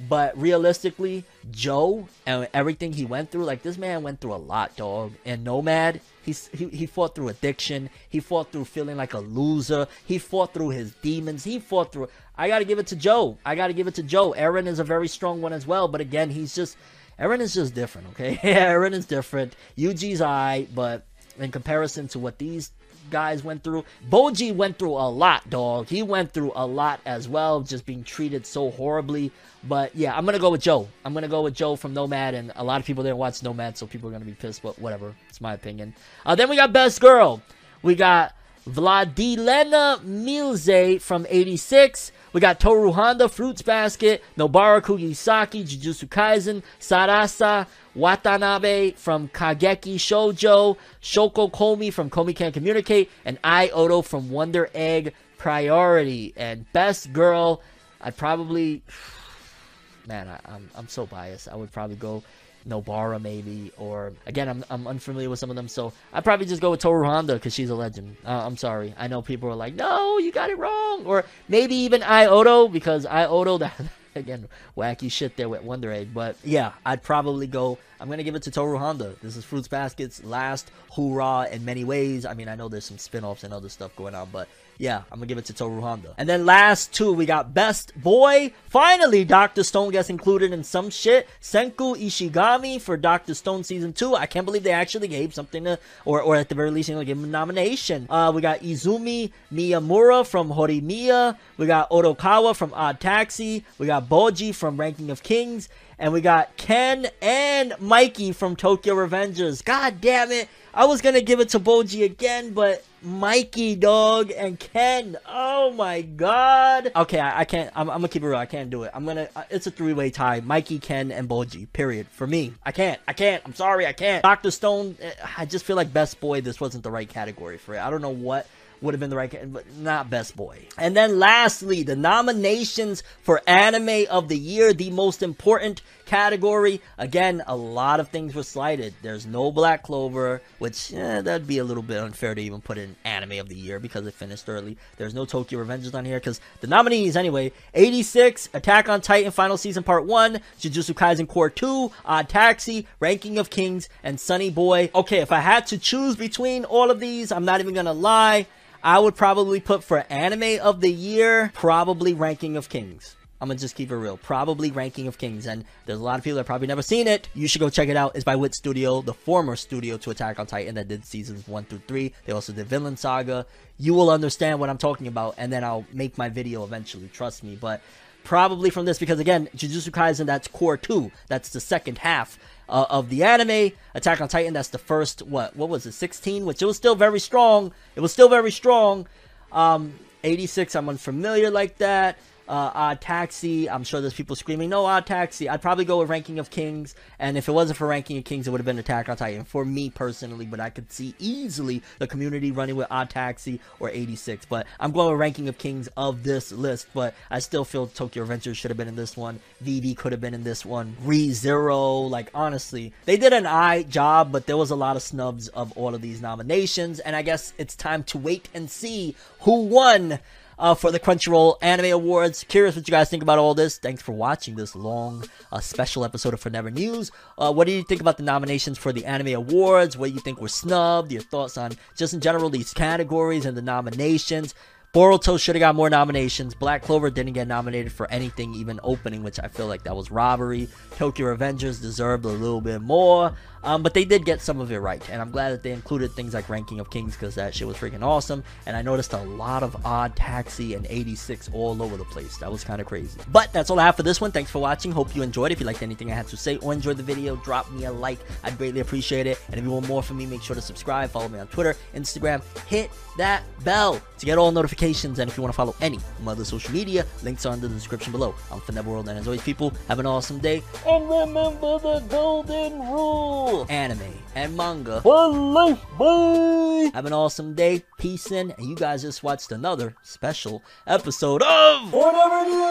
But 0.10 0.36
realistically, 0.36 1.26
Joe 1.50 2.08
and 2.26 2.48
everything 2.54 2.94
he 2.94 3.06
went 3.06 3.32
through, 3.32 3.46
like 3.46 3.64
this 3.64 3.78
man 3.78 4.04
went 4.04 4.22
through 4.22 4.34
a 4.34 4.36
lot, 4.36 4.76
dog. 4.76 5.14
And 5.26 5.44
Nomad, 5.44 6.02
he's 6.22 6.48
he, 6.50 6.68
he 6.70 6.86
fought 6.86 7.16
through 7.16 7.30
addiction. 7.30 7.90
He 8.10 8.20
fought 8.20 8.52
through 8.52 8.66
feeling 8.66 8.98
like 8.98 9.14
a 9.14 9.20
loser. 9.20 9.88
He 10.06 10.18
fought 10.18 10.54
through 10.54 10.70
his 10.70 10.94
demons. 11.02 11.44
He 11.44 11.60
fought 11.60 11.92
through. 11.92 12.10
I 12.38 12.48
gotta 12.48 12.66
give 12.66 12.80
it 12.80 12.88
to 12.88 12.96
Joe. 12.96 13.38
I 13.46 13.56
gotta 13.56 13.74
give 13.74 13.88
it 13.88 13.96
to 13.96 14.04
Joe. 14.04 14.34
Eren 14.38 14.68
is 14.68 14.80
a 14.80 14.84
very 14.84 15.08
strong 15.08 15.42
one 15.42 15.54
as 15.54 15.66
well. 15.66 15.88
But 15.88 16.02
again, 16.02 16.30
he's 16.30 16.54
just 16.54 16.78
Eren 17.20 17.40
is 17.40 17.54
just 17.54 17.74
different. 17.74 18.08
Okay, 18.10 18.36
Eren 18.44 18.94
is 18.94 19.06
different. 19.06 19.56
Yuji's 19.78 20.22
I, 20.22 20.68
but 20.74 21.06
in 21.40 21.52
comparison 21.52 22.08
to 22.10 22.20
what 22.20 22.38
these 22.38 22.72
guys 23.12 23.44
went 23.44 23.64
through. 23.64 23.86
Bojji 24.10 24.56
went 24.56 24.80
through 24.80 24.94
a 24.94 25.10
lot, 25.10 25.50
dog. 25.50 25.88
He 25.88 26.02
went 26.02 26.32
through 26.32 26.54
a 26.56 26.66
lot 26.66 27.00
as 27.06 27.28
well, 27.28 27.62
just 27.62 27.86
being 27.86 28.04
treated 28.04 28.46
so 28.46 28.72
horribly. 28.72 29.32
But 29.64 29.96
yeah, 29.96 30.16
I'm 30.18 30.26
gonna 30.26 30.40
go 30.40 30.50
with 30.50 30.62
Joe. 30.62 30.88
I'm 31.06 31.14
gonna 31.14 31.28
go 31.28 31.44
with 31.44 31.54
Joe 31.54 31.76
from 31.76 31.94
Nomad, 31.94 32.34
and 32.34 32.52
a 32.56 32.64
lot 32.64 32.80
of 32.80 32.88
people 32.88 33.04
didn't 33.04 33.18
watch 33.18 33.44
Nomad, 33.44 33.78
so 33.78 33.86
people 33.86 34.10
are 34.10 34.12
gonna 34.12 34.26
be 34.26 34.34
pissed. 34.34 34.64
But 34.64 34.80
whatever, 34.80 35.14
it's 35.30 35.42
my 35.42 35.54
opinion. 35.54 35.94
Uh, 36.26 36.34
then 36.34 36.50
we 36.50 36.56
got 36.56 36.74
Best 36.74 37.00
Girl. 37.00 37.42
We 37.84 37.96
got 37.96 38.34
Vladilena 38.68 40.00
Milze 40.00 41.02
from 41.02 41.26
86. 41.30 42.12
We 42.34 42.40
got 42.40 42.62
Toru 42.62 42.92
Honda, 42.94 43.28
Fruits 43.28 43.62
Basket, 43.62 44.24
Nobara 44.38 44.82
Kugisaki, 44.82 45.64
Jujutsu 45.64 46.08
Kaisen, 46.08 46.64
Sarasa, 46.80 47.68
Watanabe 47.94 48.92
from 48.92 49.28
Kageki 49.28 49.96
Shoujo, 49.96 50.78
Shoko 51.02 51.52
Komi 51.52 51.92
from 51.92 52.10
Komi 52.10 52.34
Can't 52.34 52.54
Communicate, 52.54 53.10
and 53.26 53.38
Ai 53.44 53.68
Ohto 53.70 54.04
from 54.04 54.30
Wonder 54.30 54.70
Egg 54.74 55.14
Priority. 55.38 56.34
And 56.38 56.72
Best 56.72 57.12
Girl, 57.12 57.62
I'd 58.00 58.16
probably. 58.16 58.82
Man, 60.08 60.30
I, 60.30 60.40
I'm, 60.46 60.70
I'm 60.76 60.88
so 60.88 61.06
biased. 61.06 61.48
I 61.48 61.56
would 61.56 61.72
probably 61.72 61.96
go 61.96 62.24
Nobara 62.68 63.22
maybe, 63.22 63.72
or 63.78 64.14
again, 64.26 64.48
I'm, 64.50 64.66
I'm 64.70 64.88
unfamiliar 64.88 65.30
with 65.30 65.40
some 65.40 65.50
of 65.50 65.56
them, 65.56 65.68
so 65.68 65.94
I'd 66.14 66.24
probably 66.24 66.46
just 66.46 66.62
go 66.62 66.72
with 66.72 66.80
Toru 66.80 67.06
Honda 67.06 67.34
because 67.34 67.54
she's 67.54 67.70
a 67.70 67.76
legend. 67.76 68.18
Uh, 68.26 68.46
I'm 68.46 68.58
sorry. 68.58 68.94
I 68.98 69.08
know 69.08 69.22
people 69.22 69.50
are 69.50 69.56
like, 69.56 69.76
no, 69.76 70.18
you 70.18 70.32
got 70.32 70.50
it 70.50 70.58
wrong, 70.58 71.06
or 71.06 71.26
maybe 71.48 71.76
even 71.76 72.04
Ai 72.04 72.28
Ohto 72.28 72.72
because 72.72 73.06
Ai 73.06 73.26
Ohto 73.26 73.60
that. 73.60 73.80
Again, 74.14 74.50
wacky 74.76 75.10
shit 75.10 75.38
there 75.38 75.48
with 75.48 75.64
Wonder 75.64 75.90
Egg, 75.90 76.14
but 76.14 76.36
yeah, 76.44 76.74
I'd 76.86 77.02
probably 77.02 77.48
go. 77.48 77.78
I'm 77.98 78.10
gonna 78.10 78.24
give 78.24 78.36
it 78.36 78.44
to 78.44 78.52
Toru 78.52 78.78
Honda. 78.78 79.16
This 79.24 79.38
is 79.38 79.46
Fruits 79.46 79.70
Basket's 79.70 80.22
last 80.22 80.70
hoorah 80.90 81.48
in 81.50 81.64
many 81.64 81.86
ways. 81.86 82.26
I 82.26 82.34
mean, 82.34 82.50
I 82.50 82.56
know 82.56 82.68
there's 82.68 82.84
some 82.84 82.98
spin-offs 82.98 83.46
and 83.46 83.54
other 83.54 83.70
stuff 83.70 83.96
going 83.96 84.14
on, 84.14 84.28
but 84.30 84.50
yeah, 84.82 85.04
I'm 85.12 85.20
gonna 85.20 85.28
give 85.28 85.38
it 85.38 85.46
to 85.46 85.54
Toru 85.54 85.80
Honda. 85.80 86.16
And 86.18 86.28
then 86.28 86.44
last 86.44 86.92
two, 86.92 87.14
we 87.14 87.28
got 87.28 87.54
Best 87.54 87.94
Boy. 88.02 88.52
Finally, 88.68 89.26
Dr. 89.26 89.64
Stone 89.64 89.92
gets 89.92 90.10
included 90.10 90.52
in 90.52 90.64
some 90.64 90.90
shit. 90.90 91.30
Senku 91.40 91.96
Ishigami 91.96 92.82
for 92.82 92.98
Dr. 92.98 93.36
Stone 93.36 93.64
season 93.64 93.94
two. 93.94 94.16
I 94.16 94.26
can't 94.26 94.44
believe 94.44 94.64
they 94.64 94.72
actually 94.72 95.08
gave 95.08 95.36
something 95.36 95.66
to, 95.66 95.78
or, 96.04 96.20
or 96.24 96.36
at 96.36 96.50
the 96.50 96.56
very 96.56 96.72
least, 96.72 96.90
you 96.90 96.96
know, 96.96 97.04
give 97.04 97.20
him 97.20 97.26
a 97.26 97.28
nomination. 97.28 98.08
Uh, 98.10 98.32
we 98.34 98.42
got 98.42 98.62
Izumi 98.62 99.32
Miyamura 99.54 100.26
from 100.26 100.50
Horimiya. 100.50 101.38
We 101.58 101.68
got 101.68 101.92
Odokawa 101.92 102.56
from 102.56 102.74
Odd 102.74 103.00
Taxi. 103.00 103.64
We 103.78 103.86
got 103.86 104.10
Bojji 104.10 104.56
from 104.56 104.78
Ranking 104.78 105.12
of 105.12 105.22
Kings. 105.22 105.70
And 106.02 106.12
we 106.12 106.22
got 106.22 106.58
Ken 106.58 107.06
and 107.22 107.76
Mikey 107.80 108.32
from 108.32 108.56
Tokyo 108.56 108.96
Revengers. 108.96 109.64
God 109.64 110.02
damn 110.02 110.32
it. 110.32 110.50
I 110.74 110.86
was 110.86 111.00
gonna 111.00 111.22
give 111.22 111.40
it 111.40 111.50
to 111.50 111.60
Bojji 111.60 112.04
again, 112.04 112.54
but 112.54 112.84
Mikey, 113.04 113.76
dog, 113.76 114.32
and 114.36 114.60
Ken. 114.60 115.16
Oh 115.28 115.72
my 115.74 116.02
god. 116.02 116.92
Okay, 116.96 117.20
I, 117.20 117.42
I 117.42 117.46
can't. 117.46 117.72
I'm, 117.76 117.88
I'm, 117.88 117.98
gonna 117.98 118.08
keep 118.08 118.24
it 118.24 118.28
real. 118.28 118.40
I 118.40 118.48
can't 118.48 118.72
do 118.72 118.82
it. 118.82 118.92
I'm 118.96 119.06
gonna. 119.06 119.30
Uh, 119.36 119.44
it's 119.52 119.68
a 119.68 119.72
three 119.72 119.94
way 119.94 120.10
tie. 120.10 120.40
Mikey, 120.40 120.80
Ken, 120.80 121.12
and 121.12 121.30
Bojji. 121.30 121.72
Period. 121.72 122.08
For 122.08 122.26
me, 122.26 122.56
I 122.66 122.72
can't. 122.72 123.00
I 123.08 123.14
can't. 123.14 123.44
I'm 123.46 123.54
sorry. 123.54 123.86
I 123.86 123.94
can't. 123.94 124.24
Doctor 124.24 124.50
Stone. 124.50 124.98
eh, 125.02 125.12
I 125.38 125.46
just 125.46 125.66
feel 125.66 125.76
like 125.76 125.94
best 125.94 126.20
boy. 126.20 126.42
This 126.42 126.60
wasn't 126.60 126.84
the 126.84 126.90
right 126.90 127.08
category 127.08 127.60
for 127.60 127.76
it. 127.76 127.80
I 127.80 127.92
don't 127.92 128.02
know 128.02 128.10
what 128.10 128.48
would 128.82 128.94
have 128.94 129.00
been 129.00 129.10
the 129.10 129.16
right, 129.16 129.54
but 129.54 129.66
not 129.78 130.10
best 130.10 130.36
boy. 130.36 130.60
And 130.78 130.96
then 130.96 131.20
lastly, 131.20 131.84
the 131.84 131.96
nominations 131.96 133.04
for 133.22 133.42
anime 133.48 134.06
of 134.10 134.28
the 134.28 134.38
year, 134.38 134.74
the 134.74 134.92
most 134.92 135.22
important 135.22 135.82
category. 136.12 136.82
Again, 136.98 137.42
a 137.48 137.56
lot 137.56 138.02
of 138.02 138.10
things 138.10 138.36
were 138.36 138.44
slighted. 138.44 138.94
There's 139.02 139.26
no 139.26 139.50
Black 139.50 139.84
Clover, 139.84 140.42
which 140.60 140.94
eh, 140.94 141.22
that'd 141.22 141.48
be 141.48 141.60
a 141.60 141.64
little 141.64 141.82
bit 141.82 142.00
unfair 142.00 142.36
to 142.36 142.42
even 142.42 142.60
put 142.60 142.78
in 142.78 142.98
anime 143.06 143.40
of 143.40 143.48
the 143.48 143.56
year 143.56 143.80
because 143.80 144.06
it 144.06 144.14
finished 144.14 144.50
early. 144.50 144.78
There's 144.98 145.14
no 145.14 145.24
Tokyo 145.24 145.64
Revengers 145.64 145.96
on 145.96 146.04
here 146.04 146.20
because 146.20 146.42
the 146.60 146.68
nominees 146.68 147.16
anyway: 147.16 147.54
86, 147.74 148.50
Attack 148.54 148.90
on 148.90 149.00
Titan 149.00 149.32
Final 149.32 149.56
Season 149.56 149.84
Part 149.84 150.06
One, 150.06 150.42
Jujutsu 150.60 150.94
Kaisen 150.94 151.30
Core 151.30 151.50
Two, 151.50 151.94
Odd 152.04 152.28
Taxi, 152.28 152.88
Ranking 153.00 153.38
of 153.38 153.50
Kings, 153.50 153.88
and 154.04 154.20
Sunny 154.20 154.50
Boy. 154.50 154.92
Okay, 154.94 155.20
if 155.20 155.32
I 155.32 155.40
had 155.40 155.66
to 155.68 155.78
choose 155.78 156.18
between 156.18 156.66
all 156.66 156.92
of 156.92 157.00
these, 157.00 157.32
I'm 157.32 157.46
not 157.46 157.62
even 157.62 157.74
gonna 157.74 157.94
lie. 157.94 158.48
I 158.84 158.98
would 158.98 159.16
probably 159.16 159.60
put 159.60 159.84
for 159.84 160.06
anime 160.10 160.60
of 160.60 160.82
the 160.82 160.92
year, 160.92 161.52
probably 161.54 162.16
Ranking 162.16 162.58
of 162.58 162.68
Kings. 162.68 163.16
I'm 163.40 163.48
gonna 163.48 163.60
just 163.60 163.76
keep 163.76 163.92
it 163.92 163.96
real. 163.96 164.18
Probably 164.18 164.72
Ranking 164.72 165.08
of 165.08 165.20
Kings, 165.20 165.46
and 165.46 165.66
there's 165.86 166.00
a 166.00 166.04
lot 166.04 166.18
of 166.18 166.24
people 166.24 166.38
that 166.38 166.46
probably 166.46 166.68
never 166.68 166.82
seen 166.82 167.08
it. 167.08 167.28
You 167.36 167.48
should 167.48 167.60
go 167.60 167.70
check 167.70 167.90
it 167.90 167.96
out. 167.96 168.16
It's 168.16 168.24
by 168.24 168.36
Wit 168.36 168.56
Studio, 168.56 169.02
the 169.02 169.14
former 169.14 169.56
studio 169.56 169.98
to 169.98 170.10
Attack 170.10 170.40
on 170.40 170.48
Titan 170.48 170.76
that 170.76 170.88
did 170.88 171.06
seasons 171.06 171.48
one 171.48 171.64
through 171.66 171.82
three. 171.88 172.14
They 172.26 172.34
also 172.34 172.54
did 172.54 172.68
Vinland 172.68 172.98
Saga. 172.98 173.46
You 173.78 173.94
will 173.94 174.10
understand 174.10 174.60
what 174.60 174.70
I'm 174.70 174.80
talking 174.80 175.08
about, 175.08 175.36
and 175.38 175.54
then 175.54 175.64
I'll 175.64 175.86
make 175.94 176.18
my 176.18 176.30
video 176.30 176.64
eventually. 176.64 177.08
Trust 177.08 177.44
me, 177.44 177.56
but 177.56 177.82
probably 178.24 178.70
from 178.70 178.86
this 178.86 179.00
because 179.00 179.20
again, 179.20 179.48
Jujutsu 179.56 179.90
Kaisen 179.90 180.26
that's 180.26 180.48
core 180.48 180.78
two. 180.78 181.12
That's 181.28 181.50
the 181.50 181.60
second 181.60 182.00
half 182.00 182.40
uh, 182.72 182.86
of 182.90 183.10
the 183.10 183.24
anime. 183.24 183.74
Attack 183.94 184.22
on 184.22 184.30
Titan 184.30 184.54
that's 184.54 184.70
the 184.70 184.80
first 184.80 185.22
what 185.22 185.56
what 185.56 185.70
was 185.70 185.86
it 185.86 185.92
16, 185.92 186.46
which 186.46 186.62
it 186.62 186.66
was 186.66 186.78
still 186.78 186.96
very 186.96 187.20
strong. 187.20 187.74
It 187.96 188.00
was 188.00 188.12
still 188.12 188.30
very 188.30 188.52
strong. 188.52 189.08
Um, 189.52 190.00
86, 190.24 190.76
I'm 190.76 190.88
unfamiliar 190.88 191.52
like 191.52 191.78
that. 191.78 192.18
Uh, 192.52 192.70
Odd 192.76 193.00
Taxi, 193.00 193.70
I'm 193.70 193.86
sure 193.86 194.02
there's 194.02 194.14
people 194.14 194.36
screaming, 194.36 194.70
no, 194.70 194.86
Odd 194.86 195.06
Taxi. 195.06 195.48
I'd 195.48 195.62
probably 195.62 195.86
go 195.86 196.00
with 196.00 196.10
Ranking 196.10 196.38
of 196.38 196.50
Kings, 196.50 196.96
and 197.18 197.38
if 197.38 197.48
it 197.48 197.54
wasn't 197.54 197.78
for 197.78 197.88
Ranking 197.88 198.18
of 198.18 198.26
Kings, 198.26 198.46
it 198.46 198.52
would 198.52 198.60
have 198.60 198.66
been 198.66 198.78
Attack 198.78 199.08
on 199.08 199.16
Titan 199.16 199.46
for 199.46 199.64
me 199.64 199.90
personally, 199.90 200.46
but 200.46 200.60
I 200.60 200.70
could 200.70 200.92
see 200.92 201.16
easily 201.18 201.82
the 202.00 202.08
community 202.08 202.52
running 202.52 202.76
with 202.76 202.88
Odd 202.92 203.10
Taxi 203.10 203.62
or 203.80 203.90
86. 203.90 204.44
But 204.48 204.68
I'm 204.82 204.92
going 204.92 205.12
with 205.12 205.20
Ranking 205.22 205.48
of 205.48 205.58
Kings 205.58 205.88
of 205.96 206.24
this 206.24 206.52
list, 206.52 206.88
but 206.94 207.14
I 207.30 207.40
still 207.40 207.64
feel 207.64 207.88
Tokyo 207.88 208.24
Adventures 208.24 208.58
should 208.58 208.70
have 208.70 208.78
been 208.78 208.90
in 208.90 208.98
this 208.98 209.16
one. 209.16 209.40
Vivy 209.62 209.96
could 209.96 210.12
have 210.12 210.20
been 210.20 210.34
in 210.34 210.44
this 210.44 210.66
one. 210.66 210.98
Re 211.04 211.32
Zero, 211.32 212.00
like 212.00 212.32
honestly, 212.34 212.92
they 213.06 213.16
did 213.16 213.32
an 213.32 213.46
eye 213.46 213.84
job, 213.84 214.34
but 214.34 214.46
there 214.46 214.58
was 214.58 214.72
a 214.72 214.76
lot 214.76 214.98
of 214.98 215.02
snubs 215.02 215.48
of 215.48 215.72
all 215.78 215.96
of 215.96 216.02
these 216.02 216.22
nominations, 216.22 217.00
and 217.00 217.16
I 217.16 217.22
guess 217.22 217.54
it's 217.58 217.78
time 217.78 218.04
to 218.04 218.18
wait 218.18 218.50
and 218.54 218.70
see 218.70 219.16
who 219.40 219.64
won 219.68 220.20
uh, 220.62 220.76
for 220.76 220.92
the 220.92 221.00
Crunchyroll 221.00 221.58
Anime 221.62 221.92
Awards. 221.92 222.46
Curious 222.48 222.76
what 222.76 222.88
you 222.88 222.92
guys 222.92 223.10
think 223.10 223.24
about 223.24 223.40
all 223.40 223.56
this. 223.56 223.78
Thanks 223.78 224.02
for 224.02 224.14
watching 224.14 224.56
this 224.56 224.76
long 224.76 225.26
uh, 225.52 225.60
special 225.60 226.06
episode 226.06 226.34
of 226.34 226.40
Forever 226.40 226.70
News. 226.70 227.12
Uh, 227.38 227.52
what 227.52 227.66
do 227.66 227.74
you 227.74 227.84
think 227.84 228.00
about 228.00 228.18
the 228.18 228.24
nominations 228.24 228.78
for 228.78 228.94
the 228.94 229.04
Anime 229.06 229.34
Awards? 229.34 229.98
What 229.98 230.10
do 230.10 230.14
you 230.14 230.22
think 230.22 230.40
were 230.40 230.48
snubbed? 230.48 231.12
Your 231.12 231.24
thoughts 231.24 231.58
on 231.58 231.72
just 231.98 232.14
in 232.14 232.22
general 232.22 232.50
these 232.50 232.74
categories 232.74 233.46
and 233.46 233.58
the 233.58 233.62
nominations? 233.62 234.54
Boruto 234.94 235.40
should 235.40 235.56
have 235.56 235.62
got 235.62 235.74
more 235.74 235.90
nominations. 235.90 236.54
Black 236.54 236.84
Clover 236.84 237.10
didn't 237.10 237.32
get 237.32 237.48
nominated 237.48 237.94
for 237.94 238.12
anything, 238.12 238.54
even 238.54 238.78
opening, 238.84 239.24
which 239.24 239.40
I 239.40 239.48
feel 239.48 239.68
like 239.68 239.84
that 239.84 239.96
was 239.96 240.12
robbery. 240.12 240.68
Tokyo 240.98 241.34
Revengers 241.34 241.82
deserved 241.82 242.26
a 242.26 242.28
little 242.28 242.60
bit 242.60 242.82
more, 242.82 243.34
um, 243.64 243.84
but 243.84 243.94
they 243.94 244.06
did 244.06 244.26
get 244.26 244.42
some 244.42 244.60
of 244.60 244.72
it 244.72 244.80
right. 244.80 245.08
And 245.10 245.22
I'm 245.22 245.32
glad 245.32 245.52
that 245.52 245.64
they 245.64 245.72
included 245.72 246.12
things 246.12 246.34
like 246.34 246.50
Ranking 246.50 246.80
of 246.80 246.90
Kings 246.90 247.14
because 247.14 247.36
that 247.36 247.54
shit 247.54 247.68
was 247.68 247.78
freaking 247.78 248.02
awesome. 248.04 248.44
And 248.66 248.76
I 248.76 248.82
noticed 248.82 249.14
a 249.14 249.22
lot 249.22 249.64
of 249.64 249.86
Odd 249.86 250.16
Taxi 250.16 250.74
and 250.74 250.86
86 250.90 251.50
all 251.54 251.82
over 251.82 251.98
the 251.98 252.06
place. 252.06 252.38
That 252.38 252.52
was 252.52 252.64
kind 252.64 252.82
of 252.82 252.88
crazy. 252.88 253.20
But 253.32 253.54
that's 253.54 253.70
all 253.70 253.80
I 253.80 253.86
have 253.86 253.96
for 253.96 254.04
this 254.04 254.20
one. 254.20 254.32
Thanks 254.32 254.52
for 254.52 254.60
watching. 254.60 254.92
Hope 254.92 255.16
you 255.16 255.22
enjoyed. 255.22 255.52
If 255.52 255.60
you 255.60 255.66
liked 255.66 255.84
anything 255.84 256.12
I 256.12 256.16
had 256.16 256.28
to 256.30 256.38
say 256.38 256.58
or 256.58 256.74
enjoyed 256.74 256.98
the 256.98 257.04
video, 257.04 257.36
drop 257.38 257.72
me 257.72 257.86
a 257.86 257.92
like. 257.92 258.20
I'd 258.44 258.58
greatly 258.58 258.80
appreciate 258.80 259.28
it. 259.28 259.40
And 259.50 259.58
if 259.58 259.64
you 259.64 259.72
want 259.72 259.88
more 259.88 260.04
from 260.04 260.18
me, 260.18 260.26
make 260.26 260.42
sure 260.42 260.56
to 260.56 260.62
subscribe. 260.62 261.12
Follow 261.12 261.30
me 261.30 261.40
on 261.40 261.48
Twitter, 261.48 261.76
Instagram. 261.94 262.42
Hit 262.68 262.90
that 263.18 263.44
bell 263.64 264.02
to 264.18 264.26
get 264.26 264.38
all 264.38 264.52
notifications. 264.52 265.20
And 265.20 265.30
if 265.30 265.38
you 265.38 265.44
want 265.44 265.54
to 265.54 265.58
follow 265.58 265.76
any 265.82 265.98
of 265.98 266.24
my 266.24 266.32
other 266.32 266.46
social 266.46 266.74
media, 266.74 267.06
links 267.24 267.46
are 267.46 267.54
in 267.54 267.62
the 267.62 267.70
description 267.70 268.12
below. 268.12 268.34
I'm 268.52 268.60
Finette 268.62 268.86
World, 268.86 269.10
and 269.10 269.20
as 269.20 269.28
always, 269.28 269.42
people, 269.42 269.74
have 269.88 270.00
an 270.00 270.06
awesome 270.06 270.40
day. 270.40 270.64
And 270.88 271.10
remember 271.10 271.80
the 271.80 272.00
golden 272.10 272.80
rule 272.80 273.51
cool 273.52 273.66
anime 273.70 274.14
and 274.36 274.56
manga. 274.56 275.02
Life, 275.06 275.84
boy! 275.98 276.90
Have 276.94 277.06
an 277.06 277.14
awesome 277.14 277.54
day, 277.54 277.84
peace 277.98 278.32
in, 278.32 278.52
and 278.52 278.66
you 278.66 278.76
guys 278.76 279.02
just 279.02 279.24
watched 279.24 279.52
another 279.52 279.96
special 280.04 280.64
episode 280.88 281.44
of 281.44 281.92
Whatever 281.94 282.46
News! 282.50 282.62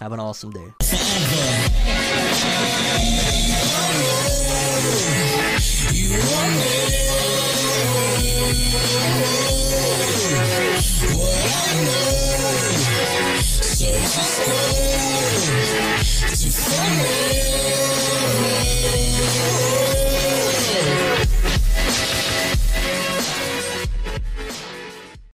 Have 0.00 0.12
an 0.12 0.20
awesome 0.20 0.50
day. 0.50 0.72
Did 13.82 13.94
you? 21.18 21.21